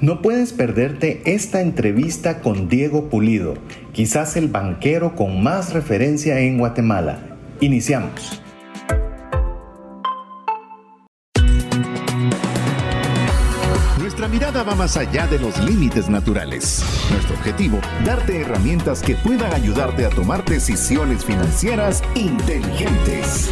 No 0.00 0.22
puedes 0.22 0.54
perderte 0.54 1.20
esta 1.26 1.60
entrevista 1.60 2.40
con 2.40 2.70
Diego 2.70 3.10
Pulido, 3.10 3.54
quizás 3.92 4.34
el 4.36 4.48
banquero 4.48 5.14
con 5.14 5.42
más 5.42 5.74
referencia 5.74 6.40
en 6.40 6.56
Guatemala. 6.56 7.36
Iniciamos. 7.60 8.40
Nuestra 13.98 14.26
mirada 14.28 14.62
va 14.62 14.74
más 14.74 14.96
allá 14.96 15.26
de 15.26 15.38
los 15.38 15.62
límites 15.62 16.08
naturales. 16.08 16.82
Nuestro 17.10 17.36
objetivo, 17.36 17.78
darte 18.02 18.40
herramientas 18.40 19.02
que 19.02 19.16
puedan 19.16 19.52
ayudarte 19.52 20.06
a 20.06 20.08
tomar 20.08 20.46
decisiones 20.46 21.26
financieras 21.26 22.02
inteligentes. 22.14 23.50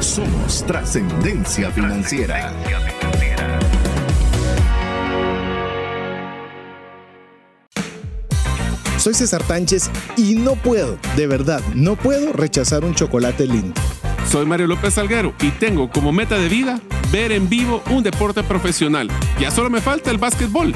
Somos 0.00 0.64
trascendencia 0.66 1.70
financiera. 1.70 2.52
Soy 9.04 9.12
César 9.12 9.42
Tánchez 9.42 9.90
y 10.16 10.34
no 10.34 10.54
puedo, 10.54 10.96
de 11.14 11.26
verdad, 11.26 11.60
no 11.74 11.94
puedo 11.94 12.32
rechazar 12.32 12.86
un 12.86 12.94
chocolate 12.94 13.46
lindo. 13.46 13.78
Soy 14.26 14.46
Mario 14.46 14.66
López 14.66 14.94
Salguero 14.94 15.34
y 15.42 15.50
tengo 15.50 15.90
como 15.90 16.10
meta 16.10 16.38
de 16.38 16.48
vida 16.48 16.80
ver 17.12 17.30
en 17.30 17.50
vivo 17.50 17.82
un 17.90 18.02
deporte 18.02 18.42
profesional. 18.42 19.10
Ya 19.38 19.50
solo 19.50 19.68
me 19.68 19.82
falta 19.82 20.10
el 20.10 20.16
básquetbol. 20.16 20.72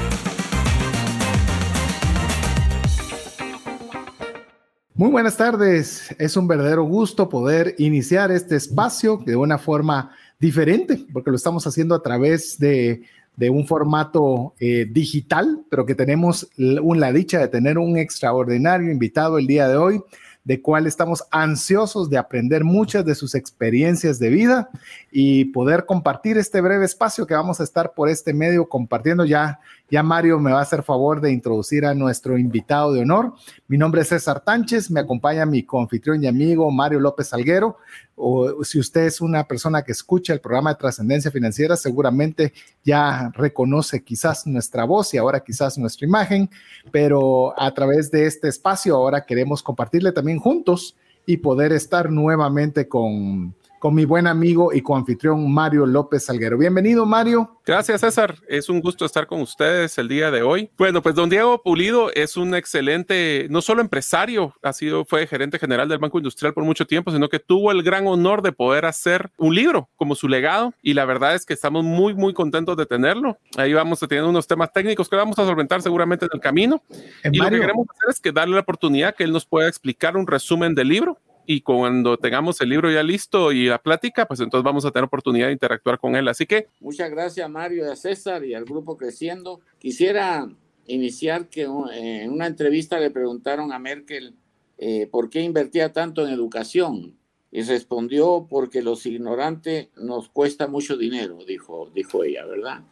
Muy 4.93 5.09
buenas 5.09 5.35
tardes. 5.35 6.15
Es 6.19 6.37
un 6.37 6.47
verdadero 6.47 6.83
gusto 6.83 7.29
poder 7.29 7.73
iniciar 7.79 8.31
este 8.31 8.57
espacio 8.57 9.23
de 9.25 9.37
una 9.37 9.57
forma 9.57 10.11
diferente, 10.39 11.03
porque 11.11 11.31
lo 11.31 11.35
estamos 11.35 11.65
haciendo 11.65 11.95
a 11.95 12.03
través 12.03 12.59
de 12.59 13.01
de 13.39 13.49
un 13.49 13.65
formato 13.65 14.53
eh, 14.59 14.85
digital, 14.91 15.61
pero 15.69 15.85
que 15.85 15.95
tenemos 15.95 16.49
la 16.57 17.13
dicha 17.13 17.39
de 17.39 17.47
tener 17.47 17.77
un 17.77 17.97
extraordinario 17.97 18.91
invitado 18.91 19.37
el 19.37 19.47
día 19.47 19.69
de 19.69 19.77
hoy 19.77 20.03
de 20.49 20.61
cual 20.61 20.87
estamos 20.87 21.23
ansiosos 21.31 22.09
de 22.09 22.17
aprender 22.17 22.63
muchas 22.63 23.05
de 23.05 23.13
sus 23.13 23.35
experiencias 23.35 24.17
de 24.17 24.29
vida 24.29 24.69
y 25.11 25.45
poder 25.45 25.85
compartir 25.85 26.39
este 26.39 26.59
breve 26.59 26.85
espacio 26.85 27.27
que 27.27 27.35
vamos 27.35 27.59
a 27.59 27.63
estar 27.63 27.93
por 27.93 28.09
este 28.09 28.33
medio 28.33 28.67
compartiendo. 28.67 29.25
Ya, 29.25 29.59
ya 29.91 30.01
Mario 30.01 30.39
me 30.39 30.51
va 30.51 30.59
a 30.59 30.63
hacer 30.63 30.81
favor 30.81 31.21
de 31.21 31.31
introducir 31.31 31.85
a 31.85 31.93
nuestro 31.93 32.37
invitado 32.37 32.93
de 32.93 33.01
honor. 33.01 33.35
Mi 33.67 33.77
nombre 33.77 34.01
es 34.01 34.07
César 34.07 34.39
Tánchez, 34.39 34.89
me 34.89 35.01
acompaña 35.01 35.45
mi 35.45 35.63
confitrión 35.63 36.23
y 36.23 36.27
amigo 36.27 36.71
Mario 36.71 36.99
López 36.99 37.27
Salguero. 37.27 37.77
O 38.21 38.63
si 38.65 38.79
usted 38.79 39.05
es 39.05 39.21
una 39.21 39.47
persona 39.47 39.81
que 39.81 39.93
escucha 39.93 40.33
el 40.33 40.41
programa 40.41 40.71
de 40.71 40.79
trascendencia 40.79 41.31
financiera, 41.31 41.77
seguramente 41.77 42.51
ya 42.83 43.31
reconoce 43.33 44.03
quizás 44.03 44.45
nuestra 44.45 44.83
voz 44.83 45.13
y 45.13 45.17
ahora 45.17 45.39
quizás 45.39 45.77
nuestra 45.77 46.05
imagen, 46.05 46.49
pero 46.91 47.57
a 47.57 47.73
través 47.73 48.11
de 48.11 48.25
este 48.25 48.49
espacio 48.49 48.95
ahora 48.95 49.25
queremos 49.25 49.63
compartirle 49.63 50.11
también 50.11 50.39
juntos 50.39 50.97
y 51.25 51.37
poder 51.37 51.71
estar 51.71 52.11
nuevamente 52.11 52.89
con, 52.89 53.55
con 53.79 53.95
mi 53.95 54.05
buen 54.05 54.27
amigo 54.27 54.73
y 54.73 54.81
coanfitrión 54.81 55.51
Mario 55.51 55.85
López 55.85 56.25
Salguero. 56.25 56.57
Bienvenido, 56.57 57.05
Mario. 57.05 57.59
Gracias, 57.65 58.01
César. 58.01 58.35
Es 58.47 58.69
un 58.69 58.81
gusto 58.81 59.05
estar 59.05 59.25
con 59.25 59.41
ustedes 59.41 59.97
el 59.97 60.07
día 60.07 60.29
de 60.31 60.41
hoy. 60.41 60.69
Bueno, 60.77 61.01
pues 61.01 61.15
don 61.15 61.29
Diego 61.29 61.61
Pulido 61.63 62.11
es 62.13 62.35
un 62.35 62.53
excelente, 62.55 63.47
no 63.49 63.61
solo 63.61 63.81
empresario, 63.81 64.53
ha 64.61 64.73
sido, 64.73 65.05
fue 65.05 65.25
gerente 65.27 65.57
general 65.57 65.87
del 65.87 65.99
Banco 65.99 66.17
Industrial 66.17 66.53
por 66.53 66.63
mucho 66.63 66.85
tiempo, 66.85 67.11
sino 67.11 67.29
que 67.29 67.39
tuvo 67.39 67.71
el 67.71 67.81
gran 67.81 68.05
honor 68.07 68.41
de 68.41 68.51
poder 68.51 68.85
hacer 68.85 69.31
un 69.37 69.55
libro 69.55 69.89
como 69.95 70.15
su 70.15 70.27
legado. 70.27 70.73
Y 70.81 70.93
la 70.93 71.05
verdad 71.05 71.35
es 71.35 71.45
que 71.45 71.53
estamos 71.53 71.85
muy, 71.85 72.13
muy 72.13 72.33
contentos 72.33 72.75
de 72.75 72.85
tenerlo. 72.85 73.37
Ahí 73.55 73.73
vamos 73.73 74.03
a 74.03 74.07
tener 74.07 74.25
unos 74.25 74.45
temas 74.45 74.73
técnicos 74.73 75.07
que 75.07 75.15
vamos 75.15 75.39
a 75.39 75.45
solventar 75.45 75.81
seguramente 75.81 76.25
en 76.25 76.31
el 76.33 76.41
camino. 76.41 76.83
y 77.23 77.37
lo 77.37 77.49
que 77.49 77.59
queremos 77.59 77.87
hacer 77.89 78.09
es 78.09 78.19
que 78.19 78.31
darle 78.31 78.55
la 78.55 78.61
oportunidad 78.61 79.15
que 79.15 79.23
él 79.23 79.31
nos 79.31 79.45
pueda 79.45 79.69
explicar 79.69 80.17
un 80.17 80.27
resumen 80.27 80.75
del 80.75 80.89
libro 80.89 81.17
y 81.45 81.61
cuando 81.61 82.17
tengamos 82.17 82.61
el 82.61 82.69
libro 82.69 82.91
ya 82.91 83.01
listo 83.01 83.51
y 83.51 83.65
la 83.65 83.81
plática, 83.81 84.27
pues 84.27 84.39
entonces 84.39 84.63
vamos 84.63 84.85
a 84.85 84.91
tener 84.91 85.05
oportunidad 85.05 85.47
de 85.47 85.53
interactuar 85.53 85.99
con 85.99 86.15
él. 86.15 86.27
Así 86.27 86.45
que... 86.45 86.67
Muchas 86.79 87.09
gracias 87.09 87.49
Mario 87.49 87.85
y 87.85 87.89
a 87.89 87.95
César 87.95 88.45
y 88.45 88.53
al 88.53 88.65
grupo 88.65 88.97
Creciendo. 88.97 89.59
Quisiera 89.79 90.47
iniciar 90.85 91.49
que 91.49 91.63
eh, 91.63 92.23
en 92.23 92.31
una 92.31 92.47
entrevista 92.47 92.99
le 92.99 93.11
preguntaron 93.11 93.71
a 93.71 93.79
Merkel 93.79 94.35
eh, 94.77 95.07
por 95.11 95.29
qué 95.29 95.41
invertía 95.41 95.91
tanto 95.91 96.25
en 96.25 96.33
educación 96.33 97.15
y 97.51 97.61
respondió 97.63 98.47
porque 98.49 98.81
los 98.81 99.05
ignorantes 99.05 99.89
nos 99.97 100.29
cuesta 100.29 100.67
mucho 100.67 100.97
dinero, 100.97 101.39
dijo, 101.47 101.89
dijo 101.93 102.23
ella, 102.23 102.45
¿verdad? 102.45 102.83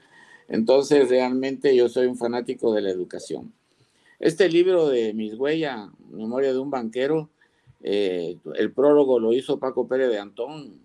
Entonces 0.48 1.10
realmente 1.10 1.76
yo 1.76 1.90
soy 1.90 2.08
un 2.08 2.18
fanático 2.18 2.74
de 2.74 2.82
la 2.82 2.90
educación. 2.90 3.54
Este 4.20 4.50
libro 4.50 4.90
de 4.90 5.14
Mis 5.14 5.36
Huellas, 5.36 5.90
Memoria 6.10 6.52
de 6.52 6.60
un 6.60 6.72
banquero, 6.72 7.30
eh, 7.82 8.38
el 8.56 8.72
prólogo 8.72 9.20
lo 9.20 9.34
hizo 9.34 9.60
Paco 9.60 9.88
Pérez 9.88 10.10
de 10.10 10.20
Antón, 10.20 10.82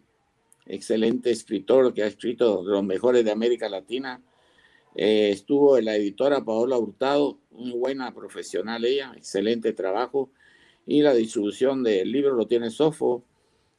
excelente 0.67 1.31
escritor 1.31 1.93
que 1.95 2.03
ha 2.03 2.07
escrito 2.07 2.63
los 2.63 2.85
mejores 2.85 3.25
de 3.25 3.31
América 3.31 3.69
Latina. 3.69 4.23
Eh, 4.95 5.31
estuvo 5.31 5.79
en 5.79 5.87
la 5.87 5.97
editora 5.97 6.45
Paola 6.45 6.79
Hurtado, 6.79 7.39
muy 7.51 7.73
buena 7.73 8.15
profesional 8.15 8.85
ella, 8.85 9.13
excelente 9.17 9.73
trabajo. 9.73 10.31
Y 10.87 11.03
la 11.03 11.15
distribución 11.15 11.83
del 11.83 12.11
libro 12.11 12.35
lo 12.35 12.47
tiene 12.47 12.71
Sofo 12.71 13.25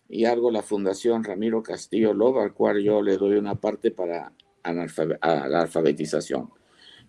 y 0.10 0.26
algo 0.26 0.52
la 0.52 0.62
Fundación 0.62 1.24
Ramiro 1.24 1.62
Castillo 1.62 2.14
Loba, 2.14 2.44
al 2.44 2.54
cual 2.54 2.82
yo 2.82 3.02
le 3.02 3.18
doy 3.18 3.36
una 3.36 3.56
parte 3.56 3.92
para 3.92 4.32
la 4.64 5.62
alfabetización. 5.62 6.50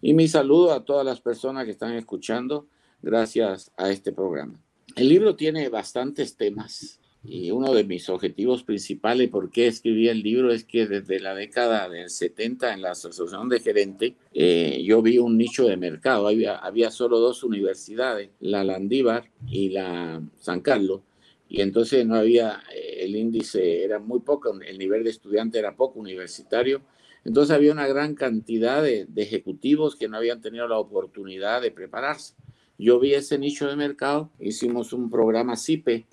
Y 0.03 0.15
mi 0.15 0.29
saludo 0.29 0.73
a 0.73 0.85
todas 0.85 1.07
las 1.07 1.21
personas 1.21 1.65
que 1.65 1.71
están 1.71 1.95
escuchando 1.95 2.67
gracias 3.01 3.73
a 3.77 3.91
este 3.91 4.13
programa. 4.13 4.61
El 4.97 5.09
libro 5.09 5.35
tiene 5.35 5.69
bastantes 5.71 6.37
temas 6.37 7.01
y 7.25 7.51
uno 7.51 7.75
de 7.75 7.83
mis 7.83 8.09
objetivos 8.09 8.63
principales 8.63 9.29
por 9.29 9.51
qué 9.51 9.67
escribí 9.67 10.09
el 10.09 10.23
libro 10.23 10.53
es 10.53 10.63
que 10.63 10.87
desde 10.87 11.19
la 11.19 11.35
década 11.35 11.89
del 11.89 12.11
70 12.11 12.73
en 12.73 12.83
la 12.83 12.93
asociación 12.93 13.49
de 13.49 13.59
gerente 13.59 14.15
eh, 14.33 14.85
yo 14.87 15.03
vi 15.03 15.19
un 15.19 15.37
nicho 15.37 15.67
de 15.67 15.77
mercado. 15.77 16.29
Había, 16.29 16.55
había 16.55 16.93
solo 16.93 17.19
dos 17.19 17.43
universidades, 17.43 18.31
la 18.39 18.63
Landívar 18.63 19.29
y 19.49 19.71
la 19.71 20.23
San 20.39 20.61
Carlos, 20.61 21.01
y 21.49 21.61
entonces 21.61 22.07
no 22.07 22.15
había, 22.15 22.63
eh, 22.73 22.99
el 23.01 23.17
índice 23.17 23.83
era 23.83 23.99
muy 23.99 24.21
poco, 24.21 24.61
el 24.61 24.79
nivel 24.79 25.03
de 25.03 25.11
estudiante 25.11 25.59
era 25.59 25.75
poco 25.75 25.99
universitario. 25.99 26.83
Entonces 27.25 27.57
había 27.57 27.73
una 27.73 27.89
gran 27.89 28.15
cantidad 28.15 28.81
de 28.83 29.09
ejecutivos 29.17 29.97
que 29.97 30.09
no 30.09 30.19
habían 30.19 30.41
tenido 30.41 30.69
la 30.69 30.79
oportunidad 30.79 31.63
de 31.63 31.73
prepararse. 31.73 32.35
Yo 32.77 32.99
vi 32.99 33.15
ese 33.15 33.39
nicho 33.39 33.69
de 33.69 33.77
mercado, 33.77 34.31
hicimos 34.41 34.93
un 34.93 35.09
programa 35.09 35.57
CIPE 35.57 36.07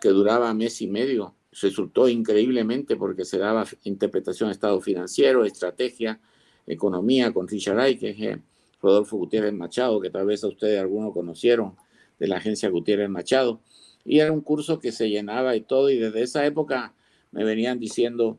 que 0.00 0.08
duraba 0.10 0.52
mes 0.52 0.82
y 0.82 0.86
medio. 0.86 1.34
Resultó 1.52 2.08
increíblemente 2.08 2.96
porque 2.96 3.24
se 3.24 3.38
daba 3.38 3.64
interpretación 3.84 4.50
de 4.50 4.54
estado 4.54 4.80
financiero, 4.82 5.44
estrategia, 5.44 6.20
economía 6.66 7.32
con 7.32 7.48
Richard 7.48 7.78
Aike, 7.78 8.42
Rodolfo 8.82 9.16
Gutiérrez 9.16 9.54
Machado, 9.54 10.00
que 10.00 10.10
tal 10.10 10.26
vez 10.26 10.44
a 10.44 10.48
ustedes 10.48 10.78
algunos 10.78 11.14
conocieron 11.14 11.76
de 12.18 12.28
la 12.28 12.36
agencia 12.36 12.68
Gutiérrez 12.68 13.08
Machado. 13.08 13.60
Y 14.04 14.18
era 14.18 14.32
un 14.32 14.42
curso 14.42 14.78
que 14.78 14.92
se 14.92 15.08
llenaba 15.08 15.56
y 15.56 15.62
todo, 15.62 15.88
y 15.88 15.96
desde 15.96 16.22
esa 16.22 16.44
época 16.44 16.92
me 17.32 17.42
venían 17.42 17.78
diciendo 17.78 18.38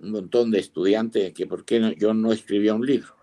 un 0.00 0.10
montón 0.10 0.50
de 0.50 0.58
estudiantes 0.58 1.32
que 1.32 1.46
por 1.46 1.64
qué 1.64 1.94
yo 1.96 2.14
no 2.14 2.32
escribía 2.32 2.74
un 2.74 2.84
libro. 2.84 3.21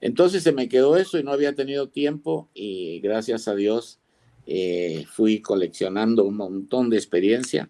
Entonces 0.00 0.42
se 0.42 0.52
me 0.52 0.68
quedó 0.68 0.96
eso 0.96 1.18
y 1.18 1.22
no 1.22 1.32
había 1.32 1.54
tenido 1.54 1.88
tiempo 1.88 2.48
y 2.54 3.00
gracias 3.00 3.48
a 3.48 3.54
Dios 3.54 3.98
eh, 4.46 5.04
fui 5.08 5.40
coleccionando 5.40 6.24
un 6.24 6.36
montón 6.36 6.90
de 6.90 6.96
experiencia 6.96 7.68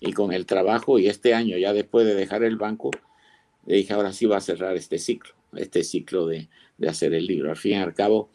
y 0.00 0.12
con 0.12 0.32
el 0.32 0.46
trabajo 0.46 0.98
y 0.98 1.08
este 1.08 1.34
año 1.34 1.58
ya 1.58 1.72
después 1.72 2.06
de 2.06 2.14
dejar 2.14 2.44
el 2.44 2.56
banco, 2.56 2.90
le 3.66 3.76
dije 3.76 3.92
ahora 3.92 4.12
sí 4.12 4.26
va 4.26 4.36
a 4.36 4.40
cerrar 4.40 4.76
este 4.76 4.98
ciclo, 4.98 5.34
este 5.54 5.82
ciclo 5.82 6.26
de, 6.26 6.48
de 6.78 6.88
hacer 6.88 7.14
el 7.14 7.26
libro. 7.26 7.50
Al 7.50 7.56
fin 7.56 7.72
y 7.72 7.76
al 7.76 7.94
cabo, 7.94 8.30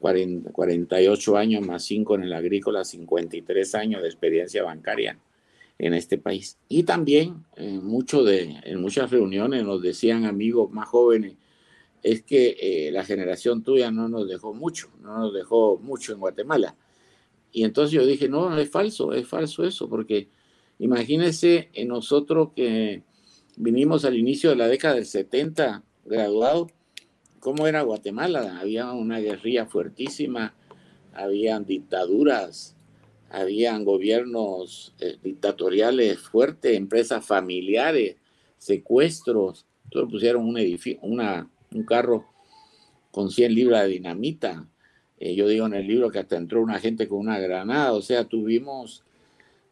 48 0.00 1.36
años 1.36 1.66
más 1.66 1.84
5 1.84 2.14
en 2.14 2.22
el 2.24 2.32
agrícola, 2.32 2.84
53 2.84 3.74
años 3.74 4.02
de 4.02 4.08
experiencia 4.08 4.62
bancaria 4.62 5.18
en 5.78 5.94
este 5.94 6.18
país. 6.18 6.58
Y 6.68 6.84
también 6.84 7.44
en, 7.56 7.84
mucho 7.84 8.24
de, 8.24 8.56
en 8.64 8.80
muchas 8.80 9.10
reuniones 9.10 9.64
nos 9.64 9.82
decían 9.82 10.24
amigos 10.24 10.70
más 10.70 10.88
jóvenes, 10.88 11.34
es 12.02 12.22
que 12.22 12.56
eh, 12.60 12.90
la 12.92 13.04
generación 13.04 13.62
tuya 13.62 13.90
no 13.90 14.08
nos 14.08 14.28
dejó 14.28 14.54
mucho, 14.54 14.90
no 15.00 15.18
nos 15.18 15.34
dejó 15.34 15.78
mucho 15.78 16.12
en 16.12 16.20
Guatemala. 16.20 16.76
Y 17.52 17.64
entonces 17.64 17.92
yo 17.92 18.06
dije, 18.06 18.28
no, 18.28 18.56
es 18.58 18.70
falso, 18.70 19.12
es 19.12 19.26
falso 19.26 19.64
eso, 19.64 19.88
porque 19.88 20.28
imagínense 20.78 21.68
en 21.72 21.88
nosotros 21.88 22.50
que 22.54 23.02
vinimos 23.56 24.04
al 24.04 24.16
inicio 24.16 24.50
de 24.50 24.56
la 24.56 24.68
década 24.68 24.94
del 24.94 25.06
70 25.06 25.82
graduados, 26.04 26.72
¿cómo 27.40 27.66
era 27.66 27.82
Guatemala? 27.82 28.58
Había 28.60 28.92
una 28.92 29.18
guerrilla 29.18 29.66
fuertísima, 29.66 30.54
habían 31.12 31.66
dictaduras, 31.66 32.76
habían 33.30 33.84
gobiernos 33.84 34.94
eh, 35.00 35.16
dictatoriales 35.22 36.18
fuertes, 36.18 36.76
empresas 36.76 37.26
familiares, 37.26 38.16
secuestros, 38.58 39.66
todo 39.90 40.08
pusieron 40.08 40.44
un 40.44 40.58
edificio, 40.58 41.00
una 41.02 41.50
un 41.74 41.84
carro 41.84 42.26
con 43.10 43.30
100 43.30 43.54
libras 43.54 43.82
de 43.82 43.88
dinamita. 43.88 44.66
Eh, 45.18 45.34
yo 45.34 45.48
digo 45.48 45.66
en 45.66 45.74
el 45.74 45.86
libro 45.86 46.10
que 46.10 46.18
hasta 46.18 46.36
entró 46.36 46.62
una 46.62 46.78
gente 46.78 47.08
con 47.08 47.18
una 47.18 47.38
granada, 47.38 47.92
o 47.92 48.02
sea, 48.02 48.24
tuvimos, 48.24 49.04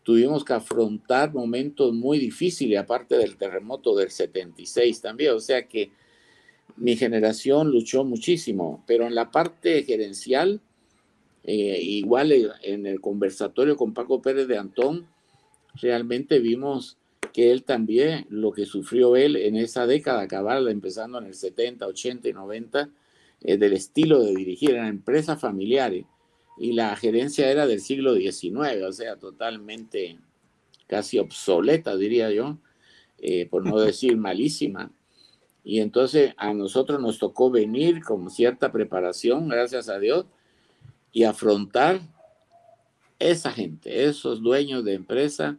tuvimos 0.03 0.45
que 0.45 0.53
afrontar 0.53 1.33
momentos 1.33 1.93
muy 1.93 2.19
difíciles, 2.19 2.79
aparte 2.79 3.17
del 3.17 3.37
terremoto 3.37 3.97
del 3.97 4.11
76 4.11 5.01
también, 5.01 5.33
o 5.33 5.41
sea 5.41 5.67
que 5.67 5.91
mi 6.77 6.97
generación 6.97 7.71
luchó 7.71 8.05
muchísimo, 8.05 8.85
pero 8.87 9.07
en 9.07 9.15
la 9.15 9.31
parte 9.31 9.83
gerencial, 9.85 10.61
eh, 11.45 11.79
igual 11.81 12.33
en 12.63 12.87
el 12.87 13.01
conversatorio 13.01 13.77
con 13.77 13.95
Paco 13.95 14.21
Pérez 14.21 14.47
de 14.49 14.59
Antón, 14.59 15.07
realmente 15.81 16.41
vimos 16.41 16.99
que 17.33 17.51
él 17.51 17.65
también, 17.65 18.27
lo 18.31 18.53
que 18.53 18.67
sufrió 18.67 19.17
él 19.17 19.37
en 19.37 19.57
esa 19.57 19.87
década, 19.87 20.23
acabarla 20.23 20.71
empezando 20.71 21.19
en 21.19 21.27
el 21.27 21.35
70, 21.35 21.87
80 21.87 22.29
y 22.29 22.33
90, 22.33 22.91
eh, 23.41 23.57
del 23.57 23.73
estilo 23.73 24.23
de 24.23 24.35
dirigir, 24.35 24.71
eran 24.71 24.89
empresas 24.89 25.41
familiares 25.41 26.05
y 26.59 26.73
la 26.73 26.95
gerencia 26.97 27.51
era 27.51 27.67
del 27.67 27.81
siglo 27.81 28.15
XIX, 28.15 28.83
o 28.87 28.93
sea, 28.93 29.17
totalmente 29.17 30.19
casi 30.87 31.19
obsoleta, 31.19 31.97
diría 31.97 32.31
yo, 32.31 32.59
eh, 33.19 33.47
por 33.47 33.65
no 33.65 33.79
decir 33.81 34.17
malísima. 34.17 34.91
Y 35.65 35.81
entonces 35.81 36.35
a 36.37 36.53
nosotros 36.55 37.01
nos 37.01 37.19
tocó 37.19 37.51
venir 37.51 38.03
con 38.03 38.31
cierta 38.31 38.73
preparación, 38.73 39.49
gracias 39.49 39.89
a 39.89 39.99
Dios, 39.99 40.27
y 41.13 41.25
afrontar 41.25 42.01
esa 43.19 43.53
gente, 43.53 44.05
esos 44.05 44.43
dueños 44.43 44.85
de 44.85 44.95
empresa, 44.95 45.59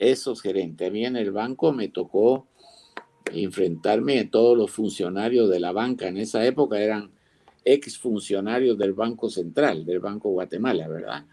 esos 0.00 0.42
gerentes. 0.42 0.88
A 0.88 0.90
mí 0.90 1.04
en 1.04 1.16
el 1.16 1.30
banco 1.30 1.72
me 1.72 1.88
tocó 1.88 2.48
enfrentarme 3.32 4.18
a 4.18 4.30
todos 4.30 4.56
los 4.56 4.70
funcionarios 4.70 5.48
de 5.48 5.60
la 5.60 5.70
banca. 5.70 6.08
En 6.08 6.16
esa 6.16 6.44
época 6.44 6.80
eran 6.80 7.10
ex 7.64 7.98
funcionarios 7.98 8.76
del 8.78 8.94
Banco 8.94 9.28
Central, 9.28 9.84
del 9.84 10.00
Banco 10.00 10.30
Guatemala, 10.30 10.88
¿verdad? 10.88 11.26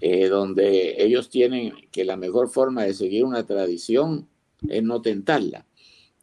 Eh, 0.00 0.28
donde 0.28 1.02
ellos 1.02 1.28
tienen 1.28 1.74
que 1.92 2.04
la 2.04 2.16
mejor 2.16 2.48
forma 2.48 2.84
de 2.84 2.94
seguir 2.94 3.24
una 3.24 3.44
tradición 3.44 4.26
es 4.68 4.82
no 4.82 5.02
tentarla. 5.02 5.66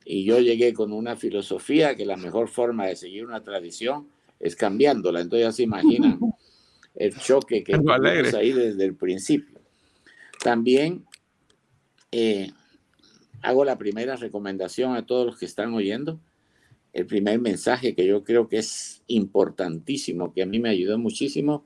Y 0.04 0.24
yo 0.24 0.40
llegué 0.40 0.74
con 0.74 0.92
una 0.92 1.16
filosofía 1.16 1.96
que 1.96 2.06
la 2.06 2.18
mejor 2.18 2.48
forma 2.48 2.88
de 2.88 2.96
seguir 2.96 3.26
una 3.26 3.44
tradición 3.44 4.08
es 4.40 4.56
cambiándola. 4.56 5.22
Entonces 5.22 5.48
ya 5.48 5.52
se 5.52 5.64
imaginan 5.64 6.20
el 6.96 7.16
choque 7.18 7.64
que 7.64 7.74
tuvimos 7.74 8.34
ahí 8.34 8.54
desde 8.54 8.86
el 8.86 8.96
principio. 8.96 9.60
También 10.44 11.06
eh, 12.18 12.54
hago 13.42 13.66
la 13.66 13.78
primera 13.78 14.16
recomendación 14.16 14.96
a 14.96 15.06
todos 15.06 15.26
los 15.26 15.38
que 15.38 15.46
están 15.46 15.74
oyendo. 15.74 16.18
El 16.94 17.08
primer 17.08 17.42
mensaje 17.42 17.94
que 17.94 18.08
yo 18.08 18.24
creo 18.24 18.48
que 18.48 18.60
es 18.60 19.04
importantísimo, 19.08 20.34
que 20.34 20.42
a 20.42 20.46
mí 20.46 20.60
me 20.60 20.70
ayudó 20.70 20.98
muchísimo, 20.98 21.66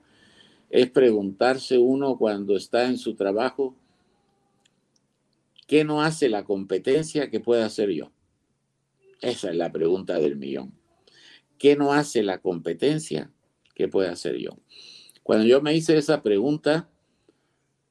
es 0.68 0.90
preguntarse 0.90 1.78
uno 1.78 2.18
cuando 2.18 2.56
está 2.56 2.86
en 2.86 2.98
su 2.98 3.14
trabajo, 3.14 3.76
¿qué 5.68 5.84
no 5.84 6.02
hace 6.02 6.28
la 6.28 6.42
competencia 6.42 7.30
que 7.30 7.38
pueda 7.38 7.64
hacer 7.64 7.90
yo? 7.90 8.10
Esa 9.20 9.50
es 9.50 9.56
la 9.56 9.70
pregunta 9.70 10.18
del 10.18 10.34
millón. 10.34 10.72
¿Qué 11.58 11.76
no 11.76 11.92
hace 11.92 12.24
la 12.24 12.38
competencia 12.38 13.30
que 13.76 13.86
pueda 13.86 14.10
hacer 14.10 14.36
yo? 14.38 14.58
Cuando 15.22 15.46
yo 15.46 15.62
me 15.62 15.76
hice 15.76 15.96
esa 15.96 16.24
pregunta, 16.24 16.89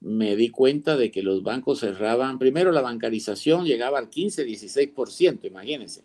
me 0.02 0.36
di 0.36 0.50
cuenta 0.50 0.96
de 0.96 1.12
que 1.12 1.24
los 1.24 1.44
bancos 1.44 1.80
cerraban, 1.80 2.40
primero 2.40 2.72
la 2.72 2.82
bancarización 2.82 3.66
llegaba 3.66 4.00
al 4.00 4.10
15, 4.10 4.46
16%, 4.46 5.46
imagínense. 5.46 6.04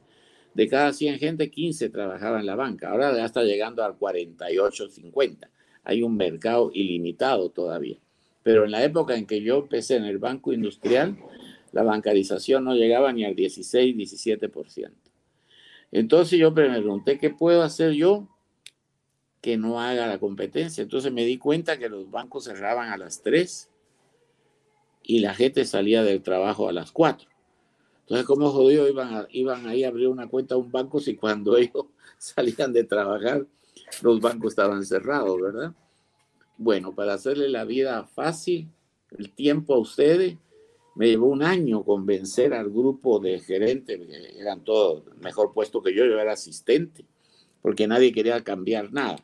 De 0.54 0.68
cada 0.68 0.92
100 0.92 1.18
gente, 1.18 1.50
15 1.50 1.88
trabajaba 1.90 2.40
en 2.40 2.46
la 2.46 2.54
banca. 2.54 2.90
Ahora 2.90 3.14
ya 3.16 3.24
está 3.24 3.42
llegando 3.42 3.84
al 3.84 3.96
48, 3.96 4.88
50. 4.88 5.50
Hay 5.84 6.02
un 6.02 6.16
mercado 6.16 6.70
ilimitado 6.72 7.50
todavía. 7.50 7.98
Pero 8.42 8.64
en 8.64 8.70
la 8.70 8.84
época 8.84 9.16
en 9.16 9.26
que 9.26 9.42
yo 9.42 9.58
empecé 9.58 9.96
en 9.96 10.04
el 10.04 10.18
Banco 10.18 10.52
Industrial, 10.52 11.16
la 11.72 11.82
bancarización 11.82 12.64
no 12.64 12.74
llegaba 12.74 13.12
ni 13.12 13.24
al 13.24 13.34
16, 13.34 13.96
17%. 13.96 14.90
Entonces 15.90 16.38
yo 16.38 16.50
me 16.50 16.68
pregunté, 16.68 17.18
¿qué 17.18 17.30
puedo 17.30 17.62
hacer 17.62 17.92
yo 17.92 18.28
que 19.40 19.56
no 19.56 19.80
haga 19.80 20.06
la 20.06 20.18
competencia? 20.18 20.82
Entonces 20.82 21.12
me 21.12 21.24
di 21.24 21.38
cuenta 21.38 21.78
que 21.78 21.88
los 21.88 22.10
bancos 22.10 22.44
cerraban 22.44 22.90
a 22.90 22.96
las 22.96 23.22
3 23.22 23.70
y 25.04 25.20
la 25.20 25.34
gente 25.34 25.64
salía 25.64 26.02
del 26.02 26.22
trabajo 26.22 26.68
a 26.68 26.72
las 26.72 26.90
4. 26.90 27.28
Entonces, 28.00 28.26
¿cómo 28.26 28.50
jodido 28.50 28.88
iban, 28.88 29.26
iban 29.30 29.66
ahí 29.66 29.84
a 29.84 29.88
abrir 29.88 30.08
una 30.08 30.28
cuenta 30.28 30.54
a 30.54 30.58
un 30.58 30.72
banco 30.72 30.98
si 30.98 31.14
cuando 31.14 31.56
ellos 31.58 31.86
salían 32.18 32.72
de 32.72 32.84
trabajar 32.84 33.46
los 34.02 34.20
bancos 34.20 34.52
estaban 34.52 34.84
cerrados, 34.84 35.40
¿verdad? 35.40 35.72
Bueno, 36.56 36.94
para 36.94 37.14
hacerle 37.14 37.48
la 37.48 37.64
vida 37.64 38.04
fácil, 38.04 38.68
el 39.18 39.30
tiempo 39.32 39.74
a 39.74 39.78
ustedes, 39.78 40.36
me 40.94 41.08
llevó 41.08 41.26
un 41.26 41.42
año 41.42 41.84
convencer 41.84 42.54
al 42.54 42.70
grupo 42.70 43.18
de 43.18 43.40
gerentes, 43.40 43.98
que 43.98 44.38
eran 44.38 44.62
todos 44.62 45.04
mejor 45.16 45.52
puesto 45.52 45.82
que 45.82 45.94
yo, 45.94 46.04
yo 46.04 46.18
era 46.18 46.32
asistente, 46.32 47.04
porque 47.60 47.88
nadie 47.88 48.12
quería 48.12 48.42
cambiar 48.42 48.92
nada 48.92 49.16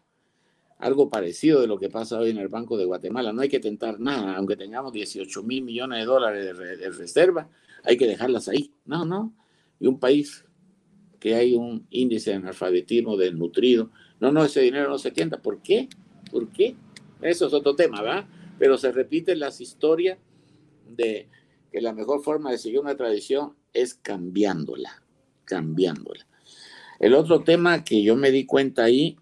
algo 0.80 1.10
parecido 1.10 1.60
de 1.60 1.66
lo 1.66 1.78
que 1.78 1.90
pasa 1.90 2.18
hoy 2.18 2.30
en 2.30 2.38
el 2.38 2.48
Banco 2.48 2.76
de 2.76 2.86
Guatemala. 2.86 3.32
No 3.32 3.42
hay 3.42 3.48
que 3.48 3.60
tentar 3.60 4.00
nada, 4.00 4.36
aunque 4.36 4.56
tengamos 4.56 4.92
18 4.92 5.42
mil 5.42 5.62
millones 5.62 6.00
de 6.00 6.04
dólares 6.06 6.58
de, 6.58 6.90
reserva, 6.90 7.48
hay 7.84 7.96
que 7.96 8.06
dejarlas 8.06 8.48
ahí. 8.48 8.72
No, 8.86 9.04
no. 9.04 9.34
Y 9.78 9.86
un 9.86 9.98
país 10.00 10.44
que 11.18 11.34
hay 11.34 11.54
un 11.54 11.86
índice 11.90 12.30
de 12.30 12.36
analfabetismo 12.36 13.16
desnutrido, 13.16 13.90
no, 14.20 14.32
no, 14.32 14.44
ese 14.44 14.62
dinero 14.62 14.88
no 14.88 14.98
se 14.98 15.10
tienta. 15.10 15.40
¿Por 15.40 15.60
qué? 15.60 15.88
¿Por 16.30 16.48
qué? 16.48 16.76
Eso 17.20 17.46
es 17.46 17.52
otro 17.52 17.74
tema, 17.74 18.00
¿verdad? 18.02 18.26
Pero 18.58 18.78
se 18.78 18.90
repiten 18.90 19.38
las 19.38 19.60
historias 19.60 20.18
de 20.88 21.28
que 21.70 21.80
la 21.80 21.92
mejor 21.92 22.22
forma 22.22 22.50
de 22.50 22.58
seguir 22.58 22.80
una 22.80 22.96
tradición 22.96 23.54
es 23.72 23.94
cambiándola, 23.94 25.02
cambiándola. 25.44 26.26
El 26.98 27.14
otro 27.14 27.40
tema 27.40 27.84
que 27.84 28.02
yo 28.02 28.16
me 28.16 28.30
di 28.30 28.44
cuenta 28.44 28.84
ahí 28.84 29.16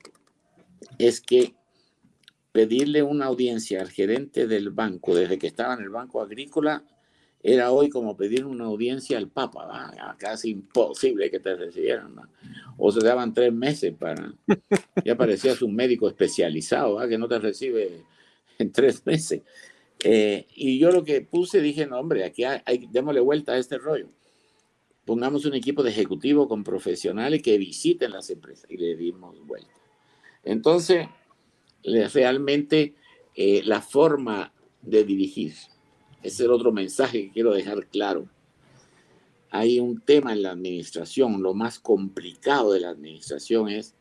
es 0.98 1.20
que 1.20 1.54
pedirle 2.52 3.02
una 3.02 3.26
audiencia 3.26 3.80
al 3.80 3.90
gerente 3.90 4.46
del 4.46 4.70
banco 4.70 5.14
desde 5.14 5.38
que 5.38 5.46
estaba 5.46 5.74
en 5.74 5.80
el 5.80 5.90
Banco 5.90 6.20
Agrícola 6.20 6.84
era 7.42 7.70
hoy 7.70 7.88
como 7.88 8.16
pedir 8.16 8.44
una 8.44 8.64
audiencia 8.64 9.16
al 9.16 9.28
Papa, 9.28 10.16
casi 10.18 10.50
imposible 10.50 11.30
que 11.30 11.38
te 11.38 11.54
recibieran. 11.54 12.16
O 12.76 12.90
se 12.90 13.00
daban 13.00 13.32
tres 13.32 13.52
meses 13.52 13.94
para... 13.96 14.34
Ya 15.04 15.16
parecías 15.16 15.62
un 15.62 15.74
médico 15.74 16.08
especializado, 16.08 16.98
que 17.08 17.16
no 17.16 17.28
te 17.28 17.38
recibe 17.38 18.02
en 18.58 18.72
tres 18.72 19.06
meses. 19.06 19.42
Eh, 20.02 20.46
y 20.54 20.78
yo 20.78 20.90
lo 20.90 21.04
que 21.04 21.20
puse, 21.20 21.60
dije, 21.60 21.86
no, 21.86 21.98
hombre, 21.98 22.24
aquí 22.24 22.44
hay, 22.44 22.88
démosle 22.90 23.20
vuelta 23.20 23.52
a 23.52 23.58
este 23.58 23.78
rollo. 23.78 24.08
Pongamos 25.04 25.44
un 25.44 25.54
equipo 25.54 25.82
de 25.82 25.90
ejecutivo 25.90 26.48
con 26.48 26.64
profesionales 26.64 27.40
que 27.40 27.56
visiten 27.56 28.10
las 28.10 28.30
empresas 28.30 28.70
y 28.70 28.76
le 28.76 28.96
dimos 28.96 29.40
vuelta. 29.46 29.77
Entonces, 30.48 31.06
realmente 31.84 32.94
eh, 33.34 33.60
la 33.66 33.82
forma 33.82 34.54
de 34.80 35.04
dirigir, 35.04 35.52
ese 35.52 35.72
es 36.22 36.40
el 36.40 36.50
otro 36.50 36.72
mensaje 36.72 37.24
que 37.24 37.32
quiero 37.32 37.52
dejar 37.52 37.86
claro. 37.88 38.30
Hay 39.50 39.78
un 39.78 40.00
tema 40.00 40.32
en 40.32 40.42
la 40.42 40.52
administración, 40.52 41.42
lo 41.42 41.52
más 41.52 41.78
complicado 41.78 42.72
de 42.72 42.80
la 42.80 42.88
administración 42.88 43.68
es 43.68 43.94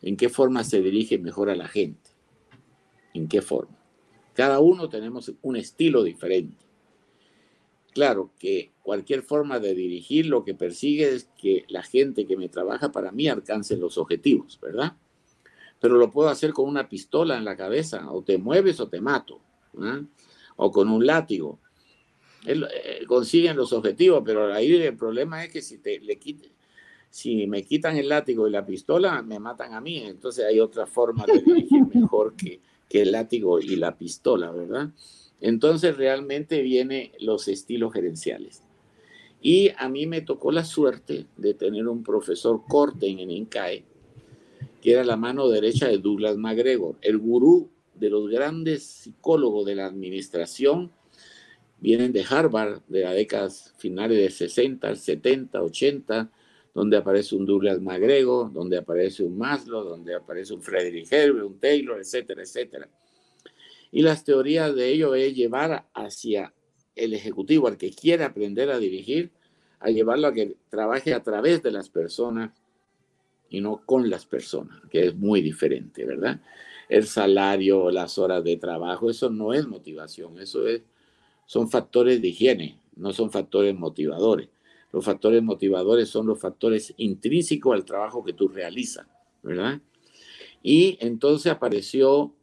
en 0.00 0.16
qué 0.16 0.28
forma 0.28 0.64
se 0.64 0.82
dirige 0.82 1.18
mejor 1.18 1.50
a 1.50 1.54
la 1.54 1.68
gente. 1.68 2.10
¿En 3.14 3.28
qué 3.28 3.40
forma? 3.40 3.78
Cada 4.34 4.58
uno 4.58 4.88
tenemos 4.88 5.32
un 5.40 5.54
estilo 5.54 6.02
diferente. 6.02 6.66
Claro 7.92 8.32
que 8.40 8.72
cualquier 8.82 9.22
forma 9.22 9.60
de 9.60 9.74
dirigir 9.74 10.26
lo 10.26 10.44
que 10.44 10.54
persigue 10.54 11.14
es 11.14 11.30
que 11.40 11.64
la 11.68 11.84
gente 11.84 12.26
que 12.26 12.36
me 12.36 12.48
trabaja 12.48 12.90
para 12.90 13.12
mí 13.12 13.28
alcance 13.28 13.76
los 13.76 13.98
objetivos, 13.98 14.58
¿verdad? 14.60 14.96
Pero 15.82 15.96
lo 15.96 16.12
puedo 16.12 16.28
hacer 16.28 16.52
con 16.52 16.68
una 16.68 16.88
pistola 16.88 17.36
en 17.36 17.44
la 17.44 17.56
cabeza, 17.56 18.08
o 18.12 18.22
te 18.22 18.38
mueves 18.38 18.78
o 18.78 18.86
te 18.86 19.00
mato, 19.00 19.40
¿ah? 19.80 20.00
o 20.54 20.70
con 20.70 20.88
un 20.88 21.04
látigo. 21.04 21.58
Eh, 22.46 23.04
consiguen 23.08 23.56
los 23.56 23.72
objetivos, 23.72 24.22
pero 24.24 24.54
ahí 24.54 24.72
el 24.72 24.96
problema 24.96 25.44
es 25.44 25.52
que 25.52 25.60
si, 25.60 25.78
te, 25.78 25.98
le 25.98 26.20
si 27.10 27.48
me 27.48 27.64
quitan 27.64 27.96
el 27.96 28.08
látigo 28.08 28.46
y 28.46 28.52
la 28.52 28.64
pistola, 28.64 29.22
me 29.22 29.40
matan 29.40 29.74
a 29.74 29.80
mí. 29.80 29.98
Entonces 29.98 30.44
hay 30.44 30.60
otra 30.60 30.86
forma 30.86 31.26
de 31.26 31.42
dirigir 31.42 31.84
mejor 31.92 32.36
que, 32.36 32.60
que 32.88 33.02
el 33.02 33.10
látigo 33.10 33.58
y 33.58 33.74
la 33.74 33.98
pistola, 33.98 34.52
¿verdad? 34.52 34.88
Entonces 35.40 35.96
realmente 35.96 36.62
vienen 36.62 37.10
los 37.18 37.48
estilos 37.48 37.92
gerenciales. 37.92 38.62
Y 39.40 39.70
a 39.76 39.88
mí 39.88 40.06
me 40.06 40.20
tocó 40.20 40.52
la 40.52 40.64
suerte 40.64 41.26
de 41.36 41.54
tener 41.54 41.88
un 41.88 42.04
profesor 42.04 42.62
corte 42.68 43.08
en 43.08 43.18
el 43.18 43.32
INCAE, 43.32 43.84
que 44.82 44.92
era 44.92 45.04
la 45.04 45.16
mano 45.16 45.48
derecha 45.48 45.86
de 45.86 45.98
Douglas 45.98 46.36
MacGregor, 46.36 46.98
el 47.02 47.16
gurú 47.16 47.70
de 47.94 48.10
los 48.10 48.28
grandes 48.28 48.82
psicólogos 48.82 49.64
de 49.64 49.76
la 49.76 49.86
administración. 49.86 50.90
Vienen 51.78 52.12
de 52.12 52.24
Harvard 52.28 52.82
de 52.88 53.02
las 53.02 53.14
décadas 53.14 53.74
finales 53.78 54.18
de 54.18 54.30
60, 54.30 54.96
70, 54.96 55.62
80, 55.62 56.30
donde 56.74 56.96
aparece 56.96 57.36
un 57.36 57.46
Douglas 57.46 57.80
McGregor, 57.80 58.52
donde 58.52 58.76
aparece 58.76 59.22
un 59.22 59.38
Maslow, 59.38 59.84
donde 59.84 60.16
aparece 60.16 60.52
un 60.52 60.62
Frederick 60.62 61.12
Herbert, 61.12 61.46
un 61.46 61.60
Taylor, 61.60 62.00
etcétera, 62.00 62.42
etcétera. 62.42 62.88
Y 63.92 64.02
las 64.02 64.24
teorías 64.24 64.74
de 64.74 64.88
ello 64.88 65.14
es 65.14 65.32
llevar 65.34 65.86
hacia 65.94 66.52
el 66.96 67.14
ejecutivo, 67.14 67.68
al 67.68 67.76
que 67.76 67.90
quiere 67.90 68.24
aprender 68.24 68.70
a 68.70 68.78
dirigir, 68.78 69.30
a 69.78 69.90
llevarlo 69.90 70.28
a 70.28 70.32
que 70.32 70.56
trabaje 70.70 71.14
a 71.14 71.22
través 71.22 71.62
de 71.62 71.70
las 71.70 71.88
personas 71.88 72.50
y 73.52 73.60
no 73.60 73.82
con 73.84 74.08
las 74.08 74.24
personas, 74.24 74.80
que 74.90 75.08
es 75.08 75.14
muy 75.14 75.42
diferente, 75.42 76.06
¿verdad? 76.06 76.40
El 76.88 77.06
salario, 77.06 77.90
las 77.90 78.16
horas 78.16 78.42
de 78.42 78.56
trabajo, 78.56 79.10
eso 79.10 79.28
no 79.28 79.52
es 79.52 79.68
motivación, 79.68 80.40
eso 80.40 80.66
es, 80.66 80.80
son 81.44 81.68
factores 81.68 82.22
de 82.22 82.28
higiene, 82.28 82.78
no 82.96 83.12
son 83.12 83.30
factores 83.30 83.74
motivadores. 83.74 84.48
Los 84.90 85.04
factores 85.04 85.42
motivadores 85.42 86.08
son 86.08 86.26
los 86.26 86.40
factores 86.40 86.94
intrínsecos 86.96 87.74
al 87.74 87.84
trabajo 87.84 88.24
que 88.24 88.32
tú 88.32 88.48
realizas, 88.48 89.06
¿verdad? 89.42 89.82
Y 90.62 90.96
entonces 91.00 91.52
apareció, 91.52 92.34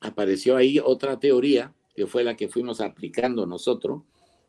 apareció 0.00 0.56
ahí 0.56 0.78
otra 0.78 1.18
teoría, 1.18 1.72
que 1.96 2.06
fue 2.06 2.24
la 2.24 2.36
que 2.36 2.48
fuimos 2.48 2.82
aplicando 2.82 3.46
nosotros, 3.46 4.02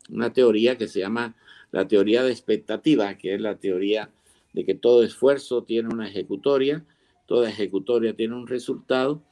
una 0.09 0.33
teoría 0.33 0.77
que 0.77 0.89
se 0.89 0.99
llama 0.99 1.37
la 1.71 1.87
teoría 1.87 2.23
de 2.23 2.31
expectativa, 2.31 3.17
que 3.17 3.35
es 3.35 3.41
la 3.41 3.55
teoría 3.57 4.11
de 4.53 4.65
que 4.65 4.75
todo 4.75 5.03
esfuerzo 5.03 5.63
tiene 5.63 5.89
una 5.89 6.08
ejecutoria, 6.08 6.86
toda 7.25 7.50
ejecutoria 7.50 8.15
tiene 8.15 8.36
un 8.36 8.48
resultado, 8.48 9.24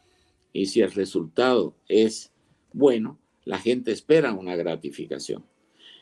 y 0.54 0.68
si 0.68 0.82
el 0.82 0.92
resultado 0.92 1.76
es 1.88 2.32
bueno, 2.74 3.20
la 3.46 3.60
gente 3.60 3.92
espera 3.92 4.34
una 4.34 4.56
gratificación 4.56 5.44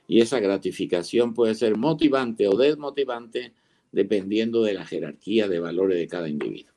y 0.08 0.22
esa 0.22 0.40
gratificación 0.40 1.34
puede 1.34 1.54
ser 1.54 1.78
motivante 1.78 2.48
o 2.48 2.56
desmotivante 2.56 3.54
dependiendo 3.92 4.64
de 4.64 4.74
la 4.74 4.86
jerarquía 4.86 5.48
de 5.48 5.60
valores 5.60 5.98
de 5.98 6.08
cada 6.08 6.30
individuo. 6.30 6.74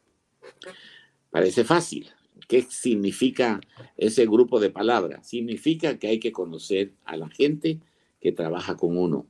Parece 1.30 1.64
fácil. 1.64 2.08
¿Qué 2.48 2.62
significa 2.62 3.60
ese 3.96 4.26
grupo 4.26 4.58
de 4.58 4.70
palabras? 4.70 5.28
Significa 5.28 5.98
que 5.98 6.08
hay 6.08 6.18
que 6.18 6.32
conocer 6.32 6.92
a 7.04 7.16
la 7.16 7.28
gente 7.28 7.78
que 8.20 8.32
trabaja 8.32 8.76
con 8.76 8.98
uno. 8.98 9.26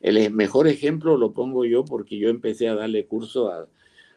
El 0.00 0.30
mejor 0.32 0.68
ejemplo 0.68 1.16
lo 1.16 1.32
pongo 1.32 1.64
yo 1.64 1.84
porque 1.84 2.18
yo 2.18 2.28
empecé 2.28 2.68
a 2.68 2.74
darle 2.74 3.06
curso 3.06 3.50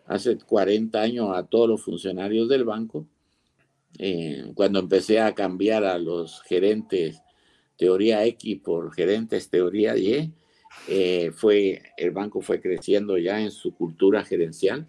hace 0.06 0.38
40 0.38 1.02
años 1.02 1.30
a 1.36 1.44
todos 1.48 1.68
los 1.68 1.82
funcionarios 1.82 2.50
del 2.50 2.66
banco. 2.66 3.08
Eh, 3.98 4.52
cuando 4.56 4.80
empecé 4.80 5.20
a 5.20 5.34
cambiar 5.34 5.84
a 5.84 5.98
los 5.98 6.42
gerentes 6.44 7.22
teoría 7.78 8.26
X 8.26 8.60
por 8.64 8.94
gerentes 8.94 9.50
teoría 9.50 9.98
Y, 9.98 10.32
eh, 10.88 11.32
fue, 11.34 11.82
el 11.98 12.12
banco 12.12 12.42
fue 12.42 12.62
creciendo 12.62 13.18
ya 13.18 13.42
en 13.42 13.52
su 13.52 13.74
cultura 13.74 14.24
gerencial. 14.24 14.88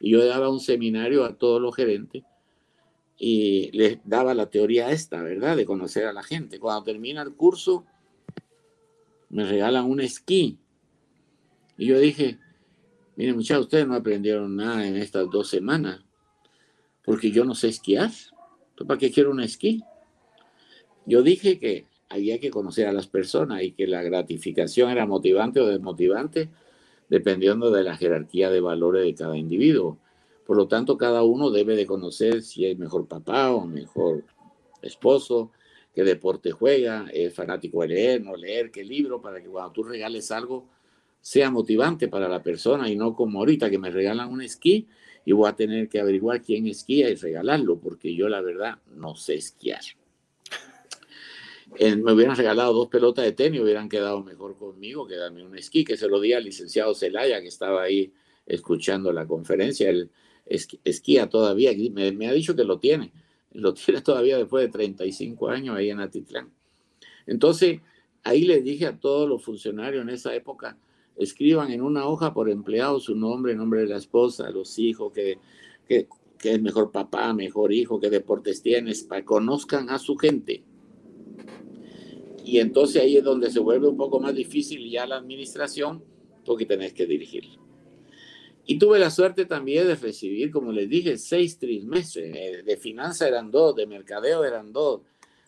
Y 0.00 0.10
yo 0.10 0.24
daba 0.24 0.50
un 0.50 0.60
seminario 0.60 1.24
a 1.24 1.36
todos 1.36 1.60
los 1.60 1.74
gerentes 1.76 2.24
y 3.16 3.70
les 3.72 3.98
daba 4.04 4.34
la 4.34 4.50
teoría 4.50 4.90
esta, 4.90 5.22
¿verdad? 5.22 5.56
De 5.56 5.64
conocer 5.64 6.06
a 6.06 6.12
la 6.12 6.24
gente. 6.24 6.58
Cuando 6.58 6.82
termina 6.82 7.22
el 7.22 7.34
curso, 7.34 7.86
me 9.32 9.44
regalan 9.44 9.90
un 9.90 10.00
esquí. 10.00 10.58
Y 11.76 11.86
yo 11.86 11.98
dije, 11.98 12.38
miren 13.16 13.34
muchachos, 13.34 13.64
ustedes 13.64 13.88
no 13.88 13.94
aprendieron 13.94 14.54
nada 14.54 14.86
en 14.86 14.96
estas 14.96 15.28
dos 15.30 15.48
semanas, 15.48 16.04
porque 17.04 17.32
yo 17.32 17.44
no 17.44 17.54
sé 17.54 17.68
esquiar. 17.68 18.10
¿Para 18.86 18.98
qué 18.98 19.10
quiero 19.10 19.30
un 19.30 19.40
esquí? 19.40 19.82
Yo 21.06 21.22
dije 21.22 21.58
que 21.58 21.86
había 22.08 22.38
que 22.38 22.50
conocer 22.50 22.86
a 22.86 22.92
las 22.92 23.06
personas 23.06 23.62
y 23.62 23.72
que 23.72 23.86
la 23.86 24.02
gratificación 24.02 24.90
era 24.90 25.06
motivante 25.06 25.60
o 25.60 25.66
desmotivante 25.66 26.50
dependiendo 27.08 27.70
de 27.70 27.84
la 27.84 27.96
jerarquía 27.96 28.50
de 28.50 28.60
valores 28.60 29.04
de 29.04 29.14
cada 29.14 29.36
individuo. 29.36 29.98
Por 30.46 30.56
lo 30.56 30.68
tanto, 30.68 30.98
cada 30.98 31.22
uno 31.22 31.50
debe 31.50 31.74
de 31.74 31.86
conocer 31.86 32.42
si 32.42 32.66
es 32.66 32.78
mejor 32.78 33.06
papá 33.06 33.50
o 33.52 33.66
mejor 33.66 34.24
esposo, 34.82 35.52
qué 35.94 36.04
deporte 36.04 36.50
juega, 36.50 37.06
es 37.12 37.34
fanático 37.34 37.82
de 37.82 37.88
leer, 37.88 38.22
no 38.22 38.36
leer, 38.36 38.70
qué 38.70 38.84
libro, 38.84 39.20
para 39.20 39.42
que 39.42 39.48
cuando 39.48 39.72
tú 39.72 39.82
regales 39.82 40.30
algo 40.30 40.68
sea 41.20 41.50
motivante 41.50 42.08
para 42.08 42.28
la 42.28 42.42
persona 42.42 42.88
y 42.88 42.96
no 42.96 43.14
como 43.14 43.40
ahorita 43.40 43.70
que 43.70 43.78
me 43.78 43.90
regalan 43.90 44.30
un 44.30 44.42
esquí 44.42 44.88
y 45.24 45.32
voy 45.32 45.48
a 45.48 45.54
tener 45.54 45.88
que 45.88 46.00
averiguar 46.00 46.42
quién 46.42 46.66
esquía 46.66 47.08
y 47.10 47.14
regalarlo, 47.14 47.78
porque 47.78 48.14
yo 48.14 48.28
la 48.28 48.40
verdad 48.40 48.78
no 48.90 49.14
sé 49.14 49.34
esquiar 49.34 49.82
me 51.96 52.12
hubieran 52.12 52.36
regalado 52.36 52.72
dos 52.72 52.88
pelotas 52.88 53.24
de 53.24 53.32
tenis, 53.32 53.60
hubieran 53.60 53.88
quedado 53.88 54.22
mejor 54.22 54.56
conmigo 54.56 55.06
que 55.06 55.16
darme 55.16 55.44
un 55.44 55.56
esquí, 55.56 55.84
que 55.84 55.96
se 55.96 56.08
lo 56.08 56.20
di 56.20 56.32
al 56.32 56.44
licenciado 56.44 56.94
Celaya, 56.94 57.40
que 57.40 57.48
estaba 57.48 57.82
ahí 57.82 58.12
escuchando 58.46 59.12
la 59.12 59.26
conferencia. 59.26 59.88
Él 59.88 60.10
esquía 60.46 61.28
todavía, 61.28 61.72
me, 61.92 62.12
me 62.12 62.28
ha 62.28 62.32
dicho 62.32 62.54
que 62.54 62.64
lo 62.64 62.78
tiene, 62.78 63.12
lo 63.54 63.74
tiene 63.74 64.00
todavía 64.02 64.38
después 64.38 64.64
de 64.64 64.72
35 64.72 65.48
años 65.48 65.76
ahí 65.76 65.90
en 65.90 66.00
Atitlán. 66.00 66.50
Entonces, 67.26 67.80
ahí 68.24 68.44
le 68.44 68.60
dije 68.62 68.86
a 68.86 68.98
todos 68.98 69.28
los 69.28 69.44
funcionarios 69.44 70.02
en 70.02 70.10
esa 70.10 70.34
época, 70.34 70.76
escriban 71.16 71.70
en 71.70 71.82
una 71.82 72.06
hoja 72.06 72.32
por 72.32 72.50
empleado 72.50 72.98
su 73.00 73.14
nombre, 73.14 73.54
nombre 73.54 73.80
de 73.80 73.88
la 73.88 73.96
esposa, 73.96 74.50
los 74.50 74.78
hijos, 74.78 75.12
que, 75.12 75.38
que, 75.86 76.08
que 76.38 76.52
es 76.52 76.62
mejor 76.62 76.90
papá, 76.90 77.32
mejor 77.34 77.72
hijo, 77.72 78.00
qué 78.00 78.10
deportes 78.10 78.62
tienes, 78.62 79.02
para 79.02 79.24
conozcan 79.24 79.90
a 79.90 79.98
su 79.98 80.16
gente 80.16 80.64
y 82.44 82.58
entonces 82.58 83.02
ahí 83.02 83.16
es 83.16 83.24
donde 83.24 83.50
se 83.50 83.60
vuelve 83.60 83.88
un 83.88 83.96
poco 83.96 84.20
más 84.20 84.34
difícil 84.34 84.88
ya 84.90 85.06
la 85.06 85.16
administración 85.16 86.02
porque 86.44 86.66
tenés 86.66 86.92
que 86.92 87.06
dirigir. 87.06 87.44
Y 88.64 88.78
tuve 88.78 88.98
la 88.98 89.10
suerte 89.10 89.44
también 89.44 89.86
de 89.88 89.96
recibir, 89.96 90.50
como 90.50 90.72
les 90.72 90.88
dije, 90.88 91.18
seis 91.18 91.58
trimestres. 91.58 92.34
Eh, 92.34 92.62
de 92.62 92.76
finanzas 92.76 93.28
eran 93.28 93.50
dos, 93.50 93.74
de 93.74 93.86
mercadeo 93.86 94.44
eran 94.44 94.72
dos, 94.72 95.00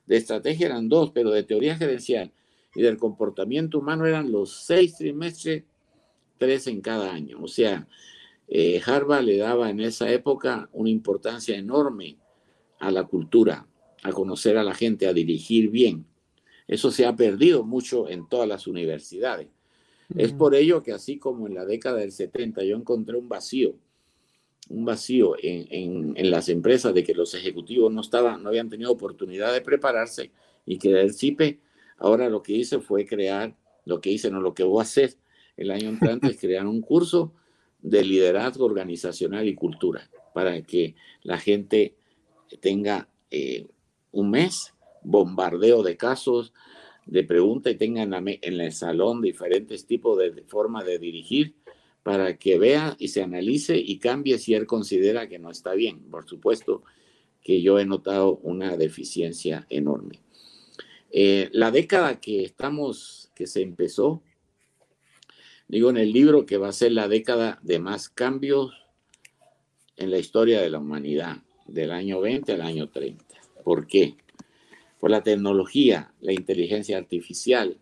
de 0.06 0.16
estrategia 0.16 0.66
eran 0.66 0.88
dos, 0.88 1.10
pero 1.12 1.30
de 1.30 1.44
teoría 1.44 1.76
gerencial 1.76 2.32
y 2.74 2.82
del 2.82 2.98
comportamiento 2.98 3.78
humano 3.78 4.06
eran 4.06 4.32
los 4.32 4.64
seis 4.64 4.96
trimestres, 4.96 5.64
tres 6.38 6.66
en 6.66 6.80
cada 6.80 7.12
año. 7.12 7.38
O 7.40 7.48
sea, 7.48 7.86
eh, 8.48 8.82
Harvard 8.84 9.24
le 9.24 9.38
daba 9.38 9.70
en 9.70 9.80
esa 9.80 10.10
época 10.10 10.68
una 10.72 10.90
importancia 10.90 11.56
enorme 11.56 12.18
a 12.80 12.90
la 12.90 13.04
cultura, 13.04 13.66
a 14.02 14.12
conocer 14.12 14.58
a 14.58 14.64
la 14.64 14.74
gente, 14.74 15.06
a 15.06 15.12
dirigir 15.12 15.70
bien. 15.70 16.06
Eso 16.66 16.90
se 16.90 17.06
ha 17.06 17.14
perdido 17.14 17.64
mucho 17.64 18.08
en 18.08 18.28
todas 18.28 18.48
las 18.48 18.66
universidades. 18.66 19.48
Es 20.16 20.32
por 20.32 20.54
ello 20.54 20.82
que 20.82 20.92
así 20.92 21.18
como 21.18 21.46
en 21.46 21.54
la 21.54 21.64
década 21.64 21.98
del 21.98 22.12
70 22.12 22.62
yo 22.64 22.76
encontré 22.76 23.16
un 23.16 23.28
vacío, 23.28 23.74
un 24.68 24.84
vacío 24.84 25.34
en, 25.40 26.30
las 26.30 26.48
empresas 26.48 26.94
de 26.94 27.04
que 27.04 27.14
los 27.14 27.34
ejecutivos 27.34 27.92
no 27.92 28.00
estaban, 28.00 28.42
no 28.42 28.48
habían 28.48 28.68
tenido 28.68 28.92
oportunidad 28.92 29.52
de 29.52 29.60
prepararse 29.60 30.30
y 30.66 30.78
que 30.78 31.00
el 31.00 31.14
CIPE 31.14 31.60
ahora 31.98 32.28
lo 32.28 32.42
que 32.42 32.52
hice 32.52 32.80
fue 32.80 33.06
crear, 33.06 33.56
lo 33.84 34.00
que 34.00 34.10
hice, 34.10 34.30
no 34.30 34.40
lo 34.40 34.54
que 34.54 34.64
voy 34.64 34.80
a 34.80 34.82
hacer. 34.82 35.14
El 35.56 35.70
año 35.70 35.88
entrante 35.88 36.28
es 36.28 36.38
crear 36.38 36.66
un 36.66 36.80
curso 36.80 37.32
de 37.80 38.04
liderazgo 38.04 38.64
organizacional 38.64 39.46
y 39.46 39.54
cultura 39.54 40.10
para 40.32 40.62
que 40.62 40.94
la 41.22 41.38
gente 41.38 41.94
tenga 42.60 43.08
eh, 43.30 43.66
un 44.10 44.30
mes 44.30 44.74
bombardeo 45.02 45.82
de 45.82 45.96
casos, 45.96 46.52
de 47.06 47.24
pregunta 47.24 47.70
y 47.70 47.76
tengan 47.76 48.12
en 48.26 48.60
el 48.60 48.72
salón 48.72 49.20
diferentes 49.20 49.86
tipos 49.86 50.18
de 50.18 50.42
formas 50.46 50.86
de 50.86 50.98
dirigir 50.98 51.54
para 52.02 52.36
que 52.36 52.58
vea 52.58 52.96
y 52.98 53.08
se 53.08 53.22
analice 53.22 53.76
y 53.76 53.98
cambie 53.98 54.38
si 54.38 54.54
él 54.54 54.66
considera 54.66 55.28
que 55.28 55.38
no 55.38 55.50
está 55.50 55.74
bien. 55.74 56.00
Por 56.10 56.26
supuesto 56.26 56.82
que 57.42 57.62
yo 57.62 57.78
he 57.78 57.86
notado 57.86 58.36
una 58.42 58.76
deficiencia 58.76 59.66
enorme. 59.70 60.20
Eh, 61.10 61.48
la 61.52 61.70
década 61.70 62.20
que 62.20 62.42
estamos, 62.42 63.30
que 63.34 63.46
se 63.46 63.62
empezó, 63.62 64.22
digo 65.68 65.90
en 65.90 65.96
el 65.96 66.12
libro 66.12 66.44
que 66.44 66.58
va 66.58 66.68
a 66.68 66.72
ser 66.72 66.92
la 66.92 67.08
década 67.08 67.58
de 67.62 67.78
más 67.78 68.08
cambios 68.08 68.72
en 69.96 70.10
la 70.10 70.18
historia 70.18 70.60
de 70.60 70.70
la 70.70 70.78
humanidad, 70.78 71.38
del 71.66 71.92
año 71.92 72.20
20 72.20 72.52
al 72.52 72.62
año 72.62 72.88
30. 72.90 73.24
¿Por 73.62 73.86
qué? 73.86 74.16
Por 75.04 75.10
la 75.10 75.22
tecnología, 75.22 76.14
la 76.22 76.32
inteligencia 76.32 76.96
artificial, 76.96 77.76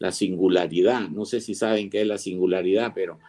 la 0.00 0.10
singularidad. 0.10 1.08
No 1.10 1.24
sé 1.24 1.40
si 1.40 1.54
saben 1.54 1.90
qué 1.90 2.00
es 2.00 2.08
la 2.08 2.18
singularidad, 2.18 2.90
pero 2.92 3.20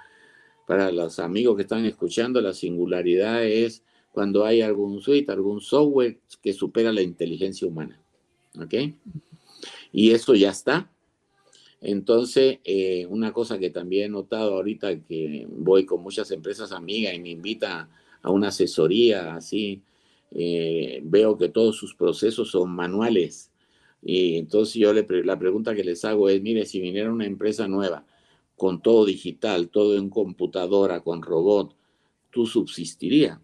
para 0.66 0.92
los 0.92 1.20
amigos 1.20 1.56
que 1.56 1.62
están 1.62 1.86
escuchando, 1.86 2.42
la 2.42 2.54
singularidad 2.54 3.46
es 3.46 3.84
cuando 4.12 4.44
hay 4.44 4.62
algún 4.62 5.02
suite, 5.02 5.32
algún 5.32 5.62
software 5.62 6.18
que 6.42 6.52
supera 6.52 6.92
la 6.92 7.04
inteligencia 7.04 7.68
humana. 7.68 8.02
¿Ok? 8.60 8.74
Y 9.92 10.10
eso 10.10 10.34
ya 10.34 10.50
está. 10.50 10.92
Entonces, 11.80 12.58
eh, 12.64 13.06
una 13.06 13.34
cosa 13.34 13.60
que 13.60 13.70
también 13.70 14.06
he 14.06 14.10
notado 14.10 14.56
ahorita 14.56 15.00
que 15.02 15.46
voy 15.48 15.86
con 15.86 16.02
muchas 16.02 16.32
empresas 16.32 16.72
amigas 16.72 17.14
y 17.14 17.20
me 17.20 17.30
invita 17.30 17.88
a 18.24 18.32
una 18.32 18.48
asesoría 18.48 19.36
así 19.36 19.84
eh, 20.32 21.02
veo 21.04 21.38
que 21.38 21.50
todos 21.50 21.78
sus 21.78 21.96
procesos 21.96 22.52
son 22.52 22.72
manuales. 22.72 23.52
Y 24.02 24.38
entonces 24.38 24.76
yo 24.76 24.94
le, 24.94 25.06
la 25.24 25.40
pregunta 25.40 25.76
que 25.76 25.84
les 25.84 26.06
hago 26.06 26.30
es, 26.30 26.42
mire, 26.42 26.66
si 26.66 26.80
viniera 26.80 27.12
una 27.12 27.26
empresa 27.26 27.68
nueva, 27.68 28.06
con 28.56 28.82
todo 28.82 29.06
digital, 29.06 29.70
todo 29.70 29.98
en 29.98 30.10
computadora, 30.10 31.02
con 31.02 31.22
robot, 31.22 31.76
tú 32.32 32.46
subsistirías. 32.48 33.40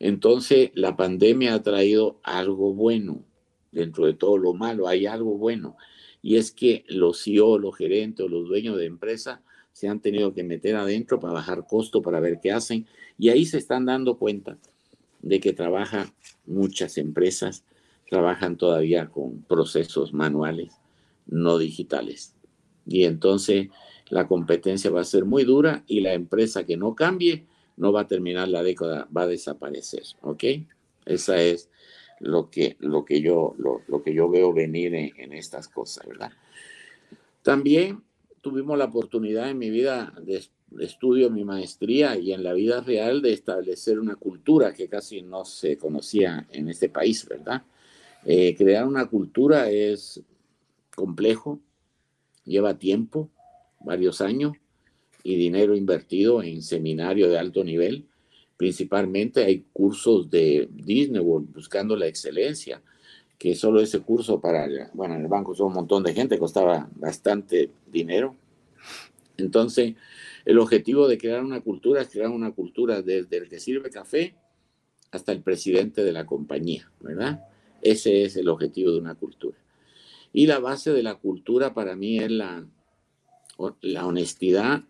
Entonces, 0.00 0.70
la 0.74 0.96
pandemia 0.96 1.54
ha 1.54 1.62
traído 1.62 2.18
algo 2.22 2.74
bueno. 2.74 3.24
Dentro 3.72 4.06
de 4.06 4.14
todo 4.14 4.38
lo 4.38 4.54
malo, 4.54 4.86
hay 4.86 5.06
algo 5.06 5.36
bueno. 5.36 5.76
Y 6.22 6.36
es 6.36 6.52
que 6.52 6.84
los 6.88 7.22
CEO, 7.22 7.58
los 7.58 7.76
gerentes 7.76 8.24
o 8.24 8.28
los 8.28 8.48
dueños 8.48 8.76
de 8.76 8.86
empresa 8.86 9.42
se 9.72 9.88
han 9.88 10.00
tenido 10.00 10.32
que 10.32 10.44
meter 10.44 10.76
adentro 10.76 11.18
para 11.18 11.34
bajar 11.34 11.66
costo, 11.66 12.00
para 12.00 12.20
ver 12.20 12.38
qué 12.40 12.52
hacen. 12.52 12.86
Y 13.18 13.30
ahí 13.30 13.44
se 13.44 13.58
están 13.58 13.86
dando 13.86 14.18
cuenta 14.18 14.58
de 15.24 15.40
que 15.40 15.54
trabajan 15.54 16.12
muchas 16.46 16.98
empresas, 16.98 17.64
trabajan 18.10 18.56
todavía 18.56 19.08
con 19.08 19.42
procesos 19.42 20.12
manuales, 20.12 20.74
no 21.26 21.56
digitales. 21.56 22.34
Y 22.86 23.04
entonces 23.04 23.68
la 24.10 24.28
competencia 24.28 24.90
va 24.90 25.00
a 25.00 25.04
ser 25.04 25.24
muy 25.24 25.44
dura 25.44 25.82
y 25.86 26.00
la 26.00 26.12
empresa 26.12 26.64
que 26.64 26.76
no 26.76 26.94
cambie 26.94 27.46
no 27.78 27.90
va 27.90 28.02
a 28.02 28.06
terminar 28.06 28.48
la 28.48 28.62
década, 28.62 29.08
va 29.16 29.22
a 29.22 29.26
desaparecer, 29.26 30.02
¿ok? 30.20 30.44
Esa 31.06 31.40
es 31.40 31.70
lo 32.20 32.50
que, 32.50 32.76
lo 32.80 33.06
que, 33.06 33.22
yo, 33.22 33.54
lo, 33.58 34.02
que 34.02 34.14
yo 34.14 34.28
veo 34.28 34.52
venir 34.52 34.94
en, 34.94 35.32
estas 35.32 35.68
cosas, 35.68 36.06
¿verdad? 36.06 36.32
También 37.42 38.04
tuvimos 38.42 38.76
la 38.76 38.84
oportunidad 38.84 39.48
en 39.48 39.58
mi 39.58 39.70
vida 39.70 40.12
de, 40.22 40.44
estudio, 40.80 41.30
mi 41.30 41.44
maestría 41.44 42.18
y 42.18 42.32
en 42.32 42.42
la 42.42 42.52
vida 42.52 42.80
real 42.80 43.22
de 43.22 43.32
establecer 43.32 43.98
una 43.98 44.16
cultura 44.16 44.72
que 44.72 44.88
casi 44.88 45.22
no 45.22 45.44
se 45.44 45.78
conocía 45.78 46.46
en 46.50 46.68
este 46.68 46.88
país, 46.88 47.26
¿verdad? 47.28 47.62
Eh, 48.24 48.54
crear 48.56 48.86
una 48.86 49.06
cultura 49.06 49.70
es 49.70 50.22
complejo, 50.94 51.60
lleva 52.44 52.78
tiempo, 52.78 53.30
varios 53.80 54.20
años, 54.20 54.54
y 55.24 55.36
dinero 55.36 55.74
invertido 55.74 56.42
en 56.42 56.62
seminarios 56.62 57.30
de 57.30 57.38
alto 57.38 57.64
nivel. 57.64 58.06
Principalmente 58.56 59.42
hay 59.42 59.64
cursos 59.72 60.30
de 60.30 60.68
Disney 60.70 61.20
World 61.20 61.52
buscando 61.52 61.96
la 61.96 62.06
excelencia, 62.06 62.82
que 63.38 63.56
solo 63.56 63.80
ese 63.80 64.00
curso 64.00 64.40
para, 64.40 64.68
bueno, 64.92 65.16
en 65.16 65.22
el 65.22 65.28
banco 65.28 65.54
son 65.54 65.68
un 65.68 65.74
montón 65.74 66.04
de 66.04 66.14
gente, 66.14 66.38
costaba 66.38 66.88
bastante 66.94 67.70
dinero. 67.90 68.36
Entonces, 69.36 69.94
el 70.44 70.58
objetivo 70.58 71.08
de 71.08 71.18
crear 71.18 71.42
una 71.42 71.60
cultura 71.60 72.02
es 72.02 72.08
crear 72.08 72.30
una 72.30 72.52
cultura 72.52 73.02
desde 73.02 73.38
el 73.38 73.48
que 73.48 73.60
sirve 73.60 73.90
café 73.90 74.34
hasta 75.10 75.32
el 75.32 75.42
presidente 75.42 76.04
de 76.04 76.12
la 76.12 76.26
compañía, 76.26 76.90
¿verdad? 77.00 77.46
Ese 77.80 78.24
es 78.24 78.36
el 78.36 78.48
objetivo 78.48 78.92
de 78.92 78.98
una 78.98 79.14
cultura. 79.14 79.56
Y 80.32 80.46
la 80.46 80.58
base 80.58 80.92
de 80.92 81.02
la 81.02 81.14
cultura 81.14 81.72
para 81.72 81.94
mí 81.94 82.18
es 82.18 82.30
la, 82.30 82.66
la 83.80 84.06
honestidad 84.06 84.84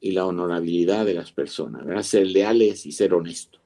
y 0.00 0.10
la 0.10 0.26
honorabilidad 0.26 1.06
de 1.06 1.14
las 1.14 1.32
personas, 1.32 1.86
¿verdad? 1.86 2.02
ser 2.02 2.26
leales 2.26 2.84
y 2.86 2.92
ser 2.92 3.14
honestos. 3.14 3.60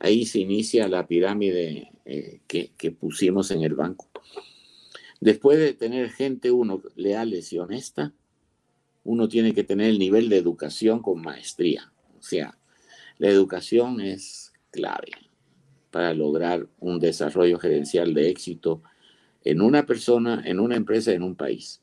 Ahí 0.00 0.26
se 0.26 0.40
inicia 0.40 0.88
la 0.88 1.06
pirámide 1.06 1.92
eh, 2.04 2.40
que, 2.48 2.72
que, 2.76 2.90
pusimos 2.90 3.52
en 3.52 3.62
el 3.62 3.74
banco. 3.74 4.08
Después 5.20 5.58
de 5.58 5.74
tener 5.74 6.10
gente, 6.10 6.50
uno, 6.50 6.82
leales 6.96 7.52
y 7.52 7.58
honesta, 7.60 8.12
uno 9.04 9.28
tiene 9.28 9.54
que 9.54 9.64
tener 9.64 9.90
el 9.90 9.98
nivel 9.98 10.28
de 10.28 10.36
educación 10.36 11.00
con 11.00 11.22
maestría. 11.22 11.92
O 12.18 12.22
sea, 12.22 12.56
la 13.18 13.28
educación 13.28 14.00
es 14.00 14.52
clave 14.70 15.12
para 15.90 16.14
lograr 16.14 16.68
un 16.80 16.98
desarrollo 16.98 17.58
gerencial 17.58 18.14
de 18.14 18.30
éxito 18.30 18.82
en 19.44 19.60
una 19.60 19.84
persona, 19.86 20.42
en 20.44 20.60
una 20.60 20.76
empresa, 20.76 21.12
en 21.12 21.22
un 21.22 21.34
país. 21.34 21.82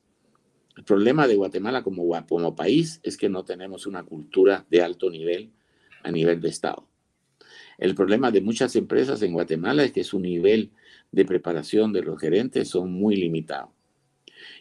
El 0.77 0.83
problema 0.83 1.27
de 1.27 1.35
Guatemala 1.35 1.83
como, 1.83 2.07
como 2.27 2.55
país 2.55 3.01
es 3.03 3.17
que 3.17 3.29
no 3.29 3.43
tenemos 3.43 3.85
una 3.85 4.03
cultura 4.03 4.65
de 4.69 4.81
alto 4.81 5.09
nivel 5.09 5.51
a 6.03 6.11
nivel 6.11 6.39
de 6.39 6.49
Estado. 6.49 6.87
El 7.77 7.95
problema 7.95 8.31
de 8.31 8.41
muchas 8.41 8.75
empresas 8.75 9.21
en 9.21 9.33
Guatemala 9.33 9.83
es 9.83 9.91
que 9.91 10.03
su 10.03 10.19
nivel 10.19 10.71
de 11.11 11.25
preparación 11.25 11.93
de 11.93 12.01
los 12.01 12.19
gerentes 12.19 12.69
son 12.69 12.91
muy 12.91 13.15
limitados. 13.15 13.71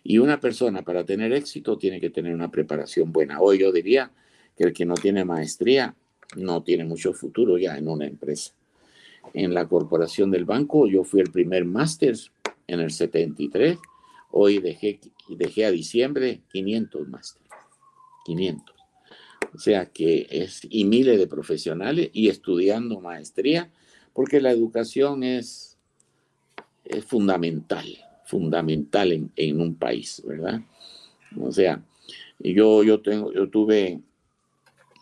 Y 0.05 0.19
una 0.19 0.41
persona 0.41 0.83
para 0.83 1.05
tener 1.05 1.33
éxito 1.33 1.77
tiene 1.77 2.01
que 2.01 2.11
tener 2.11 2.35
una 2.35 2.51
preparación 2.51 3.13
buena. 3.13 3.41
Hoy 3.41 3.59
yo 3.59 3.73
diría 3.73 4.11
que 4.57 4.65
el 4.65 4.73
que 4.73 4.85
no 4.85 4.95
tiene 4.95 5.25
maestría 5.25 5.95
no 6.37 6.63
tiene 6.63 6.85
mucho 6.85 7.13
futuro 7.13 7.59
ya 7.59 7.77
en 7.77 7.89
una 7.89 8.07
empresa. 8.07 8.53
En 9.35 9.55
la 9.55 9.67
corporación 9.67 10.31
del 10.31 10.45
banco 10.45 10.87
yo 10.87 11.05
fui 11.05 11.21
el 11.21 11.31
primer 11.31 11.65
máster 11.65 12.17
en 12.67 12.81
el 12.81 12.91
73 12.91 13.79
Hoy 14.31 14.59
dejé, 14.59 15.01
dejé 15.29 15.65
a 15.65 15.71
diciembre 15.71 16.43
500 16.53 17.09
más. 17.09 17.39
500. 18.25 18.77
O 19.55 19.59
sea 19.59 19.87
que 19.87 20.27
es, 20.31 20.61
y 20.69 20.85
miles 20.85 21.19
de 21.19 21.27
profesionales 21.27 22.11
y 22.13 22.29
estudiando 22.29 23.01
maestría, 23.01 23.71
porque 24.13 24.41
la 24.41 24.51
educación 24.51 25.23
es, 25.23 25.79
es 26.85 27.05
fundamental, 27.05 27.87
fundamental 28.29 29.31
en, 29.35 29.61
un 29.61 29.75
país, 29.75 30.23
¿verdad? 30.27 30.61
O 31.41 31.51
sea, 31.51 31.83
yo, 32.39 32.83
yo, 32.83 33.01
tengo, 33.01 33.33
yo 33.33 33.49
tuve 33.49 34.01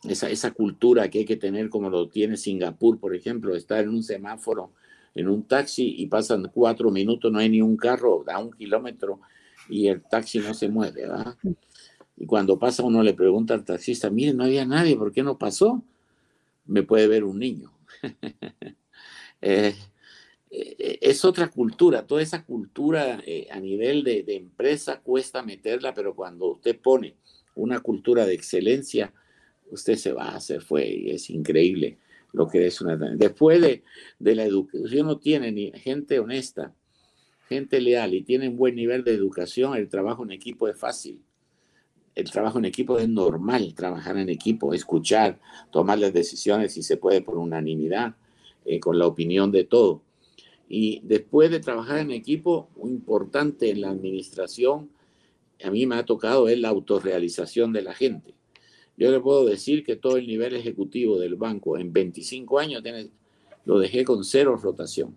esa, 0.05 0.31
esa 0.31 0.53
cultura 0.53 1.11
que 1.11 1.19
hay 1.19 1.25
que 1.25 1.37
tener 1.37 1.69
como 1.69 1.91
lo 1.91 2.09
tiene 2.09 2.37
Singapur, 2.37 3.01
por 3.01 3.17
ejemplo, 3.17 3.57
estar 3.57 3.83
en 3.83 3.91
un 3.91 4.05
semáforo 4.05 4.71
en 5.17 5.29
un 5.29 5.43
taxi 5.43 5.95
y 5.99 6.07
pasan 6.07 6.51
cuatro 6.55 6.91
minutos, 6.93 7.33
no 7.33 7.41
hay 7.41 7.49
ni 7.49 7.61
un 7.61 7.77
carro 7.77 8.25
a 8.29 8.39
un 8.39 8.53
kilómetro 8.53 9.19
y 9.69 9.89
el 9.89 10.03
taxi 10.03 10.39
no 10.39 10.55
se 10.55 10.69
mueve, 10.69 11.09
¿verdad? 11.09 11.35
Y 12.17 12.27
cuando 12.27 12.59
pasa 12.61 12.85
uno 12.85 13.03
le 13.03 13.15
pregunta 13.15 13.55
al 13.55 13.65
taxista, 13.65 14.09
mire, 14.09 14.35
no 14.35 14.45
había 14.45 14.65
nadie, 14.65 14.95
¿por 14.95 15.11
qué 15.11 15.25
no 15.25 15.37
pasó? 15.37 15.83
Me 16.67 16.85
puede 16.85 17.09
ver 17.09 17.25
un 17.25 17.41
niño. 17.41 17.73
Eh, 19.43 19.75
eh, 20.51 20.99
es 21.01 21.25
otra 21.25 21.49
cultura, 21.49 22.07
toda 22.07 22.23
esa 22.23 22.45
cultura 22.45 23.21
eh, 23.27 23.49
a 23.51 23.59
nivel 23.61 24.05
de, 24.05 24.25
empresa 24.29 25.01
cuesta 25.01 25.43
meterla, 25.43 25.93
pero 25.95 26.15
cuando 26.15 26.53
usted 26.53 26.79
pone 26.79 27.17
una 27.55 27.81
cultura 27.81 28.27
de 28.27 28.35
excelencia, 28.35 29.13
usted 29.71 29.97
se 29.97 30.13
va 30.13 30.37
hacer 30.37 30.63
fue 30.63 30.87
y 30.87 31.11
es 31.11 31.31
increíble 31.31 31.99
lo 32.33 32.49
que 32.49 32.67
es 32.67 32.81
una... 32.81 32.97
Después 32.97 33.61
de, 33.61 33.83
de 34.19 34.35
la 34.35 34.45
educación 34.45 35.07
no 35.07 35.19
tiene 35.19 35.51
ni 35.53 35.73
gente 35.73 36.21
honesta, 36.21 36.75
gente 37.49 37.81
leal 37.81 38.15
y 38.15 38.23
tiene 38.23 38.49
un 38.49 38.57
buen 38.57 38.75
nivel 38.75 39.05
de 39.05 39.15
educación, 39.15 39.75
el 39.75 39.89
trabajo 39.89 40.25
en 40.25 40.33
equipo 40.33 40.69
es 40.69 40.79
fácil. 40.79 41.23
El 42.15 42.31
trabajo 42.31 42.59
en 42.59 42.65
equipo 42.65 42.99
es 42.99 43.09
normal, 43.09 43.75
trabajar 43.75 44.17
en 44.17 44.29
equipo, 44.29 44.73
escuchar, 44.73 45.39
tomar 45.71 45.99
las 45.99 46.13
decisiones 46.13 46.73
si 46.73 46.83
se 46.83 46.97
puede 46.97 47.21
por 47.21 47.37
unanimidad, 47.37 48.17
eh, 48.65 48.81
con 48.81 48.99
la 48.99 49.07
opinión 49.07 49.51
de 49.53 49.65
todo. 49.65 50.03
Y 50.69 51.01
después 51.05 51.51
de 51.51 51.61
trabajar 51.61 51.99
en 51.99 52.11
equipo, 52.11 52.69
muy 52.77 52.91
importante 52.91 53.71
en 53.71 53.81
la 53.81 53.91
administración, 53.91 54.91
a 55.63 55.71
mí 55.71 55.87
me 55.87 55.97
ha 55.97 56.05
tocado 56.05 56.49
es 56.49 56.59
la 56.59 56.69
autorrealización 56.69 57.73
de 57.73 57.83
la 57.83 57.95
gente. 57.95 58.35
Yo 58.97 59.11
le 59.11 59.21
puedo 59.21 59.45
decir 59.45 59.85
que 59.85 59.97
todo 59.97 60.17
el 60.17 60.27
nivel 60.27 60.55
ejecutivo 60.55 61.19
del 61.19 61.37
banco 61.37 61.79
en 61.79 61.93
25 61.93 62.59
años 62.59 62.83
lo 63.65 63.79
dejé 63.79 64.05
con 64.05 64.25
cero 64.25 64.57
rotación. 64.57 65.15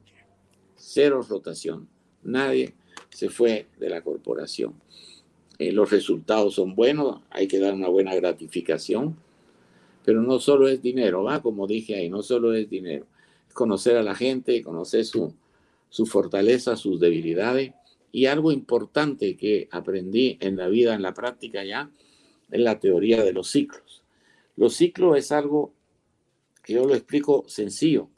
Cero 0.76 1.26
rotación. 1.28 1.88
Nadie 2.24 2.74
se 3.10 3.30
fue 3.30 3.68
de 3.80 3.90
la 3.90 4.02
corporación. 4.02 4.74
Eh, 5.58 5.72
los 5.72 5.92
resultados 5.92 6.56
son 6.56 6.76
buenos, 6.76 7.22
hay 7.30 7.48
que 7.48 7.60
dar 7.60 7.74
una 7.74 7.90
buena 7.90 8.16
gratificación, 8.16 9.18
pero 10.06 10.22
no 10.22 10.40
solo 10.40 10.68
es 10.68 10.82
dinero, 10.82 11.24
va, 11.24 11.42
como 11.42 11.68
dije 11.68 11.96
ahí, 11.96 12.10
no 12.10 12.24
solo 12.24 12.54
es 12.54 12.70
dinero. 12.70 13.06
Es 13.50 13.54
conocer 13.54 13.98
a 13.98 14.04
la 14.04 14.16
gente, 14.16 14.64
conocer 14.64 15.04
su, 15.04 15.34
su 15.90 16.06
fortaleza, 16.06 16.78
sus 16.78 17.02
debilidades. 17.02 17.74
Y 18.12 18.28
algo 18.28 18.52
importante 18.52 19.36
que 19.36 19.68
aprendí 19.72 20.38
en 20.40 20.56
la 20.56 20.70
vida, 20.70 20.96
en 20.96 21.02
la 21.02 21.14
práctica 21.14 21.66
ya, 21.66 21.92
en 22.50 22.64
la 22.64 22.80
teoría 22.80 23.24
de 23.24 23.34
los 23.34 23.50
ciclos. 23.50 24.04
Los 24.56 24.76
ciclos 24.76 25.18
es 25.18 25.32
algo 25.32 25.74
que 26.64 26.74
yo 26.74 26.86
lo 26.86 26.96
explico 26.96 27.46
sencillo. 27.48 28.10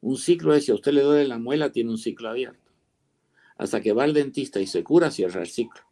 Un 0.00 0.16
ciclo 0.16 0.54
es 0.54 0.64
si 0.64 0.72
a 0.72 0.74
usted 0.74 0.92
le 0.92 1.02
duele 1.02 1.28
la 1.28 1.38
muela, 1.38 1.72
tiene 1.72 1.90
un 1.90 1.98
ciclo 1.98 2.28
abierto. 2.28 2.70
Hasta 3.56 3.80
que 3.80 3.92
va 3.92 4.04
al 4.04 4.14
dentista 4.14 4.60
y 4.60 4.66
se 4.66 4.82
cura, 4.82 5.10
cierra 5.10 5.42
el 5.42 5.48
ciclo. 5.48 5.82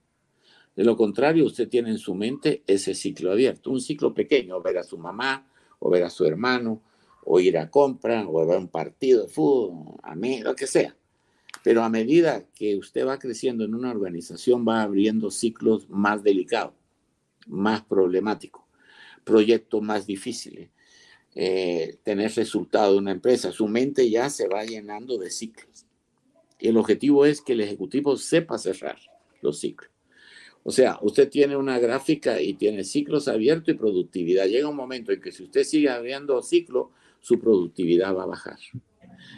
De 0.75 0.85
lo 0.85 0.97
contrario, 0.97 1.45
usted 1.45 1.69
tiene 1.69 1.91
en 1.91 1.99
su 1.99 2.15
mente 2.15 2.63
ese 2.67 2.95
ciclo 2.95 3.33
abierto, 3.33 3.71
un 3.71 3.81
ciclo 3.81 4.15
pequeño, 4.15 4.63
ver 4.63 4.79
a 4.79 4.85
su 4.85 4.97
mamá, 4.97 5.47
o 5.81 5.91
ver 5.91 6.05
a 6.05 6.11
su 6.11 6.25
hermano, 6.25 6.81
o 7.25 7.41
ir 7.41 7.59
a 7.59 7.71
compra, 7.71 8.27
o 8.27 8.47
ver 8.47 8.59
un 8.59 8.69
partido 8.69 9.23
de 9.23 9.29
fútbol, 9.29 9.97
a 10.03 10.15
mí, 10.15 10.41
lo 10.41 10.55
que 10.55 10.67
sea. 10.67 10.97
Pero 11.63 11.83
a 11.83 11.89
medida 11.89 12.45
que 12.55 12.77
usted 12.77 13.07
va 13.07 13.19
creciendo 13.19 13.65
en 13.65 13.75
una 13.75 13.91
organización, 13.91 14.67
va 14.67 14.83
abriendo 14.83 15.31
ciclos 15.31 15.89
más 15.89 16.23
delicados 16.23 16.75
más 17.49 17.83
problemático, 17.83 18.67
proyectos 19.25 19.83
más 19.83 20.07
difíciles, 20.07 20.71
eh, 21.35 21.99
tener 22.03 22.33
resultado 22.35 22.93
de 22.93 22.99
una 22.99 23.13
empresa. 23.13 23.53
Su 23.53 23.69
mente 23.69 24.09
ya 24.09 24.31
se 24.31 24.49
va 24.49 24.65
llenando 24.65 25.19
de 25.19 25.31
ciclos. 25.31 25.87
Y 26.59 26.69
el 26.69 26.77
objetivo 26.77 27.25
es 27.25 27.41
que 27.41 27.53
el 27.53 27.61
ejecutivo 27.61 28.17
sepa 28.17 28.59
cerrar 28.59 28.99
los 29.43 29.59
ciclos. 29.59 29.91
O 30.65 30.73
sea, 30.73 30.99
usted 31.03 31.31
tiene 31.31 31.57
una 31.57 31.79
gráfica 31.79 32.41
y 32.41 32.55
tiene 32.55 32.85
ciclos 32.85 33.29
abiertos 33.29 33.75
y 33.75 33.79
productividad. 33.79 34.47
Llega 34.47 34.69
un 34.69 34.77
momento 34.77 35.13
en 35.13 35.21
que 35.21 35.33
si 35.33 35.45
usted 35.45 35.65
sigue 35.65 35.89
abriendo 35.89 36.43
ciclo, 36.43 36.91
su 37.21 37.39
productividad 37.39 38.15
va 38.15 38.25
a 38.25 38.27
bajar. 38.27 38.59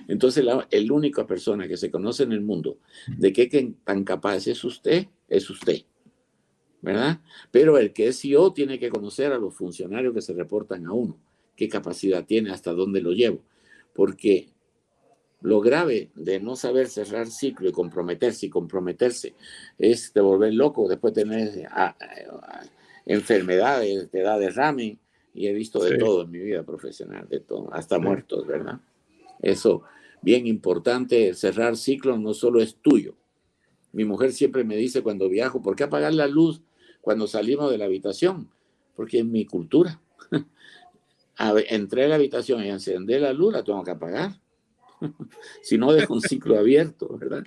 Entonces, 0.08 0.44
la 0.44 0.66
el 0.70 0.90
única 0.90 1.26
persona 1.26 1.68
que 1.68 1.76
se 1.76 1.90
conoce 1.90 2.24
en 2.24 2.32
el 2.32 2.40
mundo 2.40 2.78
de 3.06 3.32
qué 3.32 3.74
tan 3.84 4.04
capaz 4.04 4.46
es 4.46 4.64
usted, 4.64 5.06
es 5.28 5.48
usted. 5.50 5.82
¿Verdad? 6.82 7.20
Pero 7.50 7.76
el 7.76 7.92
que 7.92 8.08
es 8.08 8.20
CEO 8.20 8.54
tiene 8.54 8.78
que 8.78 8.88
conocer 8.88 9.32
a 9.32 9.38
los 9.38 9.54
funcionarios 9.54 10.14
que 10.14 10.22
se 10.22 10.32
reportan 10.32 10.86
a 10.86 10.92
uno, 10.92 11.18
qué 11.54 11.68
capacidad 11.68 12.24
tiene, 12.24 12.50
hasta 12.50 12.72
dónde 12.72 13.02
lo 13.02 13.12
llevo. 13.12 13.44
Porque 13.94 14.48
lo 15.42 15.60
grave 15.60 16.10
de 16.14 16.40
no 16.40 16.56
saber 16.56 16.88
cerrar 16.88 17.26
ciclo 17.26 17.68
y 17.68 17.72
comprometerse 17.72 18.46
y 18.46 18.50
comprometerse 18.50 19.34
es 19.78 20.12
de 20.12 20.20
volver 20.20 20.54
loco, 20.54 20.88
después 20.88 21.12
tener 21.12 21.68
enfermedades, 23.06 24.10
te 24.10 24.22
da 24.22 24.38
derrame 24.38 24.98
y 25.34 25.46
he 25.46 25.52
visto 25.52 25.82
de 25.82 25.98
todo 25.98 26.22
en 26.22 26.30
mi 26.30 26.38
vida 26.38 26.62
profesional, 26.62 27.28
de 27.28 27.40
todo, 27.40 27.72
hasta 27.72 27.98
muertos, 27.98 28.46
¿verdad? 28.46 28.80
Eso, 29.40 29.82
bien 30.22 30.46
importante, 30.46 31.34
cerrar 31.34 31.76
ciclo 31.76 32.18
no 32.18 32.34
solo 32.34 32.60
es 32.60 32.76
tuyo. 32.76 33.14
Mi 33.92 34.04
mujer 34.04 34.32
siempre 34.32 34.64
me 34.64 34.76
dice 34.76 35.02
cuando 35.02 35.28
viajo, 35.28 35.62
¿por 35.62 35.76
qué 35.76 35.84
apagar 35.84 36.14
la 36.14 36.26
luz 36.26 36.62
cuando 37.00 37.26
salimos 37.26 37.70
de 37.70 37.78
la 37.78 37.86
habitación? 37.86 38.50
Porque 38.94 39.20
es 39.20 39.24
mi 39.24 39.46
cultura. 39.46 40.00
Entré 41.68 42.04
a 42.04 42.08
la 42.08 42.14
habitación 42.16 42.64
y 42.64 42.68
encendé 42.68 43.18
la 43.18 43.32
luz, 43.32 43.52
la 43.52 43.64
tengo 43.64 43.82
que 43.82 43.90
apagar 43.92 44.32
si 45.62 45.78
no 45.78 45.92
deja 45.92 46.12
un 46.12 46.20
ciclo 46.20 46.58
abierto, 46.58 47.16
¿verdad? 47.16 47.44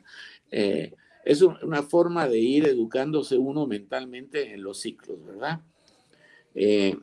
Eh, 0.51 0.93
es 1.25 1.41
una 1.41 1.83
forma 1.83 2.27
de 2.27 2.39
ir 2.39 2.67
educándose 2.67 3.37
uno 3.37 3.65
mentalmente 3.65 4.53
en 4.53 4.63
los 4.63 4.79
ciclos, 4.79 5.23
¿verdad? 5.25 5.61
Eh, 6.53 6.97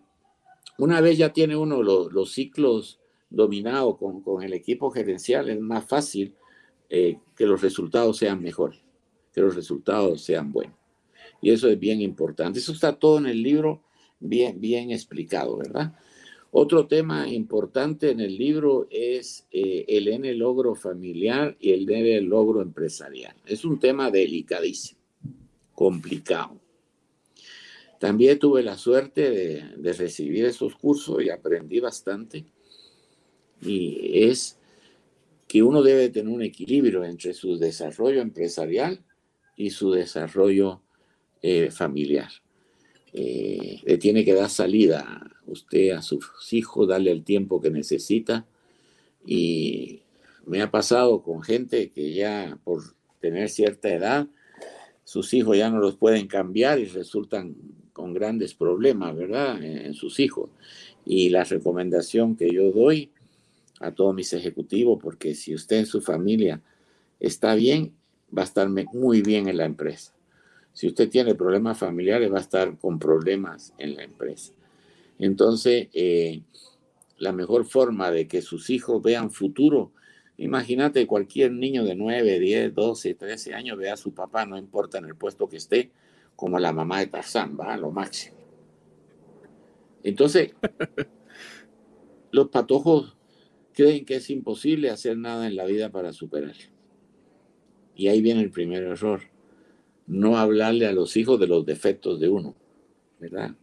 una 0.81 1.01
vez 1.01 1.19
ya 1.19 1.33
tiene 1.33 1.57
uno 1.57 1.83
los, 1.83 2.33
ciclos 2.33 3.01
dominados 3.29 3.97
con, 3.99 4.43
el 4.43 4.53
equipo 4.53 4.90
gerencial, 4.90 5.51
es 5.51 5.61
más 5.61 5.85
fácil 5.87 6.35
eh, 6.88 7.19
que 7.37 7.47
los 7.47 7.61
resultados 7.61 8.16
sean 8.16 8.43
mejores, 8.43 8.81
que 9.33 9.40
los 9.40 9.55
resultados 9.55 10.23
sean 10.23 10.53
buenos. 10.53 10.77
Y 11.43 11.51
eso 11.51 11.69
es 11.69 11.79
bien 11.79 12.01
importante. 12.01 12.59
Eso 12.59 12.73
está 12.73 12.95
todo 12.95 13.19
en 13.19 13.27
el 13.27 13.43
libro 13.43 13.83
bien, 14.19 14.61
bien 14.61 14.90
explicado, 14.90 15.59
¿verdad? 15.59 15.95
Otro 16.51 16.87
tema 16.87 17.29
importante 17.29 18.11
en 18.11 18.21
el 18.21 18.37
libro 18.37 18.88
es 18.90 19.47
eh, 19.53 19.85
el 19.87 20.09
N 20.09 20.35
logro 20.35 20.75
familiar 20.75 21.57
y 21.61 21.73
el 21.73 21.88
N 21.88 22.21
logro 22.23 22.61
empresarial. 22.61 23.37
Es 23.47 23.64
un 23.64 23.79
tema 23.79 24.11
delicadísimo, 24.11 25.01
complicado. 25.75 26.59
También 28.01 28.39
tuve 28.39 28.63
la 28.63 28.79
suerte 28.79 29.31
de, 29.31 29.93
recibir 29.93 30.47
esos 30.47 30.75
cursos 30.75 31.23
y 31.23 31.29
aprendí 31.29 31.81
bastante. 31.81 32.47
Y 33.61 34.23
es 34.25 34.59
que 35.47 35.63
uno 35.63 35.83
debe 35.83 36.09
tener 36.09 36.33
un 36.33 36.41
equilibrio 36.41 37.05
entre 37.05 37.35
su 37.35 37.59
desarrollo 37.59 38.23
empresarial 38.23 39.05
y 39.55 39.69
su 39.69 39.91
desarrollo 39.91 40.81
eh, 41.43 41.71
familiar. 41.71 42.31
Eh, 43.13 43.83
le 43.85 43.99
tiene 43.99 44.25
que 44.25 44.33
dar 44.33 44.49
salida 44.49 45.31
usted 45.47 45.91
a 45.91 46.01
sus 46.01 46.25
hijos, 46.55 46.89
darle 46.89 47.11
el 47.11 47.23
tiempo 47.23 47.61
que 47.61 47.69
necesita. 47.69 48.47
Y 49.27 50.01
me 50.47 50.63
ha 50.63 50.71
pasado 50.71 51.23
con 51.23 51.43
gente 51.43 51.91
que 51.91 52.15
ya 52.15 52.59
por 52.65 52.83
tener 53.21 53.51
cierta 53.51 53.93
edad, 53.93 54.27
sus 55.05 55.35
hijos 55.35 55.59
ya 55.59 55.69
no 55.69 55.81
los 55.81 55.97
pueden 55.97 56.29
cambiar 56.29 56.79
y 56.79 56.87
resultan 56.87 57.57
con 58.01 58.15
grandes 58.15 58.55
problemas, 58.55 59.15
¿verdad? 59.15 59.63
En 59.63 59.93
sus 59.93 60.21
hijos. 60.21 60.49
Y 61.05 61.29
la 61.29 61.45
recomendación 61.45 62.35
que 62.35 62.49
yo 62.51 62.73
doy 62.73 63.11
a 63.79 63.93
todos 63.93 64.15
mis 64.15 64.33
ejecutivos, 64.33 64.99
porque 65.03 65.35
si 65.35 65.55
usted 65.55 65.81
en 65.81 65.87
su 65.87 66.01
familia 66.01 66.63
está 67.19 67.55
bien, 67.55 67.93
va 68.37 68.43
a 68.43 68.47
estar 68.47 68.71
muy 68.71 69.21
bien 69.21 69.49
en 69.49 69.59
la 69.59 69.67
empresa. 69.67 70.15
Si 70.73 70.87
usted 70.87 71.11
tiene 71.11 71.35
problemas 71.35 71.77
familiares, 71.77 72.33
va 72.33 72.39
a 72.39 72.43
estar 72.43 72.79
con 72.79 72.99
problemas 72.99 73.75
en 73.77 73.97
la 73.97 74.05
empresa. 74.05 74.53
Entonces, 75.19 75.89
eh, 75.93 76.41
la 77.19 77.33
mejor 77.33 77.67
forma 77.67 78.11
de 78.11 78.27
que 78.27 78.41
sus 78.41 78.71
hijos 78.71 79.03
vean 79.03 79.31
futuro, 79.31 79.93
imagínate 80.39 81.07
cualquier 81.07 81.53
niño 81.53 81.85
de 81.85 81.97
9, 81.97 82.39
10, 82.39 82.75
12, 82.75 83.15
13 83.15 83.53
años 83.53 83.77
vea 83.77 83.93
a 83.93 83.99
su 83.99 84.15
papá, 84.15 84.47
no 84.47 84.57
importa 84.57 84.97
en 84.97 85.05
el 85.05 85.17
puesto 85.17 85.51
que 85.51 85.59
esté, 85.59 85.91
como 86.40 86.59
la 86.59 86.72
mamá 86.72 87.00
de 87.00 87.07
Tarzán, 87.07 87.55
va 87.61 87.74
a 87.74 87.76
lo 87.76 87.90
máximo. 87.90 88.38
Entonces, 90.03 90.55
los 92.33 92.48
patojos 92.48 93.14
creen 93.74 94.07
que 94.07 94.16
es 94.16 94.31
imposible 94.31 94.88
hacer 94.88 95.18
nada 95.18 95.46
en 95.46 95.55
la 95.55 95.66
vida 95.66 95.90
para 95.90 96.14
superarlo. 96.14 96.64
Y 97.94 98.09
ahí 98.09 98.22
viene 98.22 98.40
el 98.40 98.50
primer 98.50 98.85
error 98.85 99.20
no 100.07 100.38
hablarle 100.38 100.87
a 100.87 100.92
los 100.92 101.16
hijos 101.16 101.38
de 101.38 101.46
los 101.46 101.64
defectos 101.66 102.18
de 102.18 102.29
uno, 102.31 102.57
¿verdad? 103.20 103.55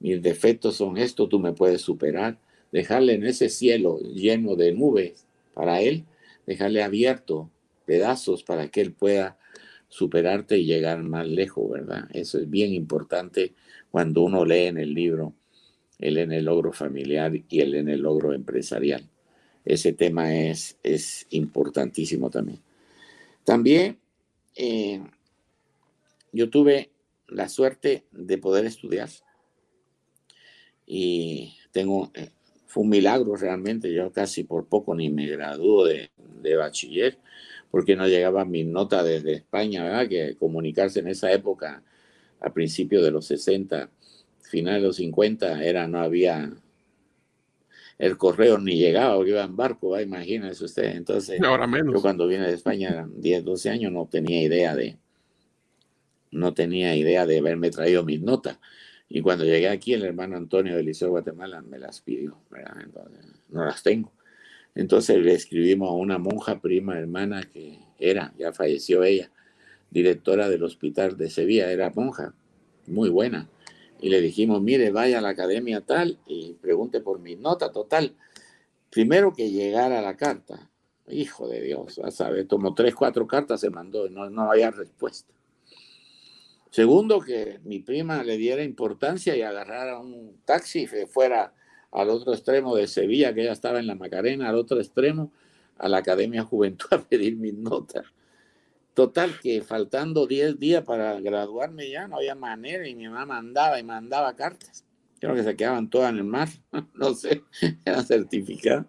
Mis 0.00 0.20
defectos 0.20 0.76
son 0.76 0.96
esto, 0.96 1.28
tú 1.28 1.38
me 1.38 1.52
puedes 1.52 1.82
superar. 1.82 2.40
Dejarle 2.72 3.12
en 3.12 3.24
ese 3.24 3.50
cielo 3.50 4.00
lleno 4.00 4.56
de 4.56 4.72
nubes 4.72 5.28
para 5.54 5.82
él, 5.82 6.04
dejarle 6.46 6.82
abierto 6.82 7.50
pedazos 7.84 8.42
para 8.42 8.68
que 8.68 8.80
él 8.80 8.92
pueda 8.92 9.38
superarte 9.88 10.58
y 10.58 10.66
llegar 10.66 11.02
más 11.02 11.26
lejos, 11.26 11.70
¿verdad? 11.70 12.08
Eso 12.12 12.38
es 12.38 12.48
bien 12.50 12.72
importante 12.72 13.54
cuando 13.90 14.22
uno 14.22 14.44
lee 14.44 14.66
en 14.66 14.78
el 14.78 14.92
libro 14.94 15.34
el 15.98 16.18
en 16.18 16.32
el 16.32 16.44
logro 16.44 16.72
familiar 16.72 17.32
y 17.48 17.60
el 17.60 17.74
en 17.74 17.88
el 17.88 18.02
logro 18.02 18.32
empresarial. 18.32 19.08
Ese 19.64 19.92
tema 19.92 20.34
es, 20.34 20.78
es 20.82 21.26
importantísimo 21.30 22.30
también. 22.30 22.60
También 23.44 23.98
eh, 24.54 25.02
yo 26.32 26.50
tuve 26.50 26.90
la 27.28 27.48
suerte 27.48 28.04
de 28.12 28.38
poder 28.38 28.66
estudiar 28.66 29.08
y 30.86 31.54
tengo, 31.72 32.10
eh, 32.14 32.30
fue 32.66 32.84
un 32.84 32.90
milagro 32.90 33.34
realmente, 33.34 33.92
yo 33.92 34.12
casi 34.12 34.44
por 34.44 34.66
poco 34.66 34.94
ni 34.94 35.10
me 35.10 35.26
graduó 35.26 35.84
de, 35.84 36.10
de 36.42 36.56
bachiller 36.56 37.18
porque 37.76 37.94
no 37.94 38.08
llegaba 38.08 38.46
mi 38.46 38.64
nota 38.64 39.02
desde 39.02 39.34
España, 39.34 39.84
¿verdad? 39.84 40.08
Que 40.08 40.34
comunicarse 40.38 41.00
en 41.00 41.08
esa 41.08 41.30
época, 41.30 41.82
a 42.40 42.50
principios 42.54 43.04
de 43.04 43.10
los 43.10 43.26
60, 43.26 43.90
finales 44.40 44.80
de 44.80 44.86
los 44.86 44.96
50, 44.96 45.62
era, 45.62 45.86
no 45.86 45.98
había, 45.98 46.54
el 47.98 48.16
correo 48.16 48.56
ni 48.56 48.78
llegaba, 48.78 49.16
porque 49.16 49.32
iba 49.32 49.44
en 49.44 49.56
barco, 49.56 50.00
imagínese 50.00 50.64
usted. 50.64 50.96
Entonces, 50.96 51.38
Ahora 51.42 51.66
menos. 51.66 51.92
yo 51.92 52.00
cuando 52.00 52.26
vine 52.26 52.46
de 52.46 52.54
España, 52.54 52.88
eran 52.88 53.20
10, 53.20 53.44
12 53.44 53.68
años, 53.68 53.92
no 53.92 54.06
tenía 54.06 54.42
idea 54.42 54.74
de, 54.74 54.96
no 56.30 56.54
tenía 56.54 56.96
idea 56.96 57.26
de 57.26 57.40
haberme 57.40 57.68
traído 57.68 58.04
mis 58.04 58.22
notas. 58.22 58.58
Y 59.06 59.20
cuando 59.20 59.44
llegué 59.44 59.68
aquí, 59.68 59.92
el 59.92 60.02
hermano 60.06 60.38
Antonio 60.38 60.76
del 60.76 60.86
Liceo 60.86 61.08
de 61.08 61.10
Guatemala 61.10 61.60
me 61.60 61.78
las 61.78 62.00
pidió, 62.00 62.38
no 63.50 63.66
las 63.66 63.82
tengo. 63.82 64.14
Entonces 64.76 65.16
le 65.18 65.32
escribimos 65.32 65.88
a 65.88 65.94
una 65.94 66.18
monja 66.18 66.60
prima 66.60 66.98
hermana 66.98 67.42
que 67.42 67.78
era, 67.98 68.34
ya 68.38 68.52
falleció 68.52 69.02
ella, 69.02 69.32
directora 69.90 70.50
del 70.50 70.62
hospital 70.62 71.16
de 71.16 71.30
Sevilla, 71.30 71.72
era 71.72 71.90
monja, 71.90 72.34
muy 72.86 73.08
buena. 73.08 73.48
Y 74.02 74.10
le 74.10 74.20
dijimos, 74.20 74.60
mire, 74.60 74.90
vaya 74.90 75.18
a 75.18 75.22
la 75.22 75.30
academia 75.30 75.80
tal 75.80 76.18
y 76.26 76.52
pregunte 76.60 77.00
por 77.00 77.20
mi 77.20 77.36
nota 77.36 77.72
total. 77.72 78.14
Primero 78.90 79.32
que 79.32 79.50
llegara 79.50 80.02
la 80.02 80.18
carta, 80.18 80.70
hijo 81.08 81.48
de 81.48 81.62
Dios, 81.62 81.98
a 81.98 82.10
saber, 82.10 82.46
tomó 82.46 82.74
tres, 82.74 82.94
cuatro 82.94 83.26
cartas, 83.26 83.62
se 83.62 83.70
mandó, 83.70 84.10
no, 84.10 84.28
no 84.28 84.50
había 84.50 84.70
respuesta. 84.70 85.32
Segundo, 86.70 87.20
que 87.20 87.60
mi 87.64 87.78
prima 87.78 88.22
le 88.22 88.36
diera 88.36 88.62
importancia 88.62 89.34
y 89.34 89.40
agarrara 89.40 89.98
un 89.98 90.36
taxi 90.44 90.82
y 90.82 91.06
fuera 91.06 91.54
al 91.96 92.10
otro 92.10 92.34
extremo 92.34 92.76
de 92.76 92.86
Sevilla, 92.86 93.32
que 93.32 93.40
ella 93.40 93.52
estaba 93.52 93.78
en 93.78 93.86
la 93.86 93.94
Macarena, 93.94 94.50
al 94.50 94.56
otro 94.56 94.78
extremo, 94.78 95.32
a 95.78 95.88
la 95.88 95.98
Academia 95.98 96.44
Juventud 96.44 96.88
a 96.90 97.00
pedir 97.02 97.36
mis 97.36 97.54
notas. 97.54 98.04
Total, 98.92 99.38
que 99.40 99.62
faltando 99.62 100.26
10 100.26 100.58
días 100.58 100.84
para 100.84 101.20
graduarme 101.20 101.90
ya 101.90 102.06
no 102.06 102.16
había 102.16 102.34
manera 102.34 102.86
y 102.86 102.94
mi 102.94 103.08
mamá 103.08 103.26
mandaba 103.26 103.80
y 103.80 103.82
mandaba 103.82 104.36
cartas. 104.36 104.84
Creo 105.20 105.34
que 105.34 105.42
se 105.42 105.56
quedaban 105.56 105.88
todas 105.88 106.10
en 106.10 106.18
el 106.18 106.24
mar, 106.24 106.48
no 106.94 107.14
sé, 107.14 107.42
eran 107.84 108.04
certificadas. 108.04 108.86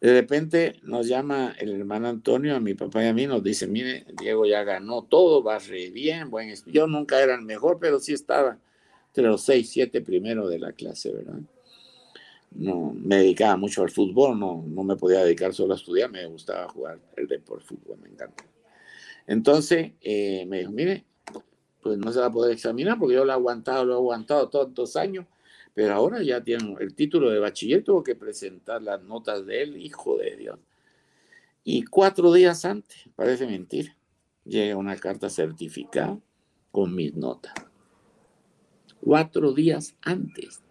De 0.00 0.12
repente 0.12 0.76
nos 0.82 1.06
llama 1.06 1.54
el 1.58 1.72
hermano 1.72 2.08
Antonio, 2.08 2.56
a 2.56 2.60
mi 2.60 2.74
papá 2.74 3.04
y 3.04 3.08
a 3.08 3.12
mí, 3.12 3.26
nos 3.26 3.44
dice, 3.44 3.68
mire, 3.68 4.06
Diego 4.20 4.44
ya 4.44 4.64
ganó 4.64 5.02
todo, 5.02 5.42
va 5.42 5.58
re 5.60 5.90
bien, 5.90 6.30
buen 6.30 6.52
Yo 6.66 6.88
nunca 6.88 7.20
era 7.20 7.34
el 7.34 7.42
mejor, 7.42 7.78
pero 7.80 8.00
sí 8.00 8.12
estaba 8.12 8.58
entre 9.08 9.24
los 9.24 9.42
seis, 9.42 9.70
siete 9.70 10.00
primeros 10.00 10.50
de 10.50 10.58
la 10.58 10.72
clase, 10.72 11.12
¿verdad? 11.12 11.40
No, 12.50 12.92
me 12.92 13.16
dedicaba 13.16 13.56
mucho 13.56 13.82
al 13.82 13.90
fútbol, 13.90 14.38
no, 14.38 14.64
no 14.66 14.82
me 14.82 14.96
podía 14.96 15.22
dedicar 15.22 15.54
solo 15.54 15.74
a 15.74 15.76
estudiar, 15.76 16.10
me 16.10 16.26
gustaba 16.26 16.68
jugar 16.68 16.98
el 17.16 17.28
deporte 17.28 17.64
fútbol, 17.64 17.98
me 17.98 18.08
encanta. 18.08 18.44
Entonces, 19.26 19.92
eh, 20.00 20.46
me 20.46 20.60
dijo, 20.60 20.72
mire, 20.72 21.04
pues 21.82 21.98
no 21.98 22.10
se 22.12 22.20
va 22.20 22.26
a 22.26 22.32
poder 22.32 22.52
examinar 22.52 22.98
porque 22.98 23.14
yo 23.14 23.24
lo 23.24 23.30
he 23.30 23.34
aguantado, 23.34 23.84
lo 23.84 23.92
he 23.92 23.96
aguantado 23.96 24.48
todos 24.48 24.68
estos 24.68 24.96
años, 24.96 25.26
pero 25.74 25.94
ahora 25.94 26.22
ya 26.22 26.42
tiene 26.42 26.74
el 26.80 26.94
título 26.94 27.30
de 27.30 27.38
bachiller, 27.38 27.84
tuvo 27.84 28.02
que 28.02 28.16
presentar 28.16 28.82
las 28.82 29.02
notas 29.02 29.46
de 29.46 29.62
él, 29.62 29.76
hijo 29.76 30.16
de 30.16 30.36
Dios. 30.36 30.58
Y 31.62 31.84
cuatro 31.84 32.32
días 32.32 32.64
antes, 32.64 33.08
parece 33.14 33.46
mentira, 33.46 33.94
llega 34.44 34.76
una 34.76 34.96
carta 34.96 35.28
certificada 35.28 36.18
con 36.70 36.94
mis 36.94 37.14
notas. 37.14 37.52
Cuatro 39.00 39.52
días 39.52 39.94
antes. 40.02 40.62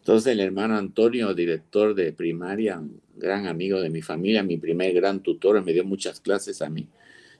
Entonces 0.00 0.32
el 0.32 0.40
hermano 0.40 0.76
Antonio, 0.76 1.34
director 1.34 1.94
de 1.94 2.12
primaria, 2.12 2.82
gran 3.16 3.46
amigo 3.46 3.80
de 3.80 3.90
mi 3.90 4.00
familia, 4.02 4.42
mi 4.42 4.56
primer 4.56 4.94
gran 4.94 5.20
tutor, 5.22 5.62
me 5.62 5.72
dio 5.72 5.84
muchas 5.84 6.20
clases 6.20 6.62
a 6.62 6.70
mí. 6.70 6.88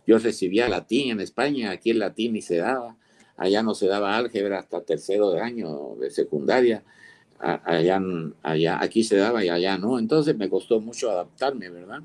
Yo 0.07 0.19
recibía 0.19 0.69
latín 0.69 1.11
en 1.11 1.21
España, 1.21 1.71
aquí 1.71 1.91
el 1.91 1.99
latín 1.99 2.35
ni 2.35 2.43
se 2.43 2.59
daba, 2.59 2.97
allá 3.37 3.63
no 3.63 3.75
se 3.75 3.87
daba 3.87 4.17
álgebra 4.17 4.59
hasta 4.59 4.83
tercero 4.83 5.31
de 5.31 5.41
año 5.41 5.97
de 5.99 6.11
secundaria, 6.11 6.85
allá, 7.39 8.03
allá, 8.43 8.83
aquí 8.83 9.05
se 9.05 9.17
daba 9.17 9.43
y 9.43 9.49
allá 9.49 9.79
no, 9.79 9.99
entonces 9.99 10.37
me 10.37 10.51
costó 10.51 10.81
mucho 10.81 11.11
adaptarme, 11.11 11.71
¿verdad? 11.71 12.03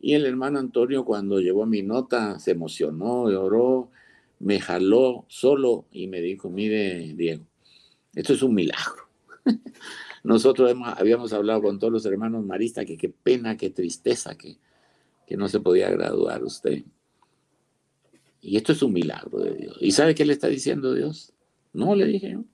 Y 0.00 0.14
el 0.14 0.24
hermano 0.24 0.58
Antonio 0.58 1.04
cuando 1.04 1.40
llevó 1.40 1.66
mi 1.66 1.82
nota 1.82 2.38
se 2.38 2.52
emocionó, 2.52 3.30
lloró, 3.30 3.90
me 4.38 4.58
jaló 4.58 5.26
solo 5.28 5.84
y 5.92 6.06
me 6.06 6.22
dijo, 6.22 6.48
mire 6.48 7.12
Diego, 7.14 7.44
esto 8.14 8.32
es 8.32 8.42
un 8.42 8.54
milagro. 8.54 8.99
Nosotros 10.22 10.74
habíamos 10.96 11.32
hablado 11.32 11.62
con 11.62 11.78
todos 11.78 11.92
los 11.92 12.06
hermanos 12.06 12.44
maristas 12.44 12.84
que 12.84 12.96
qué 12.96 13.08
pena, 13.08 13.56
qué 13.56 13.70
tristeza 13.70 14.36
que, 14.36 14.58
que 15.26 15.36
no 15.36 15.48
se 15.48 15.60
podía 15.60 15.90
graduar 15.90 16.44
usted. 16.44 16.84
Y 18.42 18.56
esto 18.56 18.72
es 18.72 18.82
un 18.82 18.92
milagro 18.92 19.38
de 19.38 19.54
Dios. 19.54 19.76
¿Y 19.80 19.92
sabe 19.92 20.14
qué 20.14 20.24
le 20.24 20.32
está 20.32 20.48
diciendo 20.48 20.94
Dios? 20.94 21.32
No, 21.72 21.94
le 21.94 22.06
dije 22.06 22.32
yo. 22.32 22.44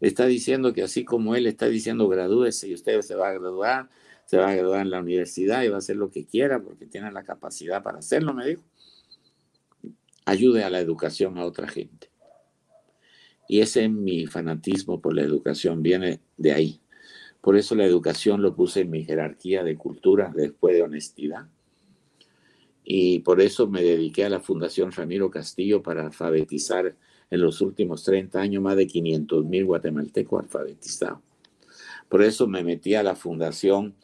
Le 0.00 0.08
está 0.08 0.26
diciendo 0.26 0.72
que 0.72 0.82
así 0.82 1.04
como 1.04 1.34
Él 1.34 1.46
está 1.46 1.66
diciendo 1.66 2.08
gradúese 2.08 2.68
y 2.68 2.74
usted 2.74 3.00
se 3.02 3.14
va 3.14 3.30
a 3.30 3.32
graduar, 3.32 3.88
se 4.26 4.36
va 4.36 4.50
a 4.50 4.54
graduar 4.54 4.82
en 4.82 4.90
la 4.90 5.00
universidad 5.00 5.62
y 5.62 5.68
va 5.68 5.76
a 5.76 5.78
hacer 5.78 5.96
lo 5.96 6.10
que 6.10 6.26
quiera 6.26 6.62
porque 6.62 6.86
tiene 6.86 7.10
la 7.10 7.24
capacidad 7.24 7.82
para 7.82 7.98
hacerlo, 7.98 8.34
me 8.34 8.46
dijo. 8.46 8.62
Ayude 10.24 10.62
a 10.62 10.70
la 10.70 10.78
educación 10.78 11.38
a 11.38 11.44
otra 11.44 11.66
gente. 11.66 12.07
Y 13.48 13.60
ese 13.60 13.84
es 13.84 13.90
mi 13.90 14.26
fanatismo 14.26 15.00
por 15.00 15.14
la 15.14 15.22
educación, 15.22 15.82
viene 15.82 16.20
de 16.36 16.52
ahí. 16.52 16.80
Por 17.40 17.56
eso 17.56 17.74
la 17.74 17.86
educación 17.86 18.42
lo 18.42 18.54
puse 18.54 18.82
en 18.82 18.90
mi 18.90 19.04
jerarquía 19.04 19.64
de 19.64 19.76
cultura 19.76 20.30
después 20.36 20.76
de 20.76 20.82
honestidad. 20.82 21.48
Y 22.84 23.20
por 23.20 23.40
eso 23.40 23.66
me 23.66 23.82
dediqué 23.82 24.24
a 24.24 24.30
la 24.30 24.40
Fundación 24.40 24.92
Ramiro 24.92 25.30
Castillo 25.30 25.82
para 25.82 26.06
alfabetizar 26.06 26.94
en 27.30 27.40
los 27.40 27.60
últimos 27.60 28.04
30 28.04 28.40
años 28.40 28.62
más 28.62 28.76
de 28.76 28.86
500 28.86 29.44
mil 29.44 29.64
guatemaltecos 29.64 30.42
alfabetizados. 30.42 31.20
Por 32.08 32.22
eso 32.22 32.46
me 32.46 32.62
metí 32.62 32.94
a 32.94 33.02
la 33.02 33.14
Fundación 33.14 33.94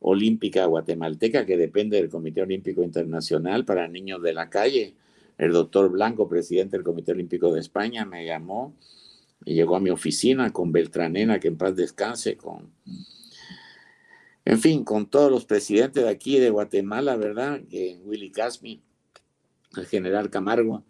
Olímpica 0.00 0.64
Guatemalteca, 0.66 1.44
que 1.44 1.56
depende 1.56 1.96
del 1.96 2.08
Comité 2.08 2.42
Olímpico 2.42 2.82
Internacional 2.82 3.64
para 3.64 3.88
Niños 3.88 4.22
de 4.22 4.32
la 4.32 4.48
Calle, 4.48 4.94
el 5.38 5.52
doctor 5.52 5.88
Blanco, 5.88 6.28
presidente 6.28 6.76
del 6.76 6.84
Comité 6.84 7.12
Olímpico 7.12 7.52
de 7.52 7.60
España, 7.60 8.04
me 8.04 8.26
llamó 8.26 8.74
y 9.44 9.54
llegó 9.54 9.76
a 9.76 9.80
mi 9.80 9.90
oficina 9.90 10.52
con 10.52 10.72
Beltranena, 10.72 11.38
que 11.38 11.48
en 11.48 11.56
paz 11.56 11.76
descanse, 11.76 12.36
con, 12.36 12.72
en 14.44 14.58
fin, 14.58 14.84
con 14.84 15.06
todos 15.06 15.30
los 15.30 15.44
presidentes 15.44 16.02
de 16.02 16.10
aquí 16.10 16.40
de 16.40 16.50
Guatemala, 16.50 17.16
¿verdad? 17.16 17.60
Willy 18.04 18.30
Casmi, 18.32 18.82
el 19.76 19.86
general 19.86 20.28
Camargo. 20.28 20.82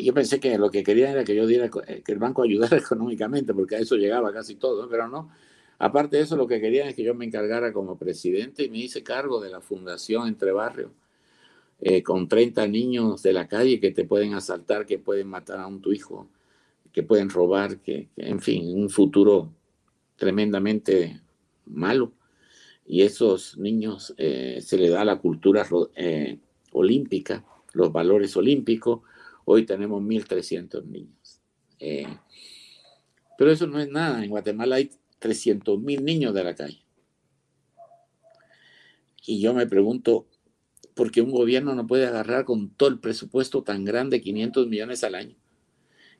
Yo 0.00 0.12
pensé 0.12 0.40
que 0.40 0.58
lo 0.58 0.72
que 0.72 0.82
quería 0.82 1.12
era 1.12 1.22
que 1.22 1.36
yo 1.36 1.46
diera, 1.46 1.70
eh, 1.86 2.02
que 2.04 2.12
el 2.12 2.18
banco 2.18 2.42
ayudara 2.44 2.76
económicamente, 2.76 3.54
porque 3.54 3.76
a 3.76 3.78
eso 3.78 3.94
llegaba 3.94 4.32
casi 4.32 4.56
todo, 4.56 4.88
pero 4.88 5.06
no. 5.06 5.30
Aparte 5.78 6.16
de 6.16 6.24
eso, 6.24 6.36
lo 6.36 6.48
que 6.48 6.60
querían 6.60 6.88
es 6.88 6.96
que 6.96 7.04
yo 7.04 7.14
me 7.14 7.24
encargara 7.24 7.72
como 7.72 7.96
presidente 7.96 8.64
y 8.64 8.70
me 8.70 8.78
hice 8.78 9.04
cargo 9.04 9.40
de 9.40 9.50
la 9.50 9.60
fundación 9.60 10.26
Entre 10.26 10.50
Barrios 10.50 10.90
eh, 11.80 12.02
con 12.02 12.28
30 12.28 12.66
niños 12.66 13.22
de 13.22 13.32
la 13.32 13.46
calle 13.46 13.78
que 13.78 13.92
te 13.92 14.04
pueden 14.04 14.34
asaltar, 14.34 14.84
que 14.84 14.98
pueden 14.98 15.28
matar 15.28 15.60
a 15.60 15.66
un 15.68 15.80
tu 15.80 15.92
hijo, 15.92 16.28
que 16.92 17.04
pueden 17.04 17.30
robar, 17.30 17.78
que, 17.78 18.08
en 18.16 18.40
fin, 18.40 18.74
un 18.74 18.90
futuro 18.90 19.52
tremendamente 20.16 21.20
malo. 21.66 22.12
Y 22.84 23.02
esos 23.02 23.56
niños 23.58 24.12
eh, 24.16 24.58
se 24.60 24.76
le 24.76 24.88
da 24.88 25.04
la 25.04 25.20
cultura 25.20 25.64
eh, 25.94 26.38
olímpica, 26.72 27.44
los 27.74 27.92
valores 27.92 28.36
olímpicos. 28.36 29.02
Hoy 29.44 29.64
tenemos 29.64 30.02
1.300 30.02 30.84
niños. 30.84 31.40
pero 33.38 33.52
eso 33.52 33.68
no 33.68 33.78
es 33.78 33.88
nada. 33.88 34.24
En 34.24 34.30
Guatemala 34.30 34.76
hay 34.76 34.90
300.000 35.20 36.02
niños 36.02 36.34
de 36.34 36.44
la 36.44 36.56
calle. 36.56 36.82
Y 39.26 39.40
yo 39.40 39.52
me 39.54 39.66
pregunto, 39.66 40.26
porque 40.98 41.22
un 41.22 41.30
gobierno 41.30 41.76
no 41.76 41.86
puede 41.86 42.08
agarrar 42.08 42.44
con 42.44 42.70
todo 42.70 42.88
el 42.88 42.98
presupuesto 42.98 43.62
tan 43.62 43.84
grande, 43.84 44.20
500 44.20 44.66
millones 44.66 45.04
al 45.04 45.14
año, 45.14 45.36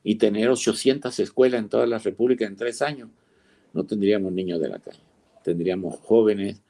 y 0.05 0.15
tener 0.15 0.47
800 0.47 1.19
escuelas 1.19 1.59
en 1.59 1.67
toda 1.67 1.85
la 1.85 1.97
República 1.99 2.45
en 2.45 2.55
tres 2.55 2.81
años, 2.81 3.09
no 3.73 3.85
tendríamos 3.85 4.31
niños 4.31 4.61
de 4.61 4.69
la 4.69 4.79
calle, 4.79 5.01
tendríamos 5.43 5.99
jóvenes 5.99 6.61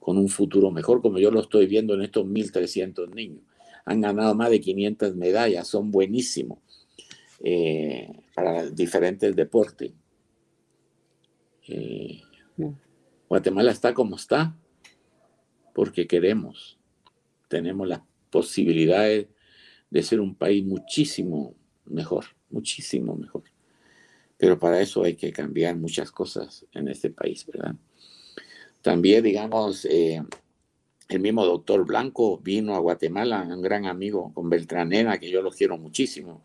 con 0.00 0.16
un 0.16 0.30
futuro 0.30 0.70
mejor, 0.70 1.02
como 1.02 1.18
yo 1.18 1.30
lo 1.30 1.40
estoy 1.40 1.66
viendo 1.66 1.92
en 1.92 2.00
estos 2.00 2.24
1.300 2.24 3.14
niños. 3.14 3.40
Han 3.84 4.00
ganado 4.00 4.34
más 4.34 4.48
de 4.48 4.58
500 4.58 5.14
medallas, 5.14 5.68
son 5.68 5.90
buenísimos 5.90 6.58
eh, 7.44 8.18
para 8.34 8.70
diferentes 8.70 9.36
deportes. 9.36 9.92
Eh, 11.68 12.22
Guatemala 13.28 13.72
está 13.72 13.92
como 13.92 14.16
está 14.16 14.56
porque 15.74 16.06
queremos 16.06 16.78
tenemos 17.48 17.88
las 17.88 18.00
posibilidades 18.30 19.26
de 19.90 20.02
ser 20.02 20.20
un 20.20 20.34
país 20.34 20.64
muchísimo 20.64 21.54
mejor, 21.86 22.26
muchísimo 22.50 23.16
mejor. 23.16 23.44
Pero 24.36 24.58
para 24.58 24.80
eso 24.80 25.02
hay 25.04 25.14
que 25.14 25.32
cambiar 25.32 25.76
muchas 25.76 26.10
cosas 26.10 26.66
en 26.72 26.88
este 26.88 27.10
país, 27.10 27.46
¿verdad? 27.46 27.74
También, 28.82 29.24
digamos, 29.24 29.84
eh, 29.86 30.22
el 31.08 31.20
mismo 31.20 31.44
doctor 31.44 31.84
Blanco 31.86 32.38
vino 32.38 32.74
a 32.74 32.78
Guatemala, 32.78 33.42
un 33.42 33.62
gran 33.62 33.86
amigo 33.86 34.32
con 34.34 34.50
Beltranena, 34.50 35.18
que 35.18 35.30
yo 35.30 35.40
lo 35.40 35.50
quiero 35.50 35.78
muchísimo. 35.78 36.42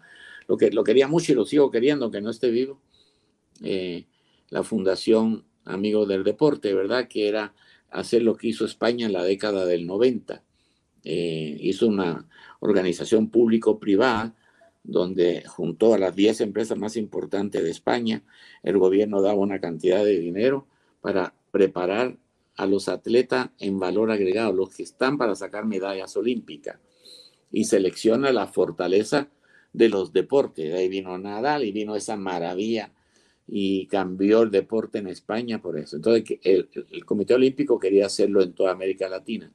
Lo, 0.47 0.57
que, 0.57 0.71
lo 0.71 0.83
quería 0.83 1.07
mucho 1.07 1.31
y 1.31 1.35
lo 1.35 1.45
sigo 1.45 1.69
queriendo, 1.71 2.05
aunque 2.05 2.21
no 2.21 2.29
esté 2.29 2.49
vivo. 2.49 2.79
Eh, 3.63 4.05
la 4.49 4.63
Fundación 4.63 5.45
Amigos 5.65 6.07
del 6.07 6.23
Deporte, 6.23 6.73
¿verdad? 6.73 7.07
Que 7.07 7.27
era 7.27 7.53
hacer 7.89 8.23
lo 8.23 8.35
que 8.35 8.47
hizo 8.47 8.65
España 8.65 9.05
en 9.05 9.13
la 9.13 9.23
década 9.23 9.65
del 9.65 9.85
90 9.85 10.43
eh, 11.03 11.57
hizo 11.59 11.87
una 11.87 12.27
organización 12.59 13.29
público-privada 13.29 14.35
donde 14.83 15.43
juntó 15.47 15.93
a 15.93 15.99
las 15.99 16.15
10 16.15 16.41
empresas 16.41 16.77
más 16.77 16.97
importantes 16.97 17.63
de 17.63 17.69
España, 17.69 18.23
el 18.63 18.77
gobierno 18.77 19.21
daba 19.21 19.39
una 19.39 19.59
cantidad 19.59 20.03
de 20.03 20.19
dinero 20.19 20.67
para 21.01 21.33
preparar 21.51 22.17
a 22.55 22.65
los 22.65 22.89
atletas 22.89 23.49
en 23.59 23.79
valor 23.79 24.11
agregado, 24.11 24.53
los 24.53 24.75
que 24.75 24.83
están 24.83 25.17
para 25.17 25.35
sacar 25.35 25.65
medallas 25.65 26.15
olímpicas, 26.17 26.79
y 27.51 27.65
selecciona 27.65 28.31
la 28.31 28.47
fortaleza 28.47 29.29
de 29.73 29.89
los 29.89 30.13
deportes. 30.13 30.71
De 30.71 30.77
ahí 30.77 30.89
vino 30.89 31.17
Nadal 31.17 31.63
y 31.63 31.71
vino 31.71 31.95
esa 31.95 32.15
maravilla 32.15 32.91
y 33.47 33.87
cambió 33.87 34.43
el 34.43 34.51
deporte 34.51 34.99
en 34.99 35.07
España 35.07 35.61
por 35.61 35.77
eso. 35.77 35.97
Entonces 35.97 36.39
el 36.43 37.05
Comité 37.05 37.33
Olímpico 37.33 37.79
quería 37.79 38.05
hacerlo 38.05 38.41
en 38.41 38.53
toda 38.53 38.71
América 38.71 39.09
Latina. 39.09 39.51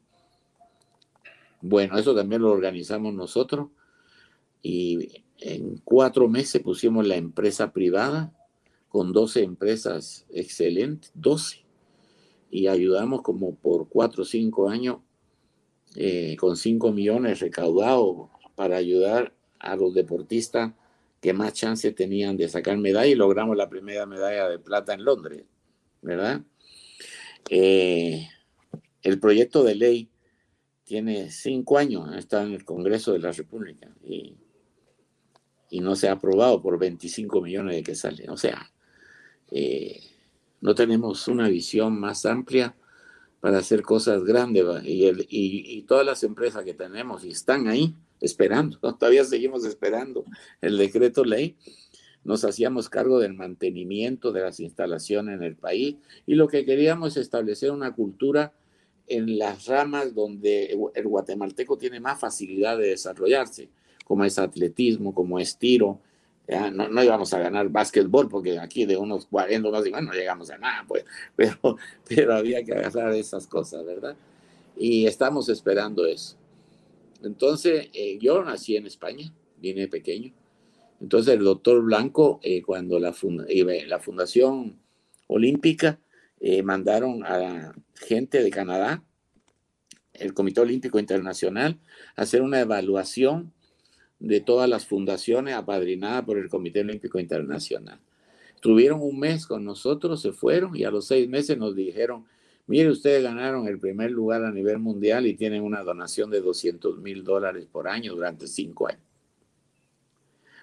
Bueno, 1.60 1.98
eso 1.98 2.14
también 2.14 2.42
lo 2.42 2.50
organizamos 2.50 3.14
nosotros 3.14 3.68
y 4.62 5.22
en 5.38 5.78
cuatro 5.84 6.28
meses 6.28 6.62
pusimos 6.62 7.06
la 7.06 7.16
empresa 7.16 7.72
privada 7.72 8.32
con 8.88 9.12
12 9.12 9.42
empresas 9.42 10.26
excelentes, 10.30 11.10
12, 11.14 11.64
y 12.50 12.68
ayudamos 12.68 13.22
como 13.22 13.54
por 13.54 13.88
cuatro 13.88 14.22
o 14.22 14.26
cinco 14.26 14.68
años 14.68 14.98
eh, 15.94 16.36
con 16.38 16.56
5 16.56 16.92
millones 16.92 17.40
recaudados 17.40 18.28
para 18.54 18.76
ayudar 18.76 19.32
a 19.58 19.76
los 19.76 19.94
deportistas 19.94 20.72
que 21.20 21.32
más 21.32 21.54
chance 21.54 21.90
tenían 21.92 22.36
de 22.36 22.48
sacar 22.48 22.76
medalla 22.76 23.06
y 23.06 23.14
logramos 23.14 23.56
la 23.56 23.68
primera 23.68 24.04
medalla 24.04 24.48
de 24.48 24.58
plata 24.58 24.92
en 24.94 25.04
Londres, 25.04 25.44
¿verdad? 26.02 26.42
Eh, 27.48 28.28
el 29.02 29.18
proyecto 29.18 29.64
de 29.64 29.74
ley 29.74 30.08
tiene 30.86 31.30
cinco 31.30 31.78
años, 31.78 32.14
está 32.16 32.44
en 32.44 32.52
el 32.52 32.64
Congreso 32.64 33.12
de 33.12 33.18
la 33.18 33.32
República 33.32 33.90
y, 34.04 34.36
y 35.68 35.80
no 35.80 35.96
se 35.96 36.08
ha 36.08 36.12
aprobado 36.12 36.62
por 36.62 36.78
25 36.78 37.42
millones 37.42 37.74
de 37.74 37.82
que 37.82 37.96
sale. 37.96 38.30
O 38.30 38.36
sea, 38.36 38.70
eh, 39.50 40.00
no 40.60 40.76
tenemos 40.76 41.26
una 41.26 41.48
visión 41.48 41.98
más 41.98 42.24
amplia 42.24 42.76
para 43.40 43.58
hacer 43.58 43.82
cosas 43.82 44.24
grandes 44.24 44.64
y, 44.84 45.10
y, 45.28 45.82
todas 45.82 46.06
las 46.06 46.22
empresas 46.22 46.64
que 46.64 46.74
tenemos 46.74 47.24
y 47.24 47.30
están 47.30 47.66
ahí 47.66 47.94
esperando, 48.20 48.78
todavía 48.98 49.24
seguimos 49.24 49.64
esperando 49.64 50.24
el 50.60 50.78
decreto 50.78 51.24
ley. 51.24 51.56
Nos 52.22 52.44
hacíamos 52.44 52.88
cargo 52.88 53.18
del 53.18 53.34
mantenimiento 53.34 54.30
de 54.32 54.40
las 54.40 54.60
instalaciones 54.60 55.36
en 55.36 55.42
el 55.42 55.56
país 55.56 55.96
y 56.26 56.34
lo 56.36 56.46
que 56.46 56.64
queríamos 56.64 57.16
es 57.16 57.22
establecer 57.22 57.72
una 57.72 57.92
cultura 57.92 58.52
en 59.06 59.38
las 59.38 59.66
ramas 59.66 60.14
donde 60.14 60.76
el 60.94 61.08
guatemalteco 61.08 61.78
tiene 61.78 62.00
más 62.00 62.18
facilidad 62.18 62.78
de 62.78 62.88
desarrollarse, 62.88 63.68
como 64.04 64.24
es 64.24 64.38
atletismo, 64.38 65.14
como 65.14 65.38
es 65.38 65.56
tiro. 65.58 66.00
No, 66.72 66.88
no, 66.88 67.02
íbamos 67.02 67.32
a 67.34 67.40
ganar 67.40 67.68
básquetbol 67.68 68.28
porque 68.28 68.58
aquí 68.58 68.86
de 68.86 68.96
unos 68.96 69.26
40, 69.26 69.68
unos 69.68 69.90
no 70.02 70.12
llegamos 70.12 70.50
a 70.50 70.58
nada, 70.58 70.84
pues, 70.86 71.04
pero, 71.36 71.76
pero 72.08 72.34
había 72.34 72.62
que 72.64 72.72
agarrar 72.72 73.12
esas 73.14 73.46
cosas, 73.46 73.84
¿verdad? 73.84 74.16
Y 74.76 75.06
estamos 75.06 75.48
esperando 75.48 76.06
eso. 76.06 76.36
Entonces, 77.22 77.88
eh, 77.92 78.18
yo 78.20 78.44
nací 78.44 78.76
en 78.76 78.86
España, 78.86 79.32
vine 79.58 79.88
pequeño. 79.88 80.32
Entonces, 81.00 81.34
el 81.34 81.44
doctor 81.44 81.82
Blanco, 81.82 82.40
eh, 82.42 82.62
cuando 82.62 82.98
la, 82.98 83.14
eh, 83.48 83.84
la 83.86 83.98
Fundación 83.98 84.78
Olímpica 85.26 85.98
mandaron 86.62 87.24
a 87.24 87.72
gente 87.94 88.42
de 88.42 88.50
Canadá, 88.50 89.02
el 90.12 90.34
Comité 90.34 90.60
Olímpico 90.60 90.98
Internacional, 90.98 91.78
a 92.16 92.22
hacer 92.22 92.42
una 92.42 92.60
evaluación 92.60 93.52
de 94.18 94.40
todas 94.40 94.68
las 94.68 94.86
fundaciones 94.86 95.54
apadrinadas 95.54 96.24
por 96.24 96.38
el 96.38 96.48
Comité 96.48 96.80
Olímpico 96.80 97.18
Internacional. 97.18 97.98
Tuvieron 98.60 99.02
un 99.02 99.18
mes 99.18 99.46
con 99.46 99.64
nosotros, 99.64 100.22
se 100.22 100.32
fueron 100.32 100.76
y 100.76 100.84
a 100.84 100.90
los 100.90 101.06
seis 101.06 101.28
meses 101.28 101.58
nos 101.58 101.74
dijeron, 101.74 102.24
Mire, 102.68 102.90
ustedes 102.90 103.22
ganaron 103.22 103.68
el 103.68 103.78
primer 103.78 104.10
lugar 104.10 104.44
a 104.44 104.50
nivel 104.50 104.80
mundial 104.80 105.26
y 105.26 105.34
tienen 105.34 105.62
una 105.62 105.82
donación 105.82 106.30
de 106.30 106.40
200 106.40 106.98
mil 106.98 107.22
dólares 107.22 107.68
por 107.70 107.86
año 107.86 108.14
durante 108.14 108.48
cinco 108.48 108.88
años. 108.88 109.02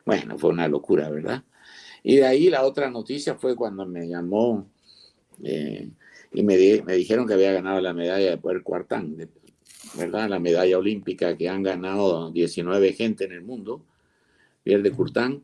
Bueno, 0.05 0.37
fue 0.37 0.49
una 0.49 0.67
locura, 0.67 1.09
¿verdad? 1.09 1.43
Y 2.03 2.17
de 2.17 2.25
ahí 2.25 2.49
la 2.49 2.65
otra 2.65 2.89
noticia 2.89 3.35
fue 3.35 3.55
cuando 3.55 3.85
me 3.85 4.05
llamó 4.05 4.69
eh, 5.43 5.89
y 6.33 6.43
me, 6.43 6.81
me, 6.85 6.93
dijeron 6.93 7.27
que 7.27 7.33
había 7.33 7.53
ganado 7.53 7.79
la 7.79 7.93
medalla 7.93 8.31
de 8.31 8.37
Poder 8.37 8.63
Cuartán, 8.63 9.15
¿verdad? 9.97 10.29
La 10.29 10.39
medalla 10.39 10.77
olímpica 10.77 11.37
que 11.37 11.49
han 11.49 11.63
ganado 11.63 12.31
19 12.31 12.93
gente 12.93 13.25
en 13.25 13.33
el 13.33 13.41
mundo, 13.41 13.85
Pierre 14.63 14.83
de 14.83 14.91
Curtán, 14.91 15.43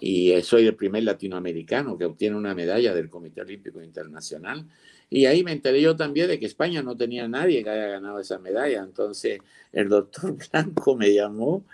y 0.00 0.40
soy 0.42 0.66
el 0.66 0.74
primer 0.74 1.02
latinoamericano 1.04 1.96
que 1.98 2.06
obtiene 2.06 2.36
una 2.36 2.54
medalla 2.54 2.94
del 2.94 3.10
Comité 3.10 3.42
Olímpico 3.42 3.82
Internacional. 3.82 4.66
Y 5.10 5.26
ahí 5.26 5.44
me 5.44 5.52
enteré 5.52 5.82
yo 5.82 5.94
también 5.94 6.28
de 6.28 6.38
que 6.38 6.46
España 6.46 6.82
no 6.82 6.96
tenía 6.96 7.28
nadie 7.28 7.62
que 7.62 7.70
haya 7.70 7.86
ganado 7.88 8.18
esa 8.18 8.38
medalla. 8.38 8.82
Entonces 8.82 9.40
el 9.72 9.88
doctor 9.88 10.36
Blanco 10.52 10.96
me 10.96 11.12
llamó, 11.12 11.64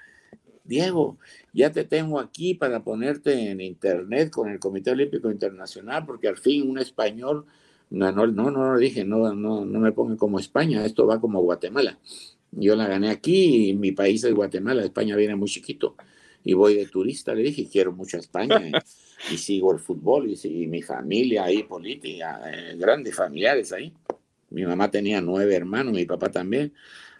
Diego, 0.67 1.19
ya 1.53 1.71
te 1.73 1.85
tengo 1.85 2.21
aquí 2.21 2.55
para 2.55 2.83
ponerte 2.83 3.51
en 3.51 3.61
internet 3.61 4.31
con 4.31 4.49
el 4.49 4.59
Comité 4.59 4.91
Olímpico 4.91 5.31
Internacional, 5.31 6.05
porque 6.07 6.29
al 6.29 6.37
fin 6.37 6.69
un 6.69 6.79
español 6.79 7.47
ganó, 7.91 8.27
no, 8.27 8.51
no, 8.51 8.73
no, 8.73 8.79
dije, 8.79 9.05
no, 9.05 9.33
no, 9.35 9.65
no 9.65 9.81
me 9.81 9.93
pongan 9.93 10.17
como 10.17 10.39
España, 10.39 10.85
esto 10.85 11.07
va 11.07 11.21
como 11.21 11.41
Guatemala. 11.41 11.99
Yo 12.53 12.75
la 12.75 12.87
gané 12.87 13.11
aquí 13.11 13.71
y 13.71 13.75
mi 13.75 13.93
país 13.93 14.25
es 14.25 14.35
Guatemala, 14.35 14.83
España 14.83 15.17
viene 15.17 15.37
muy 15.37 15.49
chiquito 15.49 15.97
y 16.47 16.55
voy 16.55 16.75
de 16.75 16.87
turista, 16.87 17.35
le 17.35 17.43
dije, 17.43 17.69
quiero 17.71 17.93
mucho 17.93 18.17
a 18.17 18.21
España 18.21 18.63
y, 19.33 19.37
sigo 19.37 19.73
el 19.73 19.81
fútbol 19.81 20.31
y, 20.31 20.67
mi 20.69 20.81
familia 20.81 21.45
ahí 21.45 21.65
política, 21.65 22.41
eh, 22.47 22.77
grandes 22.77 23.17
familiares 23.17 23.73
ahí. 23.73 23.93
Mi 24.51 24.65
mamá 24.65 24.89
tenía 24.89 25.21
nueve 25.21 25.57
hermanos, 25.57 25.93
mi 25.93 26.05
papá 26.05 26.31
también, 26.31 26.73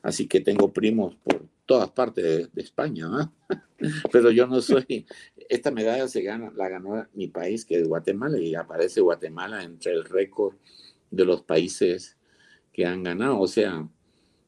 así 0.07 0.29
que 0.29 0.41
tengo 0.41 0.73
primos 0.73 1.17
por 1.17 1.49
todas 1.67 1.91
partes 1.91 2.53
de, 2.55 2.63
España, 2.63 3.09
pero 4.13 4.31
yo 4.31 4.47
no 4.47 4.61
soy, 4.61 5.05
esta 5.49 5.73
medalla 5.73 6.07
se 6.07 6.23
gana, 6.23 6.53
la 6.55 6.69
ganó 6.69 7.09
mi 7.13 7.27
país, 7.27 7.65
que 7.65 7.81
es 7.81 7.89
Guatemala, 7.89 8.39
y 8.39 8.55
aparece 8.55 9.01
Guatemala 9.01 9.65
entre 9.65 9.95
el 9.95 10.05
récord 10.05 10.55
de 11.11 11.25
los 11.25 11.43
países 11.43 12.17
que 12.73 12.87
han 12.87 13.03
ganado, 13.03 13.41
o 13.41 13.49
sea, 13.49 13.89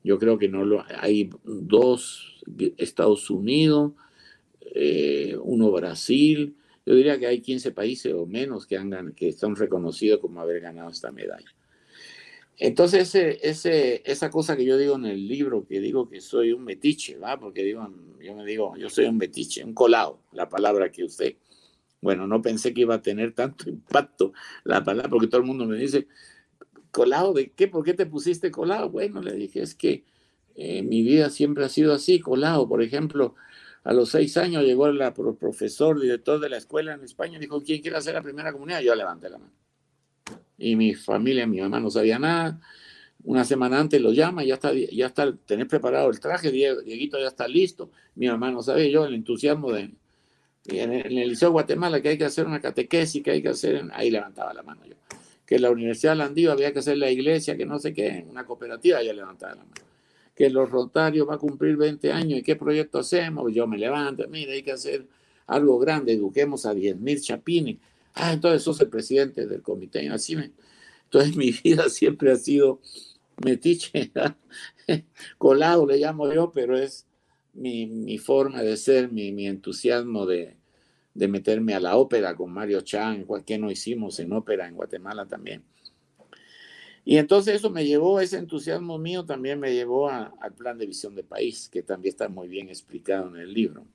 yo 0.04 0.18
creo 0.20 0.38
que 0.38 0.48
no 0.48 0.64
lo, 0.64 0.84
hay 1.00 1.28
dos, 1.42 2.40
Estados 2.76 3.28
Unidos, 3.28 3.94
eh, 4.60 5.36
uno 5.42 5.72
Brasil, 5.72 6.56
yo 6.86 6.94
diría 6.94 7.18
que 7.18 7.26
hay 7.26 7.40
15 7.40 7.72
países 7.72 8.14
o 8.14 8.26
menos 8.26 8.64
que, 8.64 8.76
han, 8.76 9.12
que 9.14 9.28
están 9.28 9.56
reconocidos 9.56 10.20
como 10.20 10.40
haber 10.40 10.60
ganado 10.60 10.88
esta 10.88 11.10
medalla. 11.10 11.52
Entonces, 12.60 13.14
ese, 13.14 14.02
esa 14.04 14.30
cosa 14.30 14.56
que 14.56 14.64
yo 14.64 14.76
digo 14.76 14.96
en 14.96 15.06
el 15.06 15.28
libro, 15.28 15.64
que 15.64 15.80
digo 15.80 16.08
que 16.08 16.20
soy 16.20 16.52
un 16.52 16.64
metiche, 16.64 17.16
¿va? 17.16 17.38
Porque 17.38 17.62
digo, 17.62 17.88
yo 18.20 18.34
me 18.34 18.44
digo, 18.44 18.76
yo 18.76 18.90
soy 18.90 19.06
un 19.06 19.16
metiche, 19.16 19.64
un 19.64 19.74
colado, 19.74 20.20
la 20.32 20.48
palabra 20.48 20.90
que 20.90 21.04
usted. 21.04 21.36
Bueno, 22.00 22.26
no 22.26 22.42
pensé 22.42 22.74
que 22.74 22.80
iba 22.82 22.96
a 22.96 23.02
tener 23.02 23.32
tanto 23.32 23.68
impacto 23.70 24.32
la 24.64 24.82
palabra, 24.82 25.08
porque 25.08 25.28
todo 25.28 25.40
el 25.40 25.46
mundo 25.46 25.66
me 25.66 25.76
dice, 25.76 26.08
colado, 26.90 27.32
¿de 27.32 27.50
qué? 27.52 27.68
¿Por 27.68 27.84
qué 27.84 27.94
te 27.94 28.06
pusiste 28.06 28.50
colado? 28.50 28.90
Bueno, 28.90 29.22
le 29.22 29.34
dije, 29.34 29.62
es 29.62 29.76
que 29.76 30.04
eh, 30.56 30.82
mi 30.82 31.02
vida 31.02 31.30
siempre 31.30 31.64
ha 31.64 31.68
sido 31.68 31.94
así, 31.94 32.18
colado. 32.18 32.68
Por 32.68 32.82
ejemplo, 32.82 33.36
a 33.84 33.92
los 33.92 34.10
seis 34.10 34.36
años 34.36 34.64
llegó 34.64 34.88
el 34.88 35.00
profesor, 35.38 36.00
director 36.00 36.40
de 36.40 36.48
la 36.48 36.56
escuela 36.56 36.94
en 36.94 37.04
España, 37.04 37.38
dijo, 37.38 37.62
¿quién 37.62 37.82
quiere 37.82 37.96
hacer 37.98 38.14
la 38.14 38.22
primera 38.22 38.52
comunidad? 38.52 38.80
Yo 38.80 38.94
levanté 38.96 39.30
la 39.30 39.38
mano. 39.38 39.52
Y 40.58 40.76
mi 40.76 40.94
familia, 40.94 41.46
mi 41.46 41.60
mamá 41.60 41.80
no 41.80 41.90
sabía 41.90 42.18
nada. 42.18 42.60
Una 43.24 43.44
semana 43.44 43.80
antes 43.80 44.00
lo 44.00 44.12
llama, 44.12 44.44
ya 44.44 44.54
está, 44.54 44.72
ya 44.72 45.06
está, 45.06 45.32
tenés 45.46 45.66
preparado 45.66 46.10
el 46.10 46.20
traje, 46.20 46.50
Dieguito 46.50 47.18
ya 47.18 47.28
está 47.28 47.48
listo. 47.48 47.90
Mi 48.14 48.28
mamá 48.28 48.50
no 48.50 48.62
sabía, 48.62 48.88
yo 48.88 49.06
el 49.06 49.14
entusiasmo 49.14 49.72
de, 49.72 49.90
en 50.66 50.92
el, 50.92 51.28
Liceo 51.28 51.48
de 51.48 51.52
Guatemala 51.52 52.00
que 52.00 52.10
hay 52.10 52.18
que 52.18 52.24
hacer 52.24 52.46
una 52.46 52.60
catequesis, 52.60 53.22
que 53.22 53.30
hay 53.30 53.42
que 53.42 53.48
hacer, 53.48 53.88
ahí 53.92 54.10
levantaba 54.10 54.52
la 54.54 54.62
mano 54.62 54.84
yo. 54.86 54.94
Que 55.46 55.56
en 55.56 55.62
la 55.62 55.70
Universidad 55.70 56.12
de 56.12 56.18
Landío 56.18 56.52
había 56.52 56.72
que 56.72 56.80
hacer 56.80 56.98
la 56.98 57.10
iglesia, 57.10 57.56
que 57.56 57.66
no 57.66 57.78
sé 57.78 57.92
qué, 57.92 58.26
una 58.28 58.44
cooperativa, 58.44 59.02
ya 59.02 59.12
levantaba 59.12 59.54
la 59.54 59.64
mano 59.64 59.88
que 60.38 60.50
los 60.50 60.70
Rotarios 60.70 61.28
va 61.28 61.34
a 61.34 61.38
cumplir 61.38 61.76
20 61.76 62.12
años 62.12 62.38
y 62.38 62.42
qué 62.44 62.54
proyecto 62.54 63.00
hacemos, 63.00 63.52
yo 63.52 63.66
me 63.66 63.76
levanto, 63.76 64.24
mira, 64.28 64.52
hay 64.52 64.62
que 64.62 64.70
hacer 64.70 65.04
algo 65.48 65.80
grande, 65.80 66.12
eduquemos 66.12 66.64
a 66.64 66.72
10.000 66.72 67.20
chapines. 67.20 67.78
Ah, 68.18 68.32
entonces 68.32 68.62
sos 68.62 68.80
el 68.80 68.88
presidente 68.88 69.46
del 69.46 69.62
comité. 69.62 70.08
Así 70.08 70.34
me... 70.36 70.52
Entonces 71.04 71.36
mi 71.36 71.52
vida 71.64 71.88
siempre 71.88 72.32
ha 72.32 72.36
sido 72.36 72.80
metiche, 73.44 74.10
colado 75.38 75.86
le 75.86 75.98
llamo 75.98 76.32
yo, 76.32 76.50
pero 76.52 76.76
es 76.76 77.06
mi, 77.54 77.86
mi 77.86 78.18
forma 78.18 78.62
de 78.62 78.76
ser, 78.76 79.12
mi, 79.12 79.32
mi 79.32 79.46
entusiasmo 79.46 80.26
de, 80.26 80.56
de, 81.14 81.28
meterme 81.28 81.74
a 81.74 81.80
la 81.80 81.96
ópera 81.96 82.34
con 82.34 82.52
Mario 82.52 82.80
Chan, 82.80 83.26
que 83.46 83.58
no 83.58 83.70
hicimos 83.70 84.18
en 84.18 84.32
ópera 84.32 84.66
en 84.66 84.74
Guatemala 84.74 85.26
también. 85.26 85.62
Y 87.04 87.16
entonces 87.16 87.54
eso 87.54 87.70
me 87.70 87.86
llevó, 87.86 88.20
ese 88.20 88.36
entusiasmo 88.36 88.98
mío 88.98 89.24
también 89.24 89.60
me 89.60 89.72
llevó 89.72 90.10
al 90.10 90.52
plan 90.56 90.76
de 90.76 90.86
visión 90.86 91.14
de 91.14 91.22
país, 91.22 91.68
que 91.68 91.82
también 91.82 92.12
está 92.12 92.28
muy 92.28 92.48
bien 92.48 92.68
explicado 92.68 93.34
en 93.34 93.40
el 93.40 93.54
libro. 93.54 93.86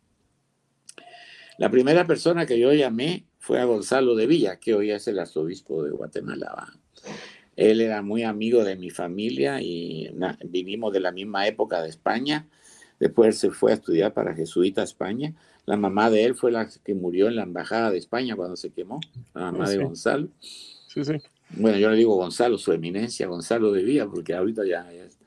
La 1.58 1.70
primera 1.70 2.06
persona 2.06 2.46
que 2.46 2.60
yo 2.60 2.74
llamé 2.74 3.26
fue 3.40 3.60
a 3.60 3.66
Gonzalo 3.66 4.16
de 4.16 4.28
Villa, 4.28 4.60
que 4.60 4.74
hoy 4.74 4.92
es 4.92 5.08
el 5.08 5.20
arzobispo 5.20 5.84
de 5.84 5.92
Guatemala. 5.92 6.74
Él 7.56 7.82
era 7.82 8.02
muy 8.02 8.24
amigo 8.24 8.64
de 8.64 8.76
mi 8.76 8.90
familia 8.90 9.62
y 9.62 10.10
vinimos 10.46 10.92
de 10.94 11.00
la 11.00 11.12
misma 11.12 11.48
época 11.48 11.82
de 11.82 11.90
España. 11.90 12.48
Después 13.00 13.38
se 13.38 13.52
fue 13.52 13.72
a 13.72 13.76
estudiar 13.76 14.14
para 14.14 14.34
Jesuita 14.34 14.82
España. 14.82 15.34
La 15.66 15.78
mamá 15.78 16.10
de 16.10 16.26
él 16.26 16.36
fue 16.36 16.52
la 16.52 16.68
que 16.84 16.94
murió 16.94 17.28
en 17.28 17.36
la 17.36 17.44
embajada 17.44 17.92
de 17.92 17.98
España 17.98 18.36
cuando 18.36 18.56
se 18.56 18.72
quemó, 18.72 19.00
la 19.34 19.52
mamá 19.52 19.70
de 19.70 19.78
Gonzalo. 19.78 20.30
Sí, 20.42 21.04
sí 21.06 21.14
bueno, 21.56 21.78
yo 21.78 21.90
le 21.92 21.98
digo 21.98 22.16
Gonzalo, 22.16 22.58
su 22.58 22.72
eminencia, 22.72 23.28
Gonzalo 23.28 23.72
de 23.72 23.84
Vía, 23.84 24.08
porque 24.08 24.34
ahorita 24.34 24.66
ya 24.66 24.92
es 24.92 25.18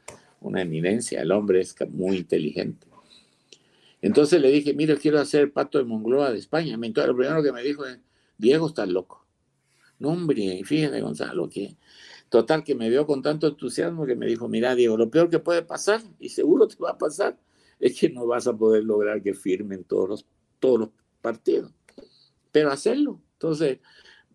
una 0.40 0.62
eminencia, 0.62 1.22
el 1.22 1.30
hombre 1.30 1.60
es 1.60 1.74
muy 1.90 2.16
inteligente. 2.16 2.85
Entonces 4.06 4.40
le 4.40 4.52
dije, 4.52 4.72
mire, 4.72 4.96
quiero 4.96 5.18
hacer 5.18 5.52
Pato 5.52 5.78
de 5.78 5.84
Mongloa 5.84 6.30
de 6.30 6.38
España. 6.38 6.78
Entonces, 6.80 7.08
lo 7.08 7.16
primero 7.16 7.42
que 7.42 7.50
me 7.50 7.60
dijo 7.60 7.84
es, 7.84 7.98
Diego, 8.38 8.68
estás 8.68 8.88
loco. 8.88 9.26
No, 9.98 10.10
hombre, 10.10 10.62
fíjate, 10.64 11.00
Gonzalo, 11.00 11.48
que 11.48 11.76
total 12.28 12.62
que 12.62 12.76
me 12.76 12.88
vio 12.88 13.04
con 13.04 13.20
tanto 13.20 13.48
entusiasmo 13.48 14.06
que 14.06 14.14
me 14.14 14.26
dijo, 14.26 14.46
mira, 14.48 14.76
Diego, 14.76 14.96
lo 14.96 15.10
peor 15.10 15.28
que 15.28 15.40
puede 15.40 15.62
pasar, 15.62 16.02
y 16.20 16.28
seguro 16.28 16.68
te 16.68 16.76
va 16.76 16.90
a 16.90 16.98
pasar, 16.98 17.36
es 17.80 17.98
que 17.98 18.08
no 18.08 18.26
vas 18.26 18.46
a 18.46 18.56
poder 18.56 18.84
lograr 18.84 19.22
que 19.22 19.34
firmen 19.34 19.82
todos 19.82 20.08
los, 20.08 20.26
todos 20.60 20.78
los 20.78 20.88
partidos. 21.20 21.72
Pero 22.52 22.70
hacerlo. 22.70 23.20
Entonces, 23.32 23.80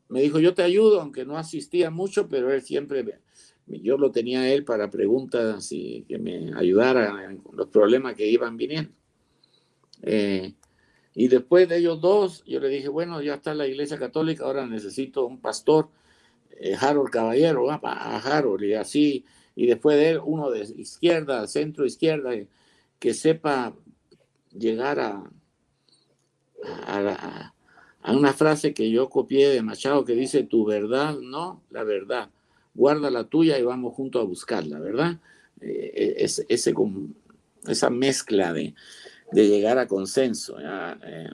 me 0.10 0.22
dijo, 0.22 0.40
yo 0.40 0.54
te 0.54 0.64
ayudo, 0.64 1.00
aunque 1.00 1.24
no 1.24 1.38
asistía 1.38 1.92
mucho, 1.92 2.28
pero 2.28 2.52
él 2.52 2.62
siempre, 2.62 3.22
yo 3.68 3.98
lo 3.98 4.12
tenía 4.12 4.54
él 4.54 4.66
para 4.66 4.90
preguntas 4.90 5.72
y 5.72 6.04
que 6.10 6.18
me 6.18 6.52
ayudara 6.56 7.24
en 7.24 7.42
los 7.54 7.70
problemas 7.70 8.16
que 8.16 8.28
iban 8.28 8.58
viniendo. 8.58 8.92
Eh, 10.04 10.54
y 11.14 11.28
después 11.28 11.68
de 11.68 11.78
ellos 11.78 12.00
dos, 12.02 12.44
yo 12.46 12.60
le 12.60 12.70
dije, 12.70 12.88
bueno, 12.88 13.22
ya 13.22 13.36
está 13.36 13.54
la 13.54 13.68
iglesia 13.68 14.00
católica, 14.00 14.46
ahora 14.46 14.66
necesito 14.66 15.26
un 15.26 15.40
pastor, 15.40 15.90
eh, 16.52 16.76
Harold 16.80 17.10
Caballero, 17.10 17.70
a 17.70 18.18
Harold, 18.18 18.64
y 18.64 18.74
así, 18.76 19.26
y 19.56 19.68
después 19.68 19.98
de 19.98 20.12
él, 20.12 20.22
uno 20.24 20.50
de 20.50 20.62
izquierda, 20.62 21.48
centro 21.48 21.86
izquierda, 21.86 22.32
que 23.00 23.14
sepa 23.14 23.74
llegar 24.58 25.00
a, 25.00 25.24
a, 26.64 27.54
una 28.14 28.34
frase 28.34 28.74
que 28.74 28.90
yo 28.90 29.10
copié 29.10 29.50
de 29.50 29.62
Machado 29.62 30.06
que 30.06 30.14
dice, 30.14 30.44
tu 30.44 30.66
verdad, 30.66 31.18
no, 31.20 31.62
la 31.70 31.84
verdad. 31.84 32.30
Guarda 32.74 33.12
la 33.12 33.26
tuya 33.26 33.60
y 33.60 33.64
vamos 33.64 33.94
juntos 33.94 34.22
a 34.22 34.26
buscarla, 34.26 34.80
¿verdad? 34.80 35.20
Eh, 35.60 36.16
es, 36.18 36.46
ese, 36.48 36.74
esa 37.68 37.90
mezcla 37.90 38.54
de, 38.54 38.74
de 39.32 39.48
llegar 39.48 39.78
a 39.78 39.88
consenso. 39.88 40.58
Eh, 40.60 41.30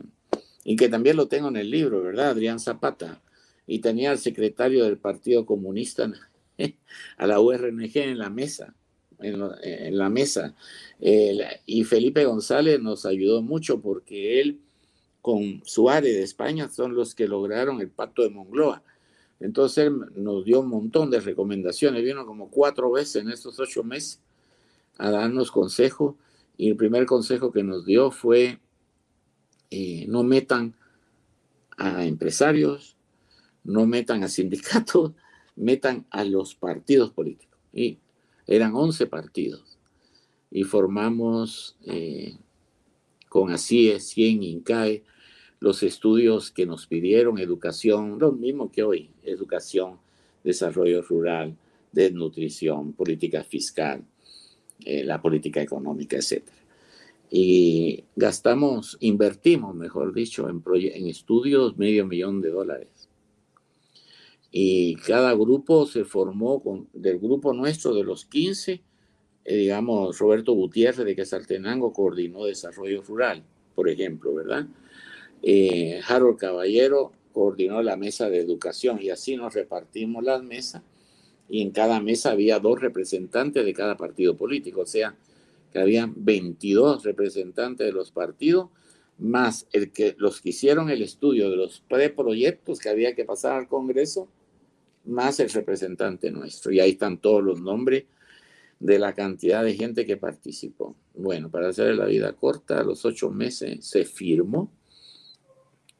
y 0.64 0.76
que 0.76 0.90
también 0.90 1.16
lo 1.16 1.28
tengo 1.28 1.48
en 1.48 1.58
el 1.58 1.70
libro, 1.70 2.02
¿verdad? 2.02 2.30
Adrián 2.30 2.60
Zapata. 2.60 3.22
Y 3.66 3.80
tenía 3.80 4.12
al 4.12 4.18
secretario 4.18 4.86
del 4.86 4.98
Partido 4.98 5.46
Comunista 5.46 6.12
a 7.18 7.28
la 7.28 7.40
URNG 7.40 7.98
en 7.98 8.18
la 8.18 8.30
mesa, 8.30 8.74
en, 9.20 9.98
la 9.98 10.10
mesa. 10.10 10.56
y 11.00 11.84
Felipe 11.84 12.24
González 12.26 12.80
nos 12.80 13.06
ayudó 13.06 13.42
mucho 13.42 13.82
porque 13.82 14.40
él 14.40 14.60
con 15.22 15.62
Suárez 15.66 16.16
de 16.16 16.24
España 16.24 16.70
son 16.70 16.96
los 16.96 17.14
que 17.14 17.28
lograron 17.28 17.82
el 17.82 17.90
pacto 17.90 18.22
de 18.22 18.30
Mongloa. 18.30 18.84
Entonces 19.40 19.88
él 19.88 20.00
nos 20.16 20.46
dio 20.46 20.62
un 20.62 20.70
montón 20.70 21.12
de 21.12 21.20
recomendaciones, 21.20 22.04
vino 22.04 22.26
como 22.26 22.50
cuatro 22.50 22.92
veces 22.92 23.24
en 23.24 23.32
estos 23.32 23.60
ocho 23.60 23.84
meses 23.84 24.22
a 24.98 25.12
darnos 25.12 25.52
consejos 25.52 26.16
y 26.58 26.70
el 26.70 26.76
primer 26.76 27.06
consejo 27.06 27.52
que 27.52 27.64
nos 27.64 27.86
dio 27.86 28.12
fue 28.12 28.60
eh, 29.70 30.06
no 30.08 30.24
metan 30.24 30.76
a 31.78 32.06
empresarios, 32.06 32.98
no 33.64 33.86
metan 33.86 34.24
a 34.24 34.28
sindicatos, 34.28 35.14
metan 35.56 36.06
a 36.10 36.24
los 36.24 36.56
partidos 36.56 37.12
políticos. 37.12 37.60
Y 37.72 38.00
eran 38.48 38.76
11 38.76 39.06
partidos. 39.08 39.78
Y 40.50 40.64
formamos 40.64 41.78
eh, 41.86 42.38
con 43.30 43.52
ACIE, 43.52 44.00
100 44.00 44.44
INCAE, 44.44 45.04
los 45.60 45.84
estudios 45.84 46.52
que 46.52 46.66
nos 46.66 46.88
pidieron, 46.88 47.40
educación, 47.40 48.18
lo 48.20 48.32
mismo 48.32 48.72
que 48.72 48.84
hoy, 48.84 49.12
educación, 49.24 49.98
desarrollo 50.44 51.02
rural, 51.02 51.58
desnutrición, 51.92 52.94
política 52.94 53.44
fiscal, 53.44 54.06
eh, 54.86 55.04
la 55.04 55.22
política 55.22 55.62
económica, 55.62 56.18
etc. 56.18 56.44
Y 57.30 58.04
gastamos, 58.16 58.98
invertimos, 59.02 59.76
mejor 59.76 60.14
dicho, 60.14 60.50
en, 60.50 60.64
en 60.66 61.08
estudios 61.08 61.78
medio 61.78 62.06
millón 62.06 62.42
de 62.42 62.52
dólares. 62.52 63.10
Y 64.52 64.96
cada 64.96 65.34
grupo 65.34 65.86
se 65.86 66.06
formó 66.06 66.62
con, 66.64 66.88
del 66.94 67.20
grupo 67.20 67.54
nuestro 67.54 67.94
de 67.94 68.04
los 68.04 68.26
15, 68.26 68.82
eh, 69.46 69.56
digamos, 69.56 70.18
Roberto 70.20 70.54
Gutiérrez 70.54 71.06
de 71.06 71.16
Quesaltenango 71.16 71.92
coordinó 71.92 72.46
desarrollo 72.46 73.02
rural, 73.02 73.44
por 73.76 73.90
ejemplo, 73.90 74.34
¿verdad? 74.34 74.68
Eh, 75.42 76.02
Harold 76.08 76.38
Caballero 76.38 77.12
coordinó 77.34 77.82
la 77.82 77.98
mesa 77.98 78.30
de 78.30 78.40
educación 78.40 79.00
y 79.02 79.10
así 79.10 79.36
nos 79.36 79.54
repartimos 79.54 80.24
las 80.24 80.44
mesas 80.44 80.82
y 81.50 81.62
en 81.62 81.72
cada 81.72 82.00
mesa 82.00 82.32
había 82.32 82.60
dos 82.60 82.82
representantes 82.82 83.64
de 83.64 83.74
cada 83.74 83.98
partido 83.98 84.36
político, 84.36 84.82
o 84.82 84.86
sea, 84.86 85.16
que 85.72 85.80
habían 85.80 86.14
22 86.18 87.04
representantes 87.04 87.88
de 87.88 87.94
los 87.94 88.12
partidos, 88.12 88.70
más 89.18 89.68
el 89.72 89.92
que, 89.92 90.16
los 90.18 90.42
que 90.42 90.50
hicieron 90.50 90.90
el 90.90 91.02
estudio 91.02 91.50
de 91.50 91.56
los 91.56 91.82
preproyectos 91.88 92.80
que 92.80 92.90
había 92.90 93.16
que 93.16 93.26
pasar 93.26 93.54
al 93.54 93.68
Congreso, 93.68 94.30
más 95.06 95.40
el 95.40 95.50
representante 95.50 96.32
nuestro. 96.32 96.72
Y 96.72 96.80
ahí 96.80 96.92
están 96.92 97.18
todos 97.18 97.44
los 97.44 97.62
nombres 97.62 98.06
de 98.80 99.00
la 99.00 99.14
cantidad 99.14 99.64
de 99.64 99.74
gente 99.74 100.06
que 100.06 100.18
participó. 100.18 100.96
Bueno, 101.16 101.50
para 101.50 101.70
hacer 101.70 101.96
la 101.96 102.06
vida 102.06 102.34
corta, 102.34 102.80
a 102.80 102.84
los 102.84 103.06
ocho 103.06 103.32
meses 103.32 103.86
se 103.86 104.06
firmó 104.06 104.72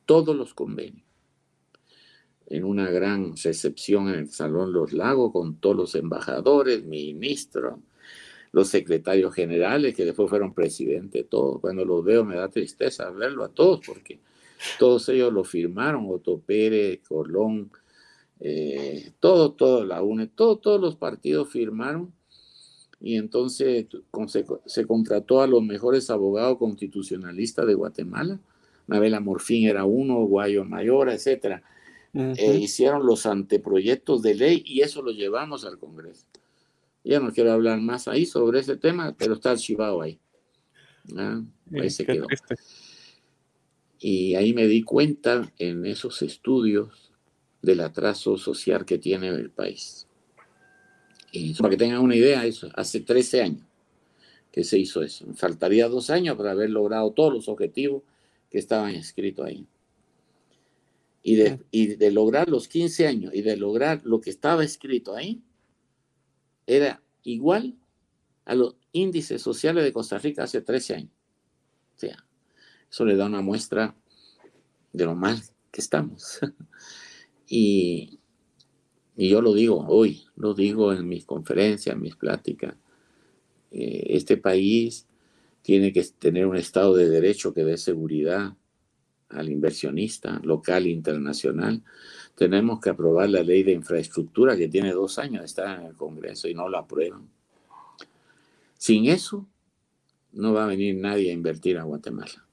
todos 0.06 0.36
los 0.36 0.54
convenios 0.54 1.07
en 2.50 2.64
una 2.64 2.90
gran 2.90 3.36
recepción 3.36 4.10
en 4.10 4.16
el 4.16 4.30
Salón 4.30 4.72
Los 4.72 4.94
Lagos 4.94 5.32
con 5.32 5.58
todos 5.58 5.76
los 5.76 5.96
embajadores, 5.96 6.84
ministros, 6.86 7.80
los 8.52 8.70
secretarios 8.70 9.34
generales 9.34 9.94
que 9.94 10.06
después 10.06 10.30
fueron 10.30 10.54
presidentes, 10.54 11.28
todos. 11.30 11.60
Cuando 11.60 11.84
los 11.84 12.04
veo 12.04 12.24
me 12.24 12.38
da 12.38 12.48
tristeza 12.48 13.10
verlo 13.12 13.44
a 13.44 13.50
todos 13.50 13.82
porque 13.86 14.20
todos 14.80 15.08
ellos 15.10 15.32
lo 15.34 15.44
firmaron, 15.44 16.08
Otto 16.10 16.40
Pérez, 16.40 17.02
Colón, 17.08 17.70
eh, 18.40 19.12
todo, 19.20 19.86
la 19.86 20.02
UNE, 20.02 20.28
todo, 20.28 20.58
todos 20.58 20.80
los 20.80 20.96
partidos 20.96 21.50
firmaron 21.50 22.14
y 23.00 23.18
entonces 23.18 23.88
se, 24.66 24.86
contrató 24.88 25.42
a 25.42 25.48
los 25.48 25.62
mejores 25.62 26.10
abogados 26.10 26.58
constitucionalistas 26.58 27.68
de 27.68 27.74
Guatemala. 27.74 28.40
Mabel 28.88 29.20
Morfín 29.20 29.68
era 29.68 29.84
uno, 29.84 30.26
Guayo 30.26 30.64
Mayor, 30.64 31.10
etcétera 31.10 31.62
eh, 32.18 32.58
hicieron 32.58 33.06
los 33.06 33.28
anteproyectos 33.28 34.24
de 34.24 34.34
ley 34.34 34.64
y 34.66 34.82
eso 34.82 35.04
lo 35.04 35.12
llevamos 35.12 35.66
al 35.66 35.78
Congreso. 35.78 36.26
Ya 37.04 37.20
no 37.20 37.32
quiero 37.32 37.52
hablar 37.52 37.80
más 37.80 38.08
ahí 38.08 38.26
sobre 38.26 38.60
ese 38.60 38.76
tema, 38.76 39.16
pero 39.18 39.36
está 39.36 39.52
archivado 39.52 40.02
ahí. 40.02 40.20
¿Ah? 41.16 41.42
Ahí 41.74 41.90
se 41.90 42.06
quedó. 42.06 42.26
Y 44.00 44.36
ahí 44.36 44.54
me 44.54 44.68
di 44.68 44.84
cuenta 44.84 45.52
en 45.60 45.86
esos 45.86 46.22
estudios 46.22 47.12
del 47.62 47.82
atraso 47.82 48.38
social 48.38 48.84
que 48.84 48.98
tiene 48.98 49.28
el 49.28 49.52
país. 49.52 50.08
Y 51.32 51.54
para 51.54 51.70
que 51.70 51.78
tengan 51.78 52.02
una 52.02 52.16
idea, 52.16 52.46
eso 52.46 52.70
hace 52.76 53.02
13 53.02 53.42
años 53.42 53.64
que 54.52 54.64
se 54.64 54.80
hizo 54.80 55.04
eso. 55.04 55.26
Faltaría 55.36 55.88
dos 55.88 56.10
años 56.10 56.36
para 56.36 56.52
haber 56.52 56.72
logrado 56.72 57.12
todos 57.12 57.32
los 57.32 57.48
objetivos 57.48 58.02
que 58.50 58.58
estaban 58.58 58.96
escritos 58.96 59.46
ahí 59.46 59.68
y 61.28 61.36
de, 61.36 61.60
y 61.72 61.88
de 61.88 62.10
lograr 62.10 62.48
los 62.48 62.70
15 62.70 63.06
años 63.06 63.34
y 63.36 63.42
de 63.42 63.58
lograr 63.58 64.00
lo 64.06 64.22
que 64.22 64.30
estaba 64.30 64.64
escrito 64.64 65.14
ahí, 65.14 65.44
era 66.66 67.04
igual 67.24 67.76
a 68.46 68.56
los 68.56 68.78
índices 68.94 69.42
sociales 69.42 69.84
de 69.84 69.92
Costa 69.92 70.20
Rica 70.20 70.46
hace 70.46 70.62
13 70.62 70.96
años. 70.96 71.12
O 71.98 72.00
sea, 72.00 72.26
eso 72.90 73.04
le 73.04 73.18
da 73.18 73.26
una 73.26 73.42
muestra 73.42 73.94
de 74.94 75.04
lo 75.04 75.16
mal 75.16 75.38
que 75.70 75.82
estamos. 75.82 76.40
y, 77.50 78.22
y, 79.18 79.28
yo 79.28 79.42
lo 79.42 79.54
digo 79.54 79.86
hoy, 79.86 80.28
lo 80.38 80.54
digo 80.54 80.94
en 80.94 81.10
mis 81.10 81.26
conferencias, 81.26 81.94
en 81.94 82.04
mis 82.04 82.16
pláticas. 82.16 82.74
Eh, 83.72 84.06
este 84.12 84.38
país 84.38 85.06
tiene 85.62 85.92
que 85.92 86.06
tener 86.06 86.46
un 86.48 86.56
Estado 86.56 86.96
de 86.96 87.10
Derecho 87.10 87.54
que 87.54 87.66
dé 87.66 87.76
seguridad, 87.76 88.56
al 89.30 89.50
inversionista 89.50 90.40
local 90.44 90.86
e 90.86 90.90
internacional. 90.90 91.82
Tenemos 92.36 92.80
que 92.80 92.90
aprobar 92.90 93.30
la 93.30 93.44
ley 93.44 93.64
de 93.64 93.74
infraestructura 93.74 94.56
que 94.56 94.68
tiene 94.68 94.92
dos 94.92 95.18
años 95.20 95.44
estar 95.44 95.80
en 95.80 95.88
el 95.88 95.96
Congreso 95.96 96.48
y 96.48 96.54
no 96.54 96.70
la 96.70 96.80
aprueban. 96.80 97.28
Sin 98.78 99.08
eso, 99.08 99.48
no 100.34 100.54
va 100.54 100.66
a 100.66 100.68
venir 100.68 100.96
nadie 100.96 101.32
a 101.32 101.34
invertir 101.34 101.78
a 101.78 101.84
Guatemala. 101.84 102.46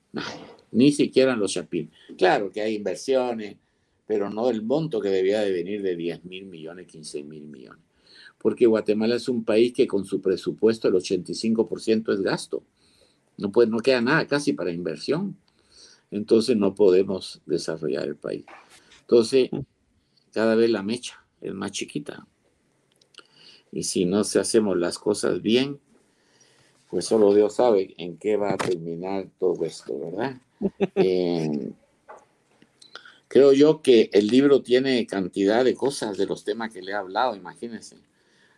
Ni 0.73 0.91
siquiera 0.93 1.37
los 1.37 1.53
chapines. 1.53 1.93
Claro 2.17 2.51
que 2.51 2.61
hay 2.61 2.77
inversiones, 2.77 3.57
pero 4.07 4.31
no 4.31 4.51
el 4.51 4.63
monto 4.63 5.01
que 5.01 5.09
debía 5.09 5.41
de 5.41 5.53
venir 5.53 5.83
de 5.83 5.97
10 5.97 6.25
mil 6.25 6.47
millones, 6.47 6.87
15 6.87 7.23
mil 7.23 7.45
millones. 7.45 7.83
Porque 8.39 8.67
Guatemala 8.67 9.17
es 9.17 9.29
un 9.29 9.45
país 9.45 9.73
que 9.73 9.87
con 9.87 10.05
su 10.05 10.21
presupuesto 10.21 10.89
el 10.89 10.95
85% 10.95 12.13
es 12.13 12.21
gasto. 12.21 12.63
No, 13.37 13.51
puede, 13.51 13.71
no 13.71 13.79
queda 13.79 14.01
nada 14.01 14.27
casi 14.27 14.53
para 14.53 14.71
inversión 14.71 15.37
entonces 16.15 16.57
no 16.57 16.75
podemos 16.77 17.43
desarrollar 17.45 18.07
el 18.07 18.17
país. 18.17 18.45
Entonces, 19.01 19.51
cada 20.33 20.55
vez 20.55 20.71
la 20.71 20.83
mecha 20.83 21.27
es 21.41 21.53
más 21.53 21.73
chiquita. 21.73 22.27
Y 23.73 23.83
si 23.83 24.05
no 24.05 24.23
se 24.23 24.39
hacemos 24.39 24.77
las 24.77 24.99
cosas 24.99 25.43
bien, 25.43 25.81
pues 26.89 27.07
solo 27.07 27.35
Dios 27.35 27.57
sabe 27.57 27.95
en 27.99 28.17
qué 28.17 28.37
va 28.37 28.53
a 28.53 28.57
terminar 28.57 29.29
todo 29.39 29.65
esto, 29.65 29.99
¿verdad? 29.99 30.41
Eh, 30.95 31.73
creo 33.29 33.53
yo 33.53 33.83
que 33.83 34.09
el 34.13 34.29
libro 34.29 34.63
tiene 34.63 35.07
cantidad 35.07 35.65
de 35.65 35.75
cosas 35.75 36.17
de 36.17 36.25
los 36.25 36.45
temas 36.45 36.73
que 36.73 36.81
le 36.81 36.93
he 36.93 36.95
hablado, 36.95 37.35
imagínense. 37.35 37.97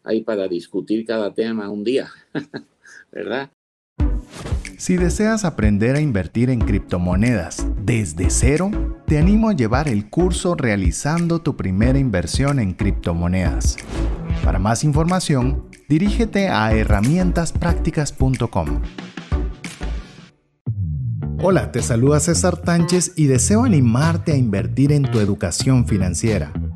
Hay 0.05 0.23
para 0.23 0.47
discutir 0.47 1.05
cada 1.07 1.35
tema 1.35 1.69
un 1.71 1.83
día, 1.83 2.11
¿verdad? 3.11 3.51
Si 4.79 4.97
deseas 4.97 5.47
aprender 5.47 5.97
a 5.97 6.01
invertir 6.01 6.51
en 6.51 6.61
criptomonedas 6.61 7.67
desde 7.83 8.29
cero, 8.29 8.71
te 9.07 9.17
animo 9.17 9.49
a 9.49 9.55
llevar 9.55 9.89
el 9.89 10.11
curso 10.11 10.55
realizando 10.55 11.41
tu 11.41 11.57
primera 11.57 11.99
inversión 11.99 12.59
en 12.59 12.75
criptomonedas. 12.75 13.79
Para 14.45 14.59
más 14.59 14.85
información, 14.85 15.65
dirígete 15.89 16.51
a 16.51 16.75
herramientasprácticas.com. 16.75 18.83
Hola, 21.43 21.73
te 21.73 21.83
saluda 21.83 22.21
César 22.21 22.59
Tánchez 22.59 23.15
y 23.17 23.29
deseo 23.29 23.65
animarte 23.65 24.33
a 24.33 24.37
invertir 24.37 24.93
en 24.93 25.05
tu 25.05 25.21
educación 25.21 25.87
financiera. 25.87 26.53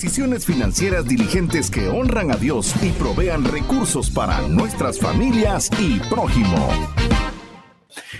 Decisiones 0.00 0.46
financieras 0.46 1.06
diligentes 1.06 1.70
que 1.70 1.86
honran 1.88 2.30
a 2.30 2.36
Dios 2.36 2.74
y 2.82 2.88
provean 2.92 3.44
recursos 3.44 4.08
para 4.08 4.48
nuestras 4.48 4.98
familias 4.98 5.70
y 5.78 6.00
prójimo. 6.08 6.70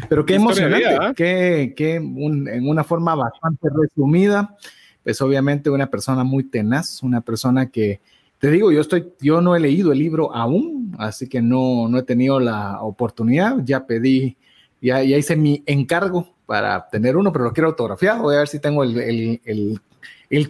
Pero 0.07 0.27
qué 0.27 0.35
emocionante, 0.35 1.73
que, 1.75 1.95
en 1.95 2.69
una 2.69 2.85
forma 2.85 3.15
bastante 3.15 3.71
resumida, 3.75 4.59
pues 5.03 5.23
obviamente 5.23 5.71
una 5.71 5.87
persona 5.87 6.23
muy 6.23 6.45
tenaz, 6.45 7.03
una 7.03 7.23
persona 7.23 7.71
que 7.71 8.03
te 8.39 8.51
digo, 8.51 8.71
yo 8.71 8.83
estoy, 8.83 9.15
yo 9.19 9.41
no 9.41 9.57
he 9.57 9.61
leído 9.61 9.93
el 9.93 10.01
libro 10.01 10.37
aún, 10.37 10.95
así 10.99 11.31
que 11.31 11.41
no, 11.41 11.89
no 11.89 11.97
he 11.97 12.03
tenido 12.03 12.41
la 12.41 12.83
oportunidad. 12.83 13.57
Ya 13.65 13.87
pedí, 13.87 14.37
ya, 14.83 15.03
ya 15.03 15.17
hice 15.17 15.35
mi 15.35 15.63
encargo 15.65 16.29
para 16.45 16.91
tener 16.91 17.17
uno, 17.17 17.33
pero 17.33 17.47
lo 17.47 17.55
quiero 17.55 17.69
autografiado. 17.69 18.25
Voy 18.25 18.35
a 18.35 18.41
ver 18.41 18.49
si 18.49 18.59
tengo 18.59 18.85
el, 18.85 18.99
el, 18.99 19.41
el, 19.47 19.81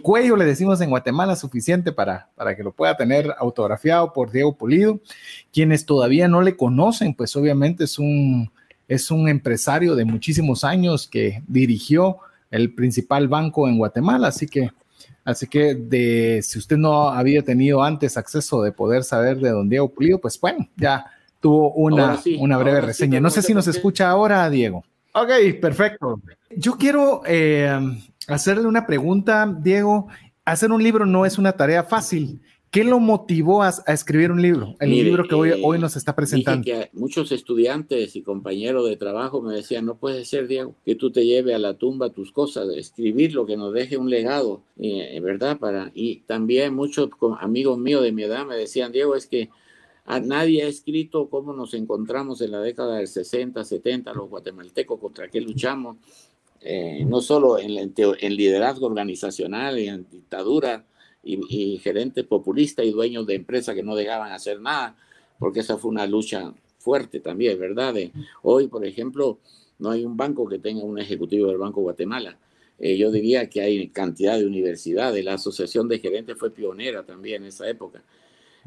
cuello, 0.01 0.35
le 0.35 0.45
decimos 0.45 0.79
en 0.81 0.89
Guatemala, 0.89 1.35
suficiente 1.35 1.91
para, 1.91 2.29
para 2.35 2.55
que 2.55 2.63
lo 2.63 2.71
pueda 2.71 2.95
tener 2.95 3.33
autografiado 3.39 4.13
por 4.13 4.31
Diego 4.31 4.55
Pulido. 4.55 4.99
Quienes 5.51 5.85
todavía 5.85 6.27
no 6.27 6.41
le 6.41 6.55
conocen, 6.55 7.15
pues 7.15 7.35
obviamente 7.35 7.85
es 7.85 7.97
un, 7.97 8.51
es 8.87 9.09
un 9.09 9.27
empresario 9.27 9.95
de 9.95 10.05
muchísimos 10.05 10.63
años 10.63 11.07
que 11.07 11.41
dirigió 11.47 12.17
el 12.51 12.73
principal 12.73 13.27
banco 13.27 13.67
en 13.67 13.77
Guatemala, 13.77 14.27
así 14.27 14.47
que 14.47 14.69
Así 15.23 15.47
que 15.47 15.75
de, 15.75 16.41
si 16.41 16.57
usted 16.57 16.77
no 16.77 17.09
había 17.09 17.43
tenido 17.43 17.83
antes 17.83 18.17
acceso 18.17 18.63
de 18.63 18.71
poder 18.71 19.03
saber 19.03 19.37
de 19.37 19.51
don 19.51 19.69
Diego 19.69 19.89
Pulido, 19.89 20.19
pues 20.19 20.39
bueno, 20.39 20.67
ya 20.75 21.05
tuvo 21.39 21.71
una, 21.73 22.19
una 22.39 22.57
breve 22.57 22.81
reseña. 22.81 23.19
no 23.19 23.29
sé 23.29 23.41
si 23.41 23.53
nos 23.53 23.67
escucha 23.67 24.09
ahora, 24.09 24.49
Diego. 24.49 24.83
Ok, 25.13 25.29
perfecto. 25.59 26.19
Yo 26.55 26.77
quiero 26.77 27.21
eh, 27.25 27.79
hacerle 28.33 28.67
una 28.67 28.85
pregunta, 28.85 29.53
Diego. 29.61 30.07
Hacer 30.45 30.71
un 30.71 30.83
libro 30.83 31.05
no 31.05 31.25
es 31.25 31.37
una 31.37 31.53
tarea 31.53 31.83
fácil. 31.83 32.41
¿Qué 32.71 32.85
lo 32.85 33.01
motivó 33.01 33.63
a, 33.63 33.73
escribir 33.87 34.31
un 34.31 34.41
libro? 34.41 34.77
El 34.79 34.91
libro 34.91 35.27
que 35.27 35.35
hoy, 35.35 35.49
eh, 35.49 35.61
hoy 35.61 35.77
nos 35.77 35.97
está 35.97 36.15
presentando. 36.15 36.63
Que 36.63 36.89
muchos 36.93 37.33
estudiantes 37.33 38.15
y 38.15 38.21
compañeros 38.21 38.87
de 38.87 38.95
trabajo 38.95 39.41
me 39.41 39.53
decían, 39.53 39.85
no 39.85 39.97
puede 39.97 40.23
ser, 40.23 40.47
Diego, 40.47 40.73
que 40.85 40.95
tú 40.95 41.11
te 41.11 41.25
lleves 41.25 41.53
a 41.53 41.59
la 41.59 41.73
tumba 41.73 42.11
tus 42.11 42.31
cosas, 42.31 42.69
escribir 42.69 43.33
lo 43.33 43.45
que 43.45 43.57
nos 43.57 43.73
deje 43.73 43.97
un 43.97 44.09
legado, 44.09 44.63
eh, 44.79 45.19
¿verdad? 45.21 45.59
Para, 45.59 45.91
y 45.93 46.21
también 46.21 46.73
muchos 46.73 47.09
amigos 47.41 47.77
míos 47.77 48.03
de 48.03 48.13
mi 48.13 48.23
edad 48.23 48.45
me 48.45 48.55
decían, 48.55 48.93
Diego, 48.93 49.15
es 49.15 49.27
que 49.27 49.49
a 50.05 50.21
nadie 50.21 50.63
ha 50.63 50.67
escrito 50.67 51.29
cómo 51.29 51.51
nos 51.51 51.73
encontramos 51.73 52.39
en 52.39 52.51
la 52.51 52.61
década 52.61 52.97
del 52.97 53.07
60, 53.07 53.65
70, 53.65 54.13
los 54.13 54.29
guatemaltecos, 54.29 54.97
contra 54.97 55.27
qué 55.27 55.41
luchamos, 55.41 55.97
eh, 56.61 57.03
no 57.07 57.21
solo 57.21 57.57
en, 57.59 57.75
liderazgo 58.35 58.85
organizacional 58.85 59.79
y 59.79 59.87
en 59.87 60.07
dictadura, 60.09 60.85
y, 61.23 61.77
gerentes 61.77 62.25
populistas 62.25 62.85
y 62.85 62.91
dueños 62.91 63.27
de 63.27 63.35
empresas 63.35 63.75
que 63.75 63.83
no 63.83 63.95
dejaban 63.95 64.31
hacer 64.31 64.59
nada, 64.59 64.95
porque 65.39 65.59
esa 65.59 65.77
fue 65.77 65.91
una 65.91 66.07
lucha 66.07 66.53
fuerte 66.79 67.19
también, 67.19 67.59
¿verdad? 67.59 67.93
hoy, 68.41 68.67
por 68.67 68.85
ejemplo, 68.85 69.39
no 69.79 69.91
hay 69.91 70.05
un 70.05 70.17
banco 70.17 70.47
que 70.47 70.59
tenga 70.59 70.83
un 70.83 70.99
ejecutivo 70.99 71.47
del 71.47 71.57
Banco 71.57 71.81
Guatemala. 71.81 72.37
Eh, 72.79 72.97
yo 72.97 73.11
diría 73.11 73.47
que 73.49 73.61
hay 73.61 73.87
cantidad 73.89 74.37
de 74.37 74.45
universidades. 74.45 75.23
La 75.23 75.35
Asociación 75.35 75.87
de 75.87 75.99
Gerentes 75.99 76.37
fue 76.37 76.51
pionera 76.51 77.03
también 77.05 77.43
en 77.43 77.49
esa 77.49 77.69
época. 77.69 78.03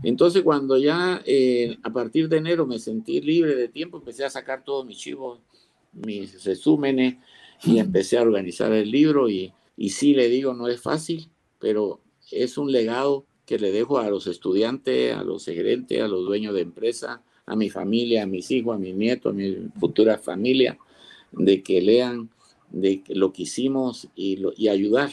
Entonces, 0.03 0.43
cuando 0.43 0.77
ya 0.77 1.23
eh, 1.25 1.77
a 1.83 1.91
partir 1.91 2.29
de 2.29 2.39
enero 2.39 2.67
me 2.67 2.79
sentí 2.79 3.21
libre 3.21 3.55
de 3.55 3.69
tiempo, 3.69 3.99
empecé 3.99 4.25
a 4.25 4.31
sacar 4.31 4.65
todos 4.65 4.85
mis 4.85 4.99
chivos, 4.99 5.41
mis 5.93 6.45
resúmenes 6.45 7.17
y 7.67 7.79
empecé 7.79 8.19
a 8.19 8.23
organizar 8.23 8.73
el 8.73 8.91
libro. 8.91 9.29
Y, 9.29 9.53
y 9.77 9.91
sí, 9.91 10.15
le 10.15 10.29
digo, 10.29 10.55
no 10.55 10.69
es 10.69 10.81
fácil, 10.81 11.31
pero 11.59 12.01
es 12.31 12.59
un 12.59 12.73
legado 12.73 13.27
que 13.47 13.59
le 13.59 13.73
dejo 13.73 13.99
a 13.99 14.09
los 14.09 14.27
estudiantes, 14.27 15.15
a 15.15 15.23
los 15.23 15.45
gerentes, 15.45 16.01
a 16.01 16.09
los 16.09 16.25
dueños 16.25 16.55
de 16.55 16.63
empresa, 16.63 17.23
a 17.47 17.57
mi 17.57 17.69
familia, 17.69 18.23
a 18.23 18.27
mis 18.27 18.51
hijos, 18.51 18.77
a 18.77 18.79
mis 18.79 18.95
nietos, 18.95 19.33
a 19.33 19.35
mi 19.35 19.69
futura 19.79 20.19
familia, 20.19 20.79
de 21.33 21.63
que 21.63 21.83
lean 21.83 22.31
de 22.71 23.03
lo 23.09 23.33
que 23.33 23.43
hicimos 23.43 24.09
y, 24.17 24.39
y 24.57 24.69
ayudar. 24.69 25.11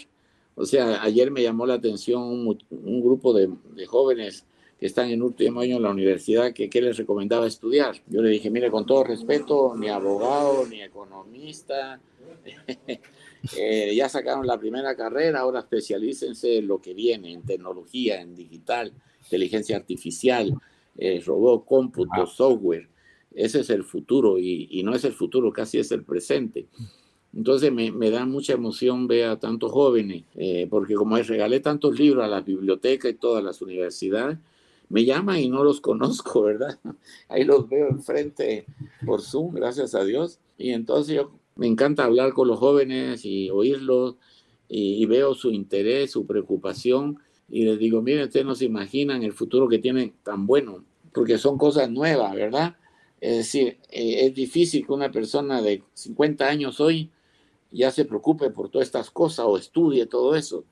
O 0.55 0.65
sea, 0.65 1.01
ayer 1.03 1.31
me 1.31 1.43
llamó 1.43 1.65
la 1.65 1.75
atención 1.75 2.21
un, 2.21 3.01
grupo 3.01 3.33
de, 3.33 3.49
jóvenes 3.87 4.45
que 4.79 4.85
están 4.85 5.09
en 5.09 5.21
último 5.21 5.61
año 5.61 5.77
en 5.77 5.83
la 5.83 5.91
universidad 5.91 6.53
que 6.53 6.69
qué 6.69 6.81
les 6.81 6.97
recomendaba 6.97 7.47
estudiar. 7.47 7.95
Yo 8.07 8.21
le 8.21 8.29
dije, 8.29 8.49
mire, 8.49 8.71
con 8.71 8.85
todo 8.85 9.03
respeto, 9.03 9.73
ni 9.75 9.89
abogado, 9.89 10.65
ni 10.67 10.81
economista, 10.81 11.99
Eh, 13.57 13.95
ya 13.95 14.07
sacaron 14.07 14.45
la 14.45 14.59
primera 14.59 14.95
carrera, 14.95 15.39
ahora 15.39 15.61
especialícense 15.61 16.59
en 16.59 16.67
lo 16.67 16.79
que 16.79 16.93
viene, 16.93 17.33
en 17.33 17.41
tecnología, 17.41 18.21
en 18.21 18.35
digital, 18.35 18.93
inteligencia 19.23 19.77
artificial, 19.77 20.53
eh, 20.97 21.21
robot, 21.25 21.65
cómputo, 21.65 22.27
software. 22.27 22.87
Ese 23.33 23.61
es 23.61 23.69
el 23.69 23.83
futuro 23.83 24.37
y, 24.37 24.81
no 24.83 24.93
es 24.93 25.05
el 25.05 25.13
futuro, 25.13 25.51
casi 25.51 25.79
es 25.79 25.91
el 25.91 26.03
presente. 26.03 26.67
Entonces 27.33 27.71
me, 27.71 28.11
da 28.11 28.25
mucha 28.25 28.53
emoción 28.53 29.07
ver 29.07 29.29
a 29.29 29.39
tantos 29.39 29.71
jóvenes, 29.71 30.23
eh, 30.35 30.67
porque 30.69 30.93
como 30.95 31.17
regalé 31.17 31.61
tantos 31.61 31.97
libros 31.97 32.23
a 32.23 32.27
las 32.27 32.45
bibliotecas 32.45 33.11
y 33.11 33.15
todas 33.15 33.43
las 33.43 33.61
universidades, 33.61 34.37
me 34.89 35.05
llaman 35.05 35.39
y 35.39 35.49
no 35.49 35.63
los 35.63 35.81
conozco, 35.81 36.43
¿verdad? 36.43 36.77
Ahí 37.29 37.43
los 37.43 37.67
veo 37.69 37.87
enfrente 37.89 38.65
por 39.05 39.21
Zoom, 39.21 39.55
gracias 39.55 39.95
a 39.95 40.03
Dios. 40.03 40.39
Y 40.57 40.71
entonces 40.71 41.15
yo 41.15 41.31
me 41.55 41.67
encanta 41.67 42.05
hablar 42.05 42.33
con 42.33 42.47
los 42.47 42.59
jóvenes 42.59 43.25
y 43.25 43.49
oírlos 43.49 44.15
y, 44.67 45.05
veo 45.05 45.33
su 45.33 45.51
interés, 45.51 46.11
su 46.11 46.25
preocupación 46.25 47.19
y 47.49 47.65
les 47.65 47.77
digo, 47.77 48.01
miren, 48.01 48.23
ustedes 48.23 48.45
no 48.45 48.55
se 48.55 48.65
imaginan 48.65 49.23
el 49.23 49.33
futuro 49.33 49.67
que 49.67 49.79
tienen 49.79 50.13
tan 50.23 50.47
bueno, 50.47 50.85
porque 51.13 51.37
son 51.37 51.57
cosas 51.57 51.89
nuevas, 51.89 52.33
¿verdad? 52.33 52.77
Es 53.19 53.37
decir, 53.37 53.77
eh, 53.89 54.25
es 54.25 54.33
difícil 54.33 54.85
que 54.85 54.93
una 54.93 55.11
persona 55.11 55.61
de 55.61 55.83
50 55.93 56.47
años 56.47 56.79
hoy 56.79 57.09
ya 57.71 57.91
se 57.91 58.05
preocupe 58.05 58.49
por 58.49 58.69
todas 58.69 58.87
estas 58.87 59.11
cosas 59.11 59.45
o 59.47 59.57
estudie 59.57 60.05
todo 60.05 60.35
eso. 60.35 60.63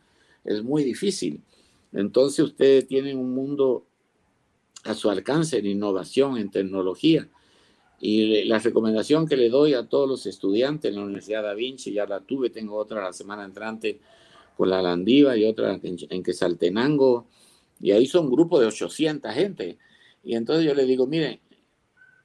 Es 0.44 0.64
muy 0.64 0.84
difícil. 0.84 1.42
Entonces 1.94 2.40
ustedes 2.40 2.88
tienen 2.88 3.18
un 3.18 3.34
mundo 3.34 3.86
a 4.84 4.94
su 4.94 5.10
alcance 5.10 5.58
en 5.58 5.66
innovación, 5.66 6.38
en 6.38 6.50
tecnología. 6.50 7.28
Y 8.02 8.46
la 8.46 8.60
recomendación 8.60 9.28
que 9.28 9.36
le 9.36 9.50
doy 9.50 9.74
a 9.74 9.88
todos 9.88 10.08
los 10.08 10.26
estudiantes 10.26 10.90
en 10.90 10.98
la 10.98 11.04
Universidad 11.04 11.44
Da 11.44 11.54
Vinci, 11.54 11.92
ya 11.92 12.06
la 12.06 12.22
tuve, 12.22 12.50
tengo 12.50 12.78
otra 12.78 13.04
la 13.04 13.14
semana 13.14 13.44
entrante 13.44 14.00
con 14.56 14.70
la 14.70 14.82
Landiva 14.82 15.36
y 15.36 15.46
otra 15.46 15.74
en, 15.74 15.98
en 16.10 16.24
Quesaltenango, 16.24 17.28
y 17.82 17.92
ahí 17.92 18.06
son 18.06 18.26
un 18.26 18.32
grupo 18.32 18.60
de 18.60 18.68
800 18.68 19.34
gente. 19.34 19.78
Y 20.24 20.36
entonces 20.36 20.66
yo 20.66 20.74
le 20.74 20.86
digo, 20.86 21.08
mire, 21.08 21.42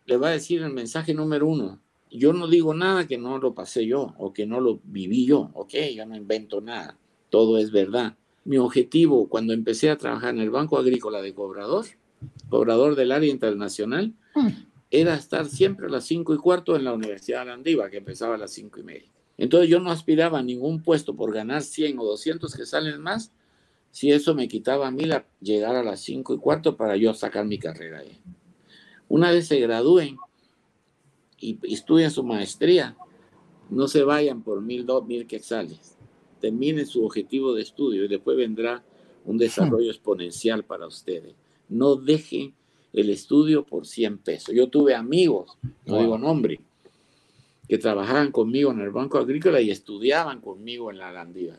le 0.07 0.17
va 0.17 0.29
a 0.29 0.33
decir 0.33 0.63
el 0.63 0.73
mensaje 0.73 1.15
número 1.15 1.47
uno, 1.47 1.81
yo 2.11 2.33
no 2.33 2.47
digo 2.47 2.75
nada 2.75 3.07
que 3.07 3.19
no 3.19 3.39
lo 3.39 3.55
pasé 3.55 3.87
yo 3.87 4.15
o 4.19 4.33
que 4.33 4.47
no 4.47 4.61
lo 4.61 4.81
viví 4.85 5.27
yo, 5.27 5.51
ok, 5.55 5.75
yo 5.95 6.07
no 6.07 6.17
invento 6.17 6.61
nada, 6.61 6.97
todo 7.31 7.59
es 7.59 7.73
verdad. 7.73 8.17
Mi 8.45 8.59
objetivo 8.59 9.29
cuando 9.29 9.53
empecé 9.53 9.91
a 9.91 9.97
trabajar 9.97 10.35
en 10.35 10.41
el 10.41 10.51
Banco 10.51 10.79
Agrícola 10.79 11.23
de 11.23 11.35
Cobrador, 11.35 11.87
cobrador 12.49 12.95
del 12.95 13.11
área 13.11 13.31
internacional, 13.31 14.13
mm 14.35 14.74
era 15.01 15.15
estar 15.15 15.47
siempre 15.47 15.87
a 15.87 15.91
las 15.91 16.05
cinco 16.05 16.35
y 16.35 16.39
cuarto 16.39 16.77
en 16.77 16.85
la 16.85 16.93
Universidad 16.93 17.41
de 17.41 17.47
Landiva, 17.47 17.91
que 17.91 17.97
empezaba 17.97 18.37
a 18.37 18.39
las 18.39 18.53
cinco 18.53 18.81
y 18.81 18.85
media. 18.85 19.11
Entonces 19.37 19.69
yo 19.69 19.81
no 19.81 19.91
aspiraba 19.91 20.39
a 20.39 20.43
ningún 20.43 20.83
puesto 20.83 21.17
por 21.17 21.33
ganar 21.33 21.63
100 21.63 21.99
o 21.99 22.05
200 22.05 22.55
que 22.55 22.65
salen 22.65 23.01
más, 23.01 23.33
si 23.91 24.11
eso 24.13 24.35
me 24.35 24.49
quitaba 24.49 24.87
a 24.87 24.91
mí 24.91 25.05
la, 25.05 25.27
llegar 25.41 25.75
a 25.77 25.83
las 25.83 26.01
cinco 26.01 26.35
y 26.35 26.39
cuarto 26.39 26.77
para 26.77 26.97
yo 26.97 27.13
sacar 27.15 27.45
mi 27.45 27.59
carrera 27.59 28.01
ahí. 28.01 28.19
Una 29.09 29.31
vez 29.31 29.49
se 29.49 29.59
gradúen 29.61 30.17
y 31.41 31.59
estudien 31.73 32.11
su 32.11 32.23
maestría, 32.23 32.97
no 33.71 33.89
se 33.89 34.03
vayan 34.05 34.43
por 34.43 34.63
mil, 34.63 34.87
dos 34.87 35.07
mil 35.07 35.27
quetzales. 35.27 35.97
Terminen 36.41 36.87
su 36.87 37.05
objetivo 37.05 37.55
de 37.55 37.63
estudio 37.63 38.05
y 38.05 38.09
después 38.09 38.37
vendrá 38.37 38.85
un 39.25 39.39
desarrollo 39.39 39.91
exponencial 39.91 40.65
para 40.65 40.87
ustedes. 40.87 41.35
No 41.69 41.97
dejen 41.97 42.55
el 42.95 43.11
estudio 43.11 43.65
por 43.65 43.87
100 43.87 44.19
pesos. 44.19 44.55
Yo 44.55 44.69
tuve 44.69 44.95
amigos, 44.95 45.59
no 45.85 45.99
digo 45.99 46.17
nombre, 46.17 46.61
que 47.69 47.79
trabajaban 47.79 48.31
conmigo 48.31 48.71
en 48.71 48.81
el 48.81 48.91
Banco 48.91 49.19
Agrícola 49.19 49.61
y 49.61 49.71
estudiaban 49.71 50.41
conmigo 50.41 50.91
en 50.91 50.99
la 50.99 51.13
Landiva. 51.13 51.59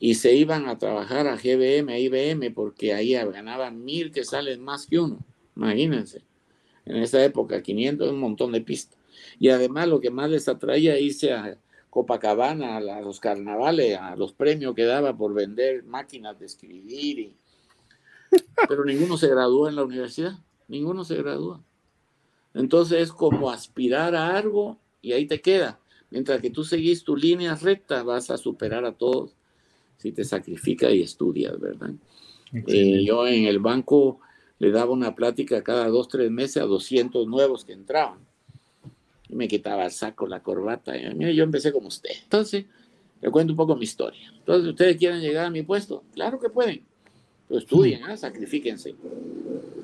Y 0.00 0.16
se 0.16 0.34
iban 0.34 0.68
a 0.68 0.78
trabajar 0.78 1.28
a 1.28 1.36
GBM, 1.36 1.92
a 1.92 1.98
IBM, 1.98 2.52
porque 2.52 2.92
ahí 2.92 3.12
ganaban 3.12 3.84
mil 3.84 4.10
que 4.10 4.24
salen 4.24 4.60
más 4.62 4.86
que 4.86 4.98
uno. 4.98 5.24
Imagínense. 5.54 6.22
en 6.84 6.96
esa 6.96 7.24
época, 7.24 7.62
500, 7.62 8.10
un 8.10 8.18
montón 8.18 8.50
de 8.50 8.60
pistas. 8.60 8.98
Y 9.38 9.50
además 9.50 9.86
lo 9.86 10.00
que 10.00 10.10
más 10.10 10.28
les 10.28 10.48
atraía 10.48 10.98
irse 10.98 11.32
a 11.32 11.56
Copacabana, 11.90 12.78
a 12.78 13.00
los 13.02 13.20
carnavales, 13.20 13.96
a 13.98 14.16
los 14.16 14.32
premios 14.32 14.74
que 14.74 14.84
daba 14.84 15.16
por 15.16 15.34
vender 15.34 15.84
máquinas 15.84 16.36
de 16.40 16.46
escribir. 16.46 17.34
Pero 18.68 18.84
ninguno 18.84 19.16
se 19.16 19.28
graduó 19.28 19.68
en 19.68 19.76
la 19.76 19.84
universidad, 19.84 20.38
ninguno 20.68 21.04
se 21.04 21.16
graduó. 21.16 21.62
Entonces 22.54 23.00
es 23.00 23.12
como 23.12 23.50
aspirar 23.50 24.14
a 24.14 24.36
algo 24.36 24.78
y 25.00 25.12
ahí 25.12 25.26
te 25.26 25.40
queda. 25.40 25.78
Mientras 26.10 26.40
que 26.40 26.50
tú 26.50 26.64
seguís 26.64 27.02
tu 27.04 27.16
línea 27.16 27.54
recta, 27.54 28.02
vas 28.02 28.30
a 28.30 28.36
superar 28.36 28.84
a 28.84 28.92
todos 28.92 29.34
si 29.96 30.12
te 30.12 30.24
sacrificas 30.24 30.92
y 30.92 31.00
estudias, 31.00 31.58
¿verdad? 31.58 31.92
Eh, 32.66 33.04
yo 33.04 33.26
en 33.26 33.44
el 33.44 33.60
banco 33.60 34.20
le 34.58 34.70
daba 34.70 34.92
una 34.92 35.14
plática 35.14 35.62
cada 35.62 35.88
dos, 35.88 36.08
tres 36.08 36.30
meses 36.30 36.62
a 36.62 36.66
200 36.66 37.26
nuevos 37.26 37.64
que 37.64 37.72
entraban. 37.72 38.18
Y 39.28 39.34
me 39.34 39.48
quitaba 39.48 39.86
el 39.86 39.90
saco, 39.90 40.26
la 40.26 40.42
corbata. 40.42 40.96
Y, 40.96 41.14
Mira, 41.14 41.30
yo 41.30 41.44
empecé 41.44 41.72
como 41.72 41.88
usted. 41.88 42.10
Entonces, 42.22 42.66
le 43.20 43.30
cuento 43.30 43.52
un 43.52 43.56
poco 43.56 43.76
mi 43.76 43.84
historia. 43.84 44.32
Entonces, 44.36 44.68
¿ustedes 44.68 44.96
quieren 44.96 45.20
llegar 45.20 45.46
a 45.46 45.50
mi 45.50 45.62
puesto? 45.62 46.04
Claro 46.12 46.38
que 46.38 46.50
pueden. 46.50 46.84
Pero 47.48 47.60
estudien, 47.60 48.08
¿eh? 48.08 48.16
sacrifíquense. 48.16 48.94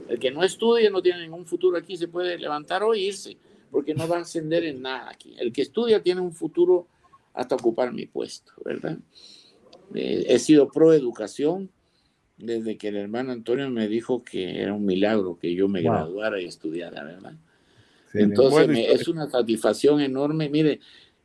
El 0.08 0.18
que 0.18 0.30
no 0.30 0.42
estudie 0.42 0.90
no 0.90 1.02
tiene 1.02 1.22
ningún 1.22 1.46
futuro 1.46 1.76
aquí, 1.76 1.96
se 1.96 2.08
puede 2.08 2.38
levantar 2.38 2.82
o 2.82 2.94
irse, 2.94 3.36
porque 3.70 3.94
no 3.94 4.08
va 4.08 4.18
a 4.18 4.20
ascender 4.20 4.64
en 4.64 4.82
nada 4.82 5.10
aquí. 5.10 5.34
El 5.38 5.52
que 5.52 5.62
estudia 5.62 6.02
tiene 6.02 6.20
un 6.20 6.32
futuro 6.32 6.86
hasta 7.34 7.54
ocupar 7.54 7.92
mi 7.92 8.06
puesto, 8.06 8.52
¿verdad? 8.64 8.98
Eh, 9.94 10.24
he 10.28 10.38
sido 10.38 10.68
pro 10.68 10.92
educación, 10.92 11.70
desde 12.38 12.76
que 12.76 12.88
el 12.88 12.96
hermano 12.96 13.32
Antonio 13.32 13.68
me 13.68 13.88
dijo 13.88 14.22
que 14.22 14.62
era 14.62 14.72
un 14.72 14.84
milagro 14.84 15.38
que 15.38 15.54
yo 15.54 15.68
me 15.68 15.82
graduara 15.82 16.40
y 16.40 16.46
estudiara, 16.46 17.04
¿verdad? 17.04 17.34
Entonces 18.14 18.68
es 18.70 19.08
una 19.08 19.28
satisfacción 19.28 20.00
enorme. 20.00 20.48
Mire, 20.48 20.80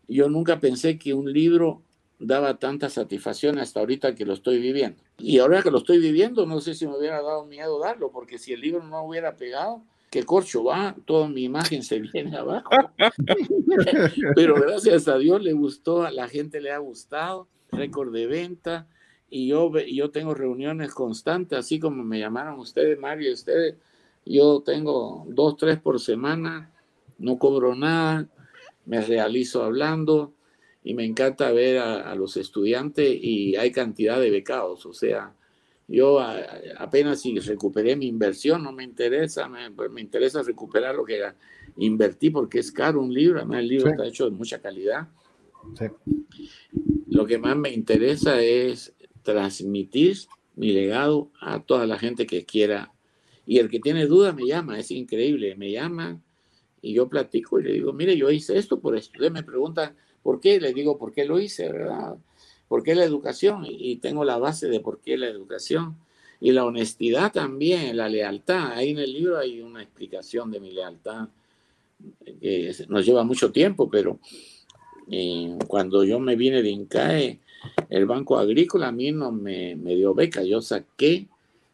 yo 0.08 0.28
nunca 0.30 0.60
pensé 0.60 0.98
que 0.98 1.14
un 1.14 1.32
libro 1.32 1.82
daba 2.24 2.58
tanta 2.58 2.90
satisfacción 2.90 3.60
hasta 3.60 3.80
ahorita 3.80 4.16
que 4.16 4.26
lo 4.26 4.34
estoy 4.34 4.60
viviendo. 4.60 5.02
Y 5.18 5.40
ahora 5.40 5.62
que 5.62 5.72
lo 5.72 5.80
estoy 5.80 6.00
viviendo, 6.00 6.46
no 6.46 6.62
sé 6.62 6.74
si 6.74 6.88
me 6.88 6.98
hubiera 6.98 7.22
dado 7.22 7.46
miedo 7.46 7.80
darlo, 7.80 8.12
porque 8.12 8.38
si 8.38 8.54
el 8.54 8.62
libro 8.62 8.84
no 8.84 9.04
hubiera 9.04 9.36
pegado, 9.36 9.84
que 10.10 10.24
corcho 10.24 10.64
va, 10.64 10.96
toda 11.06 11.28
mi 11.28 11.44
imagen 11.44 11.84
se 11.84 12.00
viene 12.00 12.38
abajo. 12.38 12.70
Pero 14.36 14.56
gracias 14.56 15.08
a 15.08 15.18
Dios 15.18 15.42
le 15.42 15.54
gustó, 15.54 16.04
a 16.04 16.12
la 16.12 16.28
gente 16.28 16.62
le 16.62 16.72
ha 16.72 16.78
gustado, 16.78 17.48
récord 17.72 18.14
de 18.14 18.28
venta, 18.28 18.88
y 19.30 19.48
yo, 19.48 19.72
yo 19.80 20.12
tengo 20.12 20.34
reuniones 20.34 20.94
constantes, 20.94 21.58
así 21.58 21.80
como 21.80 22.04
me 22.04 22.20
llamaron 22.20 22.60
ustedes, 22.60 23.00
Mario, 23.00 23.34
ustedes, 23.34 23.76
yo 24.26 24.62
tengo 24.62 25.26
dos, 25.28 25.58
tres 25.58 25.80
por 25.80 26.00
semana, 26.00 26.72
no 27.18 27.38
cobro 27.38 27.76
nada, 27.76 28.28
me 28.86 29.02
realizo 29.02 29.64
hablando 29.64 30.34
y 30.84 30.94
me 30.94 31.06
encanta 31.06 31.52
ver 31.52 31.80
a, 31.80 32.14
los 32.16 32.38
estudiantes 32.38 33.18
y 33.22 33.56
hay 33.56 33.72
cantidad 33.72 34.20
de 34.20 34.30
becados, 34.30 34.86
o 34.86 34.94
sea, 34.94 35.34
yo 35.88 36.20
apenas 36.78 37.22
si 37.22 37.38
recuperé 37.40 37.96
mi 37.96 38.08
inversión, 38.08 38.64
no 38.64 38.72
me 38.72 38.84
interesa, 38.84 39.48
me, 39.48 39.72
pues, 39.72 39.92
me, 39.92 40.02
interesa 40.02 40.42
recuperar 40.42 40.96
lo 40.96 41.06
que 41.06 41.22
invertí 41.78 42.30
porque 42.30 42.60
es 42.60 42.72
caro 42.72 43.02
un 43.02 43.14
libro, 43.14 43.40
además 43.40 43.60
el 43.60 43.68
libro 43.68 43.90
está 43.90 44.06
hecho 44.06 44.26
de 44.26 44.32
mucha 44.32 44.60
calidad. 44.60 45.08
Lo 47.08 47.26
que 47.26 47.38
más 47.38 47.56
me 47.56 47.72
interesa 47.72 48.42
es 48.42 48.94
transmitir 49.24 50.18
mi 50.56 50.72
legado 50.72 51.32
a 51.40 51.62
toda 51.62 51.86
la 51.86 51.98
gente 51.98 52.26
que 52.26 52.46
quiera. 52.46 52.92
Y 53.46 53.60
el 53.60 53.70
que 53.70 53.80
tiene 53.80 54.06
dudas 54.06 54.36
me 54.36 54.46
llama, 54.46 54.80
es 54.80 54.92
increíble, 54.92 55.56
me 55.56 55.72
llama 55.72 56.20
y 56.82 56.94
yo 56.94 57.08
platico 57.08 57.60
y 57.60 57.64
le 57.64 57.74
digo, 57.74 57.94
mire, 57.94 58.18
yo 58.18 58.30
hice 58.30 58.58
esto 58.58 58.80
por 58.80 58.96
esto. 58.96 59.14
Usted 59.16 59.32
me 59.32 59.44
pregunta, 59.44 59.96
¿por 60.24 60.40
qué? 60.40 60.60
Le 60.60 60.74
digo, 60.74 60.98
¿por 60.98 61.14
qué 61.14 61.26
lo 61.26 61.40
hice, 61.40 61.72
verdad? 61.72 62.16
¿Por 62.68 62.82
qué 62.84 62.96
la 62.96 63.04
educación? 63.04 63.66
Y 63.68 63.98
tengo 63.98 64.26
la 64.26 64.38
base 64.38 64.68
de 64.68 64.80
por 64.80 65.00
qué 65.00 65.18
la 65.18 65.28
educación. 65.28 65.98
Y 66.40 66.52
la 66.52 66.66
honestidad 66.66 67.32
también, 67.32 67.96
la 67.96 68.10
lealtad. 68.10 68.72
Ahí 68.74 68.90
en 68.90 69.00
el 69.00 69.14
libro 69.14 69.38
hay 69.38 69.62
una 69.62 69.84
explicación 69.84 70.52
de 70.52 70.60
mi 70.60 70.72
lealtad 70.72 71.30
que 72.42 72.74
nos 72.90 73.06
lleva 73.06 73.24
mucho 73.24 73.52
tiempo, 73.52 73.90
pero 73.90 74.20
eh, 75.10 75.58
cuando 75.68 76.04
yo 76.04 76.20
me 76.20 76.36
vine 76.36 76.62
de 76.62 76.70
INCAE, 76.70 77.40
el 77.90 78.06
Banco 78.06 78.38
Agrícola 78.38 78.90
a 78.90 78.92
mí 78.92 79.12
no 79.12 79.32
me, 79.32 79.76
dio 79.76 80.14
beca. 80.14 80.44
Yo 80.44 80.62
saqué 80.62 81.28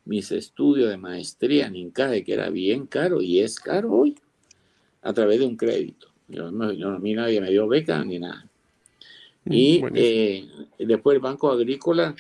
mis 0.06 0.32
estudios 0.32 0.90
de 0.90 0.98
maestría 0.98 1.68
en 1.68 1.76
INCAE, 1.76 2.24
que 2.24 2.34
era 2.34 2.50
bien 2.50 2.86
caro 2.86 3.22
y 3.22 3.40
es 3.40 3.60
caro 3.60 3.92
hoy, 3.92 4.16
a 5.02 5.14
través 5.14 5.40
de 5.40 5.46
un 5.46 5.56
crédito. 5.56 6.09
Yo, 6.30 6.48
a 6.48 7.00
mí 7.00 7.14
nadie 7.14 7.42
me 7.42 7.50
dio 7.50 7.68
beca 7.68 8.04
ni 8.04 8.20
nada. 8.20 8.46
Mm, 9.46 9.54
y 9.54 9.84
eh, 9.96 10.48
después 10.80 11.16
el 11.16 11.22
Banco 11.22 11.52
Agrícola 11.52 12.16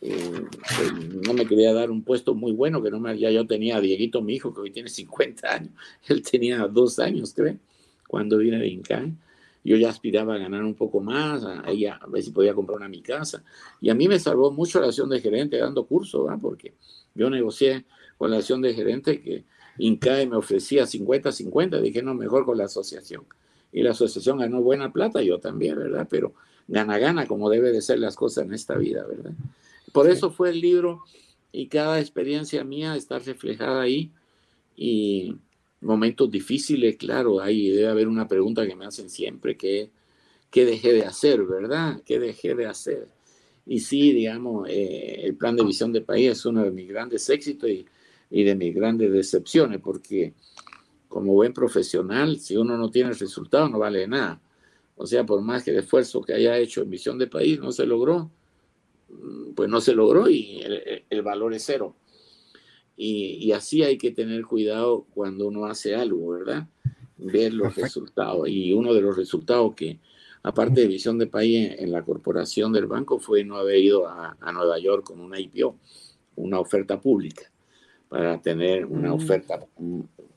eh, 0.00 0.44
pues, 0.50 0.92
no 1.26 1.32
me 1.34 1.46
quería 1.46 1.72
dar 1.72 1.90
un 1.90 2.02
puesto 2.02 2.34
muy 2.34 2.52
bueno, 2.52 2.82
que 2.82 2.90
no 2.90 3.00
me, 3.00 3.18
ya 3.18 3.30
yo 3.30 3.46
tenía 3.46 3.76
a 3.76 3.80
Dieguito, 3.80 4.22
mi 4.22 4.34
hijo, 4.34 4.54
que 4.54 4.60
hoy 4.60 4.70
tiene 4.70 4.88
50 4.88 5.52
años. 5.52 5.72
Él 6.08 6.22
tenía 6.22 6.66
dos 6.66 6.98
años, 6.98 7.32
creo, 7.34 7.56
cuando 8.06 8.38
vine 8.38 8.58
de 8.58 8.68
INCAE 8.68 9.12
yo 9.64 9.76
ya 9.76 9.90
aspiraba 9.90 10.34
a 10.34 10.38
ganar 10.38 10.62
un 10.62 10.74
poco 10.74 11.00
más, 11.00 11.44
a, 11.44 11.60
a, 11.60 12.06
ver 12.08 12.22
si 12.22 12.30
podía 12.30 12.54
comprar 12.54 12.78
una 12.78 12.88
mi 12.88 13.02
casa. 13.02 13.44
Y 13.82 13.90
a 13.90 13.94
mí 13.94 14.08
me 14.08 14.18
salvó 14.18 14.50
mucho 14.50 14.80
la 14.80 14.86
acción 14.86 15.10
de 15.10 15.20
gerente 15.20 15.58
dando 15.58 15.84
curso, 15.84 16.26
porque 16.40 16.72
yo 17.14 17.28
negocié 17.28 17.84
con 18.16 18.30
la 18.30 18.38
acción 18.38 18.62
de 18.62 18.72
gerente 18.72 19.20
que 19.20 19.44
INCAE 19.76 20.26
me 20.26 20.36
ofrecía 20.36 20.84
50-50, 20.84 21.82
dije, 21.82 22.02
no, 22.02 22.14
mejor 22.14 22.46
con 22.46 22.56
la 22.56 22.64
asociación. 22.64 23.24
Y 23.72 23.82
la 23.82 23.90
asociación 23.90 24.38
ganó 24.38 24.60
buena 24.62 24.92
plata, 24.92 25.22
yo 25.22 25.38
también, 25.38 25.76
¿verdad? 25.76 26.06
Pero 26.10 26.34
gana-gana, 26.66 27.26
como 27.26 27.50
debe 27.50 27.72
de 27.72 27.82
ser 27.82 27.98
las 27.98 28.16
cosas 28.16 28.44
en 28.44 28.54
esta 28.54 28.76
vida, 28.76 29.04
¿verdad? 29.06 29.32
Por 29.92 30.08
eso 30.10 30.30
fue 30.30 30.50
el 30.50 30.60
libro 30.60 31.02
y 31.52 31.66
cada 31.66 32.00
experiencia 32.00 32.64
mía 32.64 32.96
está 32.96 33.18
reflejada 33.18 33.82
ahí. 33.82 34.10
Y 34.76 35.36
momentos 35.80 36.30
difíciles, 36.30 36.96
claro, 36.96 37.40
ahí 37.40 37.70
debe 37.70 37.88
haber 37.88 38.08
una 38.08 38.28
pregunta 38.28 38.66
que 38.66 38.76
me 38.76 38.86
hacen 38.86 39.10
siempre, 39.10 39.56
que 39.56 39.90
¿qué 40.50 40.64
dejé 40.64 40.92
de 40.92 41.04
hacer, 41.04 41.44
verdad? 41.44 42.00
¿Qué 42.04 42.18
dejé 42.18 42.54
de 42.54 42.66
hacer? 42.66 43.08
Y 43.66 43.80
sí, 43.80 44.12
digamos, 44.12 44.68
eh, 44.68 45.20
el 45.24 45.34
plan 45.34 45.56
de 45.56 45.64
visión 45.64 45.92
de 45.92 46.00
país 46.00 46.32
es 46.32 46.46
uno 46.46 46.64
de 46.64 46.70
mis 46.70 46.88
grandes 46.88 47.28
éxitos 47.28 47.68
y, 47.68 47.84
y, 48.30 48.44
de 48.44 48.54
mis 48.54 48.74
grandes 48.74 49.12
decepciones, 49.12 49.80
porque 49.80 50.32
como 51.08 51.32
buen 51.32 51.52
profesional, 51.52 52.38
si 52.38 52.56
uno 52.56 52.76
no 52.76 52.90
tiene 52.90 53.12
resultado, 53.12 53.68
no 53.68 53.78
vale 53.78 54.06
nada. 54.06 54.40
O 54.96 55.06
sea, 55.06 55.24
por 55.24 55.40
más 55.42 55.64
que 55.64 55.70
el 55.70 55.78
esfuerzo 55.78 56.22
que 56.22 56.34
haya 56.34 56.58
hecho 56.58 56.82
en 56.82 56.90
visión 56.90 57.18
de 57.18 57.26
país 57.26 57.58
no 57.60 57.72
se 57.72 57.86
logró, 57.86 58.30
mm, 59.08 59.52
pues 59.54 59.68
no 59.68 59.80
se 59.80 59.94
logró 59.94 60.28
y 60.28 60.60
el, 60.60 61.04
el 61.08 61.22
valor 61.22 61.54
es 61.54 61.64
cero. 61.64 61.94
Y, 63.00 63.52
así 63.52 63.84
hay 63.84 63.96
que 63.96 64.10
tener 64.10 64.44
cuidado 64.44 65.06
cuando 65.14 65.46
uno 65.46 65.66
hace 65.66 65.94
algo, 65.94 66.30
¿verdad? 66.30 66.66
Ver 67.16 67.54
los 67.54 67.76
resultados. 67.76 68.48
Y 68.48 68.72
uno 68.72 68.92
de 68.92 69.00
los 69.00 69.16
resultados 69.16 69.76
que, 69.76 70.00
aparte 70.42 70.80
de 70.80 70.88
visión 70.88 71.16
de 71.16 71.28
país 71.28 71.76
en, 71.78 71.92
la 71.92 72.02
corporación 72.02 72.72
del 72.72 72.86
banco, 72.86 73.20
fue 73.20 73.44
no 73.44 73.56
haber 73.56 73.78
ido 73.78 74.08
a, 74.08 74.36
Nueva 74.52 74.80
York 74.80 75.04
con 75.04 75.20
una 75.20 75.38
IPO, 75.38 75.76
una 76.34 76.58
oferta 76.58 77.00
pública, 77.00 77.42
para 78.08 78.42
tener 78.42 78.84
una 78.84 79.10
mm. 79.10 79.14
oferta, 79.14 79.64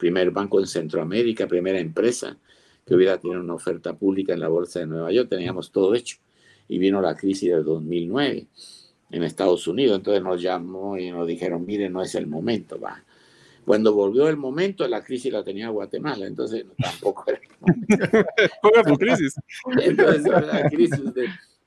primer 0.01 0.31
banco 0.31 0.59
en 0.59 0.65
Centroamérica, 0.65 1.47
primera 1.47 1.79
empresa 1.79 2.35
que 2.83 2.95
hubiera 2.95 3.19
tenido 3.19 3.39
una 3.39 3.53
oferta 3.53 3.93
pública 3.93 4.33
en 4.33 4.39
la 4.39 4.47
bolsa 4.47 4.79
de 4.79 4.87
Nueva 4.87 5.11
York. 5.11 5.29
Teníamos 5.29 5.71
todo 5.71 5.93
hecho. 5.93 6.17
Y 6.67 6.79
vino 6.79 6.99
la 7.01 7.15
crisis 7.15 7.51
del 7.51 7.63
2009 7.63 8.47
en 9.11 9.23
Estados 9.23 9.67
Unidos. 9.67 9.97
Entonces 9.97 10.23
nos 10.23 10.41
llamó 10.41 10.97
y 10.97 11.11
nos 11.11 11.27
dijeron, 11.27 11.67
mire, 11.67 11.87
no 11.87 12.01
es 12.01 12.15
el 12.15 12.25
momento, 12.25 12.79
va. 12.79 13.03
Cuando 13.63 13.93
volvió 13.93 14.27
el 14.27 14.37
momento, 14.37 14.87
la 14.87 15.03
crisis 15.03 15.31
la 15.31 15.43
tenía 15.43 15.69
Guatemala, 15.69 16.25
entonces 16.25 16.65
tampoco 16.81 17.25
era 17.27 17.39
el 17.39 17.59
momento. 17.59 18.97
crisis? 18.97 19.35
entonces 19.83 20.23
la 20.23 20.67
crisis 20.67 20.99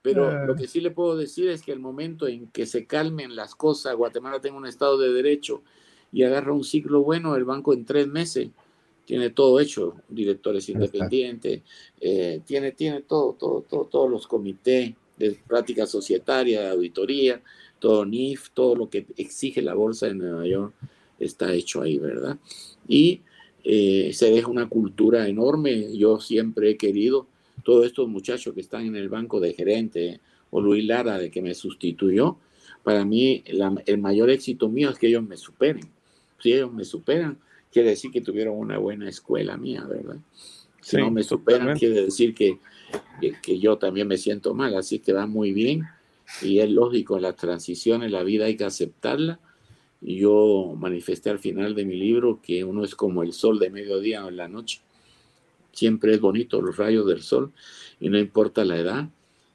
Pero 0.02 0.28
ah. 0.28 0.44
lo 0.44 0.56
que 0.56 0.66
sí 0.66 0.80
le 0.80 0.90
puedo 0.90 1.16
decir 1.16 1.48
es 1.50 1.62
que 1.62 1.70
el 1.70 1.78
momento 1.78 2.26
en 2.26 2.48
que 2.48 2.66
se 2.66 2.84
calmen 2.84 3.36
las 3.36 3.54
cosas, 3.54 3.94
Guatemala 3.94 4.40
tenga 4.40 4.56
un 4.56 4.66
Estado 4.66 4.98
de 4.98 5.12
Derecho 5.12 5.62
y 6.14 6.22
agarra 6.22 6.52
un 6.52 6.64
ciclo 6.64 7.02
bueno, 7.02 7.34
el 7.34 7.44
banco 7.44 7.74
en 7.74 7.84
tres 7.84 8.06
meses 8.06 8.48
tiene 9.04 9.30
todo 9.30 9.60
hecho, 9.60 9.96
directores 10.08 10.68
independientes, 10.70 11.60
eh, 12.00 12.40
tiene, 12.46 12.72
tiene 12.72 13.02
todo, 13.02 13.34
todo, 13.34 13.64
todo, 13.68 13.84
todos 13.84 14.10
los 14.10 14.26
comités, 14.26 14.94
de 15.18 15.36
práctica 15.46 15.86
societaria, 15.86 16.62
de 16.62 16.68
auditoría, 16.70 17.42
todo 17.78 18.04
NIF, 18.04 18.50
todo 18.50 18.74
lo 18.74 18.88
que 18.88 19.06
exige 19.16 19.60
la 19.60 19.74
bolsa 19.74 20.06
de 20.06 20.14
Nueva 20.14 20.46
York 20.46 20.72
está 21.18 21.52
hecho 21.52 21.82
ahí, 21.82 21.98
¿verdad? 21.98 22.38
Y 22.88 23.20
eh, 23.62 24.10
se 24.12 24.30
deja 24.30 24.48
una 24.48 24.68
cultura 24.68 25.28
enorme. 25.28 25.96
Yo 25.96 26.18
siempre 26.20 26.70
he 26.70 26.76
querido, 26.76 27.26
todos 27.62 27.86
estos 27.86 28.08
muchachos 28.08 28.54
que 28.54 28.60
están 28.60 28.86
en 28.86 28.96
el 28.96 29.08
banco 29.08 29.40
de 29.40 29.52
gerente, 29.52 30.20
o 30.50 30.60
Luis 30.60 30.84
Lara, 30.84 31.18
de 31.18 31.30
que 31.30 31.42
me 31.42 31.54
sustituyó, 31.54 32.38
para 32.82 33.04
mí 33.04 33.42
el 33.86 33.98
mayor 33.98 34.30
éxito 34.30 34.68
mío 34.68 34.90
es 34.90 34.98
que 34.98 35.08
ellos 35.08 35.22
me 35.22 35.36
superen. 35.36 35.93
Si 36.44 36.52
ellos 36.52 36.70
me 36.74 36.84
superan, 36.84 37.38
quiere 37.72 37.88
decir 37.88 38.10
que 38.10 38.20
tuvieron 38.20 38.58
una 38.58 38.76
buena 38.76 39.08
escuela 39.08 39.56
mía, 39.56 39.82
¿verdad? 39.88 40.18
Si 40.82 40.98
no 40.98 41.10
me 41.10 41.22
superan, 41.22 41.78
quiere 41.78 42.02
decir 42.02 42.34
que, 42.34 42.58
que, 43.40 43.58
yo 43.58 43.78
también 43.78 44.06
me 44.06 44.18
siento 44.18 44.52
mal, 44.52 44.76
así 44.76 44.98
que 44.98 45.14
va 45.14 45.26
muy 45.26 45.54
bien 45.54 45.84
y 46.42 46.58
es 46.58 46.70
lógico, 46.70 47.18
las 47.18 47.36
transiciones, 47.36 48.10
la 48.10 48.22
vida 48.24 48.44
hay 48.44 48.58
que 48.58 48.64
aceptarla. 48.64 49.40
Yo 50.02 50.74
manifesté 50.76 51.30
al 51.30 51.38
final 51.38 51.74
de 51.74 51.86
mi 51.86 51.96
libro 51.96 52.40
que 52.42 52.62
uno 52.62 52.84
es 52.84 52.94
como 52.94 53.22
el 53.22 53.32
sol 53.32 53.58
de 53.58 53.70
mediodía 53.70 54.26
o 54.26 54.28
en 54.28 54.36
la 54.36 54.46
noche. 54.46 54.82
Siempre 55.72 56.12
es 56.12 56.20
bonito 56.20 56.60
los 56.60 56.76
rayos 56.76 57.06
del 57.06 57.22
sol 57.22 57.52
y 58.00 58.10
no 58.10 58.18
importa 58.18 58.66
la 58.66 58.76
edad. 58.76 59.08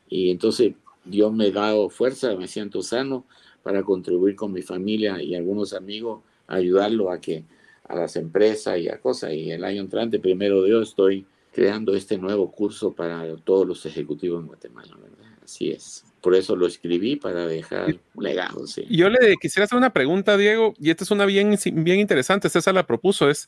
Y 0.09 0.31
entonces 0.31 0.73
Dios 1.05 1.31
me 1.31 1.49
ha 1.49 1.51
dado 1.51 1.87
fuerza, 1.89 2.35
me 2.35 2.47
siento 2.47 2.81
sano 2.81 3.27
para 3.61 3.83
contribuir 3.83 4.35
con 4.35 4.51
mi 4.51 4.63
familia 4.63 5.21
y 5.21 5.35
algunos 5.35 5.73
amigos, 5.73 6.23
ayudarlo 6.49 7.11
a 7.11 7.21
que 7.21 7.43
a 7.87 7.95
las 7.95 8.15
empresas 8.15 8.77
y 8.77 8.89
a 8.89 8.99
cosas. 8.99 9.33
Y 9.33 9.51
el 9.51 9.63
año 9.63 9.81
entrante, 9.81 10.19
primero 10.19 10.63
Dios, 10.63 10.89
estoy 10.89 11.25
creando 11.53 11.95
este 11.95 12.17
nuevo 12.17 12.51
curso 12.51 12.93
para 12.93 13.35
todos 13.37 13.67
los 13.67 13.85
ejecutivos 13.85 14.41
en 14.41 14.47
Guatemala, 14.47 14.95
¿verdad? 15.01 15.17
Así 15.43 15.71
es. 15.71 16.05
Por 16.21 16.35
eso 16.35 16.55
lo 16.55 16.67
escribí 16.67 17.15
para 17.15 17.47
dejar 17.47 17.95
un 18.13 18.23
legado. 18.23 18.67
Sí. 18.67 18.85
Yo 18.89 19.09
le 19.09 19.35
quisiera 19.41 19.65
hacer 19.65 19.77
una 19.77 19.91
pregunta, 19.91 20.37
Diego, 20.37 20.73
y 20.79 20.91
esta 20.91 21.03
es 21.03 21.11
una 21.11 21.25
bien, 21.25 21.57
bien 21.73 21.99
interesante. 21.99 22.49
César 22.49 22.75
la 22.75 22.85
propuso. 22.85 23.29
Es, 23.29 23.47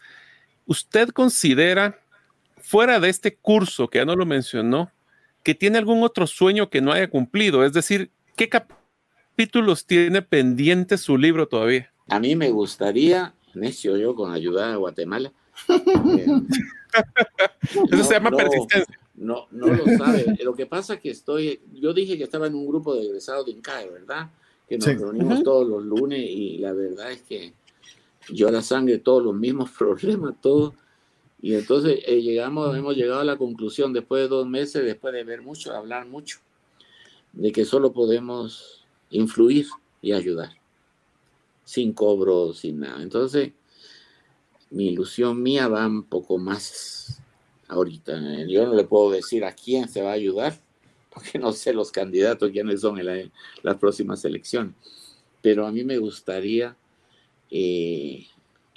¿usted 0.65 1.09
considera, 1.09 1.99
fuera 2.57 2.99
de 2.99 3.09
este 3.09 3.35
curso 3.35 3.89
que 3.89 3.99
ya 3.99 4.05
no 4.05 4.15
lo 4.15 4.25
mencionó, 4.25 4.91
que 5.43 5.53
tiene 5.53 5.77
algún 5.77 6.01
otro 6.03 6.25
sueño 6.25 6.69
que 6.69 6.81
no 6.81 6.91
haya 6.91 7.09
cumplido? 7.09 7.63
Es 7.63 7.73
decir, 7.73 8.09
¿qué 8.35 8.49
capítulos 8.49 9.85
tiene 9.85 10.21
pendiente 10.21 10.97
su 10.97 11.17
libro 11.17 11.47
todavía? 11.47 11.90
A 12.07 12.19
mí 12.19 12.35
me 12.35 12.49
gustaría, 12.49 13.33
necio 13.53 13.97
yo, 13.97 14.15
con 14.15 14.31
ayuda 14.31 14.73
a 14.73 14.75
Guatemala. 14.75 15.31
Eso 17.91 18.03
se 18.03 18.13
llama 18.13 18.31
persistencia. 18.31 18.99
No, 19.15 19.47
no 19.51 19.67
lo 19.67 19.85
sabe. 19.97 20.25
Lo 20.43 20.55
que 20.55 20.65
pasa 20.65 20.95
es 20.95 20.99
que 20.99 21.11
estoy, 21.11 21.61
yo 21.73 21.93
dije 21.93 22.17
que 22.17 22.23
estaba 22.23 22.47
en 22.47 22.55
un 22.55 22.67
grupo 22.67 22.95
de 22.95 23.03
egresados 23.03 23.45
de 23.45 23.51
INCAE, 23.51 23.89
¿verdad? 23.89 24.31
Que 24.67 24.77
nos 24.77 24.87
reunimos 24.87 25.43
todos 25.43 25.67
los 25.67 25.83
lunes 25.83 26.19
y 26.19 26.57
la 26.57 26.73
verdad 26.73 27.11
es 27.11 27.21
que 27.21 27.53
yo 28.29 28.49
la 28.49 28.61
sangre, 28.61 28.97
todos 28.97 29.23
los 29.23 29.35
mismos 29.35 29.69
problemas, 29.77 30.35
todos. 30.41 30.73
Y 31.41 31.55
entonces 31.55 31.99
eh, 32.05 32.21
llegamos, 32.21 32.75
hemos 32.75 32.95
llegado 32.95 33.19
a 33.21 33.25
la 33.25 33.37
conclusión 33.37 33.93
después 33.93 34.23
de 34.23 34.27
dos 34.27 34.47
meses, 34.47 34.83
después 34.83 35.13
de 35.13 35.23
ver 35.23 35.41
mucho, 35.41 35.73
hablar 35.73 36.05
mucho, 36.07 36.39
de 37.33 37.51
que 37.51 37.65
solo 37.65 37.93
podemos 37.93 38.85
influir 39.09 39.67
y 40.01 40.13
ayudar, 40.13 40.51
sin 41.63 41.93
cobro, 41.93 42.53
sin 42.53 42.79
nada. 42.79 43.01
Entonces, 43.01 43.51
mi 44.69 44.87
ilusión 44.87 45.41
mía 45.41 45.67
va 45.67 45.85
un 45.85 46.03
poco 46.03 46.37
más 46.37 47.21
ahorita. 47.67 48.19
Yo 48.47 48.65
no 48.65 48.73
le 48.73 48.83
puedo 48.83 49.11
decir 49.11 49.45
a 49.45 49.53
quién 49.53 49.87
se 49.87 50.01
va 50.01 50.11
a 50.11 50.13
ayudar, 50.13 50.59
porque 51.13 51.37
no 51.39 51.51
sé 51.51 51.73
los 51.73 51.91
candidatos 51.91 52.51
quiénes 52.51 52.81
son 52.81 52.99
en 52.99 53.31
las 53.63 53.77
próximas 53.77 54.23
elecciones. 54.25 54.73
Pero 55.41 55.65
a 55.65 55.71
mí 55.71 55.83
me 55.83 55.97
gustaría 55.97 56.75
eh, 57.49 58.27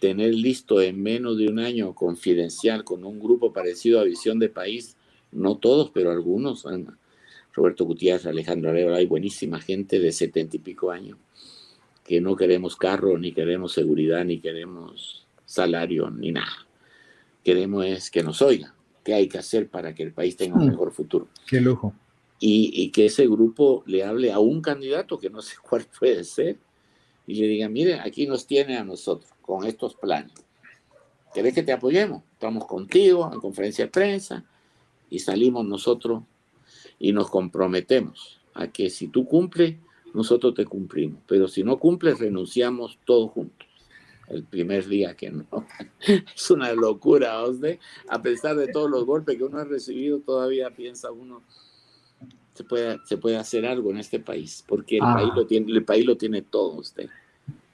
tener 0.00 0.34
listo 0.34 0.80
en 0.80 1.02
menos 1.02 1.38
de 1.38 1.48
un 1.48 1.58
año 1.58 1.94
confidencial 1.94 2.84
con 2.84 3.04
un 3.04 3.20
grupo 3.20 3.52
parecido 3.52 4.00
a 4.00 4.04
Visión 4.04 4.38
de 4.38 4.48
País, 4.48 4.96
no 5.30 5.58
todos, 5.58 5.90
pero 5.90 6.10
algunos. 6.10 6.66
Roberto 7.52 7.84
Gutiérrez, 7.84 8.26
Alejandro 8.26 8.70
Arevalo, 8.70 8.96
hay 8.96 9.06
buenísima 9.06 9.60
gente 9.60 10.00
de 10.00 10.10
setenta 10.10 10.56
y 10.56 10.60
pico 10.60 10.90
años 10.90 11.18
que 12.04 12.20
no 12.20 12.36
queremos 12.36 12.76
carro, 12.76 13.18
ni 13.18 13.32
queremos 13.32 13.72
seguridad, 13.72 14.24
ni 14.24 14.38
queremos 14.38 15.26
salario, 15.46 16.10
ni 16.10 16.32
nada. 16.32 16.66
Queremos 17.42 17.84
es 17.86 18.10
que 18.10 18.22
nos 18.22 18.42
oigan 18.42 18.72
qué 19.02 19.14
hay 19.14 19.28
que 19.28 19.38
hacer 19.38 19.68
para 19.68 19.94
que 19.94 20.02
el 20.02 20.12
país 20.12 20.36
tenga 20.36 20.56
un 20.56 20.66
mejor 20.66 20.92
futuro. 20.92 21.28
Qué 21.46 21.60
lujo. 21.60 21.94
Y, 22.40 22.90
que 22.90 23.06
ese 23.06 23.26
grupo 23.26 23.82
le 23.86 24.04
hable 24.04 24.30
a 24.30 24.38
un 24.38 24.60
candidato 24.60 25.18
que 25.18 25.30
no 25.30 25.40
sé 25.40 25.56
cuál 25.68 25.86
puede 25.98 26.24
ser 26.24 26.58
y 27.26 27.34
le 27.36 27.46
diga, 27.46 27.68
mire, 27.70 28.00
aquí 28.00 28.26
nos 28.26 28.46
tiene 28.46 28.76
a 28.76 28.84
nosotros 28.84 29.30
con 29.40 29.64
estos 29.66 29.94
planes. 29.94 30.32
¿Querés 31.32 31.54
que 31.54 31.62
te 31.62 31.72
apoyemos? 31.72 32.22
Estamos 32.32 32.66
contigo 32.66 33.30
en 33.32 33.40
conferencia 33.40 33.86
de 33.86 33.90
prensa 33.90 34.44
y 35.08 35.18
salimos 35.20 35.64
nosotros 35.64 36.22
y 36.98 37.12
nos 37.12 37.30
comprometemos 37.30 38.40
a 38.52 38.68
que 38.68 38.90
si 38.90 39.08
tú 39.08 39.26
cumples, 39.26 39.76
nosotros 40.14 40.54
te 40.54 40.64
cumplimos. 40.64 41.20
Pero 41.26 41.48
si 41.48 41.62
no 41.62 41.78
cumples, 41.78 42.18
renunciamos 42.18 42.98
todos 43.04 43.32
juntos 43.32 43.68
el 44.28 44.44
primer 44.44 44.86
día 44.86 45.14
que 45.14 45.30
no. 45.30 45.44
es 46.34 46.50
una 46.50 46.72
locura, 46.72 47.42
usted. 47.44 47.78
A 48.08 48.22
pesar 48.22 48.56
de 48.56 48.68
todos 48.68 48.90
los 48.90 49.04
golpes 49.04 49.36
que 49.36 49.44
uno 49.44 49.58
ha 49.58 49.64
recibido, 49.64 50.20
todavía 50.20 50.70
piensa 50.70 51.10
uno, 51.10 51.42
se 52.54 52.64
puede, 52.64 52.98
se 53.04 53.16
puede 53.16 53.36
hacer 53.36 53.66
algo 53.66 53.90
en 53.90 53.98
este 53.98 54.20
país, 54.20 54.64
porque 54.66 54.96
el, 54.96 55.02
ah. 55.04 55.14
país, 55.14 55.30
lo 55.34 55.46
tiene, 55.46 55.72
el 55.72 55.84
país 55.84 56.06
lo 56.06 56.16
tiene 56.16 56.42
todo 56.42 56.76
usted. 56.76 57.08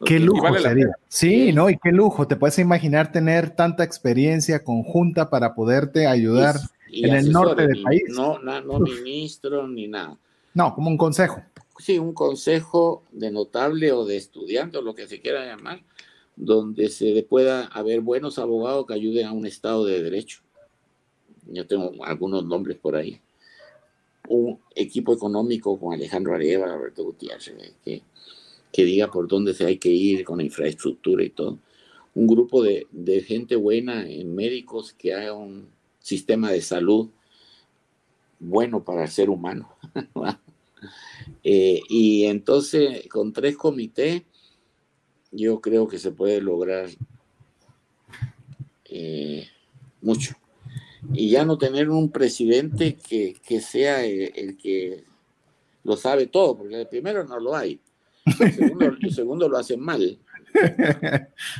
qué 0.04 0.18
lujo 0.18 0.52
sería. 0.58 0.88
Sí, 1.08 1.52
¿no? 1.52 1.70
Y 1.70 1.78
qué 1.78 1.92
lujo. 1.92 2.26
Te 2.26 2.36
puedes 2.36 2.58
imaginar 2.58 3.12
tener 3.12 3.50
tanta 3.50 3.84
experiencia 3.84 4.64
conjunta 4.64 5.30
para 5.30 5.54
poderte 5.54 6.06
ayudar 6.06 6.56
en 6.90 7.14
el 7.14 7.30
norte 7.30 7.66
del 7.66 7.82
país. 7.82 8.02
No, 8.08 8.38
no, 8.38 8.60
no 8.60 8.80
ministro 8.80 9.68
ni 9.68 9.86
nada. 9.86 10.16
No, 10.52 10.74
como 10.74 10.90
un 10.90 10.96
consejo. 10.96 11.42
Sí, 11.80 11.98
un 11.98 12.12
consejo 12.12 13.04
de 13.10 13.30
notable 13.30 13.90
o 13.92 14.04
de 14.04 14.18
estudiante 14.18 14.76
o 14.76 14.82
lo 14.82 14.94
que 14.94 15.08
se 15.08 15.20
quiera 15.22 15.46
llamar, 15.46 15.82
donde 16.36 16.90
se 16.90 17.22
pueda 17.22 17.64
haber 17.66 18.02
buenos 18.02 18.38
abogados 18.38 18.86
que 18.86 18.92
ayuden 18.92 19.26
a 19.26 19.32
un 19.32 19.46
Estado 19.46 19.86
de 19.86 20.02
Derecho. 20.02 20.42
Yo 21.46 21.66
tengo 21.66 22.04
algunos 22.04 22.44
nombres 22.44 22.76
por 22.76 22.96
ahí. 22.96 23.18
Un 24.28 24.58
equipo 24.74 25.14
económico 25.14 25.80
con 25.80 25.94
Alejandro 25.94 26.34
Areva, 26.34 26.70
Alberto 26.70 27.02
Gutiérrez, 27.02 27.74
que, 27.82 28.02
diga 28.84 29.10
por 29.10 29.26
dónde 29.26 29.54
se 29.54 29.64
hay 29.64 29.78
que 29.78 29.88
ir 29.88 30.22
con 30.24 30.40
infraestructura 30.40 31.24
y 31.24 31.30
todo. 31.30 31.58
Un 32.14 32.26
grupo 32.26 32.62
de, 32.62 32.86
de 32.90 33.22
gente 33.22 33.56
buena 33.56 34.06
en 34.06 34.34
médicos 34.34 34.92
que 34.92 35.14
haga 35.14 35.32
un 35.32 35.68
sistema 36.00 36.50
de 36.50 36.60
salud 36.60 37.08
bueno 38.38 38.84
para 38.84 39.04
el 39.04 39.10
ser 39.10 39.30
humano. 39.30 39.74
eh, 41.42 41.80
y 41.88 42.24
entonces, 42.24 43.08
con 43.08 43.32
tres 43.32 43.56
comités, 43.56 44.22
yo 45.32 45.60
creo 45.60 45.88
que 45.88 45.98
se 45.98 46.10
puede 46.10 46.40
lograr 46.40 46.88
eh, 48.86 49.48
mucho. 50.00 50.34
Y 51.12 51.30
ya 51.30 51.44
no 51.44 51.56
tener 51.56 51.88
un 51.88 52.10
presidente 52.10 52.96
que, 52.96 53.60
sea 53.60 54.04
el, 54.04 54.56
que 54.56 55.04
lo 55.82 55.96
sabe 55.96 56.26
todo, 56.26 56.58
porque 56.58 56.80
el 56.80 56.88
primero 56.88 57.24
no 57.24 57.40
lo 57.40 57.56
hay. 57.56 57.80
El 58.38 58.52
segundo, 58.52 58.96
el 59.00 59.14
segundo 59.14 59.48
lo 59.48 59.56
hace 59.56 59.76
mal. 59.76 60.18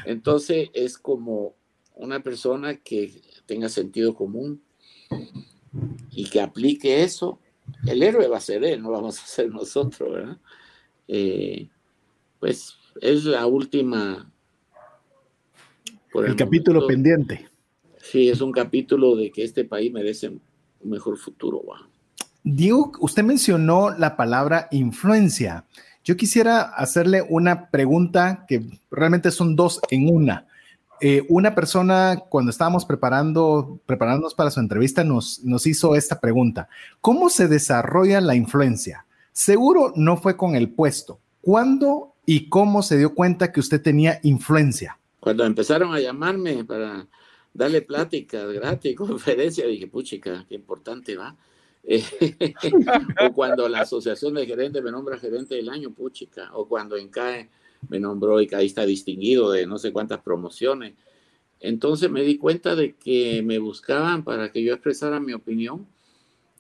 Entonces 0.05 0.69
es 0.75 0.99
como 0.99 1.55
una 1.95 2.23
persona 2.23 2.77
que 2.77 3.23
tenga 3.47 3.69
sentido 3.69 4.15
común 4.15 4.63
y 6.11 6.29
que 6.29 6.41
aplique 6.41 7.03
eso. 7.03 7.40
El 7.87 8.03
héroe 8.03 8.29
va 8.29 8.39
a 8.39 8.41
ser 8.41 8.65
él, 8.65 8.83
no 8.83 8.91
vamos 8.91 9.19
a 9.23 9.27
ser 9.27 9.51
nosotros, 9.51 10.13
¿verdad? 10.13 10.39
Eh, 11.09 11.69
pues 12.39 12.75
es 13.01 13.25
la 13.25 13.47
última. 13.47 14.31
el, 16.15 16.37
capítulo 16.37 16.87
pendiente. 16.87 17.49
Sí, 17.99 18.29
es 18.29 18.41
un 18.41 18.53
capítulo 18.53 19.17
de 19.17 19.31
que 19.31 19.45
este 19.45 19.65
país 19.65 19.93
merece 19.93 20.29
un 20.29 20.41
mejor 20.83 21.17
futuro. 21.17 21.63
Diego, 22.43 22.93
usted 23.01 23.23
mencionó 23.23 23.91
la 23.91 24.17
palabra 24.17 24.69
influencia. 24.71 25.67
Yo 26.03 26.17
quisiera 26.17 26.63
hacerle 26.63 27.23
una 27.29 27.71
pregunta 27.71 28.47
que 28.49 28.63
realmente 28.91 29.31
son 29.31 29.55
dos 29.55 29.81
en 29.91 30.09
una. 30.09 30.47
Eh, 31.01 31.25
una 31.29 31.55
persona, 31.55 32.25
cuando 32.29 32.51
estábamos 32.51 32.85
preparando, 32.85 33.81
preparándonos 33.87 34.35
para 34.35 34.51
su 34.51 34.61
entrevista, 34.61 35.05
nos, 35.05 35.43
nos 35.45 35.67
hizo 35.67 35.95
esta 35.95 36.21
pregunta. 36.21 36.69
¿Cómo 37.01 37.31
se 37.31 37.49
desarrolla 37.49 38.21
la 38.21 38.35
influencia? 38.35 39.07
Seguro 39.33 39.93
no 39.97 40.17
fue 40.17 40.37
con 40.37 40.55
el 40.57 40.71
puesto. 40.71 41.21
¿Cuándo 41.41 42.11
y 42.31 42.49
cómo 42.49 42.81
se 42.85 42.97
dio 42.97 43.13
cuenta 43.13 43.51
que 43.51 43.59
usted 43.59 43.83
tenía 43.83 44.21
influencia. 44.23 44.97
Cuando 45.19 45.45
empezaron 45.45 45.93
a 45.93 45.99
llamarme 45.99 46.65
para 46.65 47.09
darle 47.53 47.83
pláticas 47.83 48.53
gratis, 48.53 48.97
conferencias, 48.97 49.67
dije, 49.67 49.89
puchica, 49.89 50.47
qué 50.49 50.55
importante 50.55 51.17
va. 51.17 51.37
o 53.27 53.33
cuando 53.33 53.69
la 53.69 53.81
asociación 53.81 54.35
de 54.35 54.47
gerentes 54.47 54.81
me 54.81 54.93
nombra 54.93 55.19
gerente 55.19 55.57
del 55.57 55.71
año, 55.71 55.91
puchica. 55.91 56.51
O 56.55 56.69
cuando 56.69 56.97
ENCAE 56.97 57.51
me 57.89 58.01
nombró 58.01 58.39
está 58.41 58.85
distinguido 58.85 59.51
de 59.51 59.67
no 59.67 59.79
sé 59.79 59.93
cuántas 59.93 60.21
promociones. 60.21 60.95
Entonces 61.61 62.11
me 62.11 62.23
di 62.23 62.39
cuenta 62.39 62.75
de 62.75 62.95
que 62.95 63.43
me 63.43 63.59
buscaban 63.59 64.25
para 64.25 64.51
que 64.51 64.63
yo 64.63 64.73
expresara 64.73 65.21
mi 65.21 65.33
opinión 65.33 65.87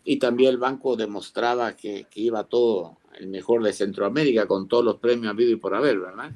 y 0.04 0.18
también 0.18 0.50
el 0.50 0.58
banco 0.58 0.96
demostraba 0.96 1.76
que, 1.76 2.06
que 2.10 2.20
iba 2.20 2.44
todo 2.44 2.98
el 3.18 3.28
mejor 3.28 3.62
de 3.62 3.72
Centroamérica 3.72 4.46
con 4.46 4.68
todos 4.68 4.84
los 4.84 4.96
premios 4.96 5.30
habido 5.30 5.50
y 5.50 5.56
por 5.56 5.74
haber, 5.74 5.98
¿verdad? 5.98 6.32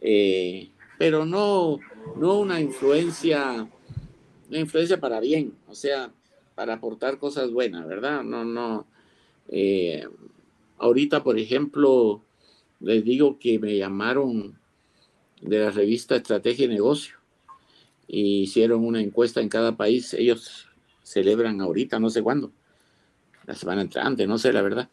Eh, 0.00 0.70
pero 0.98 1.24
no, 1.24 1.78
no 2.16 2.38
una 2.38 2.60
influencia, 2.60 3.68
una 4.48 4.58
influencia 4.58 5.00
para 5.00 5.20
bien, 5.20 5.54
o 5.68 5.74
sea, 5.74 6.12
para 6.54 6.74
aportar 6.74 7.18
cosas 7.18 7.50
buenas, 7.50 7.86
¿verdad? 7.86 8.22
No, 8.22 8.44
no. 8.44 8.86
Eh, 9.48 10.06
ahorita, 10.78 11.24
por 11.24 11.38
ejemplo, 11.38 12.22
les 12.84 13.02
digo 13.04 13.38
que 13.38 13.58
me 13.58 13.76
llamaron 13.76 14.58
de 15.40 15.58
la 15.58 15.70
revista 15.70 16.16
Estrategia 16.16 16.66
y 16.66 16.68
Negocio 16.68 17.16
y 18.06 18.42
hicieron 18.42 18.84
una 18.84 19.00
encuesta 19.00 19.40
en 19.40 19.48
cada 19.48 19.76
país. 19.76 20.12
Ellos 20.14 20.68
celebran 21.02 21.60
ahorita, 21.60 21.98
no 21.98 22.10
sé 22.10 22.22
cuándo, 22.22 22.52
la 23.46 23.54
semana 23.54 23.82
entrante, 23.82 24.26
no 24.26 24.38
sé 24.38 24.52
la 24.52 24.62
verdad, 24.62 24.90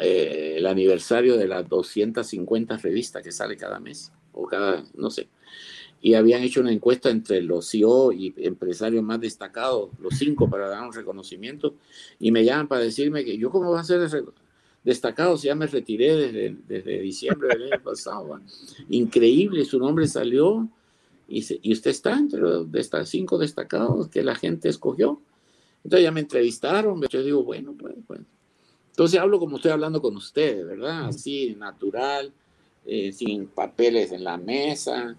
eh, 0.00 0.54
el 0.58 0.66
aniversario 0.66 1.36
de 1.36 1.46
las 1.46 1.68
250 1.68 2.76
revistas 2.78 3.22
que 3.22 3.32
sale 3.32 3.56
cada 3.56 3.78
mes 3.78 4.12
o 4.32 4.46
cada, 4.46 4.84
no 4.94 5.10
sé. 5.10 5.28
Y 6.00 6.14
habían 6.14 6.42
hecho 6.42 6.60
una 6.60 6.72
encuesta 6.72 7.10
entre 7.10 7.42
los 7.42 7.68
CEO 7.70 8.12
y 8.12 8.32
empresarios 8.38 9.02
más 9.02 9.20
destacados, 9.20 9.90
los 9.98 10.14
cinco, 10.16 10.48
para 10.48 10.68
dar 10.68 10.86
un 10.86 10.92
reconocimiento, 10.92 11.74
y 12.20 12.30
me 12.30 12.44
llaman 12.44 12.68
para 12.68 12.82
decirme 12.82 13.24
que 13.24 13.36
yo 13.36 13.50
cómo 13.50 13.72
va 13.72 13.80
a 13.80 13.84
ser 13.84 14.00
destacado 14.00 14.47
si 14.94 15.46
ya 15.46 15.54
me 15.54 15.66
retiré 15.66 16.16
desde, 16.16 16.56
desde 16.66 17.00
diciembre 17.00 17.48
del 17.48 17.72
año 17.72 17.82
pasado. 17.82 18.40
Increíble, 18.88 19.64
su 19.64 19.78
nombre 19.78 20.06
salió 20.06 20.68
y, 21.28 21.44
y 21.62 21.72
usted 21.72 21.90
está 21.90 22.16
entre 22.16 22.40
los 22.40 22.70
de 22.70 22.80
estas 22.80 23.08
cinco 23.08 23.38
destacados 23.38 24.08
que 24.08 24.22
la 24.22 24.34
gente 24.34 24.68
escogió. 24.68 25.20
Entonces 25.84 26.04
ya 26.04 26.12
me 26.12 26.20
entrevistaron, 26.20 27.00
yo 27.08 27.22
digo, 27.22 27.44
bueno, 27.44 27.74
pues, 27.78 27.94
pues. 28.06 28.20
Entonces 28.90 29.20
hablo 29.20 29.38
como 29.38 29.56
estoy 29.56 29.70
hablando 29.70 30.02
con 30.02 30.16
ustedes, 30.16 30.66
¿verdad? 30.66 31.06
Así, 31.06 31.54
natural, 31.54 32.32
eh, 32.84 33.12
sin 33.12 33.46
papeles 33.46 34.10
en 34.12 34.24
la 34.24 34.36
mesa, 34.38 35.16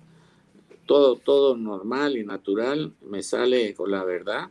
todo, 0.85 1.15
todo 1.15 1.55
normal 1.55 2.17
y 2.17 2.25
natural, 2.25 2.91
me 3.07 3.23
sale 3.23 3.73
con 3.75 3.91
la 3.91 4.03
verdad. 4.03 4.49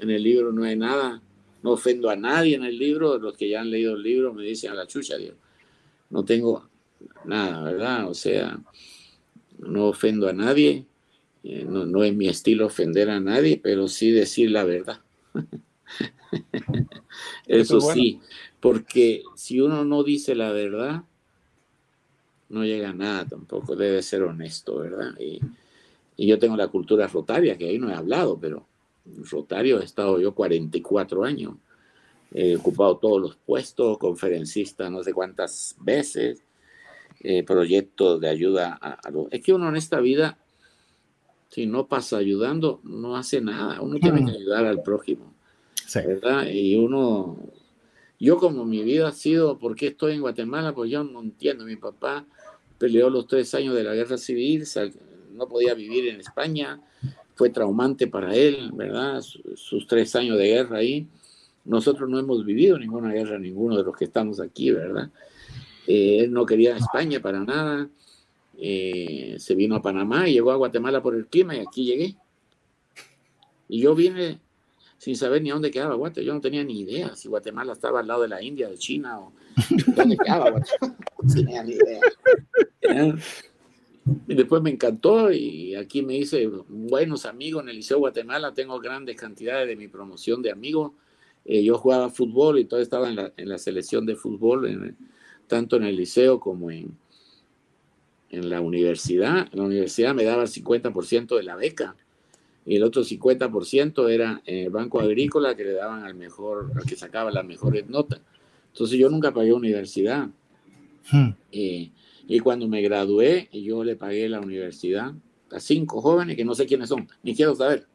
En 0.00 0.10
el 0.10 0.22
libro 0.22 0.50
no 0.50 0.64
hay 0.64 0.74
nada, 0.74 1.22
no 1.62 1.72
ofendo 1.72 2.10
a 2.10 2.16
nadie 2.16 2.56
en 2.56 2.64
el 2.64 2.78
libro, 2.78 3.18
los 3.18 3.36
que 3.36 3.48
ya 3.48 3.60
han 3.60 3.70
leído 3.70 3.94
el 3.94 4.02
libro 4.02 4.32
me 4.32 4.44
dicen 4.44 4.72
a 4.72 4.74
la 4.74 4.86
chucha, 4.86 5.16
Dios, 5.16 5.34
no 6.10 6.24
tengo 6.24 6.68
nada, 7.24 7.62
¿verdad? 7.62 8.08
O 8.08 8.14
sea, 8.14 8.58
no 9.58 9.86
ofendo 9.86 10.28
a 10.28 10.32
nadie, 10.32 10.86
eh, 11.42 11.64
no, 11.68 11.86
no 11.86 12.04
es 12.04 12.14
mi 12.14 12.28
estilo 12.28 12.66
ofender 12.66 13.10
a 13.10 13.20
nadie, 13.20 13.60
pero 13.62 13.88
sí 13.88 14.10
decir 14.10 14.50
la 14.50 14.64
verdad. 14.64 15.00
Eso 17.46 17.80
sí, 17.80 18.20
porque 18.60 19.22
si 19.34 19.60
uno 19.60 19.84
no 19.84 20.02
dice 20.02 20.34
la 20.34 20.52
verdad, 20.52 21.02
no 22.48 22.64
llega 22.64 22.90
a 22.90 22.94
nada 22.94 23.26
tampoco, 23.26 23.76
debe 23.76 24.02
ser 24.02 24.22
honesto, 24.22 24.78
¿verdad? 24.78 25.14
Y, 25.18 25.40
yo 26.22 26.38
tengo 26.38 26.54
la 26.54 26.68
cultura 26.68 27.06
rotaria, 27.06 27.56
que 27.56 27.66
ahí 27.66 27.78
no 27.78 27.88
he 27.88 27.94
hablado, 27.94 28.38
pero 28.38 28.66
rotario 29.30 29.80
he 29.80 29.84
estado 29.84 30.20
yo 30.20 30.34
44 30.34 31.24
años, 31.24 31.54
he 32.32 32.56
ocupado 32.56 32.98
todos 32.98 33.20
los 33.20 33.36
puestos, 33.36 33.98
conferencista 33.98 34.88
no 34.90 35.02
sé 35.02 35.12
cuántas 35.12 35.76
veces, 35.80 36.44
eh, 37.20 37.42
proyectos 37.42 38.20
de 38.20 38.28
ayuda 38.28 38.78
a, 38.80 39.10
los... 39.10 39.26
Es 39.30 39.42
que 39.42 39.52
uno 39.52 39.68
en 39.68 39.76
esta 39.76 40.00
vida, 40.00 40.38
si 41.50 41.66
no 41.66 41.86
pasa 41.86 42.16
ayudando, 42.16 42.80
no 42.82 43.16
hace 43.16 43.40
nada, 43.40 43.80
uno 43.82 43.98
tiene 43.98 44.24
que 44.24 44.38
ayudar 44.38 44.64
al 44.64 44.82
prójimo, 44.82 45.34
¿verdad? 45.94 46.46
Y 46.50 46.76
uno... 46.76 47.36
Yo 48.18 48.36
como 48.36 48.66
mi 48.66 48.82
vida 48.84 49.08
ha 49.08 49.12
sido, 49.12 49.58
¿por 49.58 49.74
qué 49.74 49.88
estoy 49.88 50.12
en 50.12 50.20
Guatemala? 50.20 50.74
Pues 50.74 50.90
yo 50.90 51.02
no 51.04 51.20
entiendo, 51.22 51.64
mi 51.64 51.76
papá 51.76 52.26
peleó 52.76 53.08
los 53.08 53.26
tres 53.26 53.54
años 53.54 53.74
de 53.74 53.84
la 53.84 53.94
guerra 53.94 54.18
civil, 54.18 54.64
no 55.32 55.48
podía 55.48 55.74
vivir 55.74 56.08
en 56.08 56.20
España, 56.20 56.80
fue 57.40 57.48
traumante 57.48 58.06
para 58.06 58.34
él, 58.34 58.70
¿verdad? 58.74 59.22
Sus 59.54 59.86
tres 59.86 60.14
años 60.14 60.36
de 60.36 60.46
guerra 60.46 60.76
ahí. 60.76 61.06
Nosotros 61.64 62.06
no 62.10 62.18
hemos 62.18 62.44
vivido 62.44 62.78
ninguna 62.78 63.14
guerra, 63.14 63.38
ninguno 63.38 63.78
de 63.78 63.82
los 63.82 63.96
que 63.96 64.04
estamos 64.04 64.40
aquí, 64.40 64.70
¿verdad? 64.70 65.08
Eh, 65.86 66.18
él 66.24 66.32
no 66.34 66.44
quería 66.44 66.76
España 66.76 67.18
para 67.18 67.40
nada. 67.40 67.88
Eh, 68.58 69.36
se 69.38 69.54
vino 69.54 69.74
a 69.76 69.80
Panamá 69.80 70.28
y 70.28 70.34
llegó 70.34 70.50
a 70.50 70.56
Guatemala 70.56 71.02
por 71.02 71.14
el 71.14 71.28
clima 71.28 71.56
y 71.56 71.60
aquí 71.60 71.86
llegué. 71.86 72.14
Y 73.70 73.80
yo 73.80 73.94
vine 73.94 74.38
sin 74.98 75.16
saber 75.16 75.40
ni 75.40 75.48
dónde 75.48 75.70
quedaba 75.70 75.94
Guatemala. 75.94 76.26
Yo 76.26 76.34
no 76.34 76.42
tenía 76.42 76.62
ni 76.62 76.80
idea 76.80 77.16
si 77.16 77.28
Guatemala 77.28 77.72
estaba 77.72 78.00
al 78.00 78.06
lado 78.06 78.20
de 78.20 78.28
la 78.28 78.42
India, 78.42 78.68
de 78.68 78.76
China 78.76 79.18
o 79.18 79.32
dónde 79.96 80.18
quedaba 80.18 80.50
Guatemala. 80.50 80.96
No 81.22 81.34
tenía 81.34 81.62
ni 81.62 81.72
idea. 81.72 82.00
Y 84.28 84.34
después 84.34 84.62
me 84.62 84.70
encantó 84.70 85.32
y 85.32 85.74
aquí 85.74 86.02
me 86.02 86.16
hice 86.16 86.46
buenos 86.68 87.26
amigos 87.26 87.62
en 87.62 87.68
el 87.70 87.76
Liceo 87.76 87.98
Guatemala. 87.98 88.52
Tengo 88.54 88.78
grandes 88.80 89.16
cantidades 89.16 89.68
de 89.68 89.76
mi 89.76 89.88
promoción 89.88 90.42
de 90.42 90.50
amigos. 90.50 90.92
Eh, 91.44 91.62
yo 91.62 91.78
jugaba 91.78 92.10
fútbol 92.10 92.58
y 92.58 92.64
todo 92.64 92.80
estaba 92.80 93.08
en 93.08 93.16
la, 93.16 93.32
en 93.36 93.48
la 93.48 93.58
selección 93.58 94.06
de 94.06 94.16
fútbol, 94.16 94.94
tanto 95.46 95.76
en 95.76 95.84
el 95.84 95.96
liceo 95.96 96.38
como 96.38 96.70
en, 96.70 96.96
en 98.30 98.48
la 98.48 98.60
universidad. 98.60 99.48
En 99.52 99.58
la 99.58 99.64
universidad 99.64 100.14
me 100.14 100.24
daba 100.24 100.42
el 100.42 100.48
50% 100.48 101.36
de 101.36 101.42
la 101.42 101.56
beca 101.56 101.96
y 102.66 102.76
el 102.76 102.82
otro 102.82 103.02
50% 103.02 104.08
era 104.10 104.42
en 104.44 104.58
el 104.66 104.70
Banco 104.70 105.00
Agrícola 105.00 105.56
que 105.56 105.64
le 105.64 105.72
daban 105.72 106.04
al 106.04 106.14
mejor, 106.14 106.70
al 106.76 106.84
que 106.84 106.96
sacaba 106.96 107.30
las 107.30 107.44
mejores 107.44 107.88
notas. 107.88 108.20
Entonces 108.72 108.98
yo 108.98 109.08
nunca 109.08 109.32
pagué 109.32 109.52
universidad. 109.52 110.28
Hmm. 111.10 111.30
Eh, 111.50 111.90
y 112.26 112.40
cuando 112.40 112.68
me 112.68 112.82
gradué, 112.82 113.48
yo 113.52 113.84
le 113.84 113.96
pagué 113.96 114.28
la 114.28 114.40
universidad 114.40 115.12
a 115.50 115.60
cinco 115.60 116.00
jóvenes 116.00 116.36
que 116.36 116.44
no 116.44 116.54
sé 116.54 116.66
quiénes 116.66 116.88
son, 116.88 117.08
ni 117.22 117.34
quiero 117.34 117.54
saber, 117.54 117.86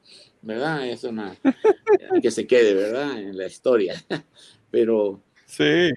¿verdad? 0.42 0.88
Es 0.88 1.04
una 1.04 1.36
que 2.22 2.32
se 2.32 2.46
quede, 2.46 2.74
¿verdad? 2.74 3.20
En 3.20 3.38
la 3.38 3.48
historia. 3.48 3.96
Pero 4.72 5.22
sí. 5.46 5.92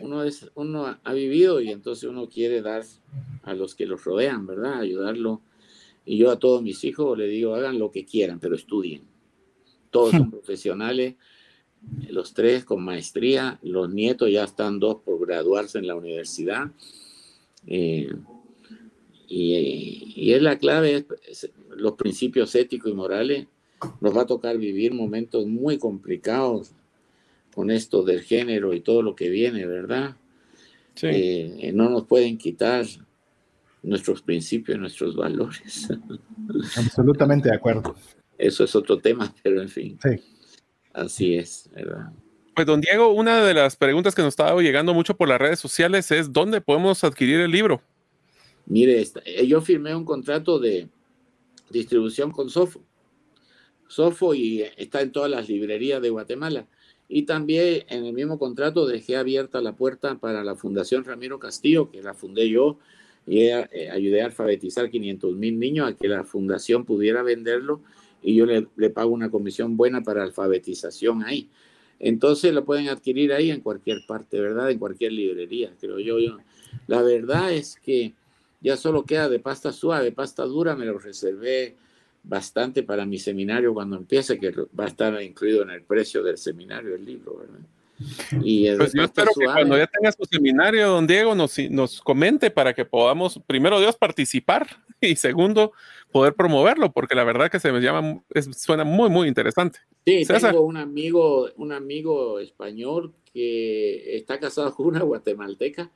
uno, 0.00 0.22
es, 0.22 0.48
uno 0.54 0.98
ha 1.02 1.12
vivido 1.12 1.60
y 1.60 1.70
entonces 1.70 2.04
uno 2.04 2.28
quiere 2.28 2.62
dar 2.62 2.84
a 3.42 3.54
los 3.54 3.74
que 3.74 3.86
los 3.86 4.04
rodean, 4.04 4.46
¿verdad? 4.46 4.80
Ayudarlo. 4.80 5.42
Y 6.04 6.18
yo 6.18 6.30
a 6.30 6.38
todos 6.38 6.62
mis 6.62 6.84
hijos 6.84 7.18
le 7.18 7.26
digo, 7.26 7.54
hagan 7.54 7.78
lo 7.78 7.90
que 7.90 8.04
quieran, 8.04 8.38
pero 8.38 8.54
estudien. 8.54 9.02
Todos 9.90 10.12
son 10.12 10.30
profesionales, 10.30 11.16
los 12.08 12.32
tres 12.32 12.64
con 12.64 12.84
maestría, 12.84 13.58
los 13.62 13.92
nietos 13.92 14.30
ya 14.30 14.44
están 14.44 14.78
dos 14.78 15.02
por 15.04 15.24
graduarse 15.26 15.78
en 15.78 15.88
la 15.88 15.96
universidad 15.96 16.70
eh, 17.66 18.12
y, 19.28 20.32
es 20.32 20.42
la 20.42 20.58
clave, 20.58 21.06
los 21.70 21.92
principios 21.94 22.54
éticos 22.54 22.90
y 22.90 22.94
morales. 22.94 23.46
Nos 24.00 24.16
va 24.16 24.22
a 24.22 24.26
tocar 24.26 24.56
vivir 24.56 24.94
momentos 24.94 25.46
muy 25.46 25.78
complicados 25.78 26.72
con 27.54 27.70
esto 27.70 28.02
del 28.02 28.22
género 28.22 28.72
y 28.74 28.80
todo 28.80 29.02
lo 29.02 29.14
que 29.14 29.28
viene, 29.28 29.66
¿verdad? 29.66 30.16
Eh, 31.02 31.72
no 31.74 31.90
nos 31.90 32.06
pueden 32.06 32.38
quitar 32.38 32.86
nuestros 33.82 34.22
principios, 34.22 34.78
nuestros 34.78 35.14
valores. 35.14 35.88
Absolutamente 36.76 37.50
de 37.50 37.56
acuerdo. 37.56 37.94
Eso 38.38 38.64
es 38.64 38.74
otro 38.74 38.98
tema, 38.98 39.34
pero 39.42 39.60
en 39.60 39.68
fin. 39.68 39.98
Sí. 40.02 40.22
Así 40.92 41.34
es, 41.34 41.68
¿verdad? 41.74 42.12
Pues 42.56 42.66
don 42.66 42.80
Diego, 42.80 43.10
una 43.10 43.44
de 43.44 43.52
las 43.52 43.76
preguntas 43.76 44.14
que 44.14 44.22
nos 44.22 44.30
estaba 44.30 44.58
llegando 44.62 44.94
mucho 44.94 45.14
por 45.14 45.28
las 45.28 45.38
redes 45.38 45.60
sociales 45.60 46.10
es 46.10 46.32
¿dónde 46.32 46.62
podemos 46.62 47.04
adquirir 47.04 47.38
el 47.40 47.50
libro? 47.50 47.82
Mire, 48.64 49.06
eh, 49.26 49.46
yo 49.46 49.60
firmé 49.60 49.94
un 49.94 50.06
contrato 50.06 50.58
de 50.58 50.88
distribución 51.68 52.30
con 52.30 52.48
Sofo. 52.48 52.80
Sofo 53.88 54.34
y 54.34 54.62
está 54.78 55.02
en 55.02 55.12
todas 55.12 55.30
las 55.30 55.50
librerías 55.50 56.00
de 56.00 56.08
Guatemala. 56.08 56.66
Y 57.10 57.24
también 57.24 57.84
en 57.90 58.06
el 58.06 58.14
mismo 58.14 58.38
contrato 58.38 58.86
dejé 58.86 59.18
abierta 59.18 59.60
la 59.60 59.76
puerta 59.76 60.14
para 60.14 60.42
la 60.42 60.56
Fundación 60.56 61.04
Ramiro 61.04 61.38
Castillo, 61.38 61.90
que 61.90 62.00
la 62.00 62.14
fundé 62.14 62.48
yo 62.48 62.78
y 63.26 63.40
eh, 63.48 63.90
ayudé 63.92 64.22
a 64.22 64.26
alfabetizar 64.26 64.88
500 64.88 65.36
mil 65.36 65.58
niños 65.58 65.90
a 65.90 65.94
que 65.94 66.08
la 66.08 66.24
fundación 66.24 66.86
pudiera 66.86 67.22
venderlo 67.22 67.82
y 68.22 68.34
yo 68.34 68.46
le, 68.46 68.66
le 68.76 68.88
pago 68.88 69.10
una 69.10 69.30
comisión 69.30 69.76
buena 69.76 70.02
para 70.02 70.22
alfabetización 70.22 71.22
ahí. 71.22 71.50
Entonces 71.98 72.52
lo 72.52 72.64
pueden 72.64 72.88
adquirir 72.88 73.32
ahí 73.32 73.50
en 73.50 73.60
cualquier 73.60 74.04
parte, 74.06 74.40
¿verdad? 74.40 74.70
En 74.70 74.78
cualquier 74.78 75.12
librería, 75.12 75.72
creo 75.80 75.98
yo. 75.98 76.18
yo. 76.18 76.38
La 76.86 77.02
verdad 77.02 77.52
es 77.52 77.76
que 77.76 78.12
ya 78.60 78.76
solo 78.76 79.04
queda 79.04 79.28
de 79.28 79.38
pasta 79.38 79.72
suave, 79.72 80.12
pasta 80.12 80.44
dura, 80.44 80.76
me 80.76 80.86
lo 80.86 80.98
reservé 80.98 81.76
bastante 82.22 82.82
para 82.82 83.06
mi 83.06 83.18
seminario 83.18 83.72
cuando 83.72 83.96
empiece, 83.96 84.38
que 84.38 84.50
va 84.78 84.84
a 84.84 84.88
estar 84.88 85.22
incluido 85.22 85.62
en 85.62 85.70
el 85.70 85.82
precio 85.82 86.22
del 86.22 86.36
seminario 86.36 86.94
el 86.94 87.04
libro, 87.04 87.38
¿verdad? 87.38 87.60
Y 88.42 88.70
pues 88.76 88.92
yo 88.92 89.04
espero 89.04 89.30
que 89.38 89.46
cuando 89.46 89.78
ya 89.78 89.86
tenga 89.86 90.12
su 90.12 90.24
seminario, 90.30 90.88
don 90.88 91.06
Diego, 91.06 91.34
nos, 91.34 91.58
nos 91.70 92.02
comente 92.02 92.50
para 92.50 92.74
que 92.74 92.84
podamos, 92.84 93.40
primero 93.46 93.80
Dios, 93.80 93.96
participar 93.96 94.66
y 95.00 95.16
segundo, 95.16 95.72
poder 96.12 96.34
promoverlo, 96.34 96.92
porque 96.92 97.14
la 97.14 97.24
verdad 97.24 97.50
que 97.50 97.60
se 97.60 97.72
me 97.72 97.80
llama, 97.80 98.22
suena 98.52 98.84
muy, 98.84 99.08
muy 99.08 99.28
interesante. 99.28 99.78
Sí, 100.06 100.24
tengo 100.24 100.62
un 100.62 100.76
amigo, 100.76 101.50
un 101.56 101.72
amigo 101.72 102.38
español 102.38 103.12
que 103.32 104.16
está 104.16 104.38
casado 104.38 104.72
con 104.72 104.86
una 104.86 105.02
guatemalteca, 105.02 105.90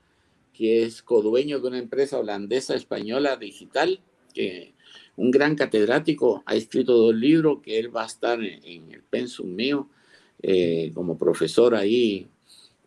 que 0.53 0.83
es 0.83 1.01
codueño 1.01 1.61
de 1.61 1.69
una 1.69 1.79
empresa 1.79 2.19
holandesa 2.19 2.75
española 2.75 3.37
digital, 3.37 4.01
que 4.35 4.75
un 5.15 5.31
gran 5.31 5.55
catedrático, 5.55 6.43
ha 6.45 6.57
escrito 6.57 6.97
dos 6.97 7.15
libros 7.15 7.61
que 7.63 7.79
él 7.79 7.95
va 7.95 8.03
a 8.03 8.07
estar 8.07 8.43
en, 8.43 8.91
el 8.91 9.05
pensum 9.05 9.55
mío 9.55 9.89
eh, 10.43 10.91
como 10.93 11.17
profesor 11.17 11.77
ahí, 11.77 12.27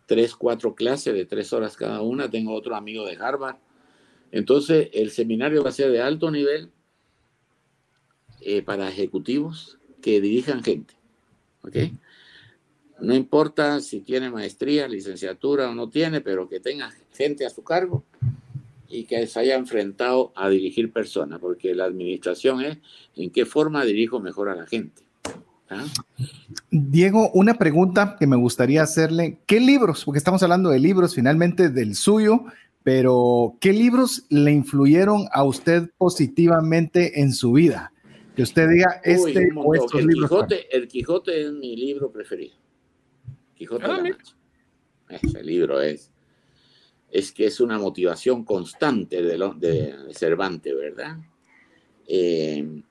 tres, 0.04 0.34
cuatro 0.34 0.74
clases 0.74 1.14
de 1.14 1.24
tres 1.24 1.54
horas 1.54 1.74
cada 1.74 2.02
una. 2.02 2.30
Tengo 2.30 2.52
otro 2.52 2.76
amigo 2.76 3.06
de 3.06 3.16
Harvard. 3.16 3.56
Entonces, 4.30 4.90
el 4.92 5.10
seminario 5.10 5.62
va 5.62 5.70
a 5.70 5.72
ser 5.72 5.90
de 5.90 6.02
alto 6.02 6.30
nivel 6.30 6.68
eh, 8.42 8.60
para 8.60 8.90
ejecutivos 8.90 9.78
que 10.02 10.20
dirijan 10.20 10.62
gente. 10.62 10.94
No 13.00 13.14
importa 13.14 13.80
si 13.80 14.00
tiene 14.00 14.30
maestría, 14.30 14.88
licenciatura 14.88 15.70
o 15.70 15.74
no 15.74 15.88
tiene, 15.88 16.20
pero 16.20 16.48
que 16.48 16.60
tenga 16.60 16.92
gente 17.12 17.44
a 17.44 17.50
su 17.50 17.62
cargo 17.62 18.04
y 18.88 19.04
que 19.04 19.26
se 19.26 19.40
haya 19.40 19.56
enfrentado 19.56 20.32
a 20.36 20.48
dirigir 20.48 20.92
personas, 20.92 21.40
porque 21.40 21.74
la 21.74 21.84
administración 21.84 22.60
es 22.60 22.78
en 23.16 23.30
qué 23.30 23.44
forma 23.44 23.84
dirijo 23.84 24.20
mejor 24.20 24.48
a 24.48 24.54
la 24.54 24.66
gente. 24.66 25.02
¿ah? 25.68 25.84
Diego, 26.70 27.30
una 27.32 27.54
pregunta 27.54 28.16
que 28.18 28.26
me 28.26 28.36
gustaría 28.36 28.82
hacerle, 28.82 29.38
¿qué 29.46 29.58
libros, 29.58 30.04
porque 30.04 30.18
estamos 30.18 30.42
hablando 30.42 30.70
de 30.70 30.78
libros 30.78 31.14
finalmente 31.14 31.70
del 31.70 31.96
suyo, 31.96 32.44
pero 32.84 33.56
¿qué 33.60 33.72
libros 33.72 34.26
le 34.28 34.52
influyeron 34.52 35.26
a 35.32 35.42
usted 35.42 35.90
positivamente 35.98 37.20
en 37.20 37.32
su 37.32 37.52
vida? 37.52 37.93
Que 38.34 38.42
usted 38.42 38.68
diga, 38.68 39.00
este 39.04 39.48
o 39.54 39.74
estos 39.74 40.00
el 40.00 40.06
libros. 40.06 40.30
Quijote, 40.30 40.76
el 40.76 40.88
Quijote 40.88 41.42
es 41.42 41.52
mi 41.52 41.76
libro 41.76 42.10
preferido. 42.10 42.56
Quijote 43.54 43.84
ah, 43.86 44.02
Ese 45.08 45.42
libro 45.42 45.80
es 45.80 46.10
es 47.14 47.30
que 47.30 47.46
es 47.46 47.60
una 47.60 47.78
motivación 47.78 48.44
constante 48.44 49.22
de, 49.22 49.38
de 49.56 50.14
Cervantes, 50.14 50.74
¿verdad? 50.74 51.16
Eh, 52.08 52.82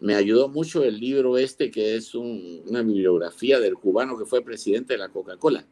me 0.00 0.14
ayudó 0.16 0.48
mucho 0.48 0.82
el 0.82 0.98
libro 0.98 1.38
este, 1.38 1.70
que 1.70 1.94
es 1.94 2.16
una 2.16 2.82
bibliografía 2.82 3.60
del 3.60 3.74
cubano 3.74 4.18
que 4.18 4.24
fue 4.24 4.42
presidente 4.42 4.94
de 4.94 4.98
la 4.98 5.10
Coca-Cola. 5.10 5.64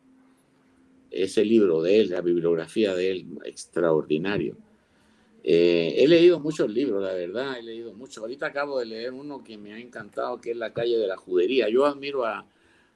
Ese 1.11 1.45
libro 1.45 1.83
de 1.83 2.01
él, 2.01 2.11
la 2.11 2.21
bibliografía 2.21 2.95
de 2.95 3.11
él, 3.11 3.27
extraordinario. 3.45 4.57
Eh, 5.51 6.03
he 6.05 6.07
leído 6.07 6.39
muchos 6.41 6.71
libros, 6.71 7.03
la 7.03 7.15
verdad, 7.15 7.59
he 7.59 7.63
leído 7.63 7.95
mucho. 7.95 8.21
Ahorita 8.21 8.47
acabo 8.47 8.79
de 8.79 8.85
leer 8.85 9.15
uno 9.15 9.43
que 9.43 9.57
me 9.57 9.73
ha 9.73 9.79
encantado, 9.79 10.39
que 10.43 10.51
es 10.51 10.57
La 10.59 10.75
calle 10.75 10.99
de 10.99 11.07
la 11.07 11.17
judería. 11.17 11.71
Yo 11.71 11.87
admiro 11.87 12.27
a, 12.27 12.47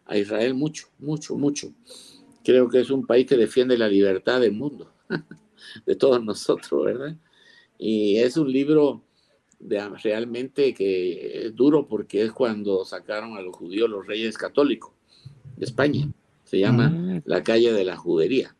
a 0.04 0.18
Israel 0.18 0.52
mucho, 0.52 0.88
mucho, 0.98 1.36
mucho. 1.36 1.72
Creo 2.44 2.68
que 2.68 2.80
es 2.80 2.90
un 2.90 3.06
país 3.06 3.26
que 3.26 3.38
defiende 3.38 3.78
la 3.78 3.88
libertad 3.88 4.38
del 4.38 4.52
mundo. 4.52 4.92
de 5.86 5.96
todos 5.96 6.22
nosotros, 6.22 6.84
¿verdad? 6.84 7.16
Y 7.78 8.16
es 8.16 8.36
un 8.36 8.52
libro 8.52 9.02
de, 9.58 9.88
realmente 10.02 10.74
que 10.74 11.46
es 11.46 11.54
duro 11.54 11.86
porque 11.86 12.22
es 12.22 12.32
cuando 12.32 12.84
sacaron 12.84 13.36
a 13.36 13.42
los 13.42 13.56
judíos 13.56 13.88
los 13.88 14.06
reyes 14.06 14.36
católicos 14.36 14.92
de 15.56 15.64
España. 15.64 16.06
Se 16.44 16.58
llama 16.58 16.90
mm. 16.90 17.22
La 17.24 17.42
calle 17.42 17.72
de 17.72 17.84
la 17.84 17.96
judería. 17.96 18.54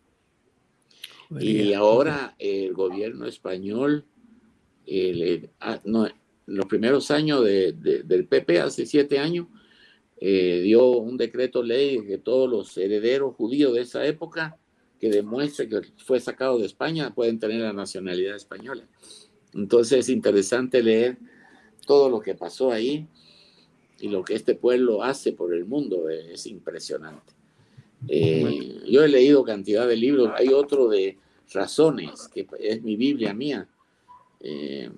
Y 1.40 1.72
ahora 1.72 2.34
el 2.38 2.72
gobierno 2.72 3.26
español, 3.26 4.04
ah, 5.60 5.80
los 6.46 6.66
primeros 6.66 7.10
años 7.10 7.44
del 7.44 8.26
PP, 8.28 8.60
hace 8.60 8.86
siete 8.86 9.18
años, 9.18 9.46
eh, 10.24 10.60
dio 10.62 10.86
un 10.98 11.16
decreto 11.16 11.62
ley 11.62 12.04
que 12.06 12.18
todos 12.18 12.48
los 12.48 12.76
herederos 12.76 13.34
judíos 13.34 13.74
de 13.74 13.80
esa 13.80 14.06
época 14.06 14.56
que 15.00 15.10
demuestre 15.10 15.68
que 15.68 15.80
fue 15.96 16.20
sacado 16.20 16.58
de 16.58 16.66
España 16.66 17.12
pueden 17.12 17.40
tener 17.40 17.60
la 17.60 17.72
nacionalidad 17.72 18.36
española. 18.36 18.86
Entonces 19.52 19.98
es 19.98 20.08
interesante 20.08 20.80
leer 20.80 21.18
todo 21.86 22.08
lo 22.08 22.20
que 22.20 22.36
pasó 22.36 22.70
ahí 22.70 23.08
y 23.98 24.08
lo 24.08 24.22
que 24.22 24.34
este 24.34 24.54
pueblo 24.54 25.02
hace 25.02 25.32
por 25.32 25.52
el 25.52 25.64
mundo. 25.64 26.08
Es 26.08 26.46
impresionante. 26.46 27.41
Eh, 28.08 28.82
yo 28.86 29.04
he 29.04 29.08
leído 29.08 29.44
cantidad 29.44 29.86
de 29.86 29.96
libros. 29.96 30.30
Hay 30.36 30.48
otro 30.48 30.88
de 30.88 31.18
Razones, 31.52 32.28
que 32.28 32.46
es 32.60 32.82
mi 32.82 32.96
Biblia 32.96 33.34
mía, 33.34 33.68
eh, 34.40 34.90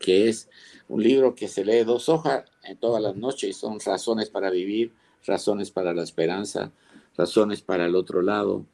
que 0.00 0.28
es 0.28 0.48
un 0.88 1.02
libro 1.02 1.34
que 1.34 1.48
se 1.48 1.64
lee 1.64 1.84
dos 1.84 2.08
hojas 2.08 2.44
en 2.64 2.76
todas 2.78 3.02
las 3.02 3.16
noches 3.16 3.50
y 3.50 3.52
son 3.52 3.78
razones 3.80 4.30
para 4.30 4.50
vivir, 4.50 4.92
razones 5.26 5.70
para 5.70 5.92
la 5.94 6.02
esperanza, 6.02 6.72
razones 7.16 7.62
para 7.62 7.86
el 7.86 7.94
otro 7.94 8.22
lado, 8.22 8.66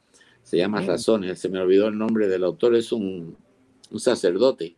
se 0.43 0.57
llama 0.57 0.81
Razones, 0.81 1.39
se 1.39 1.49
me 1.49 1.59
olvidó 1.59 1.87
el 1.87 1.97
nombre 1.97 2.27
del 2.27 2.43
autor, 2.43 2.75
es 2.75 2.91
un, 2.91 3.37
sacerdote. 3.97 4.75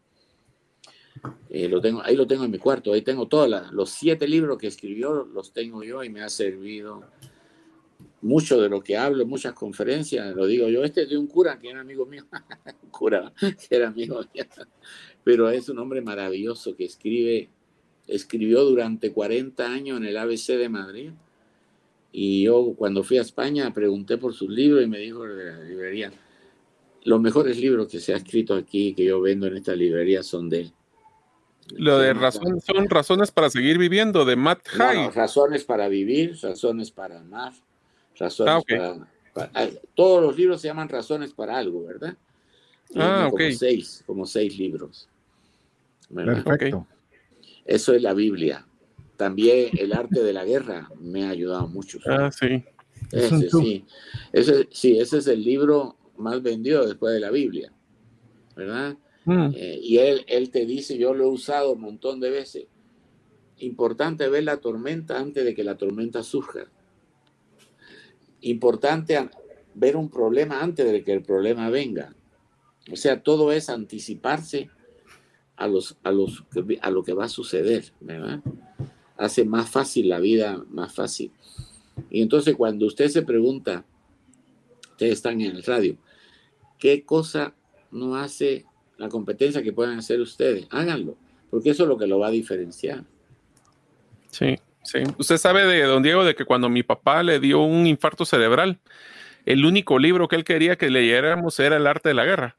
Eh, 1.50 1.70
lo 1.70 1.80
tengo, 1.80 2.02
ahí 2.04 2.16
lo 2.16 2.28
tengo 2.28 2.44
en 2.44 2.52
mi 2.52 2.58
cuarto, 2.58 2.92
ahí 2.92 3.02
tengo 3.02 3.28
todos 3.28 3.72
los 3.72 3.90
siete 3.92 4.28
libros 4.28 4.58
que 4.58 4.68
escribió, 4.68 5.24
los 5.26 5.54
tengo 5.54 5.84
yo 5.84 6.04
y 6.04 6.10
me 6.10 6.22
ha 6.22 6.30
servido 6.30 7.04
mucho 8.24 8.60
de 8.60 8.70
lo 8.70 8.82
que 8.82 8.98
hablo, 8.98 9.26
muchas 9.26 9.54
conferencias, 9.54 10.34
lo 10.36 10.46
digo 10.46 10.70
yo, 10.70 10.84
este 10.84 11.04
es 11.04 11.10
de 11.10 11.18
un 11.18 11.28
cura 11.28 11.60
que 11.60 11.70
era 11.70 11.82
amigo 11.82 12.06
mío, 12.06 12.26
un 12.84 12.90
cura 12.90 13.34
que 13.40 13.76
era 13.76 13.90
amigo 13.90 14.22
mío, 14.34 14.46
pero 15.24 15.50
es 15.50 15.70
un 15.70 15.78
hombre 15.80 16.02
maravilloso 16.02 16.76
que 16.76 16.86
escribe, 16.86 17.50
escribió 18.08 18.64
durante 18.64 19.12
40 19.12 19.66
años 19.66 19.98
en 19.98 20.06
el 20.06 20.18
ABC 20.18 20.58
de 20.58 20.70
Madrid 20.70 21.12
y 22.12 22.44
yo 22.44 22.74
cuando 22.78 23.04
fui 23.04 23.18
a 23.18 23.22
España 23.22 23.74
pregunté 23.74 24.18
por 24.18 24.34
sus 24.34 24.50
libros 24.50 24.84
y 24.84 24.88
me 24.88 25.00
dijo 25.00 25.24
de 25.24 25.52
la 25.52 25.64
librería, 25.64 26.12
los 27.04 27.20
mejores 27.20 27.58
libros 27.60 27.90
que 27.90 28.00
se 28.00 28.14
ha 28.14 28.18
escrito 28.18 28.56
aquí, 28.56 28.94
que 28.94 29.04
yo 29.04 29.20
vendo 29.20 29.48
en 29.48 29.58
esta 29.58 29.76
librería, 29.76 30.24
son 30.24 30.50
de 30.50 30.62
él. 30.62 30.74
Lo 31.76 31.98
de 31.98 32.14
razón, 32.14 32.62
son 32.62 32.90
razones 32.90 33.32
para 33.32 33.50
seguir 33.50 33.78
viviendo, 33.78 34.26
de 34.26 34.36
Matt 34.36 34.68
High. 34.68 35.12
razones 35.12 35.64
para 35.64 35.88
vivir, 35.88 36.38
razones 36.42 36.92
para 36.92 37.20
amar, 37.20 37.54
razones 38.18 38.54
ah, 38.80 39.08
para, 39.34 39.52
ah, 39.54 39.70
Todos 39.96 40.22
los 40.22 40.38
libros 40.38 40.62
se 40.62 40.68
llaman 40.68 40.90
razones 40.90 41.34
para 41.34 41.58
algo, 41.58 41.86
¿verdad? 41.86 42.16
ah, 42.96 43.28
como 43.32 43.52
seis, 43.52 44.04
como 44.06 44.26
seis 44.26 44.58
libros. 44.58 45.08
Perfecto. 46.14 46.88
Eso 47.66 47.94
es 47.94 48.02
la 48.02 48.14
Biblia. 48.14 48.66
También 49.18 49.70
el 49.78 49.94
arte 49.94 50.22
de 50.22 50.34
la 50.34 50.44
guerra 50.44 50.90
me 51.00 51.26
ha 51.26 51.30
ayudado 51.30 51.68
mucho. 51.68 52.00
Ah, 52.06 52.32
sí. 52.32 52.64
Ese, 53.12 53.50
sí. 53.50 53.86
Ese, 54.32 54.68
sí, 54.72 54.98
ese 54.98 55.20
es 55.20 55.28
el 55.28 55.44
libro 55.44 55.98
más 56.18 56.42
vendido 56.42 56.86
después 56.86 57.14
de 57.14 57.20
la 57.20 57.32
Biblia, 57.32 57.72
¿verdad? 58.56 58.98
Mm. 59.26 59.52
Eh, 59.56 59.80
y 59.82 59.98
él, 59.98 60.26
él 60.28 60.50
te 60.50 60.66
dice, 60.66 60.98
yo 60.98 61.14
lo 61.14 61.26
he 61.26 61.30
usado 61.30 61.74
un 61.74 61.82
montón 61.82 62.20
de 62.20 62.30
veces. 62.30 62.66
Importante 63.60 64.28
ver 64.30 64.44
la 64.44 64.58
tormenta 64.58 65.20
antes 65.20 65.46
de 65.46 65.56
que 65.56 65.64
la 65.64 65.78
tormenta 65.78 66.24
surja. 66.24 66.66
Importante 68.44 69.30
ver 69.74 69.98
un 69.98 70.10
problema 70.10 70.62
antes 70.62 70.90
de 70.92 71.04
que 71.04 71.14
el 71.14 71.24
problema 71.24 71.70
venga. 71.70 72.14
O 72.92 72.96
sea, 72.96 73.22
todo 73.22 73.52
es 73.52 73.70
anticiparse 73.70 74.70
a, 75.56 75.68
los, 75.68 75.98
a, 76.04 76.12
los, 76.12 76.44
a 76.82 76.92
lo 76.92 77.04
que 77.04 77.14
va 77.14 77.26
a 77.26 77.30
suceder, 77.30 77.92
¿verdad? 78.00 78.42
hace 79.18 79.46
más 79.46 79.70
fácil 79.70 80.10
la 80.10 80.20
vida, 80.20 80.64
más 80.70 80.94
fácil. 80.94 81.32
Y 82.10 82.22
entonces 82.22 82.56
cuando 82.56 82.86
usted 82.86 83.08
se 83.10 83.22
pregunta, 83.22 83.86
ustedes 84.92 85.14
están 85.14 85.42
en 85.42 85.56
el 85.56 85.64
radio, 85.64 85.98
¿qué 86.80 87.04
cosa 87.04 87.54
no 87.92 88.16
hace 88.16 88.66
la 88.98 89.10
competencia 89.10 89.64
que 89.64 89.74
puedan 89.74 89.98
hacer 89.98 90.20
ustedes? 90.20 90.68
Háganlo, 90.72 91.16
porque 91.50 91.70
eso 91.70 91.84
es 91.84 91.90
lo 91.90 91.98
que 91.98 92.08
lo 92.08 92.20
va 92.20 92.28
a 92.28 92.32
diferenciar. 92.32 93.06
Sí, 94.32 94.56
sí. 94.84 95.00
Usted 95.18 95.38
sabe 95.38 95.66
de 95.66 95.84
don 95.84 96.04
Diego 96.04 96.24
de 96.24 96.36
que 96.36 96.46
cuando 96.46 96.70
mi 96.70 96.84
papá 96.84 97.24
le 97.24 97.40
dio 97.40 97.62
un 97.62 97.88
infarto 97.88 98.26
cerebral, 98.26 98.80
el 99.46 99.66
único 99.66 100.00
libro 100.00 100.28
que 100.28 100.36
él 100.36 100.44
quería 100.44 100.78
que 100.78 100.90
leyéramos 100.90 101.60
era 101.60 101.78
El 101.78 101.88
arte 101.88 102.10
de 102.10 102.16
la 102.16 102.26
guerra. 102.26 102.58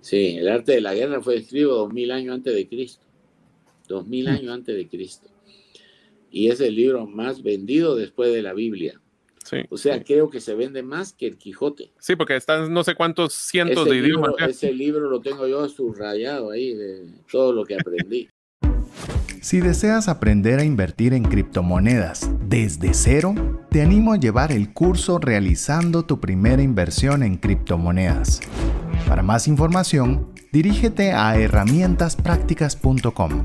Sí, 0.00 0.36
el 0.38 0.48
arte 0.48 0.72
de 0.72 0.80
la 0.80 0.94
guerra 0.94 1.20
fue 1.20 1.36
escrito 1.36 1.74
dos 1.74 1.92
mil 1.92 2.10
años 2.10 2.34
antes 2.34 2.54
de 2.54 2.68
Cristo. 2.68 3.04
Dos 3.88 4.06
mil 4.06 4.28
años 4.28 4.52
antes 4.52 4.76
de 4.76 4.88
Cristo 4.88 5.28
y 6.36 6.50
es 6.50 6.60
el 6.60 6.74
libro 6.74 7.06
más 7.06 7.42
vendido 7.42 7.96
después 7.96 8.30
de 8.30 8.42
la 8.42 8.52
Biblia. 8.52 9.00
Sí, 9.42 9.58
o 9.70 9.78
sea, 9.78 10.04
creo 10.04 10.28
que 10.28 10.40
se 10.40 10.54
vende 10.54 10.82
más 10.82 11.14
que 11.14 11.28
el 11.28 11.38
Quijote. 11.38 11.92
Sí, 11.98 12.14
porque 12.14 12.36
están 12.36 12.70
no 12.74 12.84
sé 12.84 12.94
cuántos 12.94 13.32
cientos 13.32 13.88
de 13.88 13.96
idiomas. 13.96 14.34
Ese 14.46 14.70
libro 14.70 15.08
lo 15.08 15.20
tengo 15.20 15.46
yo 15.46 15.66
subrayado 15.68 16.50
ahí 16.50 16.74
de 16.74 17.06
todo 17.30 17.54
lo 17.54 17.64
que 17.64 17.76
aprendí. 17.76 18.28
Si 19.40 19.60
deseas 19.60 20.08
aprender 20.08 20.58
a 20.58 20.64
invertir 20.64 21.14
en 21.14 21.22
criptomonedas 21.22 22.28
desde 22.48 22.92
cero, 22.94 23.34
te 23.70 23.82
animo 23.82 24.12
a 24.12 24.16
llevar 24.16 24.50
el 24.52 24.72
curso 24.72 25.18
realizando 25.18 26.04
tu 26.04 26.20
primera 26.20 26.62
inversión 26.62 27.22
en 27.22 27.36
criptomonedas. 27.36 28.40
Para 29.06 29.22
más 29.22 29.46
información, 29.46 30.32
dirígete 30.52 31.12
a 31.12 31.36
herramientasprácticas.com. 31.36 33.44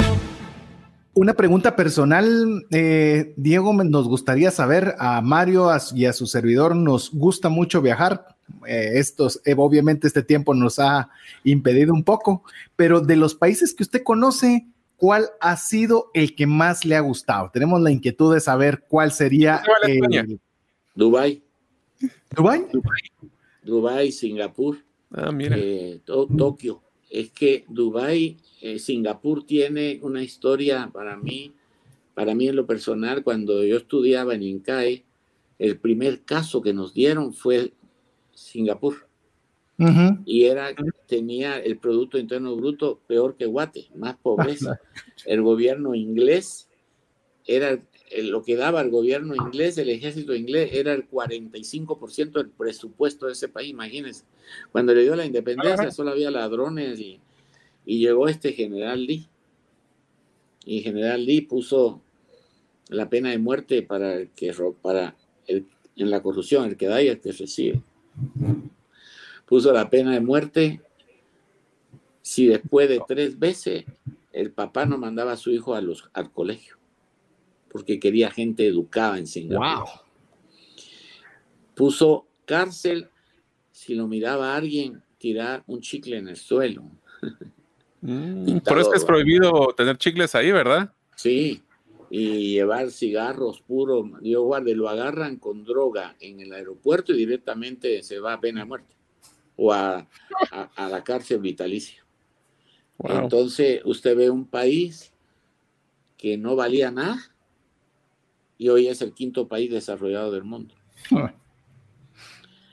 Una 1.13 1.33
pregunta 1.33 1.75
personal, 1.75 2.65
eh, 2.71 3.33
Diego, 3.35 3.73
nos 3.73 4.07
gustaría 4.07 4.49
saber, 4.49 4.95
a 4.97 5.19
Mario 5.19 5.69
y 5.93 6.05
a 6.05 6.13
su 6.13 6.25
servidor 6.25 6.73
nos 6.73 7.11
gusta 7.11 7.49
mucho 7.49 7.81
viajar. 7.81 8.37
Eh, 8.65 8.93
estos, 8.95 9.41
eh, 9.43 9.53
obviamente 9.57 10.07
este 10.07 10.23
tiempo 10.23 10.53
nos 10.53 10.79
ha 10.79 11.09
impedido 11.43 11.93
un 11.93 12.05
poco, 12.05 12.43
pero 12.77 13.01
de 13.01 13.17
los 13.17 13.35
países 13.35 13.73
que 13.73 13.83
usted 13.83 14.03
conoce, 14.03 14.67
¿cuál 14.95 15.25
ha 15.41 15.57
sido 15.57 16.11
el 16.13 16.33
que 16.33 16.47
más 16.47 16.85
le 16.85 16.95
ha 16.95 17.01
gustado? 17.01 17.49
Tenemos 17.51 17.81
la 17.81 17.91
inquietud 17.91 18.33
de 18.33 18.39
saber 18.39 18.85
cuál 18.87 19.11
sería 19.11 19.61
el... 19.85 20.39
Dubai. 20.95 21.43
¿Dubai? 22.33 22.67
Dubai, 23.63 24.11
Singapur, 24.13 24.77
ah, 25.11 25.31
mira. 25.33 25.57
Tokio. 26.05 26.81
Es 27.09 27.31
que 27.31 27.65
Dubai 27.67 28.37
eh, 28.61 28.79
Singapur 28.79 29.45
tiene 29.45 29.99
una 30.03 30.23
historia 30.23 30.89
para 30.93 31.17
mí, 31.17 31.53
para 32.13 32.35
mí 32.35 32.47
en 32.47 32.55
lo 32.55 32.65
personal, 32.65 33.23
cuando 33.23 33.63
yo 33.63 33.77
estudiaba 33.77 34.35
en 34.35 34.43
INCAE, 34.43 35.03
el 35.59 35.77
primer 35.77 36.21
caso 36.21 36.61
que 36.61 36.73
nos 36.73 36.93
dieron 36.93 37.33
fue 37.33 37.73
Singapur. 38.33 39.07
Y 40.25 40.43
era, 40.43 40.75
tenía 41.07 41.57
el 41.57 41.77
Producto 41.77 42.19
Interno 42.19 42.55
Bruto 42.55 42.99
peor 43.07 43.35
que 43.35 43.47
Guate, 43.47 43.89
más 43.95 44.15
pobreza. 44.15 44.79
el 45.25 45.41
gobierno 45.41 45.95
inglés 45.95 46.69
era 47.47 47.81
lo 48.23 48.43
que 48.43 48.55
daba 48.55 48.81
el 48.81 48.91
gobierno 48.91 49.33
inglés, 49.35 49.79
el 49.79 49.89
ejército 49.89 50.35
inglés, 50.35 50.71
era 50.73 50.93
el 50.93 51.09
45% 51.09 52.33
del 52.33 52.49
presupuesto 52.49 53.25
de 53.25 53.33
ese 53.33 53.47
país, 53.47 53.71
imagínense. 53.71 54.25
Cuando 54.71 54.93
le 54.93 55.01
dio 55.01 55.15
la 55.15 55.25
independencia 55.25 55.89
solo 55.89 56.11
había 56.11 56.29
ladrones 56.29 56.99
y, 56.99 57.19
y 57.85 57.99
llegó 57.99 58.27
este 58.27 58.53
general 58.53 59.05
Lee. 59.05 59.27
Y 60.65 60.81
general 60.81 61.25
Lee 61.25 61.41
puso 61.41 62.01
la 62.89 63.09
pena 63.09 63.29
de 63.29 63.37
muerte 63.37 63.81
para 63.81 64.15
el 64.15 64.29
que 64.29 64.53
para 64.81 65.15
el, 65.47 65.65
en 65.95 66.09
la 66.09 66.21
corrupción, 66.21 66.65
el 66.65 66.77
que 66.77 66.87
da 66.87 67.01
y 67.01 67.07
el 67.07 67.19
que 67.19 67.31
recibe. 67.31 67.81
Puso 69.45 69.71
la 69.73 69.89
pena 69.89 70.11
de 70.13 70.19
muerte 70.19 70.81
si 72.21 72.47
después 72.47 72.87
de 72.87 73.01
tres 73.07 73.37
veces 73.39 73.85
el 74.31 74.51
papá 74.51 74.85
no 74.85 74.97
mandaba 74.97 75.33
a 75.33 75.37
su 75.37 75.51
hijo 75.51 75.75
a 75.75 75.81
los, 75.81 76.09
al 76.13 76.31
colegio, 76.31 76.77
porque 77.69 77.99
quería 77.99 78.31
gente 78.31 78.67
educada 78.67 79.17
en 79.17 79.27
Singapur. 79.27 79.89
Puso 81.75 82.27
cárcel 82.45 83.09
si 83.71 83.95
lo 83.95 84.07
miraba 84.07 84.53
a 84.53 84.57
alguien 84.57 85.01
tirar 85.17 85.63
un 85.67 85.81
chicle 85.81 86.17
en 86.17 86.27
el 86.27 86.37
suelo. 86.37 86.83
Mm, 88.01 88.57
por 88.59 88.79
eso 88.79 88.93
es 88.93 89.05
prohibido 89.05 89.73
tener 89.77 89.97
chicles 89.97 90.33
ahí, 90.35 90.51
¿verdad? 90.51 90.91
Sí, 91.15 91.63
y 92.09 92.53
llevar 92.53 92.91
cigarros 92.91 93.61
puros. 93.61 94.09
Dios 94.21 94.43
guarde, 94.43 94.75
lo 94.75 94.89
agarran 94.89 95.37
con 95.37 95.63
droga 95.63 96.15
en 96.19 96.41
el 96.41 96.51
aeropuerto 96.51 97.13
y 97.13 97.17
directamente 97.17 98.03
se 98.03 98.19
va 98.19 98.33
a 98.33 98.39
pena 98.39 98.61
de 98.61 98.65
muerte 98.65 98.95
o 99.55 99.71
a, 99.71 100.07
la 100.77 101.03
cárcel 101.03 101.39
vitalicia. 101.39 102.03
Entonces, 103.03 103.81
usted 103.85 104.15
ve 104.15 104.29
un 104.29 104.45
país 104.45 105.13
que 106.17 106.37
no 106.37 106.55
valía 106.55 106.91
nada 106.91 107.17
y 108.57 108.69
hoy 108.69 108.87
es 108.87 109.01
el 109.01 109.13
quinto 109.13 109.47
país 109.47 109.71
desarrollado 109.71 110.31
del 110.31 110.43
mundo. 110.43 110.75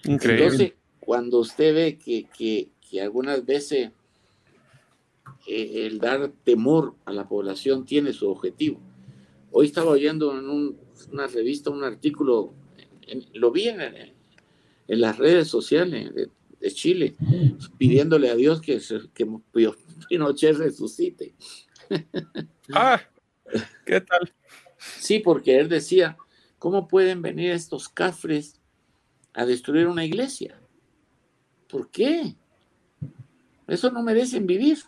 Increíble. 0.05 0.45
Entonces, 0.45 0.73
cuando 1.01 1.39
usted 1.39 1.75
ve 1.75 1.99
que, 1.99 2.27
que, 2.37 2.71
que 2.91 3.01
algunas 3.01 3.45
veces 3.45 3.91
eh, 5.49 5.87
el 5.87 5.99
dar 5.99 6.31
temor 6.45 6.95
a 7.07 7.13
la 7.13 7.27
población 7.27 7.87
tiene 7.87 8.13
su 8.13 8.29
objetivo. 8.29 8.83
Hoy 9.51 9.67
estaba 9.67 9.93
oyendo 9.93 10.39
en 10.39 10.77
una 11.11 11.27
revista 11.27 11.71
un 11.71 11.85
artículo, 11.85 12.53
lo 13.33 13.51
vi 13.51 13.69
en, 13.69 14.15
las 14.89 15.17
redes 15.17 15.49
sociales 15.49 16.13
de, 16.15 16.31
Chile, 16.73 17.17
pidiéndole 17.79 18.29
a 18.29 18.35
Dios 18.35 18.61
que, 18.61 18.79
que 19.15 19.27
Pinochet 20.09 20.57
resucite. 20.57 21.35
Ah, 22.75 23.01
¿qué 23.87 24.03
tal? 24.03 24.31
Sí, 24.77 25.21
porque 25.21 25.59
él 25.59 25.71
decía, 25.71 26.19
¿cómo 26.59 26.87
pueden 26.87 27.23
venir 27.23 27.53
estos 27.53 27.89
cafres 27.89 28.61
a 29.33 29.47
destruir 29.47 29.87
una 29.87 30.05
iglesia? 30.05 30.61
¿Por 31.67 31.91
qué? 31.91 32.37
Eso 33.67 33.91
no 33.91 34.03
merecen 34.03 34.47
vivir. 34.47 34.81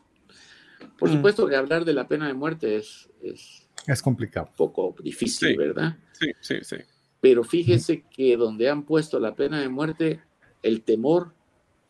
Por 1.00 1.08
mm. 1.08 1.12
supuesto 1.14 1.48
que 1.48 1.56
hablar 1.56 1.86
de 1.86 1.94
la 1.94 2.06
pena 2.06 2.28
de 2.28 2.34
muerte 2.34 2.76
es, 2.76 3.08
es, 3.22 4.02
complicado. 4.02 4.48
Un 4.50 4.56
poco 4.56 4.94
difícil, 5.02 5.56
¿verdad? 5.56 5.96
Sí, 6.12 6.30
sí, 6.40 6.56
sí. 6.60 6.76
Pero 7.22 7.42
fíjese 7.42 8.04
que 8.10 8.36
donde 8.36 8.68
han 8.68 8.84
puesto 8.84 9.18
la 9.18 9.34
pena 9.34 9.60
de 9.60 9.70
muerte, 9.70 10.20
el 10.62 10.82
temor 10.82 11.32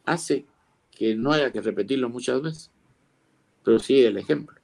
hace 0.04 0.46
que 0.92 1.16
no 1.16 1.32
haya 1.32 1.50
que 1.50 1.60
repetirlo 1.60 2.08
muchas 2.08 2.40
veces. 2.40 2.70
Pero 3.64 3.80
sí 3.80 4.00
el 4.00 4.16
ejemplo. 4.16 4.56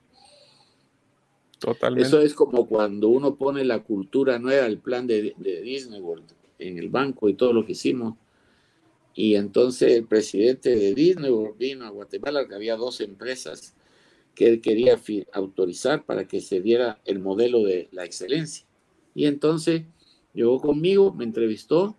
Totalmente. 1.58 2.06
Eso 2.06 2.20
es 2.20 2.32
como 2.32 2.68
cuando 2.68 3.08
uno 3.08 3.34
pone 3.34 3.64
la 3.64 3.80
cultura 3.80 4.38
nueva, 4.38 4.66
el 4.66 4.78
plan 4.78 5.08
de, 5.08 5.34
de 5.36 5.60
Disney 5.60 6.00
World 6.00 6.26
en 6.60 6.78
el 6.78 6.88
banco 6.88 7.28
y 7.28 7.34
todo 7.34 7.52
lo 7.52 7.66
que 7.66 7.72
hicimos. 7.72 8.14
Y 9.12 9.34
entonces 9.34 9.92
el 9.92 10.04
presidente 10.04 10.76
de 10.76 10.94
Disney 10.94 11.30
World 11.30 11.58
vino 11.58 11.84
a 11.84 11.90
Guatemala, 11.90 12.46
que 12.46 12.54
había 12.54 12.76
dos 12.76 13.00
empresas 13.00 13.74
que 14.36 14.46
él 14.46 14.60
quería 14.60 15.00
autorizar 15.32 16.04
para 16.04 16.28
que 16.28 16.40
se 16.40 16.60
diera 16.60 17.00
el 17.06 17.18
modelo 17.18 17.64
de 17.64 17.88
la 17.90 18.04
excelencia. 18.04 18.66
Y 19.14 19.26
entonces 19.26 19.82
llegó 20.34 20.60
conmigo, 20.60 21.12
me 21.12 21.24
entrevistó 21.24 21.96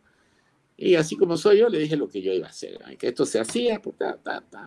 y 0.77 0.93
así 0.93 1.17
como 1.17 1.35
soy 1.35 1.57
yo, 1.57 1.69
le 1.69 1.79
dije 1.79 1.97
lo 1.97 2.07
que 2.07 2.21
yo 2.21 2.31
iba 2.31 2.45
a 2.45 2.51
hacer, 2.51 2.79
que 2.99 3.07
esto 3.07 3.25
se 3.25 3.39
hacía, 3.39 3.81
pues, 3.81 3.95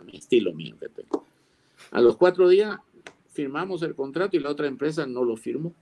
mi 0.04 0.18
estilo 0.18 0.52
mío 0.52 0.76
que 0.78 0.88
tengo. 0.88 1.24
A 1.92 2.00
los 2.00 2.16
cuatro 2.16 2.48
días 2.48 2.76
firmamos 3.32 3.82
el 3.82 3.94
contrato 3.94 4.36
y 4.36 4.40
la 4.40 4.50
otra 4.50 4.66
empresa 4.66 5.06
no 5.06 5.22
lo 5.22 5.36
firmó. 5.36 5.72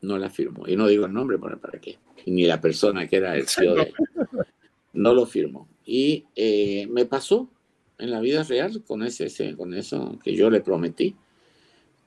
No 0.00 0.16
la 0.16 0.30
firmó. 0.30 0.68
Y 0.68 0.76
no 0.76 0.86
digo 0.86 1.06
el 1.06 1.12
nombre 1.12 1.38
para, 1.38 1.56
para 1.56 1.80
qué. 1.80 1.98
Ni 2.26 2.44
la 2.44 2.60
persona 2.60 3.08
que 3.08 3.16
era 3.16 3.36
el 3.36 3.48
CEO 3.48 3.74
de 3.74 3.92
No 4.92 5.12
lo 5.12 5.26
firmó. 5.26 5.68
Y 5.84 6.24
eh, 6.36 6.86
me 6.88 7.04
pasó 7.06 7.50
en 7.98 8.10
la 8.10 8.20
vida 8.20 8.42
real 8.42 8.82
con, 8.86 9.02
ese, 9.02 9.56
con 9.56 9.74
eso 9.74 10.18
que 10.22 10.34
yo 10.34 10.50
le 10.50 10.60
prometí. 10.60 11.16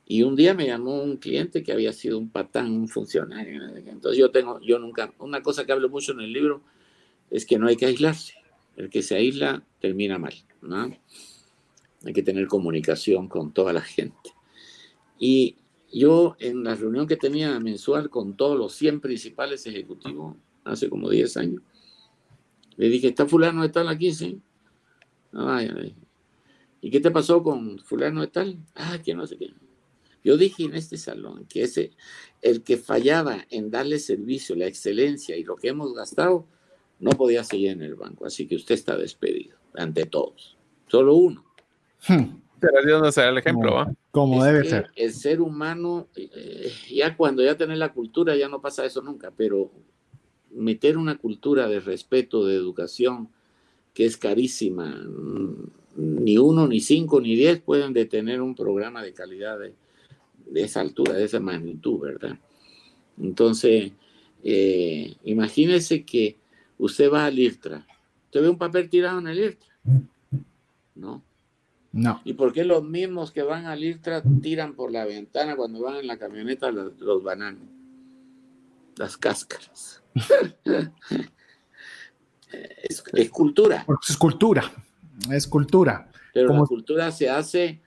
Y 0.06 0.24
un 0.24 0.36
día 0.36 0.54
me 0.54 0.68
llamó 0.68 1.02
un 1.02 1.18
cliente 1.18 1.64
que 1.64 1.74
había 1.74 1.92
sido 1.92 2.18
un 2.18 2.30
patán, 2.30 2.72
un 2.72 2.88
funcionario. 2.88 3.62
Entonces 3.76 4.18
yo 4.18 4.32
tengo, 4.32 4.60
yo 4.62 4.80
nunca, 4.80 5.14
una 5.20 5.42
cosa 5.42 5.66
que 5.66 5.74
hablo 5.74 5.90
mucho 5.90 6.14
en 6.14 6.22
el 6.22 6.32
libro 6.32 6.62
es 7.30 7.46
que 7.46 7.60
no 7.60 7.68
hay 7.68 7.76
que 7.76 7.88
aislarse. 7.88 8.34
El 8.78 8.90
que 8.90 9.02
se 9.02 9.16
aísla 9.16 9.64
termina 9.80 10.18
mal, 10.18 10.34
¿no? 10.62 10.96
Hay 12.06 12.14
que 12.14 12.24
tener 12.24 12.48
comunicación 12.48 13.28
con 13.28 13.52
toda 13.52 13.74
la 13.74 13.82
gente. 13.82 14.32
Y 15.20 15.58
yo 15.92 16.36
en 16.40 16.64
la 16.64 16.76
reunión 16.76 17.08
que 17.08 17.18
tenía 17.18 17.60
mensual 17.60 18.10
con 18.10 18.38
todos 18.38 18.58
los 18.58 18.74
100 18.76 19.02
principales 19.02 19.66
ejecutivos, 19.66 20.36
hace 20.64 20.90
como 20.90 21.10
10 21.10 21.38
años, 21.38 21.62
le 22.78 22.90
dije, 22.90 23.08
¿está 23.08 23.26
fulano 23.26 23.64
de 23.64 23.70
tal 23.70 23.90
aquí? 23.90 24.14
Sí. 24.14 24.40
¿Y 26.82 26.92
qué 26.92 27.00
te 27.00 27.12
pasó 27.12 27.44
con 27.44 27.80
fulano 27.80 28.22
de 28.22 28.28
tal? 28.28 28.58
Ah, 28.76 28.98
que 29.04 29.14
no 29.14 29.26
sé 29.28 29.38
qué. 29.38 29.54
Yo 30.24 30.38
dije 30.38 30.64
en 30.64 30.76
este 30.76 30.98
salón 30.98 31.46
que 31.46 31.64
ese, 31.64 31.92
el 32.42 32.64
que 32.64 32.78
fallaba 32.78 33.46
en 33.50 33.72
darle 33.72 34.00
servicio, 34.00 34.56
la 34.56 34.68
excelencia 34.68 35.38
y 35.38 35.44
lo 35.44 35.56
que 35.56 35.70
hemos 35.70 35.94
gastado, 35.94 36.46
no 37.00 37.12
podía 37.12 37.44
seguir 37.44 37.72
en 37.72 37.82
el 37.82 37.96
banco. 37.96 38.26
Así 38.26 38.48
que 38.48 38.56
usted 38.56 38.76
está 38.76 38.98
despedido 38.98 39.58
ante 39.76 40.06
todos. 40.06 40.58
Solo 40.88 41.16
uno. 41.16 41.46
Hmm. 42.08 42.42
Pero 42.60 42.86
Dios 42.86 43.02
no 43.02 43.12
será 43.12 43.30
el 43.30 43.38
ejemplo, 43.38 43.74
¿va? 43.74 43.94
Como 44.12 44.44
debe 44.44 44.68
ser. 44.68 44.90
El 44.96 45.14
ser 45.14 45.42
humano, 45.42 46.08
eh, 46.16 46.72
ya 46.90 47.16
cuando 47.16 47.44
ya 47.44 47.56
tenés 47.56 47.78
la 47.78 47.94
cultura, 47.94 48.36
ya 48.36 48.50
no 48.50 48.62
pasa 48.62 48.84
eso 48.84 49.02
nunca, 49.02 49.32
pero 49.36 49.72
meter 50.50 50.98
una 50.98 51.18
cultura 51.18 51.68
de 51.68 51.80
respeto, 51.80 52.46
de 52.46 52.56
educación, 52.56 53.30
que 53.98 54.06
es 54.06 54.16
carísima. 54.16 54.96
Ni 55.96 56.38
uno, 56.38 56.68
ni 56.68 56.82
cinco, 56.82 57.20
ni 57.20 57.36
diez 57.36 57.60
pueden 57.60 57.94
detener 57.94 58.44
un 58.44 58.54
programa 58.54 59.02
de 59.02 59.12
calidad 59.12 59.58
de, 59.58 59.74
esa 60.54 60.82
altura, 60.82 61.14
de 61.14 61.24
esa 61.24 61.40
magnitud, 61.40 62.00
¿verdad? 62.00 62.38
Entonces, 63.20 63.92
Eh, 64.44 65.16
imagínese 65.24 66.06
que 66.06 66.38
usted 66.78 67.12
va 67.12 67.26
al 67.26 67.40
IRTRA, 67.40 67.88
usted 68.26 68.42
ve 68.44 68.50
un 68.50 68.60
papel 68.60 68.88
tirado 68.88 69.18
en 69.18 69.28
el 69.28 69.40
IRTRA, 69.40 69.74
¿no? 70.94 71.24
No. 71.92 72.22
¿Y 72.24 72.34
por 72.34 72.54
qué 72.54 72.64
los 72.64 72.84
mismos 72.84 73.32
que 73.32 73.42
van 73.42 73.66
al 73.66 73.84
IRTRA 73.84 74.22
tiran 74.44 74.76
por 74.76 74.92
la 74.92 75.06
ventana 75.06 75.56
cuando 75.56 75.82
van 75.82 75.96
en 75.96 76.06
la 76.06 76.20
camioneta 76.20 76.72
los, 76.72 77.00
los 77.00 77.24
bananos? 77.24 77.68
Las 78.96 79.18
cáscaras. 79.18 80.04
es, 82.52 83.04
es, 83.14 83.30
cultura. 83.30 83.86
Es 84.08 84.18
cultura. 84.18 84.72
Es 85.32 85.48
cultura. 85.48 86.10
Pero 86.34 86.50
Como... 86.50 86.62
la 86.62 86.68
cultura 86.68 87.12
se 87.12 87.30
hace 87.30 87.82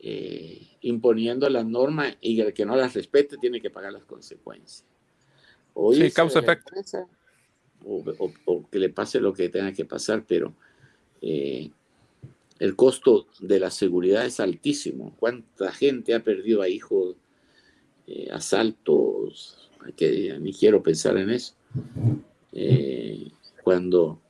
eh, 0.00 0.68
imponiendo 0.82 1.48
las 1.48 1.66
normas 1.66 2.16
y 2.20 2.40
el 2.40 2.54
que 2.54 2.64
no 2.64 2.76
las 2.76 2.94
respete 2.94 3.36
tiene 3.38 3.60
que 3.60 3.70
pagar 3.70 3.92
las 3.92 4.04
consecuencias. 4.04 4.84
O 5.74 5.92
sí, 5.92 6.10
causa 6.10 6.38
efecto. 6.40 6.72
O, 7.84 8.02
o, 8.18 8.32
o, 8.46 8.68
que 8.70 8.78
le 8.78 8.88
pase 8.88 9.20
lo 9.20 9.32
que 9.32 9.48
tenga 9.48 9.72
que 9.72 9.84
pasar, 9.84 10.24
pero 10.26 10.54
eh, 11.20 11.70
el 12.58 12.74
costo 12.74 13.26
de 13.40 13.60
la 13.60 13.70
seguridad 13.70 14.24
es 14.24 14.40
altísimo. 14.40 15.14
¿Cuánta 15.18 15.72
gente 15.72 16.14
ha 16.14 16.22
perdido 16.22 16.62
a 16.62 16.68
hijos, 16.68 17.16
eh, 18.06 18.28
asaltos? 18.32 19.70
Que 19.96 20.36
ni 20.40 20.52
quiero 20.52 20.82
pensar 20.82 21.16
en 21.16 21.30
eso. 21.30 21.54
Eh, 22.58 23.28
cuando 23.62 24.22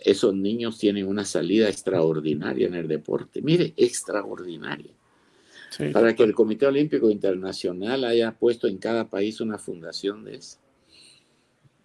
esos 0.00 0.34
niños 0.34 0.78
tienen 0.78 1.06
una 1.06 1.26
salida 1.26 1.68
extraordinaria 1.68 2.66
en 2.66 2.74
el 2.74 2.88
deporte. 2.88 3.42
Mire, 3.42 3.74
extraordinaria. 3.76 4.92
Sí, 5.68 5.88
Para 5.88 6.14
que 6.14 6.22
el 6.22 6.34
Comité 6.34 6.66
Olímpico 6.66 7.10
Internacional 7.10 8.04
haya 8.04 8.32
puesto 8.32 8.68
en 8.68 8.78
cada 8.78 9.10
país 9.10 9.40
una 9.42 9.58
fundación 9.58 10.24
de 10.24 10.36
eso. 10.36 10.58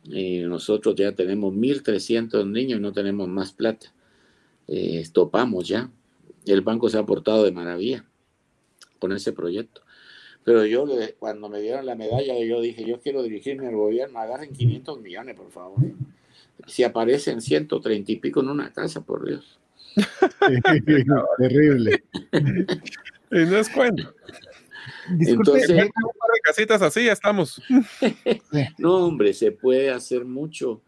Eh, 0.10 0.46
nosotros 0.48 0.96
ya 0.96 1.12
tenemos 1.12 1.54
1.300 1.54 2.50
niños 2.50 2.80
y 2.80 2.82
no 2.82 2.94
tenemos 2.94 3.28
más 3.28 3.52
plata. 3.52 3.94
Eh, 4.70 5.04
topamos 5.12 5.68
ya. 5.68 5.92
El 6.46 6.62
banco 6.62 6.90
se 6.90 6.98
ha 6.98 7.06
portado 7.06 7.44
de 7.44 7.52
maravilla 7.52 8.06
con 9.00 9.12
ese 9.12 9.34
proyecto. 9.34 9.82
Pero 10.50 10.66
yo, 10.66 10.84
cuando 11.20 11.48
me 11.48 11.62
dieron 11.62 11.86
la 11.86 11.94
medalla, 11.94 12.34
yo 12.44 12.60
dije, 12.60 12.84
yo 12.84 13.00
quiero 13.00 13.22
dirigirme 13.22 13.68
al 13.68 13.76
gobierno, 13.76 14.18
agarren 14.18 14.52
500 14.52 15.00
millones, 15.00 15.36
por 15.36 15.52
favor. 15.52 15.78
Si 16.66 16.84
aparecen 16.84 17.40
130 17.40 18.12
y 18.12 18.16
pico 18.16 18.40
en 18.40 18.50
una 18.50 18.74
casa, 18.74 19.00
por 19.02 19.28
Dios. 19.28 19.60
Terrible. 21.38 22.04
y 22.34 23.46
no 23.46 23.58
es 23.58 23.70
cuento. 23.70 24.12
Entonces, 25.20 25.70
un 25.70 25.78
par 25.78 26.32
de 26.34 26.40
casitas 26.42 26.82
así, 26.82 27.06
ya 27.06 27.12
estamos. 27.12 27.62
no, 28.80 29.06
hombre, 29.06 29.36
se 29.36 29.52
puede 29.52 29.92
hacer 29.92 30.26
mucho. 30.26 30.82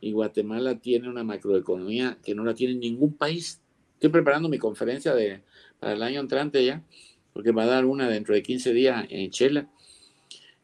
Y 0.00 0.12
Guatemala 0.12 0.78
tiene 0.78 1.08
una 1.08 1.24
macroeconomía 1.24 2.16
que 2.22 2.36
no 2.36 2.44
la 2.44 2.54
tiene 2.54 2.76
ningún 2.76 3.16
país. 3.16 3.60
Estoy 3.94 4.10
preparando 4.10 4.48
mi 4.48 4.58
conferencia 4.58 5.16
de, 5.16 5.42
para 5.80 5.94
el 5.94 6.02
año 6.04 6.20
entrante 6.20 6.64
ya, 6.64 6.84
porque 7.32 7.52
va 7.52 7.64
a 7.64 7.66
dar 7.66 7.84
una 7.84 8.08
dentro 8.08 8.34
de 8.34 8.42
15 8.42 8.72
días 8.72 9.06
en 9.08 9.30
Chela. 9.30 9.68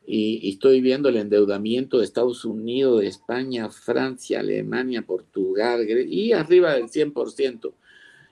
Y, 0.07 0.39
y, 0.43 0.51
estoy 0.51 0.81
viendo 0.81 1.09
el 1.09 1.17
endeudamiento 1.17 1.99
de 1.99 2.05
Estados 2.05 2.45
Unidos, 2.45 3.01
de 3.01 3.09
España, 3.09 3.69
Francia, 3.71 4.39
Alemania, 4.39 5.03
Portugal, 5.03 5.85
y 5.89 6.33
arriba 6.33 6.75
del 6.75 6.85
100%. 6.85 7.73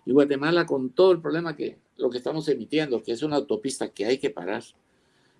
Y 0.06 0.12
Guatemala 0.12 0.66
con 0.66 0.90
todo 0.90 1.12
el 1.12 1.20
problema 1.20 1.56
que 1.56 1.78
lo 1.96 2.10
que 2.10 2.18
estamos 2.18 2.48
emitiendo, 2.48 3.02
que 3.02 3.12
es 3.12 3.22
una 3.22 3.36
autopista 3.36 3.88
que 3.88 4.06
hay 4.06 4.18
que 4.18 4.30
parar. 4.30 4.62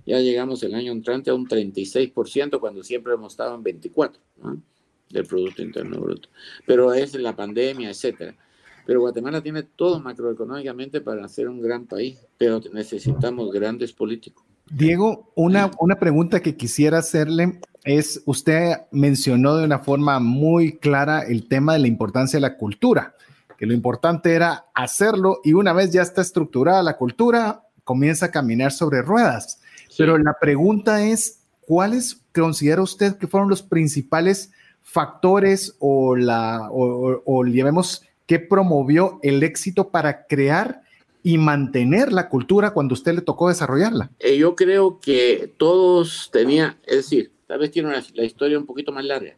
Ya 0.07 0.21
llegamos 0.21 0.63
el 0.63 0.75
año 0.75 0.93
entrante 0.93 1.31
a 1.31 1.35
un 1.35 1.49
36% 1.49 2.61
cuando 2.61 2.83
siempre 2.83 3.15
hemos 3.15 3.33
estado 3.33 3.55
en 3.55 3.65
24% 3.65 4.13
¿no? 4.43 4.63
del 5.11 5.27
Producto 5.27 5.63
Interno 5.63 6.01
Bruto. 6.01 6.29
Pero 6.67 6.93
es 6.93 7.15
la 7.15 7.35
pandemia, 7.35 7.91
etcétera. 7.91 8.37
Pero 8.87 9.01
Guatemala 9.01 9.43
tiene 9.43 9.63
todo 9.63 10.01
macroeconómicamente 10.01 11.01
para 11.01 11.27
ser 11.29 11.49
un 11.49 11.61
gran 11.61 11.87
país, 11.87 12.19
pero 12.37 12.61
necesitamos 12.73 13.51
grandes 13.51 13.93
políticos. 13.93 14.45
Diego, 14.71 15.31
una, 15.35 15.71
una 15.79 15.97
pregunta 15.97 16.41
que 16.41 16.57
quisiera 16.57 16.99
hacerle 16.99 17.61
es, 17.85 18.23
usted 18.25 18.77
mencionó 18.91 19.57
de 19.57 19.65
una 19.65 19.79
forma 19.79 20.19
muy 20.21 20.79
clara 20.79 21.21
el 21.21 21.49
tema 21.49 21.75
de 21.75 21.81
la 21.81 21.89
importancia 21.89 22.39
de 22.39 22.43
la 22.43 22.57
cultura, 22.57 23.15
que 23.59 23.67
lo 23.67 23.75
importante 23.75 24.35
era 24.35 24.67
hacerlo 24.75 25.41
y 25.45 25.53
una 25.53 25.73
vez 25.73 25.93
ya 25.93 26.03
está 26.03 26.23
estructurada 26.23 26.83
la 26.83 26.97
cultura, 26.97 27.63
comienza 27.85 28.27
a 28.27 28.31
caminar 28.31 28.73
sobre 28.73 29.03
ruedas. 29.03 29.61
Sí. 29.89 29.97
Pero 29.99 30.19
la 30.19 30.37
pregunta 30.41 31.05
es, 31.05 31.41
¿cuáles 31.61 32.23
considera 32.35 32.83
usted 32.83 33.17
que 33.17 33.29
fueron 33.29 33.49
los 33.49 33.63
principales 33.63 34.51
factores 34.83 35.77
o 35.79 36.17
la, 36.17 36.69
o, 36.71 37.13
o, 37.13 37.23
o 37.25 37.45
llamemos, 37.45 38.03
que 38.27 38.39
promovió 38.39 39.19
el 39.23 39.43
éxito 39.43 39.91
para 39.91 40.27
crear 40.27 40.83
y 41.23 41.39
mantener 41.39 42.13
la 42.13 42.29
cultura 42.29 42.73
cuando 42.73 42.93
a 42.93 42.99
usted 42.99 43.15
le 43.15 43.23
tocó 43.23 43.49
desarrollarla? 43.49 44.11
Eh, 44.19 44.37
yo 44.37 44.55
creo 44.55 45.01
que 45.01 45.53
todos 45.57 46.31
tenían, 46.33 46.77
es 46.85 46.97
decir, 46.97 47.33
tal 47.47 47.61
vez 47.61 47.71
tiene 47.71 47.89
una, 47.89 48.03
la 48.15 48.25
historia 48.25 48.59
un 48.59 48.67
poquito 48.67 48.93
más 48.93 49.05
larga. 49.05 49.37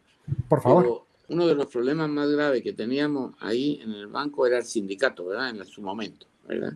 Por 0.49 0.61
favor. 0.61 0.83
Pero 0.83 1.07
uno 1.29 1.47
de 1.47 1.55
los 1.55 1.67
problemas 1.67 2.09
más 2.09 2.29
graves 2.29 2.61
que 2.61 2.73
teníamos 2.73 3.33
ahí 3.39 3.79
en 3.83 3.91
el 3.91 4.07
banco 4.07 4.45
era 4.45 4.57
el 4.57 4.65
sindicato, 4.65 5.25
¿verdad? 5.25 5.49
En 5.49 5.65
su 5.65 5.81
momento, 5.81 6.25
¿verdad? 6.47 6.73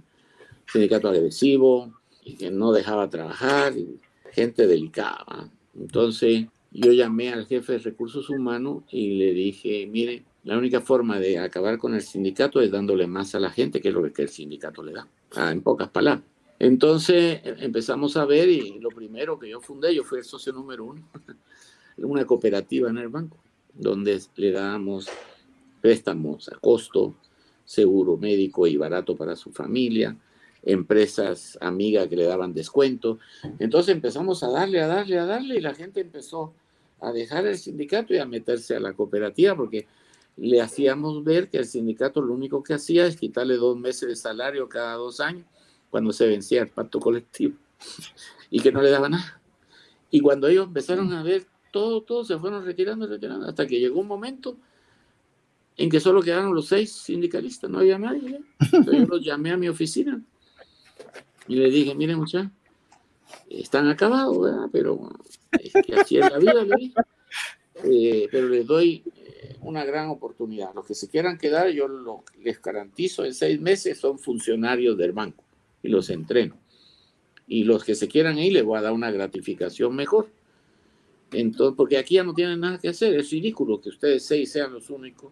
Sindicato 0.71 1.09
agresivo, 1.09 1.93
y 2.23 2.35
que 2.35 2.51
no 2.51 2.71
dejaba 2.71 3.09
trabajar, 3.09 3.77
y 3.77 3.99
gente 4.31 4.67
delicada. 4.67 5.25
¿verdad? 5.27 5.49
Entonces, 5.77 6.45
yo 6.71 6.91
llamé 6.91 7.33
al 7.33 7.45
jefe 7.47 7.73
de 7.73 7.79
recursos 7.79 8.29
humanos 8.29 8.83
y 8.89 9.15
le 9.17 9.33
dije, 9.33 9.87
mire, 9.87 10.23
la 10.43 10.57
única 10.57 10.81
forma 10.81 11.19
de 11.19 11.39
acabar 11.39 11.77
con 11.77 11.93
el 11.93 12.01
sindicato 12.01 12.61
es 12.61 12.71
dándole 12.71 13.07
más 13.07 13.35
a 13.35 13.39
la 13.39 13.51
gente, 13.51 13.79
que 13.79 13.91
lo 13.91 14.01
que 14.11 14.23
el 14.23 14.29
sindicato 14.29 14.83
le 14.83 14.93
da, 14.93 15.07
ah, 15.35 15.51
en 15.51 15.61
pocas 15.61 15.89
palabras. 15.89 16.25
Entonces 16.57 17.41
empezamos 17.43 18.17
a 18.17 18.25
ver 18.25 18.49
y 18.49 18.79
lo 18.79 18.89
primero 18.89 19.39
que 19.39 19.49
yo 19.49 19.59
fundé, 19.61 19.95
yo 19.95 20.03
fui 20.03 20.19
el 20.19 20.23
socio 20.23 20.53
número 20.53 20.85
uno, 20.85 21.01
una 21.97 22.25
cooperativa 22.25 22.89
en 22.89 22.97
el 22.97 23.09
banco, 23.09 23.37
donde 23.73 24.21
le 24.35 24.51
dábamos 24.51 25.09
préstamos 25.81 26.49
a 26.49 26.57
costo, 26.57 27.15
seguro 27.65 28.17
médico 28.17 28.67
y 28.67 28.77
barato 28.77 29.15
para 29.15 29.35
su 29.35 29.51
familia, 29.51 30.15
empresas 30.63 31.57
amigas 31.61 32.07
que 32.07 32.15
le 32.15 32.25
daban 32.25 32.53
descuento. 32.53 33.19
Entonces 33.59 33.95
empezamos 33.95 34.43
a 34.43 34.49
darle, 34.49 34.81
a 34.81 34.87
darle, 34.87 35.17
a 35.17 35.25
darle 35.25 35.55
y 35.55 35.61
la 35.61 35.73
gente 35.73 36.01
empezó 36.01 36.53
a 36.99 37.11
dejar 37.11 37.47
el 37.47 37.57
sindicato 37.57 38.13
y 38.13 38.19
a 38.19 38.25
meterse 38.25 38.75
a 38.75 38.79
la 38.79 38.93
cooperativa 38.93 39.55
porque 39.55 39.87
le 40.37 40.61
hacíamos 40.61 41.23
ver 41.23 41.49
que 41.49 41.57
el 41.57 41.65
sindicato 41.65 42.21
lo 42.21 42.33
único 42.33 42.63
que 42.63 42.73
hacía 42.73 43.05
es 43.05 43.17
quitarle 43.17 43.55
dos 43.55 43.77
meses 43.77 44.09
de 44.09 44.15
salario 44.15 44.67
cada 44.69 44.95
dos 44.95 45.19
años 45.19 45.45
cuando 45.89 46.13
se 46.13 46.27
vencía 46.27 46.61
el 46.61 46.69
pacto 46.69 46.99
colectivo 46.99 47.55
y 48.49 48.59
que 48.59 48.71
no 48.71 48.81
le 48.81 48.89
daba 48.89 49.09
nada. 49.09 49.41
Y 50.09 50.19
cuando 50.19 50.47
ellos 50.47 50.67
empezaron 50.67 51.11
a 51.13 51.23
ver, 51.23 51.45
todo, 51.71 52.01
todos 52.01 52.27
se 52.27 52.37
fueron 52.37 52.65
retirando, 52.65 53.07
retirando, 53.07 53.47
hasta 53.47 53.65
que 53.65 53.79
llegó 53.79 53.99
un 54.01 54.07
momento 54.07 54.57
en 55.77 55.89
que 55.89 55.99
solo 55.99 56.21
quedaron 56.21 56.53
los 56.53 56.67
seis 56.67 56.91
sindicalistas, 56.91 57.69
no 57.69 57.79
había 57.79 57.97
nadie. 57.97 58.35
¿eh? 58.35 58.41
Entonces 58.59 58.99
yo 58.99 59.05
los 59.05 59.23
llamé 59.23 59.51
a 59.51 59.57
mi 59.57 59.69
oficina 59.69 60.21
y 61.47 61.55
le 61.55 61.69
dije, 61.69 61.95
miren 61.95 62.17
muchachos, 62.17 62.51
están 63.49 63.87
acabados. 63.87 64.69
Pero 64.71 65.09
es 65.51 65.73
que 65.85 65.95
así 65.95 66.17
es 66.17 66.29
la 66.29 66.37
vida. 66.37 66.65
Eh, 67.83 68.27
pero 68.31 68.49
les 68.49 68.67
doy 68.67 69.03
una 69.61 69.85
gran 69.85 70.09
oportunidad. 70.09 70.73
Los 70.73 70.85
que 70.85 70.95
se 70.95 71.07
quieran 71.07 71.37
quedar, 71.37 71.69
yo 71.69 71.87
les 72.41 72.61
garantizo, 72.61 73.25
en 73.25 73.33
seis 73.33 73.59
meses 73.59 73.99
son 73.99 74.19
funcionarios 74.19 74.97
del 74.97 75.11
banco 75.11 75.43
y 75.83 75.89
los 75.89 76.09
entreno. 76.09 76.57
Y 77.47 77.63
los 77.63 77.83
que 77.83 77.95
se 77.95 78.07
quieran 78.07 78.37
ir, 78.37 78.53
les 78.53 78.63
voy 78.63 78.77
a 78.77 78.81
dar 78.81 78.93
una 78.93 79.11
gratificación 79.11 79.95
mejor. 79.95 80.29
Entonces, 81.31 81.75
porque 81.75 81.97
aquí 81.97 82.15
ya 82.15 82.23
no 82.23 82.33
tienen 82.33 82.59
nada 82.59 82.77
que 82.77 82.89
hacer. 82.89 83.13
Es 83.15 83.29
ridículo 83.29 83.81
que 83.81 83.89
ustedes 83.89 84.23
seis 84.23 84.51
sean 84.51 84.73
los 84.73 84.89
únicos 84.89 85.31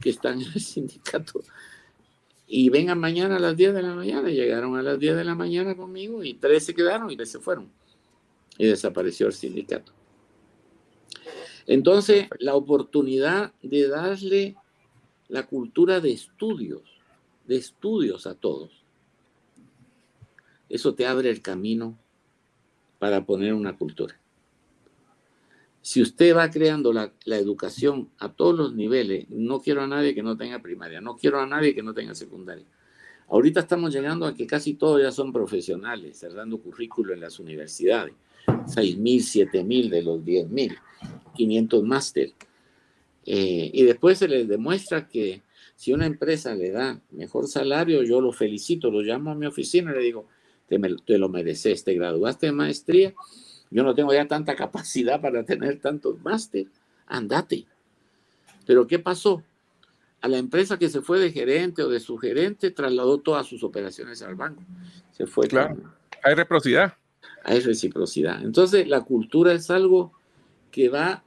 que 0.00 0.10
están 0.10 0.40
en 0.40 0.48
el 0.52 0.60
sindicato. 0.60 1.42
Y 2.46 2.68
vengan 2.68 2.98
mañana 2.98 3.36
a 3.36 3.38
las 3.38 3.56
10 3.56 3.74
de 3.74 3.82
la 3.82 3.94
mañana. 3.94 4.28
Llegaron 4.28 4.76
a 4.76 4.82
las 4.82 4.98
10 4.98 5.16
de 5.16 5.24
la 5.24 5.34
mañana 5.34 5.76
conmigo 5.76 6.24
y 6.24 6.34
tres 6.34 6.64
se 6.64 6.74
quedaron 6.74 7.10
y 7.10 7.26
se 7.26 7.38
fueron. 7.38 7.70
Y 8.58 8.66
desapareció 8.66 9.28
el 9.28 9.32
sindicato. 9.32 9.92
Entonces, 11.66 12.28
la 12.38 12.54
oportunidad 12.54 13.52
de 13.62 13.88
darle 13.88 14.56
la 15.28 15.46
cultura 15.46 16.00
de 16.00 16.12
estudios, 16.12 16.82
de 17.46 17.56
estudios 17.56 18.26
a 18.26 18.34
todos, 18.34 18.70
eso 20.68 20.94
te 20.94 21.06
abre 21.06 21.30
el 21.30 21.42
camino 21.42 21.98
para 22.98 23.24
poner 23.24 23.54
una 23.54 23.76
cultura. 23.76 24.16
Si 25.82 26.02
usted 26.02 26.36
va 26.36 26.50
creando 26.50 26.92
la, 26.92 27.12
la, 27.24 27.38
educación 27.38 28.10
a 28.18 28.30
todos 28.30 28.54
los 28.54 28.74
niveles, 28.74 29.28
no 29.30 29.60
quiero 29.60 29.82
a 29.82 29.86
nadie 29.86 30.14
que 30.14 30.22
no 30.22 30.36
tenga 30.36 30.60
primaria, 30.60 31.00
no 31.00 31.16
quiero 31.16 31.40
a 31.40 31.46
nadie 31.46 31.74
que 31.74 31.82
no 31.82 31.94
tenga 31.94 32.14
secundaria. 32.14 32.66
Ahorita 33.30 33.60
estamos 33.60 33.94
llegando 33.94 34.26
a 34.26 34.34
que 34.34 34.46
casi 34.46 34.74
todos 34.74 35.00
ya 35.00 35.12
son 35.12 35.32
profesionales, 35.32 36.18
cerrando 36.18 36.58
currículo 36.58 37.14
en 37.14 37.20
las 37.20 37.38
universidades. 37.38 38.14
6.000, 38.46 39.50
7.000 39.50 39.88
de 39.88 40.02
los 40.02 40.20
10.000, 40.20 40.76
500 41.34 41.82
máster. 41.84 42.32
Eh, 43.26 43.70
y 43.72 43.84
después 43.84 44.18
se 44.18 44.28
les 44.28 44.48
demuestra 44.48 45.08
que 45.08 45.42
si 45.76 45.92
una 45.92 46.06
empresa 46.06 46.54
le 46.54 46.70
da 46.70 47.00
mejor 47.10 47.46
salario, 47.48 48.02
yo 48.02 48.20
lo 48.20 48.32
felicito, 48.32 48.90
lo 48.90 49.00
llamo 49.00 49.30
a 49.30 49.34
mi 49.34 49.46
oficina 49.46 49.92
y 49.92 49.94
le 49.94 50.02
digo, 50.02 50.26
te, 50.68 50.78
te 51.06 51.18
lo 51.18 51.28
mereces, 51.28 51.84
te 51.84 51.94
graduaste 51.94 52.46
de 52.46 52.52
maestría, 52.52 53.14
yo 53.70 53.82
no 53.82 53.94
tengo 53.94 54.12
ya 54.12 54.26
tanta 54.26 54.56
capacidad 54.56 55.20
para 55.20 55.44
tener 55.44 55.80
tantos 55.80 56.20
máster, 56.22 56.66
andate. 57.06 57.66
Pero 58.66 58.86
¿qué 58.86 58.98
pasó? 58.98 59.42
A 60.20 60.28
la 60.28 60.38
empresa 60.38 60.78
que 60.78 60.90
se 60.90 61.00
fue 61.00 61.18
de 61.18 61.32
gerente 61.32 61.82
o 61.82 61.88
de 61.88 62.00
su 62.00 62.18
gerente 62.18 62.70
trasladó 62.70 63.18
todas 63.18 63.46
sus 63.46 63.64
operaciones 63.64 64.20
al 64.22 64.34
banco. 64.34 64.62
Se 65.12 65.26
fue. 65.26 65.48
Claro. 65.48 65.76
Hay 66.22 66.34
reciprocidad. 66.34 66.94
Hay 67.42 67.60
reciprocidad. 67.60 68.42
Entonces, 68.42 68.86
la 68.86 69.00
cultura 69.00 69.52
es 69.54 69.70
algo 69.70 70.12
que 70.70 70.88
va 70.88 71.24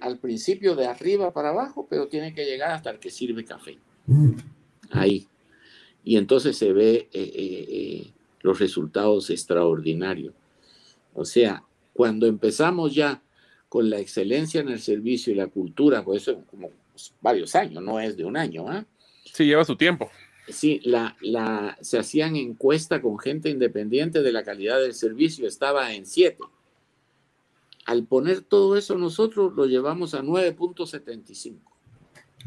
al 0.00 0.18
principio 0.18 0.74
de 0.74 0.86
arriba 0.86 1.32
para 1.32 1.50
abajo, 1.50 1.86
pero 1.88 2.08
tiene 2.08 2.34
que 2.34 2.44
llegar 2.44 2.72
hasta 2.72 2.90
el 2.90 2.98
que 2.98 3.10
sirve 3.10 3.44
café. 3.44 3.78
Ahí. 4.90 5.28
Y 6.04 6.16
entonces 6.16 6.56
se 6.56 6.72
ve 6.72 7.08
eh, 7.12 7.32
eh, 7.34 7.66
eh, 7.68 8.12
los 8.40 8.58
resultados 8.58 9.30
extraordinarios. 9.30 10.34
O 11.14 11.24
sea, 11.24 11.62
cuando 11.92 12.26
empezamos 12.26 12.94
ya 12.94 13.22
con 13.68 13.88
la 13.88 14.00
excelencia 14.00 14.60
en 14.60 14.68
el 14.68 14.80
servicio 14.80 15.32
y 15.32 15.36
la 15.36 15.46
cultura, 15.46 16.04
pues 16.04 16.22
eso 16.22 16.42
como 16.50 16.70
varios 17.20 17.54
años, 17.54 17.82
no 17.82 18.00
es 18.00 18.16
de 18.16 18.24
un 18.24 18.36
año, 18.36 18.68
¿ah? 18.68 18.84
Sí, 19.32 19.44
lleva 19.46 19.64
su 19.64 19.76
tiempo. 19.76 20.10
Sí, 20.48 20.80
la, 20.84 21.16
la, 21.20 21.78
se 21.80 21.98
hacían 21.98 22.34
encuestas 22.36 23.00
con 23.00 23.18
gente 23.18 23.48
independiente 23.48 24.22
de 24.22 24.32
la 24.32 24.42
calidad 24.42 24.80
del 24.80 24.94
servicio, 24.94 25.46
estaba 25.46 25.94
en 25.94 26.04
7. 26.04 26.38
Al 27.84 28.04
poner 28.04 28.42
todo 28.42 28.76
eso 28.76 28.96
nosotros 28.96 29.54
lo 29.54 29.66
llevamos 29.66 30.14
a 30.14 30.22
9.75. 30.22 31.58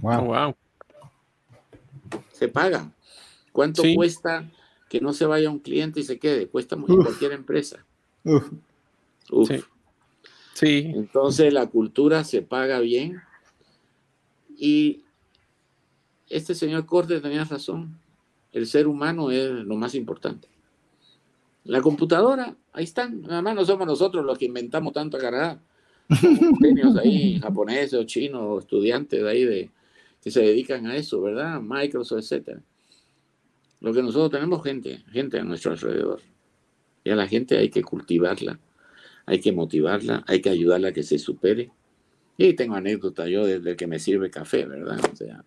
Wow. 0.01 0.25
wow. 0.25 0.55
Se 2.31 2.47
paga. 2.47 2.91
¿Cuánto 3.51 3.83
cuesta 3.95 4.49
que 4.89 4.99
no 4.99 5.13
se 5.13 5.25
vaya 5.25 5.49
un 5.49 5.59
cliente 5.59 5.99
y 5.99 6.03
se 6.03 6.19
quede? 6.19 6.47
Cuesta 6.47 6.75
mucho 6.75 6.97
cualquier 6.97 7.31
empresa. 7.31 7.85
Uf. 8.23 8.51
Uf. 9.31 9.49
sí. 10.53 10.91
Entonces 10.93 11.53
la 11.53 11.67
cultura 11.67 12.23
se 12.23 12.41
paga 12.41 12.79
bien 12.79 13.21
y 14.57 15.03
este 16.29 16.55
señor 16.55 16.85
Corte 16.85 17.19
tenía 17.21 17.43
razón. 17.43 17.99
El 18.51 18.67
ser 18.67 18.87
humano 18.87 19.31
es 19.31 19.49
lo 19.49 19.75
más 19.75 19.95
importante. 19.95 20.47
La 21.65 21.81
computadora, 21.81 22.55
ahí 22.73 22.83
están. 22.83 23.21
Nada 23.23 23.41
más 23.41 23.55
no 23.55 23.65
somos 23.65 23.87
nosotros 23.87 24.23
los 24.23 24.37
que 24.37 24.45
inventamos 24.45 24.93
tanta 24.93 25.17
carga. 25.17 25.59
Genios 26.61 26.95
ahí, 26.97 27.39
japoneses 27.39 27.95
o 27.95 28.03
chinos, 28.03 28.63
estudiantes 28.63 29.23
de 29.23 29.29
ahí 29.29 29.43
de, 29.43 29.71
que 30.21 30.29
se 30.29 30.41
dedican 30.41 30.85
a 30.85 30.95
eso, 30.95 31.21
¿verdad? 31.21 31.59
Microsoft, 31.61 32.19
etcétera. 32.19 32.61
Lo 33.81 33.93
que 33.93 34.03
nosotros 34.03 34.31
tenemos 34.31 34.63
gente, 34.63 35.03
gente 35.11 35.39
a 35.39 35.43
nuestro 35.43 35.71
alrededor. 35.71 36.21
Y 37.03 37.09
a 37.09 37.15
la 37.15 37.27
gente 37.27 37.57
hay 37.57 37.69
que 37.69 37.83
cultivarla, 37.83 38.59
hay 39.25 39.39
que 39.39 39.51
motivarla, 39.51 40.23
hay 40.27 40.41
que 40.41 40.49
ayudarla 40.49 40.89
a 40.89 40.91
que 40.91 41.03
se 41.03 41.17
supere. 41.17 41.71
Y 42.37 42.53
tengo 42.53 42.75
anécdota 42.75 43.27
yo 43.27 43.45
desde 43.45 43.75
que 43.75 43.87
me 43.87 43.97
sirve 43.97 44.29
café, 44.29 44.65
¿verdad? 44.65 44.99
O 45.11 45.15
sea, 45.15 45.45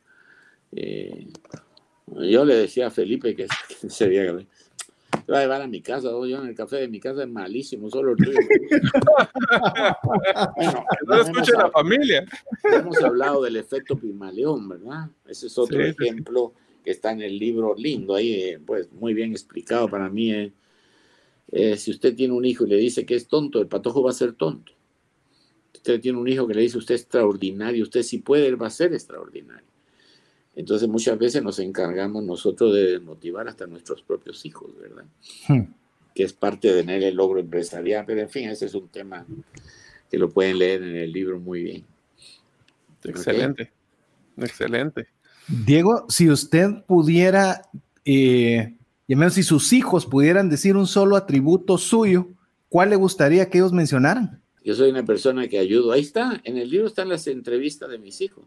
eh, 0.72 1.28
yo 2.06 2.44
le 2.44 2.54
decía 2.54 2.88
a 2.88 2.90
Felipe 2.90 3.36
que, 3.36 3.46
que 3.80 3.88
te 5.28 5.32
va 5.32 5.40
a 5.40 5.42
llevar 5.42 5.60
a 5.60 5.66
mi 5.66 5.82
casa, 5.82 6.08
yo 6.08 6.24
en 6.24 6.48
el 6.48 6.54
café 6.54 6.76
de 6.76 6.88
mi 6.88 7.00
casa 7.00 7.24
es 7.24 7.28
malísimo, 7.28 7.90
solo 7.90 8.12
el 8.12 8.16
tuyo. 8.16 8.38
bueno, 10.56 10.84
no 11.06 11.20
escuche 11.20 11.52
la 11.52 11.70
familia. 11.70 12.24
Hemos 12.64 12.96
hablado 13.02 13.42
del 13.42 13.56
efecto 13.56 13.98
Pimaleón, 13.98 14.66
¿verdad? 14.70 15.10
Ese 15.26 15.48
es 15.48 15.58
otro 15.58 15.84
ejemplo 15.84 16.54
que 16.82 16.92
está 16.92 17.12
en 17.12 17.20
el 17.20 17.38
libro 17.38 17.74
lindo 17.76 18.14
ahí, 18.14 18.32
eh, 18.40 18.58
pues 18.64 18.90
muy 18.90 19.12
bien 19.12 19.32
explicado 19.32 19.86
para 19.86 20.08
mí. 20.08 20.32
Eh. 20.32 20.52
Eh, 21.52 21.76
si 21.76 21.90
usted 21.90 22.16
tiene 22.16 22.32
un 22.32 22.46
hijo 22.46 22.64
y 22.64 22.70
le 22.70 22.76
dice 22.76 23.04
que 23.04 23.14
es 23.14 23.28
tonto, 23.28 23.60
el 23.60 23.68
patojo 23.68 24.02
va 24.02 24.08
a 24.08 24.14
ser 24.14 24.32
tonto. 24.32 24.72
Usted 25.74 26.00
tiene 26.00 26.16
un 26.16 26.28
hijo 26.28 26.46
que 26.46 26.54
le 26.54 26.62
dice 26.62 26.78
usted 26.78 26.94
es 26.94 27.02
extraordinario, 27.02 27.82
usted 27.82 28.02
si 28.02 28.20
puede, 28.20 28.46
él 28.46 28.60
va 28.60 28.68
a 28.68 28.70
ser 28.70 28.94
extraordinario. 28.94 29.68
Entonces 30.58 30.88
muchas 30.88 31.16
veces 31.16 31.40
nos 31.40 31.60
encargamos 31.60 32.24
nosotros 32.24 32.74
de 32.74 32.98
motivar 32.98 33.46
hasta 33.46 33.68
nuestros 33.68 34.02
propios 34.02 34.44
hijos, 34.44 34.68
¿verdad? 34.76 35.04
Hmm. 35.46 35.72
Que 36.12 36.24
es 36.24 36.32
parte 36.32 36.66
de 36.66 36.80
tener 36.80 37.04
el 37.04 37.14
logro 37.14 37.38
empresarial, 37.38 38.04
pero 38.04 38.22
en 38.22 38.28
fin, 38.28 38.48
ese 38.48 38.66
es 38.66 38.74
un 38.74 38.88
tema 38.88 39.24
que 40.10 40.18
lo 40.18 40.30
pueden 40.30 40.58
leer 40.58 40.82
en 40.82 40.96
el 40.96 41.12
libro 41.12 41.38
muy 41.38 41.62
bien. 41.62 41.84
Excelente, 43.04 43.70
excelente. 44.36 45.06
Diego, 45.46 46.06
si 46.08 46.28
usted 46.28 46.84
pudiera, 46.88 47.62
eh, 48.04 48.76
y 49.06 49.14
menos 49.14 49.34
si 49.34 49.44
sus 49.44 49.72
hijos 49.72 50.06
pudieran 50.06 50.50
decir 50.50 50.76
un 50.76 50.88
solo 50.88 51.14
atributo 51.14 51.78
suyo, 51.78 52.30
¿cuál 52.68 52.90
le 52.90 52.96
gustaría 52.96 53.48
que 53.48 53.58
ellos 53.58 53.72
mencionaran? 53.72 54.42
Yo 54.64 54.74
soy 54.74 54.90
una 54.90 55.04
persona 55.04 55.46
que 55.46 55.60
ayudo. 55.60 55.92
Ahí 55.92 56.00
está, 56.00 56.40
en 56.42 56.58
el 56.58 56.68
libro 56.68 56.88
están 56.88 57.08
las 57.08 57.28
entrevistas 57.28 57.88
de 57.88 57.98
mis 57.98 58.20
hijos. 58.20 58.44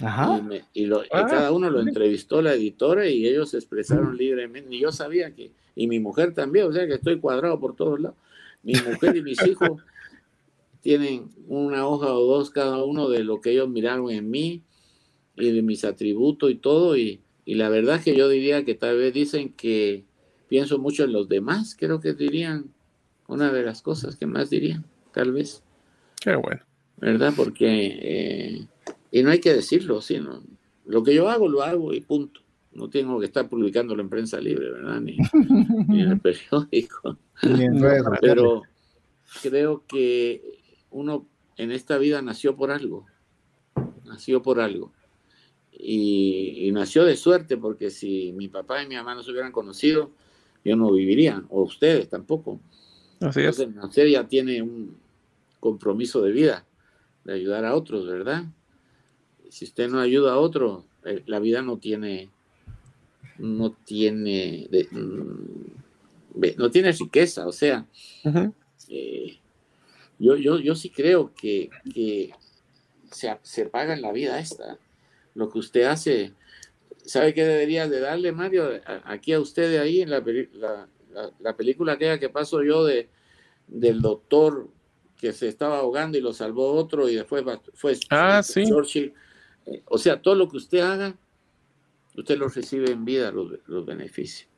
Y, 0.00 0.90
ah, 0.92 1.26
cada 1.28 1.52
uno 1.52 1.68
lo 1.68 1.80
entrevistó 1.80 2.40
la 2.40 2.54
editora 2.54 3.06
y 3.08 3.26
ellos 3.26 3.50
se 3.50 3.58
expresaron 3.58 4.16
libremente. 4.16 4.74
Y 4.74 4.80
yo 4.80 4.92
sabía 4.92 5.34
que, 5.34 5.50
y 5.76 5.86
mi 5.86 6.00
mujer 6.00 6.32
también, 6.32 6.66
o 6.66 6.72
sea 6.72 6.86
que 6.86 6.94
estoy 6.94 7.18
cuadrado 7.20 7.60
por 7.60 7.76
todos 7.76 8.00
lados. 8.00 8.16
Mi 8.62 8.74
mujer 8.74 9.16
y 9.16 9.22
mis 9.22 9.42
hijos 9.46 9.82
tienen 10.80 11.28
una 11.48 11.86
hoja 11.86 12.14
o 12.14 12.24
dos 12.24 12.50
cada 12.50 12.82
uno 12.84 13.08
de 13.08 13.24
lo 13.24 13.40
que 13.40 13.50
ellos 13.50 13.68
miraron 13.68 14.10
en 14.10 14.30
mí 14.30 14.62
y 15.36 15.50
de 15.50 15.62
mis 15.62 15.84
atributos 15.84 16.50
y 16.50 16.54
todo. 16.54 16.96
Y, 16.96 17.20
y 17.44 17.56
la 17.56 17.68
verdad 17.68 17.96
es 17.96 18.04
que 18.04 18.16
yo 18.16 18.28
diría 18.28 18.64
que 18.64 18.74
tal 18.74 18.96
vez 18.96 19.12
dicen 19.12 19.52
que 19.52 20.04
pienso 20.48 20.78
mucho 20.78 21.04
en 21.04 21.12
los 21.12 21.28
demás, 21.28 21.76
creo 21.78 22.00
que 22.00 22.14
dirían 22.14 22.70
una 23.28 23.52
de 23.52 23.62
las 23.62 23.82
cosas 23.82 24.16
que 24.16 24.26
más 24.26 24.50
dirían, 24.50 24.84
tal 25.12 25.32
vez. 25.32 25.62
Qué 26.20 26.34
bueno. 26.36 26.62
¿Verdad? 26.96 27.32
Porque 27.36 27.66
eh, 28.02 28.66
y 29.10 29.22
no 29.22 29.30
hay 29.30 29.40
que 29.40 29.52
decirlo, 29.52 30.00
sino 30.00 30.42
lo 30.84 31.02
que 31.02 31.14
yo 31.14 31.28
hago, 31.28 31.48
lo 31.48 31.62
hago 31.62 31.92
y 31.92 32.00
punto. 32.00 32.40
No 32.72 32.88
tengo 32.88 33.18
que 33.18 33.26
estar 33.26 33.48
publicándolo 33.48 34.00
en 34.00 34.08
prensa 34.08 34.40
libre, 34.40 34.70
¿verdad? 34.70 35.00
Ni, 35.00 35.16
en 35.16 36.10
el 36.10 36.20
periódico. 36.20 37.18
Pero 38.20 38.62
creo 39.42 39.84
que 39.86 40.60
uno 40.90 41.26
en 41.56 41.72
esta 41.72 41.98
vida 41.98 42.22
nació 42.22 42.56
por 42.56 42.70
algo. 42.70 43.06
Nació 44.04 44.42
por 44.42 44.60
algo. 44.60 44.92
Y, 45.72 46.70
nació 46.72 47.04
de 47.04 47.16
suerte, 47.16 47.56
porque 47.56 47.90
si 47.90 48.32
mi 48.32 48.48
papá 48.48 48.82
y 48.82 48.88
mi 48.88 48.94
mamá 48.94 49.14
no 49.14 49.22
se 49.22 49.30
hubieran 49.30 49.52
conocido, 49.52 50.12
yo 50.64 50.76
no 50.76 50.92
viviría, 50.92 51.42
o 51.48 51.62
ustedes 51.62 52.08
tampoco. 52.08 52.60
Así 53.20 53.40
Entonces, 53.40 53.68
es. 53.68 53.74
nacer 53.74 54.08
ya 54.08 54.28
tiene 54.28 54.62
un 54.62 54.96
compromiso 55.58 56.22
de 56.22 56.32
vida, 56.32 56.66
de 57.24 57.34
ayudar 57.34 57.64
a 57.64 57.74
otros, 57.74 58.06
¿verdad? 58.06 58.44
Si 59.50 59.64
usted 59.64 59.88
no 59.90 60.00
ayuda 60.00 60.32
a 60.32 60.38
otro, 60.38 60.86
eh, 61.04 61.22
la 61.26 61.40
vida 61.40 61.60
no 61.60 61.78
tiene, 61.78 62.30
no 63.38 63.72
tiene, 63.72 64.68
mm, 64.90 66.56
no 66.56 66.70
tiene 66.70 66.92
riqueza. 66.92 67.46
O 67.46 67.52
sea, 67.52 67.84
eh, 68.88 69.38
yo, 70.18 70.36
yo, 70.36 70.58
yo 70.58 70.74
sí 70.74 70.90
creo 70.90 71.32
que, 71.34 71.68
se, 73.10 73.36
se, 73.42 73.66
paga 73.66 73.94
en 73.94 74.02
la 74.02 74.12
vida 74.12 74.38
esta. 74.38 74.78
Lo 75.34 75.50
que 75.50 75.58
usted 75.58 75.82
hace, 75.82 76.32
¿sabe 77.04 77.34
qué 77.34 77.44
debería 77.44 77.88
de 77.88 78.00
darle, 78.00 78.32
Mario? 78.32 78.80
Aquí 79.04 79.32
a 79.32 79.40
usted 79.40 79.70
de 79.70 79.78
ahí 79.80 80.02
en 80.02 80.10
la, 80.10 80.22
la, 81.40 81.56
película 81.56 81.94
aquella 81.94 82.18
que 82.18 82.28
paso 82.28 82.62
yo 82.62 82.84
de, 82.84 83.08
del 83.66 84.00
doctor 84.00 84.68
que 85.16 85.32
se 85.32 85.48
estaba 85.48 85.78
ahogando 85.78 86.16
y 86.16 86.20
lo 86.20 86.32
salvó 86.32 86.72
otro 86.72 87.08
y 87.08 87.14
después 87.16 87.44
fue 87.74 87.98
ah, 88.10 88.42
sí. 88.42 88.64
O 89.86 89.98
sea, 89.98 90.20
todo 90.20 90.34
lo 90.34 90.48
que 90.48 90.56
usted 90.56 90.80
haga, 90.80 91.14
usted 92.16 92.38
lo 92.38 92.48
recibe 92.48 92.90
en 92.90 93.04
vida, 93.04 93.30
los, 93.30 93.86
beneficios. 93.86 94.48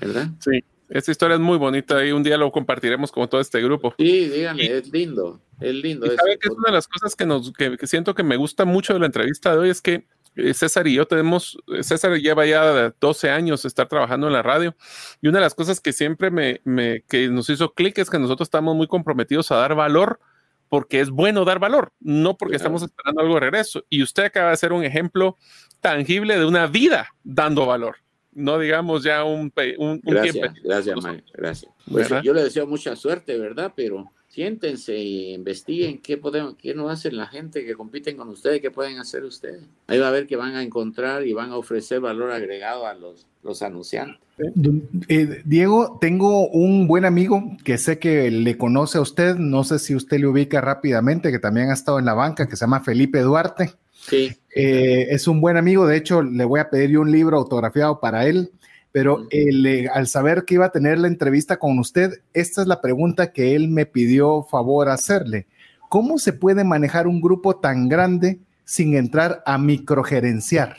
¿Verdad? 0.00 0.28
Sí, 0.40 0.64
esta 0.88 1.10
historia 1.10 1.34
es 1.34 1.40
muy 1.40 1.58
bonita 1.58 2.04
y 2.04 2.12
un 2.12 2.22
día 2.22 2.38
lo 2.38 2.50
compartiremos 2.50 3.12
con 3.12 3.28
todo 3.28 3.40
este 3.40 3.60
grupo. 3.60 3.94
Sí, 3.98 4.28
díganle, 4.28 4.78
es 4.78 4.90
lindo, 4.90 5.40
es 5.60 5.74
lindo. 5.74 6.06
¿Sabe 6.06 6.38
que 6.38 6.48
es 6.48 6.54
una 6.54 6.68
de 6.68 6.72
las 6.72 6.88
cosas 6.88 7.14
que, 7.14 7.26
nos, 7.26 7.52
que, 7.52 7.76
siento 7.86 8.14
que 8.14 8.22
me 8.22 8.36
gusta 8.36 8.64
mucho 8.64 8.94
de 8.94 9.00
la 9.00 9.06
entrevista 9.06 9.52
de 9.52 9.58
hoy? 9.58 9.70
Es 9.70 9.82
que 9.82 10.06
eh, 10.36 10.54
César 10.54 10.86
y 10.86 10.94
yo 10.94 11.06
tenemos, 11.06 11.58
César 11.82 12.16
lleva 12.18 12.46
ya 12.46 12.94
12 13.00 13.30
años 13.30 13.64
estar 13.64 13.88
trabajando 13.88 14.26
en 14.28 14.32
la 14.32 14.42
radio 14.42 14.74
y 15.20 15.28
una 15.28 15.38
de 15.38 15.44
las 15.44 15.54
cosas 15.54 15.80
que 15.80 15.92
siempre 15.92 16.30
me, 16.30 16.60
me 16.64 17.02
que 17.08 17.28
nos 17.28 17.50
hizo 17.50 17.74
clic 17.74 17.98
es 17.98 18.08
que 18.08 18.18
nosotros 18.18 18.46
estamos 18.46 18.76
muy 18.76 18.86
comprometidos 18.86 19.50
a 19.50 19.56
dar 19.56 19.74
valor 19.74 20.20
porque 20.68 21.00
es 21.00 21.10
bueno 21.10 21.44
dar 21.44 21.58
valor, 21.58 21.92
no 22.00 22.36
porque 22.36 22.56
estamos 22.56 22.82
esperando 22.82 23.20
algo 23.20 23.34
de 23.34 23.40
regreso. 23.40 23.84
Y 23.88 24.02
usted 24.02 24.24
acaba 24.24 24.50
de 24.50 24.56
ser 24.56 24.72
un 24.72 24.84
ejemplo 24.84 25.36
tangible 25.80 26.38
de 26.38 26.44
una 26.44 26.66
vida 26.66 27.08
dando 27.22 27.66
valor. 27.66 27.96
no 28.32 28.58
digamos 28.58 29.02
ya 29.02 29.24
un, 29.24 29.52
un, 29.78 30.00
gracias, 30.02 30.52
Gracias, 30.62 31.02
Mario, 31.02 31.24
gracias. 31.32 31.72
Pues, 31.90 32.08
yo 32.22 32.34
le 32.34 32.42
deseo 32.44 32.66
mucha 32.66 32.94
suerte, 32.96 33.38
¿verdad? 33.38 33.72
Pero 33.74 34.10
siéntense 34.36 34.94
y 34.94 35.32
investiguen 35.32 35.96
qué 36.02 36.18
podemos, 36.18 36.56
qué 36.60 36.74
no 36.74 36.90
hacen 36.90 37.16
la 37.16 37.26
gente 37.26 37.64
que 37.64 37.74
compiten 37.74 38.18
con 38.18 38.28
ustedes, 38.28 38.60
qué 38.60 38.70
pueden 38.70 38.98
hacer 38.98 39.24
ustedes. 39.24 39.62
Ahí 39.86 39.98
va 39.98 40.08
a 40.08 40.10
ver 40.10 40.26
que 40.26 40.36
van 40.36 40.54
a 40.56 40.62
encontrar 40.62 41.26
y 41.26 41.32
van 41.32 41.52
a 41.52 41.56
ofrecer 41.56 42.00
valor 42.00 42.30
agregado 42.30 42.86
a 42.86 42.92
los, 42.92 43.24
los 43.42 43.62
anunciantes. 43.62 44.20
Eh, 45.08 45.40
Diego, 45.46 45.96
tengo 46.02 46.50
un 46.50 46.86
buen 46.86 47.06
amigo 47.06 47.56
que 47.64 47.78
sé 47.78 47.98
que 47.98 48.30
le 48.30 48.58
conoce 48.58 48.98
a 48.98 49.00
usted, 49.00 49.36
no 49.36 49.64
sé 49.64 49.78
si 49.78 49.94
usted 49.94 50.20
le 50.20 50.26
ubica 50.26 50.60
rápidamente, 50.60 51.30
que 51.30 51.38
también 51.38 51.70
ha 51.70 51.72
estado 51.72 51.98
en 51.98 52.04
la 52.04 52.12
banca, 52.12 52.46
que 52.46 52.56
se 52.56 52.66
llama 52.66 52.80
Felipe 52.80 53.22
Duarte. 53.22 53.72
Sí. 53.90 54.36
Eh, 54.54 55.06
es 55.12 55.28
un 55.28 55.40
buen 55.40 55.56
amigo, 55.56 55.86
de 55.86 55.96
hecho 55.96 56.20
le 56.20 56.44
voy 56.44 56.60
a 56.60 56.68
pedir 56.68 56.98
un 56.98 57.10
libro 57.10 57.38
autografiado 57.38 58.00
para 58.00 58.26
él 58.26 58.50
pero 58.96 59.28
al 59.92 60.06
saber 60.06 60.46
que 60.46 60.54
iba 60.54 60.64
a 60.64 60.72
tener 60.72 60.98
la 60.98 61.06
entrevista 61.06 61.58
con 61.58 61.78
usted, 61.78 62.22
esta 62.32 62.62
es 62.62 62.66
la 62.66 62.80
pregunta 62.80 63.30
que 63.30 63.54
él 63.54 63.68
me 63.68 63.84
pidió 63.84 64.42
favor 64.44 64.88
hacerle. 64.88 65.46
¿Cómo 65.90 66.16
se 66.16 66.32
puede 66.32 66.64
manejar 66.64 67.06
un 67.06 67.20
grupo 67.20 67.56
tan 67.56 67.90
grande 67.90 68.40
sin 68.64 68.96
entrar 68.96 69.42
a 69.44 69.58
microgerenciar? 69.58 70.78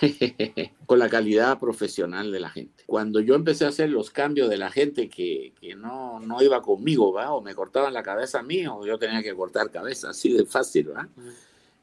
con 0.86 0.98
la 0.98 1.10
calidad 1.10 1.58
profesional 1.58 2.32
de 2.32 2.40
la 2.40 2.48
gente. 2.48 2.82
Cuando 2.86 3.20
yo 3.20 3.34
empecé 3.34 3.66
a 3.66 3.68
hacer 3.68 3.90
los 3.90 4.10
cambios 4.10 4.48
de 4.48 4.56
la 4.56 4.70
gente 4.70 5.10
que, 5.10 5.52
no, 5.76 6.18
no, 6.18 6.40
iba 6.40 6.62
conmigo, 6.62 7.12
¿va? 7.12 7.34
o 7.34 7.42
me 7.42 7.54
cortaban 7.54 7.92
la 7.92 8.02
cabeza 8.02 8.38
a 8.38 8.42
mí, 8.42 8.66
o 8.66 8.86
yo 8.86 8.98
tenía 8.98 9.22
que 9.22 9.34
cortar 9.34 9.70
cabeza, 9.70 10.08
así 10.08 10.32
de 10.32 10.46
fácil, 10.46 10.92
¿va? 10.92 11.10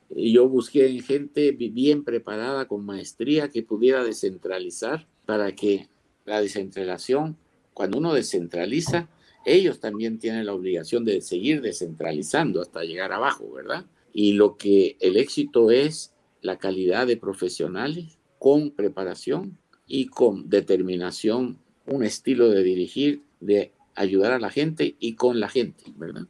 Y 0.10 0.34
yo 0.34 0.49
busqué 0.49 0.90
gente 1.02 1.52
bien 1.52 2.04
preparada, 2.04 2.68
con 2.68 2.84
maestría, 2.84 3.52
que 3.52 3.62
pudiera 3.62 4.04
descentralizar 4.04 5.06
para 5.28 5.54
que 5.54 5.90
la 6.26 6.41
descentralización, 6.41 7.38
cuando 7.74 7.99
uno 7.99 8.14
descentraliza, 8.14 9.10
ellos 9.45 9.80
también 9.80 10.20
tienen 10.20 10.45
la 10.45 10.54
obligación 10.54 11.06
de 11.06 11.22
seguir 11.22 11.62
descentralizando 11.62 12.62
hasta 12.62 12.84
llegar 12.84 13.12
abajo, 13.12 13.52
¿verdad? 13.52 13.86
Y 14.14 14.34
lo 14.34 14.58
que 14.58 14.98
el 14.99 15.18
éxito 15.18 15.70
es 15.70 16.14
la 16.41 16.58
calidad 16.58 17.06
de 17.06 17.18
profesionales 17.18 18.18
con 18.40 18.72
preparación 18.72 19.58
y 19.86 20.08
con 20.08 20.49
determinación, 20.49 21.60
un 21.86 22.04
estilo 22.04 22.49
de 22.49 22.64
dirigir, 22.64 23.22
de 23.41 23.74
ayudar 23.95 24.32
a 24.32 24.40
la 24.40 24.49
gente 24.49 24.95
y 24.99 25.16
con 25.16 25.41
la 25.41 25.49
gente, 25.49 25.84
¿verdad? 25.98 26.28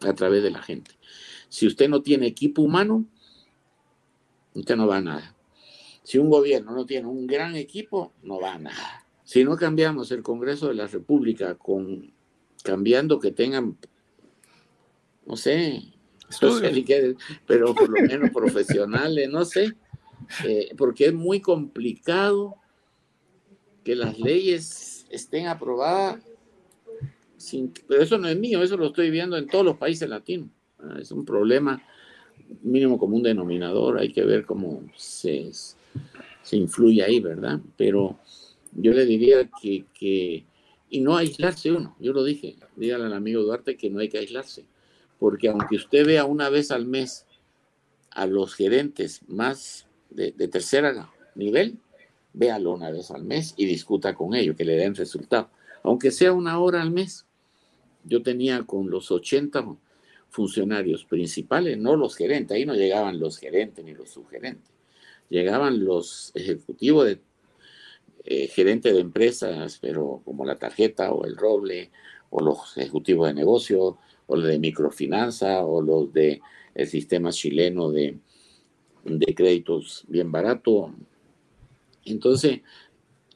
A 0.00 0.12
través 0.12 0.42
de 0.42 0.50
la 0.50 0.62
gente. 0.62 0.92
Si 1.48 1.66
usted 1.66 1.88
no 1.88 2.02
tiene 2.02 2.26
equipo 2.26 2.60
humano, 2.60 3.06
usted 4.54 4.76
no 4.76 4.86
va 4.86 4.98
a 4.98 5.02
nada. 5.02 5.35
Si 6.06 6.18
un 6.18 6.30
gobierno 6.30 6.70
no 6.70 6.86
tiene 6.86 7.08
un 7.08 7.26
gran 7.26 7.56
equipo, 7.56 8.12
no 8.22 8.38
va 8.38 8.54
a 8.54 8.58
nada. 8.60 9.04
Si 9.24 9.42
no 9.42 9.56
cambiamos 9.56 10.12
el 10.12 10.22
Congreso 10.22 10.68
de 10.68 10.74
la 10.74 10.86
República 10.86 11.56
con 11.56 12.12
cambiando 12.62 13.18
que 13.18 13.32
tengan, 13.32 13.76
no 15.26 15.36
sé, 15.36 15.82
pero 17.44 17.74
por 17.74 17.88
lo 17.88 18.06
menos 18.06 18.30
profesionales, 18.30 19.28
no 19.28 19.44
sé, 19.44 19.74
eh, 20.46 20.68
porque 20.78 21.06
es 21.06 21.12
muy 21.12 21.40
complicado 21.40 22.54
que 23.82 23.96
las 23.96 24.16
leyes 24.16 25.06
estén 25.10 25.48
aprobadas, 25.48 26.22
sin, 27.36 27.72
pero 27.88 28.00
eso 28.00 28.16
no 28.16 28.28
es 28.28 28.38
mío, 28.38 28.62
eso 28.62 28.76
lo 28.76 28.86
estoy 28.86 29.10
viendo 29.10 29.36
en 29.36 29.48
todos 29.48 29.64
los 29.64 29.76
países 29.76 30.08
latinos. 30.08 30.50
Ah, 30.78 30.98
es 31.00 31.10
un 31.10 31.24
problema 31.24 31.82
mínimo 32.62 32.96
común 32.96 33.24
denominador, 33.24 33.98
hay 33.98 34.12
que 34.12 34.22
ver 34.22 34.46
cómo 34.46 34.84
se, 34.94 35.50
se 36.42 36.56
influye 36.56 37.02
ahí, 37.02 37.20
¿verdad? 37.20 37.60
Pero 37.76 38.18
yo 38.72 38.92
le 38.92 39.04
diría 39.04 39.50
que, 39.60 40.44
y 40.88 41.00
no 41.00 41.16
aislarse 41.16 41.72
uno, 41.72 41.96
yo 41.98 42.12
lo 42.12 42.22
dije, 42.22 42.56
dígale 42.76 43.04
al 43.06 43.14
amigo 43.14 43.42
Duarte 43.42 43.76
que 43.76 43.90
no 43.90 43.98
hay 43.98 44.08
que 44.08 44.18
aislarse, 44.18 44.64
porque 45.18 45.48
aunque 45.48 45.76
usted 45.76 46.06
vea 46.06 46.24
una 46.24 46.48
vez 46.48 46.70
al 46.70 46.86
mes 46.86 47.26
a 48.10 48.26
los 48.26 48.54
gerentes 48.54 49.22
más 49.26 49.86
de, 50.10 50.32
de 50.32 50.48
tercera 50.48 51.10
nivel, 51.34 51.78
véalo 52.32 52.74
una 52.74 52.90
vez 52.90 53.10
al 53.10 53.24
mes 53.24 53.54
y 53.56 53.66
discuta 53.66 54.14
con 54.14 54.34
ellos, 54.34 54.56
que 54.56 54.64
le 54.64 54.76
den 54.76 54.94
resultado, 54.94 55.50
aunque 55.82 56.10
sea 56.10 56.32
una 56.32 56.60
hora 56.60 56.80
al 56.80 56.90
mes. 56.90 57.26
Yo 58.04 58.22
tenía 58.22 58.62
con 58.62 58.88
los 58.88 59.10
80 59.10 59.66
funcionarios 60.28 61.04
principales, 61.04 61.76
no 61.76 61.96
los 61.96 62.14
gerentes, 62.14 62.54
ahí 62.54 62.64
no 62.64 62.74
llegaban 62.74 63.18
los 63.18 63.38
gerentes 63.38 63.84
ni 63.84 63.94
los 63.94 64.10
subgerentes 64.10 64.75
llegaban 65.28 65.84
los 65.84 66.32
ejecutivos 66.34 67.06
de 67.06 67.20
eh, 68.24 68.48
gerentes 68.48 68.92
de 68.92 69.00
empresas, 69.00 69.78
pero 69.80 70.20
como 70.24 70.44
la 70.44 70.58
tarjeta 70.58 71.12
o 71.12 71.24
el 71.24 71.36
roble, 71.36 71.90
o 72.30 72.42
los 72.42 72.76
ejecutivos 72.76 73.28
de 73.28 73.34
negocio, 73.34 73.98
o 74.26 74.36
los 74.36 74.46
de 74.46 74.58
microfinanza, 74.58 75.64
o 75.64 75.80
los 75.80 76.12
de 76.12 76.40
el 76.74 76.86
sistema 76.86 77.30
chileno 77.30 77.90
de, 77.90 78.18
de 79.04 79.34
créditos 79.34 80.04
bien 80.08 80.30
barato. 80.30 80.92
Entonces, 82.04 82.60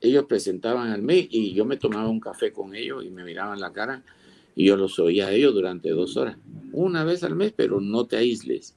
ellos 0.01 0.25
presentaban 0.25 0.91
al 0.91 1.03
mes 1.03 1.27
y 1.31 1.53
yo 1.55 1.65
me 1.65 1.77
tomaba 1.77 2.09
un 2.09 2.21
café 2.21 2.53
con 2.53 2.75
ellos 2.75 3.05
y 3.05 3.11
me 3.11 3.25
miraban 3.25 3.61
la 3.61 3.73
cara 3.73 4.03
y 4.55 4.67
yo 4.67 4.77
los 4.77 4.99
oía 4.99 5.29
a 5.29 5.33
ellos 5.33 5.55
durante 5.55 5.91
dos 5.91 6.17
horas, 6.17 6.37
una 6.73 7.05
vez 7.05 7.23
al 7.23 7.37
mes, 7.37 7.53
pero 7.55 7.81
no 7.81 8.07
te 8.07 8.17
aísles. 8.17 8.77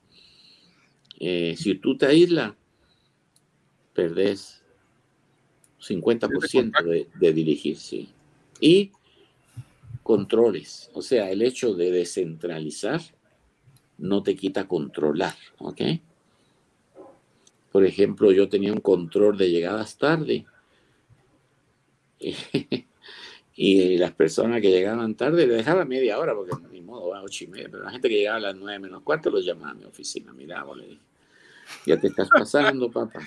Eh, 1.20 1.56
si 1.58 1.76
tú 1.76 1.98
te 1.98 2.06
aíslas, 2.06 2.54
perdés 3.94 4.62
50% 5.80 6.84
de, 6.84 7.08
de 7.14 7.34
dirigir, 7.34 7.78
sí. 7.78 8.10
Y 8.60 8.92
controles, 10.04 10.90
o 10.94 11.02
sea, 11.02 11.32
el 11.32 11.42
hecho 11.42 11.74
de 11.74 11.92
descentralizar 11.92 13.02
no 13.98 14.22
te 14.24 14.36
quita 14.36 14.68
controlar, 14.68 15.36
¿ok? 15.60 15.82
Por 17.72 17.86
ejemplo, 17.86 18.32
yo 18.32 18.50
tenía 18.50 18.74
un 18.74 18.82
control 18.82 19.38
de 19.38 19.50
llegadas 19.50 19.98
tarde 19.98 20.46
y 23.56 23.98
las 23.98 24.12
personas 24.12 24.62
que 24.62 24.70
llegaban 24.72 25.16
tarde 25.16 25.48
le 25.48 25.56
dejaba 25.56 25.86
media 25.86 26.20
hora 26.20 26.36
porque 26.36 26.52
ni 26.72 26.82
modo, 26.82 27.16
a 27.16 27.24
ocho 27.24 27.46
y 27.46 27.48
media, 27.48 27.70
pero 27.72 27.84
la 27.84 27.92
gente 27.92 28.10
que 28.10 28.16
llegaba 28.16 28.38
a 28.38 28.42
las 28.42 28.56
nueve 28.56 28.80
menos 28.80 29.04
cuarto 29.04 29.30
los 29.30 29.46
llamaba 29.46 29.72
a 29.72 29.76
mi 29.76 29.86
oficina, 29.86 30.34
mira, 30.34 30.66
le 30.76 30.88
dije, 30.88 31.02
ya 31.86 32.00
te 32.00 32.08
estás 32.08 32.30
pasando, 32.30 32.92
papá. 32.92 33.20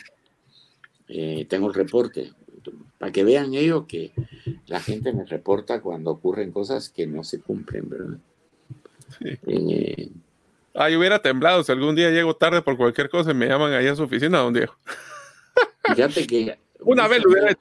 Eh, 1.09 1.47
tengo 1.49 1.69
el 1.69 1.75
reporte, 1.75 2.33
para 2.99 3.13
que 3.13 3.25
vean 3.25 3.55
ellos 3.55 3.85
que 3.87 4.13
la 4.67 4.81
gente 4.81 5.13
me 5.13 5.25
reporta 5.25 5.81
cuando 5.81 6.11
ocurren 6.11 6.51
cosas 6.51 6.89
que 6.89 7.07
no 7.07 7.23
se 7.23 7.41
cumplen, 7.41 7.89
¿verdad? 7.89 8.19
Eh, 9.21 10.11
ah, 10.75 10.91
yo 10.91 10.99
hubiera 10.99 11.21
temblado 11.21 11.63
si 11.63 11.71
algún 11.71 11.95
día 11.95 12.11
llego 12.11 12.35
tarde 12.35 12.63
por 12.63 12.77
cualquier 12.77 13.09
cosa 13.09 13.31
y 13.31 13.35
me 13.35 13.47
llaman 13.47 13.73
ahí 13.73 13.87
a 13.87 13.95
su 13.95 14.03
oficina, 14.03 14.39
don 14.39 14.53
Diego. 14.53 14.75
Fíjate 15.95 16.27
que... 16.27 16.59
Una 16.81 17.09
vez 17.09 17.23
lo 17.23 17.31
hubiera 17.31 17.51
hecho. 17.53 17.61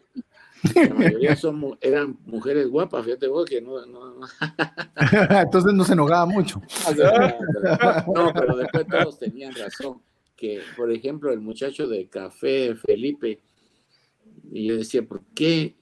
La 0.74 0.96
mayoría 0.96 1.36
son, 1.36 1.78
eran 1.80 2.18
mujeres 2.26 2.68
guapas, 2.68 3.06
fíjate 3.06 3.28
vos 3.28 3.46
que 3.46 3.62
no... 3.62 3.78
Entonces 5.30 5.74
no 5.74 5.84
se 5.84 5.94
enojaba 5.94 6.26
mucho. 6.26 6.62
No, 8.14 8.34
pero 8.34 8.56
después 8.58 8.88
todos 8.88 9.20
tenían 9.20 9.54
razón 9.54 10.02
por 10.76 10.92
ejemplo, 10.92 11.32
el 11.32 11.40
muchacho 11.40 11.88
de 11.88 12.08
café, 12.08 12.76
Felipe, 12.76 13.42
y 14.52 14.68
yo 14.68 14.78
decía, 14.78 15.04
¿por 15.04 15.24
qué 15.34 15.76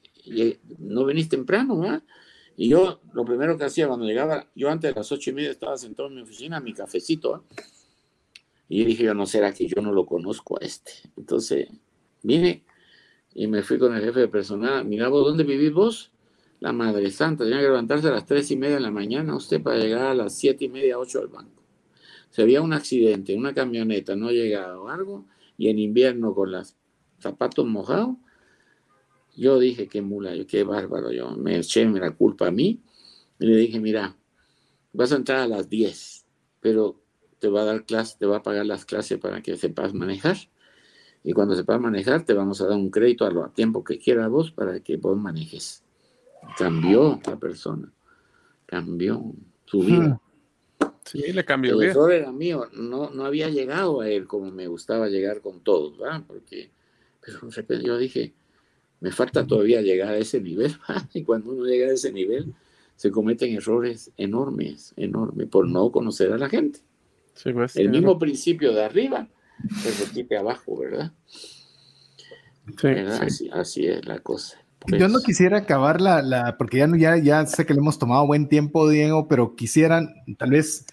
no 0.80 1.06
venís 1.06 1.30
temprano? 1.30 1.82
Ah? 1.84 2.04
Y 2.56 2.70
yo, 2.70 3.02
lo 3.14 3.26
primero 3.26 3.58
que 3.58 3.66
hacía 3.66 3.88
cuando 3.88 4.06
llegaba, 4.06 4.48
yo 4.56 4.70
antes 4.70 4.92
de 4.92 5.00
las 5.00 5.12
ocho 5.12 5.32
y 5.32 5.34
media 5.34 5.52
estaba 5.52 5.78
sentado 5.78 6.10
en 6.10 6.16
mi 6.16 6.22
oficina, 6.22 6.60
mi 6.60 6.74
cafecito, 6.74 7.36
¿ah? 7.36 7.44
y 8.70 8.86
dije, 8.86 9.04
yo 9.04 9.14
no 9.14 9.26
será 9.26 9.54
que 9.54 9.68
yo 9.68 9.82
no 9.82 9.92
lo 9.92 10.06
conozco 10.06 10.58
a 10.60 10.66
este. 10.66 10.94
Entonces, 11.18 11.68
vine 12.22 12.64
y 13.34 13.48
me 13.48 13.64
fui 13.64 13.78
con 13.78 13.96
el 13.96 14.04
jefe 14.04 14.22
de 14.22 14.28
personal, 14.28 14.86
mira 14.86 15.10
vos, 15.10 15.26
¿dónde 15.26 15.44
vivís 15.44 15.74
vos? 15.74 16.12
La 16.60 16.72
Madre 16.72 17.12
Santa, 17.12 17.44
tenía 17.44 17.60
que 17.60 17.64
levantarse 17.64 18.08
a 18.08 18.12
las 18.12 18.26
tres 18.26 18.50
y 18.52 18.56
media 18.56 18.76
de 18.76 18.82
la 18.82 18.92
mañana 18.92 19.36
usted 19.36 19.62
para 19.62 19.78
llegar 19.78 20.04
a 20.04 20.14
las 20.14 20.38
siete 20.38 20.66
y 20.66 20.70
media, 20.70 20.98
ocho 20.98 21.20
al 21.20 21.28
banco 21.28 21.63
se 22.34 22.42
había 22.42 22.64
un 22.64 22.74
accidente, 22.74 23.36
una 23.36 23.54
camioneta 23.54 24.16
no 24.16 24.32
llegaba 24.32 24.80
o 24.80 24.90
algo, 24.90 25.28
y 25.56 25.70
en 25.70 25.78
invierno 25.78 26.34
con 26.34 26.52
los 26.52 26.76
zapatos 27.20 27.68
mojados, 27.68 28.16
yo 29.36 29.60
dije, 29.60 29.88
qué 29.88 30.02
mula, 30.02 30.36
yo, 30.36 30.48
qué 30.48 30.64
bárbaro, 30.64 31.12
yo 31.12 31.30
me 31.38 31.60
eché 31.60 31.86
la 31.86 32.10
culpa 32.10 32.48
a 32.48 32.52
mí, 32.52 32.82
y 33.38 33.46
le 33.46 33.56
dije, 33.56 33.80
mira, 33.80 34.18
vas 34.94 35.12
a 35.12 35.18
entrar 35.18 35.42
a 35.42 35.48
las 35.48 35.70
10, 35.70 36.26
pero 36.60 37.00
te 37.38 37.50
va 37.50 37.62
a 37.62 37.66
dar 37.66 37.86
clase, 37.86 38.16
te 38.18 38.26
va 38.26 38.38
a 38.38 38.42
pagar 38.42 38.66
las 38.66 38.84
clases 38.84 39.20
para 39.20 39.44
que 39.44 39.56
sepas 39.56 39.94
manejar. 39.94 40.38
Y 41.24 41.34
cuando 41.34 41.54
sepas 41.54 41.80
manejar, 41.80 42.26
te 42.26 42.34
vamos 42.34 42.62
a 42.62 42.68
dar 42.68 42.78
un 42.78 42.90
crédito 42.90 43.26
a 43.26 43.30
lo 43.32 43.48
tiempo 43.50 43.84
que 43.84 44.00
quieras 44.00 44.28
vos 44.32 44.52
para 44.52 44.80
que 44.80 44.98
vos 44.98 45.18
manejes. 45.18 45.84
Cambió 46.58 47.22
la 47.28 47.38
persona, 47.38 47.94
cambió 48.66 49.24
su 49.66 49.82
vida. 49.82 50.20
Sí, 51.06 51.34
le 51.34 51.44
cambió 51.44 51.80
El 51.80 51.90
error 51.90 52.12
era 52.12 52.32
mío, 52.32 52.68
no, 52.74 53.10
no 53.10 53.26
había 53.26 53.50
llegado 53.50 54.02
a 54.02 54.10
él 54.10 54.26
como 54.26 54.52
me 54.52 54.68
gustaba 54.68 55.10
llegar 55.10 55.42
con 55.42 55.60
todos, 55.62 55.98
¿verdad? 55.98 56.24
Porque, 56.26 56.72
pero 57.20 57.40
de 57.42 57.52
repente 57.52 57.86
yo 57.86 57.98
dije, 57.98 58.34
me 59.00 59.12
falta 59.12 59.46
todavía 59.46 59.82
llegar 59.82 60.10
a 60.10 60.18
ese 60.18 60.40
nivel. 60.40 60.76
y 61.14 61.24
cuando 61.24 61.52
uno 61.52 61.66
llega 61.66 61.88
a 61.88 61.94
ese 61.94 62.12
nivel, 62.12 62.54
se 62.96 63.12
cometen 63.12 63.54
errores 63.54 64.12
enormes, 64.18 64.94
enormes, 64.96 65.48
por 65.48 65.68
no 65.68 65.92
conocer 65.92 66.32
a 66.32 66.38
la 66.38 66.48
gente. 66.48 66.80
Pues, 67.44 67.76
el 67.76 67.90
mismo 67.90 68.18
principio 68.18 68.72
de 68.74 68.84
arriba 68.84 69.28
se 69.82 70.06
repite 70.06 70.38
abajo, 70.38 70.78
¿verdad? 70.78 71.12
Sí, 72.80 73.50
Así, 73.52 73.88
es 73.88 74.06
la 74.06 74.20
cosa. 74.20 74.58
Yo 74.88 75.08
no 75.08 75.16
pues 75.16 75.26
quisiera 75.26 75.60
acabar 75.60 76.00
la, 76.00 76.22
la 76.22 76.58
porque 76.58 76.78
ya, 76.78 76.88
ya, 76.98 77.18
ya 77.18 77.46
sé 77.46 77.66
que 77.66 77.74
le 77.74 77.80
hemos 77.80 78.00
tomado 78.00 78.26
buen 78.28 78.48
tiempo, 78.48 78.88
Diego, 78.88 79.28
pero 79.28 79.56
quisieran 79.56 80.14
tal 80.38 80.52
vez 80.52 80.86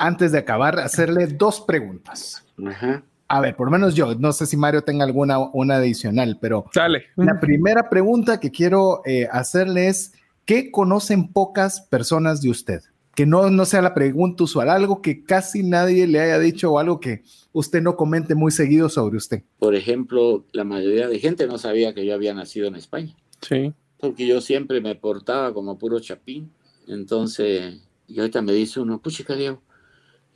antes 0.00 0.32
de 0.32 0.38
acabar 0.38 0.80
hacerle 0.80 1.26
dos 1.26 1.60
preguntas. 1.60 2.42
Ajá. 2.66 3.04
A 3.28 3.40
ver, 3.40 3.54
por 3.54 3.68
lo 3.68 3.70
menos 3.70 3.94
yo, 3.94 4.14
no 4.16 4.32
sé 4.32 4.46
si 4.46 4.56
Mario 4.56 4.82
tenga 4.82 5.04
alguna 5.04 5.38
una 5.38 5.76
adicional, 5.76 6.38
pero 6.40 6.64
Sale. 6.74 7.04
la 7.14 7.38
primera 7.38 7.88
pregunta 7.88 8.40
que 8.40 8.50
quiero 8.50 9.02
eh, 9.04 9.28
hacerle 9.30 9.86
es, 9.86 10.14
¿qué 10.44 10.72
conocen 10.72 11.32
pocas 11.32 11.82
personas 11.82 12.42
de 12.42 12.50
usted? 12.50 12.80
Que 13.14 13.26
no, 13.26 13.50
no 13.50 13.64
sea 13.66 13.82
la 13.82 13.94
pregunta 13.94 14.42
usual, 14.44 14.68
algo 14.68 15.00
que 15.00 15.22
casi 15.22 15.62
nadie 15.62 16.08
le 16.08 16.18
haya 16.18 16.40
dicho 16.40 16.72
o 16.72 16.78
algo 16.78 16.98
que 16.98 17.22
usted 17.52 17.82
no 17.82 17.94
comente 17.94 18.34
muy 18.34 18.50
seguido 18.50 18.88
sobre 18.88 19.18
usted. 19.18 19.44
Por 19.58 19.76
ejemplo, 19.76 20.44
la 20.52 20.64
mayoría 20.64 21.06
de 21.06 21.18
gente 21.20 21.46
no 21.46 21.58
sabía 21.58 21.94
que 21.94 22.04
yo 22.04 22.14
había 22.14 22.34
nacido 22.34 22.66
en 22.66 22.74
España. 22.74 23.14
Sí. 23.42 23.72
Porque 23.98 24.26
yo 24.26 24.40
siempre 24.40 24.80
me 24.80 24.94
portaba 24.96 25.52
como 25.52 25.78
puro 25.78 26.00
chapín. 26.00 26.50
Entonces, 26.88 27.80
y 28.08 28.18
ahorita 28.18 28.42
me 28.42 28.52
dice 28.52 28.80
uno, 28.80 29.00
pucha, 29.00 29.36
Diego, 29.36 29.62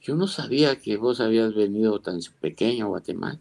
yo 0.04 0.14
no 0.16 0.26
sabía 0.26 0.76
que 0.76 0.98
vos 0.98 1.20
habías 1.20 1.54
venido 1.54 1.98
tan 1.98 2.20
pequeño 2.40 2.84
a 2.84 2.88
Guatemala. 2.88 3.38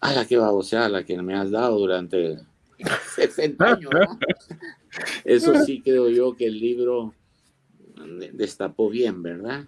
Ah, 0.00 0.14
la 0.14 0.26
que 0.26 0.38
baboseada 0.38 0.88
la 0.88 1.04
que 1.04 1.20
me 1.20 1.34
has 1.34 1.50
dado 1.50 1.78
durante 1.78 2.38
60 3.14 3.64
años. 3.64 3.90
Eso 5.24 5.54
sí 5.64 5.82
creo 5.82 6.08
yo 6.08 6.34
que 6.34 6.46
el 6.46 6.58
libro 6.58 7.14
destapó 8.32 8.88
bien, 8.88 9.22
¿verdad? 9.22 9.66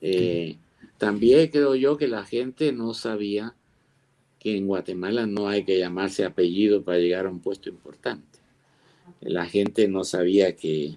Eh, 0.00 0.56
también 0.96 1.48
creo 1.50 1.74
yo 1.74 1.96
que 1.96 2.06
la 2.06 2.24
gente 2.24 2.72
no 2.72 2.94
sabía 2.94 3.54
que 4.38 4.56
en 4.56 4.68
Guatemala 4.68 5.26
no 5.26 5.48
hay 5.48 5.64
que 5.64 5.78
llamarse 5.78 6.24
apellido 6.24 6.82
para 6.82 6.98
llegar 6.98 7.26
a 7.26 7.30
un 7.30 7.40
puesto 7.40 7.68
importante. 7.68 8.38
La 9.20 9.46
gente 9.46 9.88
no 9.88 10.04
sabía 10.04 10.54
que 10.54 10.96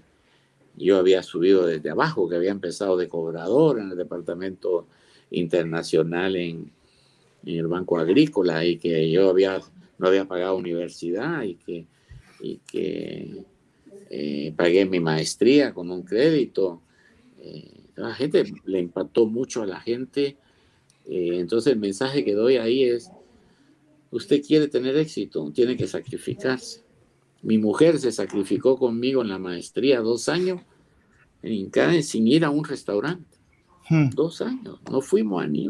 yo 0.75 0.97
había 0.97 1.23
subido 1.23 1.65
desde 1.65 1.89
abajo, 1.89 2.29
que 2.29 2.35
había 2.35 2.51
empezado 2.51 2.97
de 2.97 3.07
cobrador 3.07 3.79
en 3.79 3.91
el 3.91 3.97
departamento 3.97 4.87
internacional 5.31 6.35
en, 6.35 6.71
el 7.43 7.67
Banco 7.67 7.97
Agrícola 7.97 8.63
y 8.63 8.77
que 8.77 9.09
yo 9.09 9.29
había, 9.29 9.59
no 9.97 10.07
había 10.07 10.25
pagado 10.25 10.57
universidad 10.57 11.41
y 11.41 11.55
que, 11.55 11.87
y 12.39 12.57
que 12.57 13.43
eh, 14.11 14.53
pagué 14.55 14.85
mi 14.85 14.99
maestría 14.99 15.73
con 15.73 15.89
un 15.89 16.03
crédito. 16.03 16.83
Eh, 17.39 17.81
la 17.95 18.13
gente 18.13 18.43
le 18.65 18.79
impactó 18.79 19.25
mucho 19.25 19.63
a 19.63 19.65
la 19.65 19.79
gente. 19.79 20.37
Eh, 21.07 21.39
entonces 21.39 21.73
el 21.73 21.79
mensaje 21.79 22.23
que 22.23 22.33
doy 22.33 22.57
ahí 22.57 22.83
es, 22.83 23.09
usted 24.11 24.43
quiere 24.45 24.67
tener 24.67 24.95
éxito, 24.97 25.49
tiene 25.51 25.75
que 25.75 25.87
sacrificarse. 25.87 26.80
Mi 27.41 27.57
mujer 27.57 27.99
se 27.99 28.11
sacrificó 28.11 28.77
conmigo 28.77 29.21
en 29.21 29.29
la 29.29 29.39
maestría 29.39 29.99
dos 30.01 30.29
años 30.29 30.61
en 31.41 31.53
Incae 31.53 32.03
sin 32.03 32.27
ir 32.27 32.45
a 32.45 32.49
un 32.49 32.63
restaurante. 32.63 33.37
Hmm. 33.89 34.09
Dos 34.11 34.41
años, 34.41 34.79
no 34.89 35.01
fuimos 35.01 35.43
a 35.43 35.47
ni. 35.47 35.67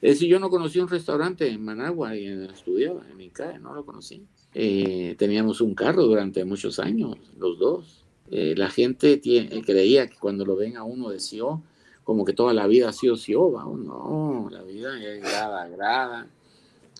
Es 0.00 0.14
decir, 0.14 0.28
yo 0.28 0.38
no 0.38 0.48
conocí 0.48 0.78
un 0.78 0.88
restaurante 0.88 1.48
en 1.48 1.62
Managua 1.62 2.16
y 2.16 2.26
estudiaba 2.26 3.02
en 3.10 3.20
Incae, 3.20 3.58
no 3.58 3.74
lo 3.74 3.84
conocí. 3.84 4.24
Eh, 4.54 5.16
teníamos 5.18 5.60
un 5.60 5.74
carro 5.74 6.04
durante 6.04 6.44
muchos 6.44 6.78
años, 6.78 7.16
los 7.38 7.58
dos. 7.58 8.04
Eh, 8.30 8.54
la 8.56 8.70
gente 8.70 9.20
creía 9.20 10.06
que 10.06 10.16
cuando 10.18 10.44
lo 10.44 10.56
ven 10.56 10.76
a 10.76 10.84
uno 10.84 11.10
de 11.10 11.20
Sio, 11.20 11.62
como 12.04 12.24
que 12.24 12.32
toda 12.32 12.54
la 12.54 12.66
vida 12.66 12.88
ha 12.88 12.92
sido 12.92 13.16
Sio, 13.16 13.50
no, 13.50 14.48
la 14.50 14.62
vida 14.62 14.98
es 15.02 15.20
grada 15.20 15.64
a 15.64 15.68
grada, 15.68 16.26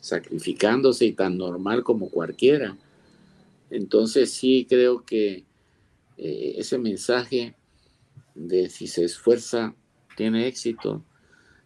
sacrificándose 0.00 1.06
y 1.06 1.12
tan 1.12 1.38
normal 1.38 1.82
como 1.82 2.10
cualquiera. 2.10 2.76
Entonces 3.70 4.32
sí 4.32 4.66
creo 4.68 5.04
que 5.04 5.44
eh, 6.16 6.54
ese 6.56 6.78
mensaje 6.78 7.54
de 8.34 8.68
si 8.68 8.86
se 8.86 9.04
esfuerza, 9.04 9.74
tiene 10.16 10.46
éxito. 10.46 11.04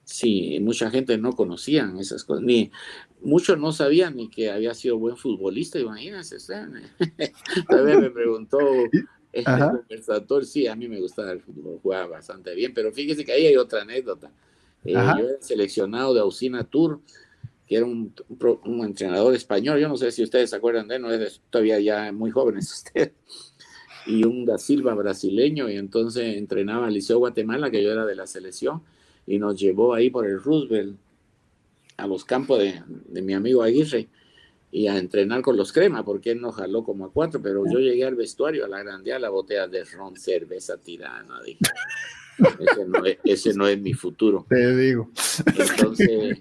Sí, 0.04 0.58
mucha 0.60 0.90
gente 0.90 1.16
no 1.16 1.32
conocían 1.32 1.96
esas 1.98 2.24
cosas, 2.24 2.42
ni 2.42 2.70
muchos 3.20 3.58
no 3.58 3.72
sabían 3.72 4.16
ni 4.16 4.28
que 4.28 4.50
había 4.50 4.74
sido 4.74 4.98
buen 4.98 5.16
futbolista, 5.16 5.78
imagínense. 5.78 6.36
También 7.68 8.00
me 8.00 8.10
preguntó 8.10 8.58
el 9.32 9.44
conversador, 9.44 10.44
sí, 10.44 10.66
a 10.66 10.74
mí 10.74 10.88
me 10.88 11.00
gustaba 11.00 11.32
el 11.32 11.40
fútbol, 11.40 11.78
jugaba 11.82 12.06
bastante 12.08 12.54
bien, 12.54 12.74
pero 12.74 12.92
fíjese 12.92 13.24
que 13.24 13.32
ahí 13.32 13.46
hay 13.46 13.56
otra 13.56 13.82
anécdota. 13.82 14.30
Eh, 14.84 14.92
yo 14.92 15.28
era 15.28 15.40
seleccionado 15.40 16.12
de 16.12 16.20
Ausina 16.20 16.64
Tour, 16.64 17.00
que 17.72 17.78
era 17.78 17.86
un, 17.86 18.14
entrenador 18.84 19.34
español, 19.34 19.80
yo 19.80 19.88
no 19.88 19.96
sé 19.96 20.12
si 20.12 20.22
ustedes 20.22 20.50
se 20.50 20.56
acuerdan 20.56 20.88
de 20.88 20.96
él, 20.96 21.02
no 21.02 21.10
es 21.10 21.40
todavía 21.48 21.80
ya 21.80 22.12
muy 22.12 22.30
jóvenes 22.30 22.70
ustedes 22.84 23.12
y 24.04 24.24
un 24.24 24.44
da 24.44 24.58
Silva 24.58 24.94
brasileño, 24.94 25.70
y 25.70 25.76
entonces 25.76 26.36
entrenaba 26.36 26.86
al 26.86 26.92
Liceo 26.92 27.18
Guatemala, 27.18 27.70
que 27.70 27.82
yo 27.82 27.92
era 27.92 28.04
de 28.04 28.14
la 28.14 28.26
selección, 28.26 28.82
y 29.26 29.38
nos 29.38 29.58
llevó 29.58 29.94
ahí 29.94 30.10
por 30.10 30.26
el 30.26 30.38
Roosevelt 30.38 30.98
a 31.96 32.06
los 32.06 32.26
campos 32.26 32.58
de, 32.58 32.82
de 32.86 33.22
mi 33.22 33.32
amigo 33.32 33.62
Aguirre 33.62 34.08
y 34.70 34.88
a 34.88 34.98
entrenar 34.98 35.40
con 35.40 35.56
los 35.56 35.72
crema, 35.72 36.04
porque 36.04 36.32
él 36.32 36.42
nos 36.42 36.56
jaló 36.56 36.84
como 36.84 37.06
a 37.06 37.12
cuatro, 37.12 37.40
pero 37.40 37.64
yo 37.64 37.78
llegué 37.78 38.04
al 38.04 38.16
vestuario 38.16 38.66
a 38.66 38.68
la 38.68 38.82
grandea 38.82 39.18
la 39.18 39.30
botella 39.30 39.66
de 39.66 39.84
ron, 39.84 40.16
cerveza 40.16 40.76
tirana, 40.76 41.40
dije. 41.42 41.60
Ese 42.58 42.86
no, 42.86 43.04
es, 43.04 43.18
ese 43.24 43.54
no 43.54 43.66
es 43.66 43.80
mi 43.80 43.94
futuro. 43.94 44.46
Te 44.48 44.76
digo. 44.76 45.10
Entonces 45.46 46.40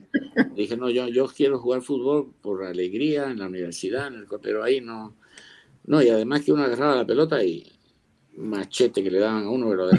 dije, 0.56 0.78
no, 0.78 0.90
yo, 0.90 1.08
yo 1.08 1.28
quiero 1.28 1.60
jugar 1.60 1.82
fútbol 1.82 2.32
por 2.42 2.64
alegría 2.64 3.30
en 3.32 3.40
la 3.40 3.48
universidad, 3.48 4.08
en 4.08 4.16
el, 4.16 4.28
pero 4.42 4.64
ahí 4.64 4.82
no, 4.82 5.16
no, 5.86 6.02
y 6.02 6.10
además 6.10 6.42
que 6.44 6.52
uno 6.52 6.64
agarraba 6.64 6.96
la 6.96 7.06
pelota 7.06 7.44
y 7.44 7.72
machete 8.38 9.04
que 9.04 9.12
le 9.12 9.20
daban 9.20 9.44
a 9.44 9.50
uno, 9.50 9.70
pero 9.70 9.90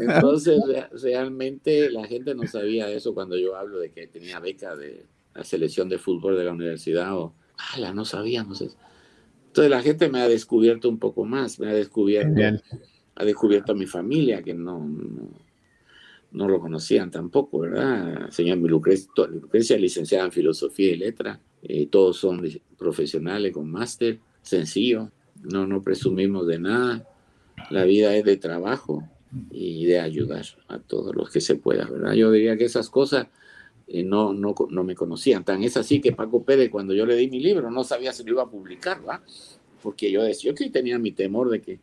Entonces, 0.00 0.60
realmente 1.02 1.90
la 1.90 2.06
gente 2.06 2.34
no 2.34 2.46
sabía 2.46 2.88
eso 2.90 3.14
cuando 3.14 3.36
yo 3.36 3.56
hablo 3.56 3.78
de 3.78 3.90
que 3.90 4.06
tenía 4.06 4.38
beca 4.38 4.76
de 4.76 5.06
la 5.34 5.44
selección 5.44 5.88
de 5.88 5.98
fútbol 5.98 6.36
de 6.36 6.44
la 6.44 6.52
universidad 6.52 7.16
o, 7.16 7.34
ala, 7.74 7.92
no 7.92 8.04
sabíamos 8.04 8.60
eso. 8.60 8.76
Entonces 9.50 9.70
la 9.70 9.82
gente 9.82 10.08
me 10.08 10.20
ha 10.20 10.28
descubierto 10.28 10.88
un 10.88 10.98
poco 10.98 11.24
más, 11.24 11.58
me 11.58 11.68
ha 11.68 11.74
descubierto, 11.74 12.40
ha 13.16 13.24
descubierto 13.24 13.72
a 13.72 13.74
mi 13.74 13.86
familia 13.86 14.42
que 14.42 14.54
no 14.54 14.86
no 16.32 16.48
lo 16.48 16.60
conocían 16.60 17.10
tampoco, 17.10 17.58
¿verdad? 17.58 18.30
Señor 18.30 18.58
Lucrecia, 18.58 19.76
licenciada 19.76 20.26
en 20.26 20.32
Filosofía 20.32 20.92
y 20.92 20.96
Letra, 20.96 21.40
eh, 21.62 21.88
todos 21.88 22.18
son 22.18 22.48
profesionales 22.78 23.52
con 23.52 23.70
máster, 23.70 24.20
sencillo, 24.42 25.10
no, 25.42 25.66
no 25.66 25.82
presumimos 25.82 26.46
de 26.46 26.58
nada, 26.58 27.04
la 27.70 27.84
vida 27.84 28.14
es 28.14 28.24
de 28.24 28.36
trabajo 28.36 29.02
y 29.50 29.86
de 29.86 30.00
ayudar 30.00 30.44
a 30.68 30.78
todos 30.78 31.14
los 31.14 31.30
que 31.30 31.40
se 31.40 31.56
pueda, 31.56 31.86
¿verdad? 31.86 32.12
Yo 32.12 32.30
diría 32.30 32.56
que 32.56 32.64
esas 32.64 32.88
cosas 32.88 33.26
no, 34.04 34.32
no, 34.32 34.54
no 34.70 34.84
me 34.84 34.94
conocían, 34.94 35.44
tan 35.44 35.62
es 35.62 35.76
así 35.76 36.00
que 36.00 36.12
Paco 36.12 36.44
Pérez 36.44 36.70
cuando 36.70 36.94
yo 36.94 37.04
le 37.06 37.16
di 37.16 37.28
mi 37.28 37.40
libro 37.40 37.70
no 37.70 37.82
sabía 37.82 38.12
si 38.12 38.22
lo 38.24 38.30
iba 38.30 38.42
a 38.42 38.50
publicar, 38.50 39.00
¿verdad? 39.00 39.20
Porque 39.82 40.10
yo 40.10 40.22
decía, 40.22 40.54
que 40.54 40.70
tenía 40.70 40.98
mi 40.98 41.12
temor 41.12 41.50
de 41.50 41.60
que 41.60 41.80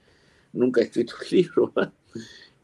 nunca 0.54 0.82
he 0.82 0.86
escrito 0.86 1.16
el 1.22 1.28
libro, 1.38 1.72
¿verdad? 1.76 1.94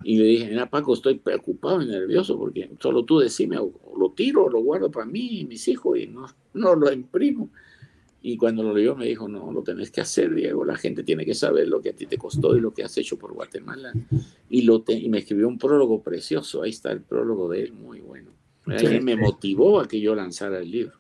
Y 0.04 0.18
le 0.18 0.26
dije, 0.26 0.48
mira 0.48 0.70
Paco, 0.70 0.94
estoy 0.94 1.16
preocupado 1.16 1.82
y 1.82 1.88
nervioso 1.88 2.38
porque 2.38 2.70
solo 2.80 3.04
tú 3.04 3.20
decime, 3.20 3.58
o, 3.58 3.72
lo 3.98 4.12
tiro 4.12 4.46
o 4.46 4.50
lo 4.50 4.62
guardo 4.62 4.92
para 4.92 5.06
mí 5.06 5.40
y 5.40 5.46
mis 5.46 5.68
hijos 5.68 5.98
y 5.98 6.08
no, 6.08 6.28
no 6.54 6.76
lo 6.76 6.92
imprimo. 6.92 7.50
Y 8.22 8.38
cuando 8.38 8.64
lo 8.64 8.74
leyó 8.74 8.96
me 8.96 9.06
dijo, 9.06 9.28
no, 9.28 9.52
lo 9.52 9.64
tenés 9.64 9.92
que 9.92 10.00
hacer, 10.00 10.34
Diego, 10.34 10.64
la 10.64 10.78
gente 10.78 11.04
tiene 11.04 11.26
que 11.26 11.34
saber 11.34 11.68
lo 11.68 11.82
que 11.82 11.90
a 11.90 11.94
ti 11.94 12.06
te 12.06 12.18
costó 12.18 12.56
y 12.56 12.62
lo 12.62 12.74
que 12.74 12.84
has 12.84 12.98
hecho 12.98 13.18
por 13.18 13.34
Guatemala. 13.34 13.92
Y, 14.50 14.62
lo 14.62 14.84
y 14.88 15.10
me 15.10 15.20
escribió 15.20 15.48
un 15.50 15.58
prólogo 15.58 16.02
precioso, 16.02 16.62
ahí 16.62 16.70
está 16.70 16.94
el 16.94 17.02
prólogo 17.02 17.50
de 17.50 17.64
él, 17.64 17.74
muy 17.74 18.00
bueno. 18.00 18.32
Ahí 18.66 19.02
me 19.02 19.16
motivó 19.16 19.80
a 19.80 19.88
que 19.88 20.00
yo 20.00 20.16
lanzara 20.16 20.60
el 20.60 20.72
libro. 20.72 20.94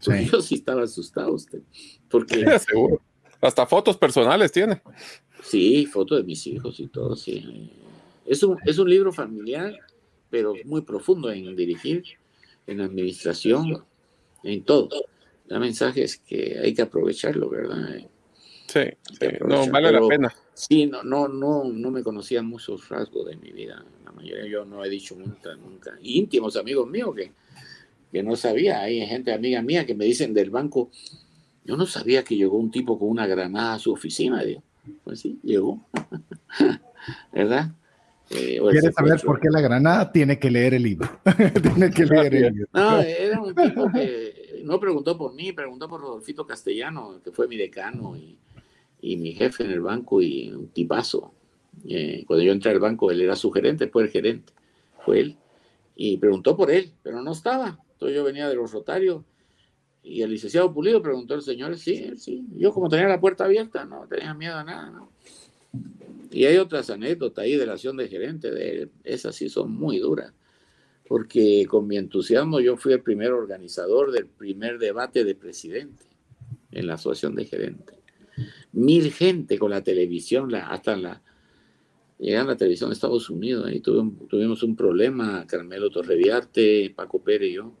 Yo 0.32 0.40
sí 0.40 0.56
estaba 0.56 0.82
asustado 0.82 1.32
usted. 1.32 1.60
Porque... 2.10 2.44
Seguro. 2.58 3.00
Hasta 3.40 3.66
fotos 3.66 3.96
personales 3.96 4.50
tiene. 4.50 4.82
Sí, 5.42 5.86
fotos 5.86 6.18
de 6.18 6.24
mis 6.24 6.46
hijos 6.46 6.78
y 6.78 6.86
todo, 6.88 7.16
sí. 7.16 7.70
Es 8.24 8.42
un, 8.42 8.56
es 8.64 8.78
un 8.78 8.88
libro 8.88 9.12
familiar, 9.12 9.76
pero 10.30 10.54
muy 10.64 10.82
profundo 10.82 11.30
en 11.30 11.54
dirigir, 11.56 12.04
en 12.66 12.80
administración, 12.80 13.84
en 14.44 14.62
todo. 14.62 15.04
La 15.46 15.58
mensaje 15.58 16.04
es 16.04 16.18
que 16.18 16.58
hay 16.62 16.72
que 16.72 16.82
aprovecharlo, 16.82 17.50
¿verdad? 17.50 17.98
Sí, 18.68 18.80
no 19.46 19.66
vale 19.68 19.92
la 19.92 20.06
pena. 20.06 20.34
Sí, 20.54 20.86
no, 20.86 21.02
no, 21.02 21.28
no, 21.28 21.64
no 21.64 21.90
me 21.90 22.02
conocían 22.02 22.46
muchos 22.46 22.88
rasgos 22.88 23.26
de 23.26 23.36
mi 23.36 23.50
vida. 23.50 23.84
La 24.14 24.22
mayoría 24.22 24.46
yo 24.46 24.64
no 24.64 24.84
he 24.84 24.90
dicho 24.90 25.16
nunca, 25.16 25.54
nunca. 25.56 25.98
íntimos 26.02 26.56
amigos 26.56 26.88
míos 26.88 27.14
que, 27.14 27.32
que 28.10 28.22
no 28.22 28.36
sabía. 28.36 28.80
Hay 28.80 29.04
gente 29.06 29.32
amiga 29.32 29.62
mía 29.62 29.86
que 29.86 29.94
me 29.94 30.04
dicen 30.04 30.34
del 30.34 30.50
banco, 30.50 30.90
yo 31.64 31.76
no 31.76 31.86
sabía 31.86 32.24
que 32.24 32.36
llegó 32.36 32.58
un 32.58 32.70
tipo 32.70 32.98
con 32.98 33.08
una 33.08 33.26
granada 33.26 33.74
a 33.74 33.78
su 33.78 33.92
oficina. 33.92 34.42
Digo, 34.42 34.62
pues 35.04 35.20
sí, 35.20 35.38
llegó. 35.42 35.86
¿Verdad? 37.32 37.72
Eh, 38.30 38.60
¿Quieres 38.70 38.94
saber 38.94 39.20
por 39.20 39.40
qué 39.40 39.48
la 39.50 39.60
granada? 39.60 40.10
Tiene 40.10 40.38
que 40.38 40.50
leer 40.50 40.74
el 40.74 40.82
libro. 40.82 41.08
Tiene 41.62 41.90
que 41.90 42.06
leer 42.06 42.34
el 42.34 42.52
libro. 42.54 42.68
No, 42.72 43.00
era 43.00 43.40
un 43.40 43.54
tipo 43.54 43.90
que 43.92 44.62
no 44.64 44.80
preguntó 44.80 45.18
por 45.18 45.34
mí, 45.34 45.52
preguntó 45.52 45.88
por 45.88 46.00
Rodolfito 46.00 46.46
Castellano, 46.46 47.20
que 47.22 47.30
fue 47.30 47.48
mi 47.48 47.56
decano 47.56 48.16
y, 48.16 48.38
y 49.00 49.16
mi 49.16 49.32
jefe 49.32 49.64
en 49.64 49.70
el 49.70 49.80
banco 49.80 50.22
y 50.22 50.50
un 50.50 50.68
tipazo. 50.68 51.34
Eh, 51.88 52.24
cuando 52.26 52.44
yo 52.44 52.52
entré 52.52 52.70
al 52.70 52.80
banco, 52.80 53.10
él 53.10 53.20
era 53.20 53.36
su 53.36 53.50
gerente, 53.50 53.88
fue 53.88 54.04
el 54.04 54.10
gerente, 54.10 54.52
fue 55.04 55.20
él. 55.20 55.36
Y 55.96 56.16
preguntó 56.16 56.56
por 56.56 56.70
él, 56.70 56.92
pero 57.02 57.22
no 57.22 57.32
estaba. 57.32 57.78
Entonces 57.92 58.16
yo 58.16 58.24
venía 58.24 58.48
de 58.48 58.54
los 58.54 58.72
Rotarios 58.72 59.22
y 60.02 60.22
el 60.22 60.30
licenciado 60.30 60.72
Pulido 60.72 61.00
preguntó 61.00 61.34
al 61.34 61.42
señor, 61.42 61.76
sí, 61.78 62.12
sí. 62.16 62.44
Yo 62.56 62.72
como 62.72 62.88
tenía 62.88 63.06
la 63.06 63.20
puerta 63.20 63.44
abierta, 63.44 63.84
no 63.84 64.06
tenía 64.08 64.34
miedo 64.34 64.56
a 64.56 64.64
nada, 64.64 64.90
¿no? 64.90 65.12
Y 66.30 66.46
hay 66.46 66.56
otras 66.56 66.90
anécdotas 66.90 67.44
ahí 67.44 67.56
de 67.56 67.66
la 67.66 67.74
acción 67.74 67.96
de 67.96 68.08
gerente, 68.08 68.50
de 68.50 68.88
esas 69.04 69.36
sí 69.36 69.48
son 69.48 69.72
muy 69.72 69.98
duras, 69.98 70.32
porque 71.06 71.66
con 71.68 71.86
mi 71.86 71.96
entusiasmo 71.96 72.58
yo 72.60 72.76
fui 72.76 72.94
el 72.94 73.02
primer 73.02 73.32
organizador 73.32 74.12
del 74.12 74.26
primer 74.26 74.78
debate 74.78 75.24
de 75.24 75.34
presidente 75.34 76.04
en 76.70 76.86
la 76.86 76.94
asociación 76.94 77.34
de 77.34 77.44
gerentes. 77.44 77.98
Mil 78.72 79.12
gente 79.12 79.58
con 79.58 79.70
la 79.70 79.82
televisión, 79.82 80.50
la, 80.50 80.68
hasta 80.68 80.96
la, 80.96 81.22
llegan 82.18 82.46
a 82.46 82.52
la 82.52 82.56
televisión 82.56 82.90
de 82.90 82.94
Estados 82.94 83.28
Unidos, 83.30 83.66
ahí 83.66 83.80
tuvimos, 83.80 84.62
un 84.62 84.76
problema, 84.76 85.46
Carmelo 85.46 85.90
Torreviarte, 85.90 86.92
Paco 86.94 87.20
Pérez 87.20 87.50
y 87.50 87.54
yo, 87.54 87.72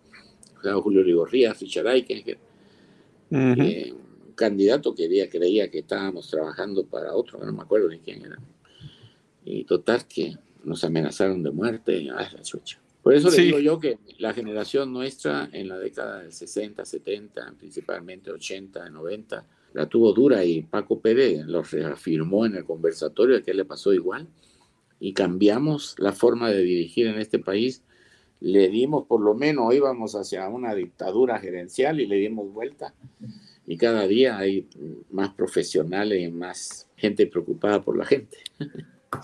Julio 0.82 1.02
Rigorría, 1.02 1.54
Ficharay, 1.54 2.04
que, 2.04 2.36
candidato 4.34 4.94
que 4.94 5.28
creía 5.30 5.70
que 5.70 5.78
estábamos 5.80 6.28
trabajando 6.28 6.84
para 6.84 7.14
otro, 7.14 7.38
no 7.44 7.52
me 7.52 7.62
acuerdo 7.62 7.88
ni 7.88 7.98
quién 7.98 8.24
era. 8.24 8.38
Y 9.44 9.64
total 9.64 10.06
que 10.06 10.36
nos 10.64 10.84
amenazaron 10.84 11.42
de 11.42 11.50
muerte. 11.50 12.08
Por 13.02 13.14
eso 13.14 13.30
le 13.30 13.36
digo 13.36 13.58
yo 13.58 13.80
que 13.80 13.98
la 14.18 14.32
generación 14.32 14.92
nuestra 14.92 15.48
en 15.52 15.68
la 15.68 15.78
década 15.78 16.20
del 16.22 16.32
60, 16.32 16.84
70, 16.84 17.54
principalmente 17.58 18.30
80, 18.30 18.88
90, 18.88 19.46
la 19.74 19.86
tuvo 19.86 20.12
dura 20.12 20.44
y 20.44 20.62
Paco 20.62 21.00
Pérez 21.00 21.44
lo 21.46 21.62
reafirmó 21.62 22.46
en 22.46 22.56
el 22.56 22.64
conversatorio 22.64 23.42
que 23.42 23.54
le 23.54 23.64
pasó 23.64 23.92
igual 23.92 24.28
y 25.00 25.12
cambiamos 25.12 25.96
la 25.98 26.12
forma 26.12 26.50
de 26.50 26.62
dirigir 26.62 27.06
en 27.06 27.18
este 27.18 27.38
país. 27.38 27.82
Le 28.40 28.68
dimos, 28.68 29.06
por 29.06 29.20
lo 29.20 29.34
menos, 29.34 29.74
íbamos 29.74 30.14
hacia 30.14 30.48
una 30.48 30.74
dictadura 30.74 31.38
gerencial 31.38 32.00
y 32.00 32.06
le 32.06 32.16
dimos 32.16 32.52
vuelta 32.52 32.94
y 33.66 33.76
cada 33.76 34.06
día 34.06 34.38
hay 34.38 34.68
más 35.10 35.32
profesionales 35.34 36.20
y 36.20 36.30
más 36.30 36.88
gente 36.96 37.26
preocupada 37.26 37.82
por 37.82 37.96
la 37.96 38.04
gente. 38.04 38.38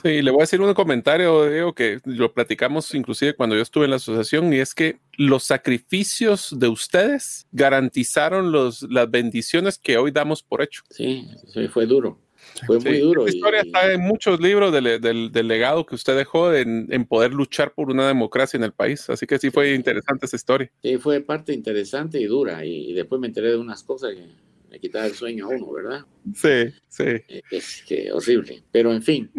Sí, 0.03 0.23
le 0.23 0.31
voy 0.31 0.41
a 0.41 0.45
decir 0.45 0.61
un 0.61 0.73
comentario, 0.75 1.51
Diego, 1.51 1.75
que 1.75 2.01
lo 2.05 2.33
platicamos 2.33 2.95
inclusive 2.95 3.35
cuando 3.35 3.57
yo 3.57 3.63
estuve 3.63 3.85
en 3.85 3.91
la 3.91 3.97
asociación, 3.97 4.53
y 4.53 4.59
es 4.59 4.75
que 4.75 4.99
los 5.17 5.45
sacrificios 5.45 6.55
de 6.59 6.69
ustedes 6.69 7.47
garantizaron 7.53 8.53
los, 8.53 8.83
las 8.83 9.11
bendiciones 9.11 9.79
que 9.79 9.97
hoy 9.97 10.11
damos 10.11 10.43
por 10.43 10.63
hecho. 10.63 10.83
Sí, 10.91 11.29
sí 11.53 11.69
fue 11.69 11.87
duro. 11.87 12.21
Fue 12.67 12.79
muy 12.81 12.99
duro. 12.99 13.25
La 13.25 13.31
historia 13.31 13.61
está 13.61 13.93
en 13.93 14.01
muchos 14.01 14.41
libros 14.41 14.73
del, 14.73 15.01
del, 15.01 15.49
legado 15.49 15.85
que 15.85 15.95
usted 15.95 16.17
dejó 16.17 16.55
en, 16.55 16.87
en, 16.91 17.05
poder 17.05 17.33
luchar 17.33 17.73
por 17.73 17.91
una 17.91 18.07
democracia 18.09 18.57
en 18.57 18.65
el 18.65 18.73
país. 18.73 19.09
Así 19.11 19.27
que 19.27 19.39
sí 19.39 19.51
fue 19.51 19.75
interesante 19.75 20.27
esa 20.27 20.37
historia. 20.37 20.71
Sí, 20.83 20.97
fue 20.97 21.21
parte 21.21 21.53
interesante 21.53 22.21
y 22.21 22.25
dura. 22.25 22.65
Y, 22.65 22.93
después 22.95 23.21
me 23.21 23.29
enteré 23.29 23.51
de 23.51 23.59
unas 23.59 23.83
cosas 23.83 24.15
que 24.15 24.27
me 24.71 24.81
quitaba 24.81 25.07
el 25.07 25.15
sueño 25.15 25.47
a 25.47 25.49
uno, 25.49 25.73
¿verdad? 25.73 26.05
Sí, 26.35 26.75
sí. 26.89 27.43
Es 27.51 27.83
que 27.87 28.13
horrible. 28.13 28.63
Pero 28.73 28.93
en 28.93 29.03
fin, 29.03 29.31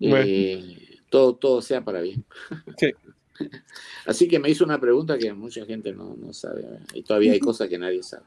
eh, 0.00 0.98
todo, 1.08 1.36
todo 1.36 1.62
sea 1.62 1.84
para 1.84 2.00
bien. 2.00 2.24
Sí. 2.78 2.92
Así 4.06 4.28
que 4.28 4.38
me 4.38 4.50
hizo 4.50 4.64
una 4.64 4.78
pregunta 4.78 5.18
que 5.18 5.32
mucha 5.32 5.64
gente 5.64 5.92
no, 5.92 6.14
no 6.16 6.32
sabe 6.32 6.64
y 6.92 7.02
todavía 7.02 7.32
hay 7.32 7.40
cosas 7.40 7.68
que 7.68 7.78
nadie 7.78 8.02
sabe. 8.02 8.24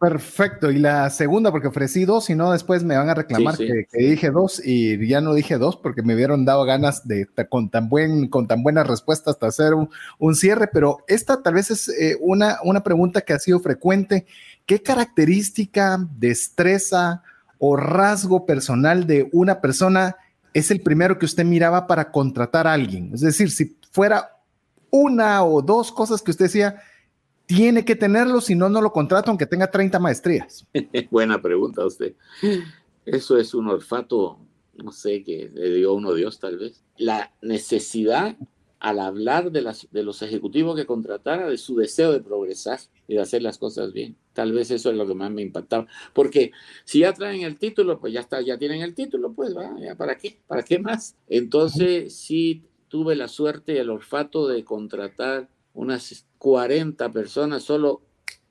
Perfecto. 0.00 0.70
Y 0.70 0.78
la 0.78 1.08
segunda, 1.10 1.50
porque 1.50 1.68
ofrecí 1.68 2.04
dos, 2.04 2.28
y 2.30 2.34
no 2.34 2.52
después 2.52 2.82
me 2.84 2.96
van 2.96 3.08
a 3.08 3.14
reclamar 3.14 3.56
Que, 3.56 3.86
dije 3.92 4.30
dos 4.30 4.60
y 4.64 5.06
ya 5.06 5.20
no 5.20 5.34
dije 5.34 5.58
dos 5.58 5.76
porque 5.76 6.02
me 6.02 6.14
hubieron 6.14 6.44
dado 6.44 6.64
ganas 6.64 7.06
de, 7.06 7.28
con 7.48 7.70
tan, 7.70 7.88
buen, 7.88 8.28
con 8.28 8.46
tan 8.46 8.62
buenas 8.62 8.86
respuestas 8.86 9.34
hasta 9.34 9.46
hacer 9.46 9.74
un, 9.74 10.34
cierre, 10.34 10.68
pero 10.72 10.98
esta 11.06 11.42
tal 11.42 11.54
vez 11.54 11.70
es 11.70 11.88
eh, 11.88 12.16
una, 12.20 12.58
una 12.64 12.82
pregunta 12.82 13.20
que 13.20 13.32
ha 13.32 13.38
sido 13.38 13.60
frecuente. 13.60 14.26
¿Qué 14.66 14.82
característica, 14.82 15.98
destreza 16.18 17.22
o 17.58 17.76
rasgo 17.76 18.44
personal 18.44 19.06
de 19.06 19.28
una 19.32 19.60
persona 19.60 20.16
es 20.54 20.70
el 20.70 20.80
primero 20.80 21.18
que 21.18 21.26
usted 21.26 21.44
miraba 21.44 21.86
para 21.86 22.10
contratar 22.10 22.66
a 22.66 22.72
alguien? 22.72 23.10
Es 23.14 23.20
decir, 23.20 23.50
si 23.50 23.76
fuera 23.90 24.38
una 24.90 25.44
o 25.44 25.62
dos 25.62 25.90
cosas 25.90 26.22
que 26.22 26.30
usted 26.30 26.46
decía, 26.46 26.82
tiene 27.46 27.84
que 27.84 27.96
tenerlo, 27.96 28.40
si 28.40 28.54
no, 28.54 28.68
no 28.68 28.80
lo 28.80 28.92
contrato 28.92 29.30
aunque 29.30 29.46
tenga 29.46 29.70
30 29.70 29.98
maestrías? 29.98 30.66
Buena 31.10 31.40
pregunta 31.40 31.84
usted. 31.84 32.14
Eso 33.04 33.36
es 33.36 33.54
un 33.54 33.68
olfato, 33.68 34.38
no 34.74 34.92
sé, 34.92 35.22
que 35.22 35.50
le 35.52 35.74
dio 35.74 35.94
uno 35.94 36.14
Dios 36.14 36.38
tal 36.38 36.58
vez. 36.58 36.82
La 36.96 37.32
necesidad 37.42 38.36
al 38.82 38.98
hablar 38.98 39.52
de, 39.52 39.62
las, 39.62 39.86
de 39.92 40.02
los 40.02 40.22
ejecutivos 40.22 40.74
que 40.74 40.86
contratara, 40.86 41.48
de 41.48 41.56
su 41.56 41.76
deseo 41.76 42.12
de 42.12 42.18
progresar 42.18 42.80
y 43.06 43.14
de 43.14 43.20
hacer 43.20 43.40
las 43.40 43.56
cosas 43.56 43.92
bien. 43.92 44.16
Tal 44.32 44.50
vez 44.50 44.72
eso 44.72 44.90
es 44.90 44.96
lo 44.96 45.06
que 45.06 45.14
más 45.14 45.30
me 45.30 45.40
impactaba. 45.40 45.86
Porque 46.12 46.50
si 46.84 46.98
ya 46.98 47.12
traen 47.12 47.42
el 47.42 47.58
título, 47.58 48.00
pues 48.00 48.12
ya 48.12 48.18
está, 48.18 48.40
ya 48.40 48.58
tienen 48.58 48.82
el 48.82 48.92
título, 48.92 49.34
pues 49.34 49.56
va, 49.56 49.72
ya 49.80 49.94
para 49.94 50.16
qué, 50.16 50.36
para 50.48 50.64
qué 50.64 50.80
más. 50.80 51.14
Entonces, 51.28 52.12
sí 52.12 52.62
tuve 52.88 53.14
la 53.14 53.28
suerte 53.28 53.74
y 53.74 53.76
el 53.76 53.88
olfato 53.88 54.48
de 54.48 54.64
contratar 54.64 55.48
unas 55.74 56.26
40 56.38 57.08
personas 57.12 57.62
solo. 57.62 58.02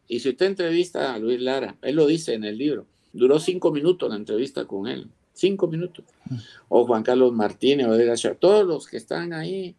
Y 0.08 0.22
si 0.22 0.30
usted 0.30 0.46
entrevista 0.46 1.14
a 1.14 1.20
Luis 1.20 1.42
Lara, 1.42 1.76
él 1.82 1.98
lo 1.98 2.08
dice 2.08 2.36
en 2.36 2.46
el 2.46 2.58
libro, 2.58 2.86
duró 3.12 3.38
cinco 3.38 3.74
minutos 3.74 4.10
la 4.10 4.16
entrevista 4.16 4.64
con 4.64 4.88
él, 4.88 5.10
cinco 5.34 5.68
minutos. 5.68 6.06
O 6.70 6.86
Juan 6.86 7.04
Carlos 7.04 7.34
Martínez, 7.34 7.88
o 7.88 7.96
Edgar 7.96 8.18
todos 8.36 8.66
los 8.66 8.88
que 8.88 8.96
están 8.96 9.34
ahí, 9.34 9.76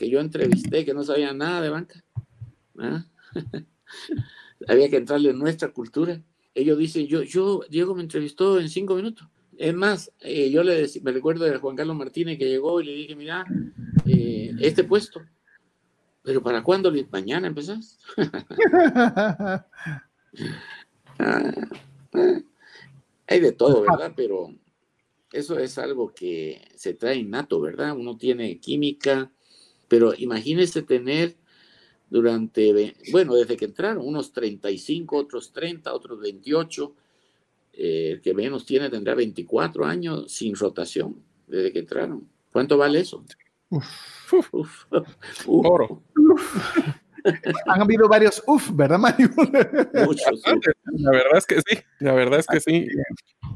que 0.00 0.08
yo 0.08 0.18
entrevisté, 0.18 0.86
que 0.86 0.94
no 0.94 1.04
sabían 1.04 1.36
nada 1.36 1.60
de 1.60 1.68
banca. 1.68 2.02
¿ah? 2.78 3.04
Había 4.66 4.88
que 4.88 4.96
entrarle 4.96 5.28
en 5.28 5.38
nuestra 5.38 5.68
cultura. 5.74 6.22
Ellos 6.54 6.78
dicen, 6.78 7.06
yo, 7.06 7.22
yo, 7.22 7.60
Diego 7.68 7.94
me 7.94 8.00
entrevistó 8.00 8.58
en 8.58 8.70
cinco 8.70 8.94
minutos. 8.94 9.28
Es 9.58 9.74
más, 9.74 10.10
eh, 10.20 10.50
yo 10.50 10.62
le 10.62 10.88
me 11.02 11.12
recuerdo 11.12 11.44
de 11.44 11.58
Juan 11.58 11.76
Carlos 11.76 11.96
Martínez 11.96 12.38
que 12.38 12.48
llegó 12.48 12.80
y 12.80 12.86
le 12.86 12.94
dije, 12.94 13.14
mira, 13.14 13.44
eh, 14.06 14.54
este 14.60 14.84
puesto, 14.84 15.20
pero 16.22 16.42
¿para 16.42 16.62
cuándo? 16.62 16.90
Mañana 17.12 17.46
empezás. 17.46 17.98
Ah, 21.22 21.52
ah. 22.14 22.40
hay 23.26 23.40
de 23.40 23.52
todo, 23.52 23.82
¿verdad? 23.82 24.14
Pero 24.16 24.54
eso 25.32 25.58
es 25.58 25.76
algo 25.76 26.14
que 26.14 26.66
se 26.76 26.94
trae 26.94 27.16
innato, 27.16 27.60
¿verdad? 27.60 27.94
Uno 27.94 28.16
tiene 28.16 28.58
química, 28.58 29.30
pero 29.90 30.14
imagínese 30.16 30.82
tener 30.82 31.34
durante, 32.08 32.94
bueno, 33.10 33.34
desde 33.34 33.56
que 33.56 33.64
entraron, 33.64 34.06
unos 34.06 34.32
35, 34.32 35.16
otros 35.16 35.52
30, 35.52 35.92
otros 35.92 36.20
28, 36.20 36.94
eh, 37.72 38.10
el 38.12 38.20
que 38.20 38.32
menos 38.32 38.64
tiene 38.64 38.88
tendrá 38.88 39.16
24 39.16 39.84
años 39.84 40.30
sin 40.30 40.54
rotación 40.54 41.16
desde 41.48 41.72
que 41.72 41.80
entraron. 41.80 42.28
¿Cuánto 42.52 42.78
vale 42.78 43.00
eso? 43.00 43.24
Uf. 43.68 43.84
Uf. 44.52 44.84
Oro. 45.46 46.04
Han 47.66 47.82
habido 47.82 48.08
varios 48.08 48.42
uf, 48.46 48.70
¿verdad, 48.72 48.98
Mario? 48.98 49.28
Muchos. 50.06 50.42
La 50.92 51.10
verdad 51.10 51.38
es 51.38 51.46
que 51.46 51.60
sí, 51.60 51.78
la 51.98 52.12
verdad 52.12 52.40
es 52.40 52.46
que 52.46 52.60
sí. 52.60 52.88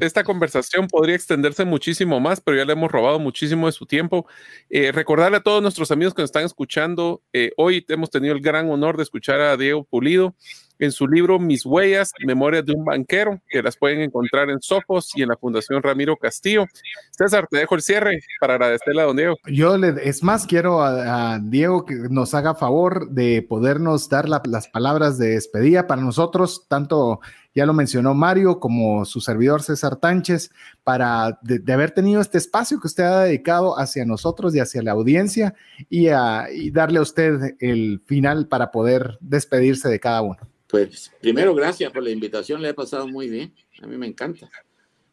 Esta 0.01 0.25
conversación 0.25 0.89
podría 0.89 1.15
extenderse 1.15 1.65
muchísimo 1.65 2.19
más, 2.19 2.41
pero 2.41 2.57
ya 2.57 2.65
le 2.65 2.73
hemos 2.73 2.91
robado 2.91 3.19
muchísimo 3.19 3.67
de 3.67 3.73
su 3.73 3.87
tiempo. 3.87 4.27
Eh, 4.69 4.91
recordarle 4.93 5.37
a 5.39 5.43
todos 5.43 5.63
nuestros 5.63 5.91
amigos 5.91 6.15
que 6.15 6.23
nos 6.23 6.29
están 6.29 6.45
escuchando, 6.45 7.23
eh, 7.33 7.53
hoy 7.57 7.85
hemos 7.89 8.11
tenido 8.11 8.35
el 8.35 8.41
gran 8.41 8.69
honor 8.71 8.97
de 8.97 9.05
escuchar 9.05 9.41
a 9.41 9.57
Diego 9.57 9.85
Pulido 9.85 10.35
en 10.79 10.93
su 10.93 11.07
libro 11.07 11.39
Mis 11.39 11.65
Huellas, 11.65 12.13
Memorias 12.25 12.65
de 12.65 12.73
un 12.73 12.85
Banquero, 12.85 13.41
que 13.49 13.63
las 13.63 13.77
pueden 13.77 14.01
encontrar 14.01 14.51
en 14.51 14.61
Sofos 14.61 15.11
y 15.15 15.23
en 15.23 15.29
la 15.29 15.37
Fundación 15.37 15.83
Ramiro 15.83 16.17
Castillo. 16.17 16.67
César, 17.11 17.47
te 17.51 17.59
dejo 17.59 17.75
el 17.75 17.83
cierre 17.83 18.21
para 18.41 18.55
agradecerle 18.55 19.03
a 19.03 19.05
don 19.05 19.17
Diego. 19.17 19.37
Yo, 19.47 19.77
le, 19.77 19.95
es 20.03 20.23
más, 20.23 20.47
quiero 20.47 20.83
a, 20.83 21.39
Diego 21.41 21.85
que 21.85 21.95
nos 22.11 22.35
haga 22.35 22.55
favor 22.55 23.11
de 23.11 23.43
podernos 23.43 24.09
dar 24.09 24.29
las 24.29 24.69
palabras 24.69 25.19
de 25.19 25.31
despedida 25.31 25.87
para 25.87 26.03
nosotros, 26.03 26.67
tanto 26.69 27.21
ya 27.55 27.67
lo 27.67 27.73
mencionó 27.73 28.15
Mario, 28.15 28.59
como 28.59 29.05
su 29.05 29.21
servidor 29.21 29.63
César 29.63 29.97
Tánchez, 29.97 30.51
para 30.83 31.39
de, 31.43 31.73
haber 31.73 31.93
tenido 31.93 32.21
este 32.21 32.39
espacio 32.39 32.81
que 32.81 32.89
usted 32.89 33.05
ha 33.05 33.25
dedicado 33.25 33.79
hacia 33.79 34.05
nosotros 34.05 34.55
y 34.55 34.61
hacia 34.61 34.83
la 34.83 34.93
audiencia 34.93 35.55
y, 35.89 36.09
a, 36.09 36.49
y 36.53 36.73
darle 36.73 36.99
a 36.99 37.03
usted 37.03 37.55
el 37.61 38.03
final 38.07 38.49
para 38.49 38.73
poder 38.73 39.19
despedirse 39.21 39.89
de 39.89 40.01
cada 40.01 40.23
uno. 40.23 40.39
Pues 40.69 41.13
primero, 41.21 41.55
gracias 41.55 41.93
por 41.93 42.03
la 42.03 42.11
invitación, 42.11 42.63
le 42.63 42.71
he 42.71 42.75
pasado 42.75 43.07
muy 43.07 43.29
bien, 43.29 43.55
a 43.83 43.87
mí 43.87 43.97
me 43.97 44.07
encanta. 44.07 44.51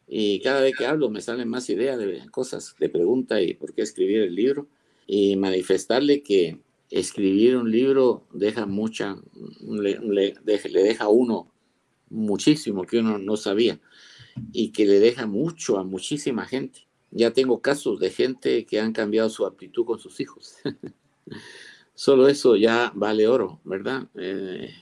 Y 0.08 0.40
cada 0.40 0.60
vez 0.60 0.74
que 0.76 0.86
hablo 0.86 1.08
me 1.08 1.20
salen 1.20 1.48
más 1.48 1.70
ideas 1.70 1.98
de 1.98 2.22
cosas, 2.30 2.74
de 2.78 2.88
preguntas 2.88 3.40
y 3.42 3.54
por 3.54 3.72
qué 3.74 3.82
escribir 3.82 4.22
el 4.22 4.34
libro. 4.34 4.68
Y 5.06 5.36
manifestarle 5.36 6.22
que 6.22 6.58
escribir 6.90 7.56
un 7.56 7.70
libro 7.70 8.26
deja 8.32 8.66
mucha, 8.66 9.16
le, 9.62 10.34
deja 10.44 11.04
a 11.04 11.08
uno 11.08 11.50
muchísimo 12.10 12.84
que 12.84 12.98
uno 12.98 13.18
no 13.18 13.36
sabía 13.38 13.80
y 14.52 14.70
que 14.70 14.84
le 14.84 15.00
deja 15.00 15.26
mucho 15.26 15.78
a 15.78 15.84
muchísima 15.84 16.44
gente. 16.44 16.86
Ya 17.10 17.30
tengo 17.30 17.60
casos 17.60 17.98
de 17.98 18.10
gente 18.10 18.66
que 18.66 18.80
han 18.80 18.92
cambiado 18.92 19.30
su 19.30 19.46
actitud 19.46 19.86
con 19.86 19.98
sus 19.98 20.20
hijos. 20.20 20.56
Solo 21.94 22.28
eso 22.28 22.56
ya 22.56 22.92
vale 22.94 23.28
oro, 23.28 23.60
¿verdad? 23.64 24.08
Eh, 24.14 24.74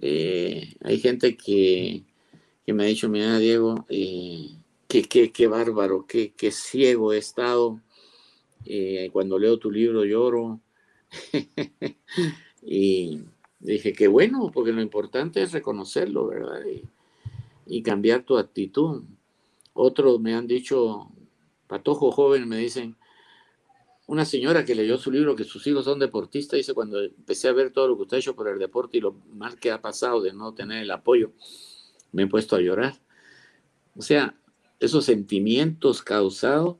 eh, 0.00 0.74
hay 0.82 0.98
gente 0.98 1.36
que, 1.36 2.02
que, 2.64 2.72
me 2.72 2.84
ha 2.84 2.86
dicho, 2.86 3.08
mira 3.08 3.38
Diego, 3.38 3.84
eh, 3.88 4.48
qué, 4.88 5.02
qué, 5.32 5.46
bárbaro, 5.46 6.06
qué, 6.06 6.32
qué, 6.36 6.50
ciego 6.50 7.12
he 7.12 7.18
estado. 7.18 7.80
cuando 9.12 9.38
leo 9.38 9.58
tu 9.58 9.70
libro 9.70 10.04
lloro. 10.04 10.60
y 12.62 13.20
dije, 13.58 13.92
qué 13.92 14.08
bueno, 14.08 14.50
porque 14.52 14.72
lo 14.72 14.82
importante 14.82 15.42
es 15.42 15.52
reconocerlo, 15.52 16.26
¿verdad? 16.26 16.62
Y, 16.66 16.82
y 17.66 17.82
cambiar 17.82 18.24
tu 18.24 18.36
actitud. 18.36 19.04
Otros 19.74 20.20
me 20.20 20.34
han 20.34 20.46
dicho, 20.46 21.08
patojo 21.66 22.10
joven, 22.10 22.48
me 22.48 22.56
dicen, 22.56 22.96
una 24.10 24.24
señora 24.24 24.64
que 24.64 24.74
leyó 24.74 24.98
su 24.98 25.12
libro, 25.12 25.36
que 25.36 25.44
sus 25.44 25.64
hijos 25.68 25.84
son 25.84 26.00
deportistas, 26.00 26.56
dice, 26.56 26.74
cuando 26.74 27.00
empecé 27.00 27.46
a 27.46 27.52
ver 27.52 27.70
todo 27.70 27.86
lo 27.86 27.96
que 27.96 28.02
usted 28.02 28.16
ha 28.16 28.18
hecho 28.18 28.34
por 28.34 28.48
el 28.48 28.58
deporte 28.58 28.98
y 28.98 29.00
lo 29.00 29.12
mal 29.32 29.56
que 29.60 29.70
ha 29.70 29.80
pasado 29.80 30.20
de 30.20 30.32
no 30.32 30.52
tener 30.52 30.82
el 30.82 30.90
apoyo, 30.90 31.30
me 32.10 32.24
he 32.24 32.26
puesto 32.26 32.56
a 32.56 32.60
llorar. 32.60 33.00
O 33.96 34.02
sea, 34.02 34.34
esos 34.80 35.04
sentimientos 35.04 36.02
causados 36.02 36.78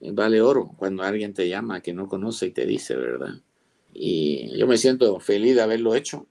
eh, 0.00 0.10
vale 0.12 0.40
oro 0.42 0.72
cuando 0.76 1.04
alguien 1.04 1.34
te 1.34 1.48
llama 1.48 1.82
que 1.82 1.94
no 1.94 2.08
conoce 2.08 2.46
y 2.46 2.50
te 2.50 2.66
dice, 2.66 2.96
¿verdad? 2.96 3.40
Y 3.94 4.58
yo 4.58 4.66
me 4.66 4.76
siento 4.76 5.20
feliz 5.20 5.54
de 5.54 5.62
haberlo 5.62 5.94
hecho. 5.94 6.26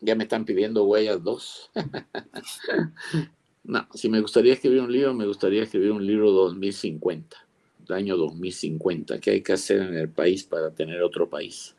Ya 0.00 0.14
me 0.14 0.24
están 0.24 0.44
pidiendo 0.44 0.84
huellas 0.84 1.24
dos. 1.24 1.70
no, 3.64 3.88
si 3.94 4.10
me 4.10 4.20
gustaría 4.20 4.52
escribir 4.52 4.82
un 4.82 4.92
libro, 4.92 5.14
me 5.14 5.26
gustaría 5.26 5.62
escribir 5.62 5.92
un 5.92 6.06
libro 6.06 6.30
2050, 6.30 7.36
el 7.38 7.47
año 7.94 8.16
2050. 8.16 9.18
¿Qué 9.18 9.30
hay 9.30 9.42
que 9.42 9.52
hacer 9.52 9.80
en 9.82 9.94
el 9.94 10.08
país 10.08 10.44
para 10.44 10.70
tener 10.70 11.02
otro 11.02 11.28
país? 11.28 11.74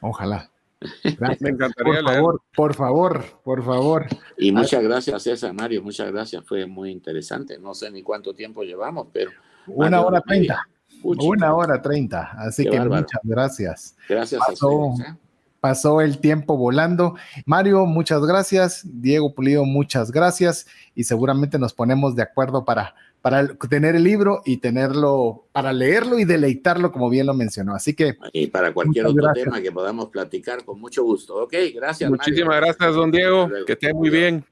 Ojalá. 0.00 0.50
Me 1.40 1.50
encantaría 1.50 2.02
por 2.02 2.12
favor, 2.12 2.42
por 2.54 2.74
favor, 2.74 3.24
por 3.42 3.64
favor. 3.64 4.06
Y 4.36 4.52
muchas 4.52 4.82
gracias, 4.82 5.22
César 5.22 5.54
Mario, 5.54 5.82
muchas 5.82 6.10
gracias. 6.12 6.44
Fue 6.44 6.66
muy 6.66 6.90
interesante. 6.90 7.58
No 7.58 7.74
sé 7.74 7.90
ni 7.90 8.02
cuánto 8.02 8.34
tiempo 8.34 8.62
llevamos, 8.62 9.08
pero. 9.12 9.30
Una 9.66 10.02
hora 10.02 10.20
treinta. 10.20 10.68
Una 11.02 11.54
hora 11.54 11.80
treinta, 11.82 12.32
así 12.38 12.64
que 12.64 12.80
muchas 12.80 13.20
gracias. 13.22 13.96
Gracias 14.08 14.40
pasó, 14.46 14.92
a 14.92 15.02
¿eh? 15.02 15.16
Pasó 15.60 16.00
el 16.02 16.18
tiempo 16.18 16.58
volando. 16.58 17.14
Mario, 17.46 17.86
muchas 17.86 18.22
gracias. 18.26 18.82
Diego 18.84 19.34
Pulido, 19.34 19.64
muchas 19.64 20.10
gracias. 20.10 20.66
Y 20.94 21.04
seguramente 21.04 21.58
nos 21.58 21.72
ponemos 21.72 22.14
de 22.14 22.22
acuerdo 22.22 22.66
para, 22.66 22.94
para 23.24 23.48
tener 23.70 23.96
el 23.96 24.04
libro 24.04 24.42
y 24.44 24.58
tenerlo, 24.58 25.48
para 25.50 25.72
leerlo 25.72 26.18
y 26.18 26.26
deleitarlo, 26.26 26.92
como 26.92 27.08
bien 27.08 27.24
lo 27.24 27.32
mencionó. 27.32 27.74
Así 27.74 27.94
que. 27.94 28.18
Y 28.34 28.48
para 28.48 28.74
cualquier 28.74 29.06
otro 29.06 29.32
tema 29.32 29.62
que 29.62 29.72
podamos 29.72 30.10
platicar, 30.10 30.62
con 30.62 30.78
mucho 30.78 31.02
gusto. 31.02 31.36
Ok, 31.36 31.54
gracias. 31.74 32.10
Muchísimas 32.10 32.60
gracias, 32.60 32.94
don 32.94 33.10
Diego. 33.10 33.48
Que 33.66 33.72
esté 33.72 33.94
muy 33.94 34.10
bien. 34.10 34.44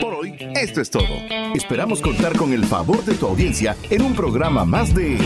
Por 0.00 0.14
hoy, 0.14 0.36
esto 0.54 0.80
es 0.80 0.90
todo. 0.90 1.02
Esperamos 1.56 2.00
contar 2.00 2.36
con 2.36 2.52
el 2.52 2.64
favor 2.64 3.04
de 3.04 3.14
tu 3.14 3.26
audiencia 3.26 3.76
en 3.90 4.02
un 4.02 4.14
programa 4.14 4.64
más 4.64 4.94
de 4.94 5.18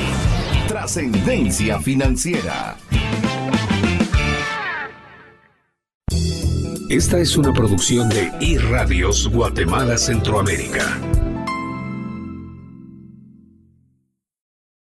Trascendencia 0.68 1.78
Financiera. 1.78 2.78
Esta 6.88 7.18
es 7.18 7.36
una 7.36 7.52
producción 7.52 8.08
de 8.08 8.32
iRadios 8.40 9.28
Guatemala 9.28 9.98
Centroamérica. 9.98 10.98